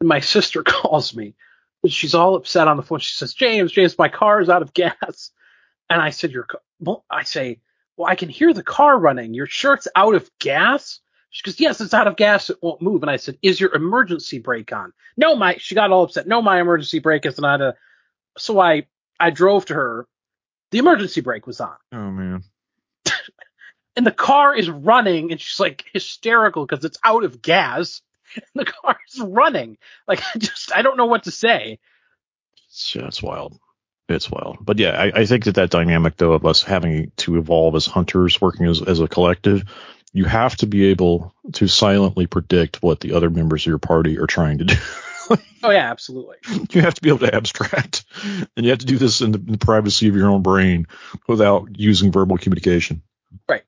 And 0.00 0.08
my 0.08 0.20
sister 0.20 0.62
calls 0.66 1.14
me. 1.16 1.34
and 1.82 1.92
She's 1.92 2.14
all 2.14 2.36
upset 2.36 2.68
on 2.68 2.76
the 2.76 2.84
phone. 2.84 3.00
She 3.00 3.14
says, 3.16 3.34
"James, 3.34 3.72
James, 3.72 3.98
my 3.98 4.08
car 4.08 4.40
is 4.40 4.48
out 4.48 4.62
of 4.62 4.72
gas." 4.74 5.32
And 5.88 6.00
I 6.00 6.10
said, 6.10 6.30
"Your 6.30 6.46
well, 6.78 7.04
I 7.10 7.24
say, 7.24 7.58
well, 7.96 8.08
I 8.08 8.14
can 8.14 8.28
hear 8.28 8.54
the 8.54 8.62
car 8.62 8.96
running. 8.96 9.34
Your 9.34 9.46
shirt's 9.46 9.88
out 9.96 10.14
of 10.14 10.30
gas?" 10.38 11.00
She 11.30 11.42
goes, 11.42 11.60
"Yes, 11.60 11.80
it's 11.80 11.94
out 11.94 12.08
of 12.08 12.16
gas. 12.16 12.50
It 12.50 12.58
won't 12.60 12.82
move." 12.82 13.02
And 13.02 13.10
I 13.10 13.16
said, 13.16 13.38
"Is 13.42 13.60
your 13.60 13.74
emergency 13.74 14.38
brake 14.38 14.72
on?" 14.72 14.92
No, 15.16 15.36
my. 15.36 15.56
She 15.58 15.74
got 15.74 15.90
all 15.90 16.04
upset. 16.04 16.26
No, 16.26 16.42
my 16.42 16.60
emergency 16.60 16.98
brake 16.98 17.26
is 17.26 17.38
not 17.38 17.60
a. 17.60 17.76
So 18.38 18.58
I 18.60 18.86
I 19.18 19.30
drove 19.30 19.66
to 19.66 19.74
her. 19.74 20.06
The 20.70 20.78
emergency 20.78 21.20
brake 21.20 21.46
was 21.46 21.60
on 21.60 21.76
Oh 21.92 22.10
man. 22.10 22.44
and 23.96 24.06
the 24.06 24.12
car 24.12 24.54
is 24.54 24.70
running 24.70 25.32
and 25.32 25.40
she's 25.40 25.58
like 25.58 25.84
hysterical 25.92 26.64
because 26.64 26.84
it's 26.84 26.98
out 27.02 27.24
of 27.24 27.42
gas 27.42 28.02
and 28.36 28.44
the 28.54 28.64
car 28.64 28.96
is 29.12 29.20
running 29.20 29.78
like 30.06 30.20
i 30.32 30.38
just 30.38 30.72
i 30.72 30.82
don't 30.82 30.96
know 30.96 31.06
what 31.06 31.24
to 31.24 31.32
say 31.32 31.80
It's, 32.68 32.94
yeah, 32.94 33.06
it's 33.08 33.20
wild. 33.22 33.58
It's 34.08 34.30
wild. 34.30 34.58
But 34.60 34.78
yeah, 34.78 34.90
I, 34.90 35.20
I 35.20 35.26
think 35.26 35.44
that 35.44 35.54
that 35.56 35.70
dynamic 35.70 36.16
though 36.16 36.32
of 36.32 36.44
us 36.44 36.62
having 36.62 37.12
to 37.18 37.36
evolve 37.38 37.74
as 37.76 37.86
hunters, 37.86 38.40
working 38.40 38.66
as 38.66 38.82
as 38.82 39.00
a 39.00 39.08
collective, 39.08 39.64
you 40.12 40.24
have 40.24 40.56
to 40.56 40.66
be 40.66 40.86
able 40.86 41.34
to 41.52 41.68
silently 41.68 42.26
predict 42.26 42.82
what 42.82 43.00
the 43.00 43.12
other 43.12 43.30
members 43.30 43.62
of 43.62 43.66
your 43.66 43.78
party 43.78 44.18
are 44.18 44.26
trying 44.26 44.58
to 44.58 44.64
do. 44.64 44.74
oh 45.62 45.70
yeah 45.70 45.90
absolutely 45.90 46.36
you 46.72 46.80
have 46.80 46.94
to 46.94 47.02
be 47.02 47.08
able 47.08 47.18
to 47.20 47.34
abstract, 47.34 48.04
and 48.56 48.64
you 48.66 48.70
have 48.70 48.80
to 48.80 48.86
do 48.86 48.98
this 48.98 49.20
in 49.20 49.32
the, 49.32 49.38
in 49.38 49.52
the 49.52 49.58
privacy 49.58 50.08
of 50.08 50.16
your 50.16 50.28
own 50.28 50.42
brain 50.42 50.86
without 51.28 51.68
using 51.78 52.10
verbal 52.10 52.36
communication. 52.36 53.02
Right. 53.48 53.62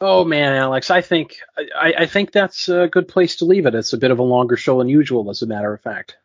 Oh 0.00 0.24
man 0.24 0.52
alex 0.52 0.90
i 0.90 1.00
think 1.00 1.36
i 1.74 1.94
i 2.00 2.06
think 2.06 2.32
that's 2.32 2.68
a 2.68 2.86
good 2.86 3.08
place 3.08 3.36
to 3.36 3.46
leave 3.46 3.64
it 3.64 3.74
it's 3.74 3.94
a 3.94 3.98
bit 3.98 4.10
of 4.10 4.18
a 4.18 4.22
longer 4.22 4.56
show 4.56 4.78
than 4.78 4.88
usual 4.88 5.30
as 5.30 5.42
a 5.42 5.46
matter 5.46 5.72
of 5.72 5.80
fact 5.80 6.16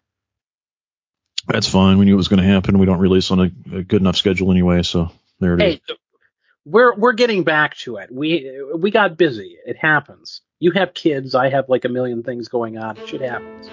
That's 1.47 1.67
fine. 1.67 1.97
We 1.97 2.05
knew 2.05 2.13
it 2.13 2.17
was 2.17 2.27
going 2.27 2.41
to 2.41 2.47
happen. 2.47 2.77
We 2.79 2.85
don't 2.85 2.99
release 2.99 3.31
on 3.31 3.39
a, 3.39 3.77
a 3.77 3.83
good 3.83 4.01
enough 4.01 4.15
schedule 4.15 4.51
anyway, 4.51 4.83
so 4.83 5.11
there 5.39 5.55
it 5.55 5.81
is. 5.89 5.97
We're 6.65 6.93
we're 6.95 7.13
getting 7.13 7.43
back 7.43 7.75
to 7.77 7.97
it. 7.97 8.09
We 8.11 8.61
we 8.77 8.91
got 8.91 9.17
busy. 9.17 9.57
It 9.65 9.77
happens. 9.77 10.41
You 10.59 10.71
have 10.71 10.93
kids. 10.93 11.33
I 11.33 11.49
have 11.49 11.69
like 11.69 11.85
a 11.85 11.89
million 11.89 12.23
things 12.23 12.47
going 12.47 12.77
on. 12.77 12.97
Shit 13.07 13.21
happens. 13.21 13.69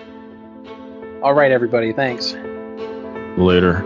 All 1.22 1.34
right 1.34 1.50
everybody. 1.50 1.92
Thanks. 1.92 2.34
Later. 3.36 3.84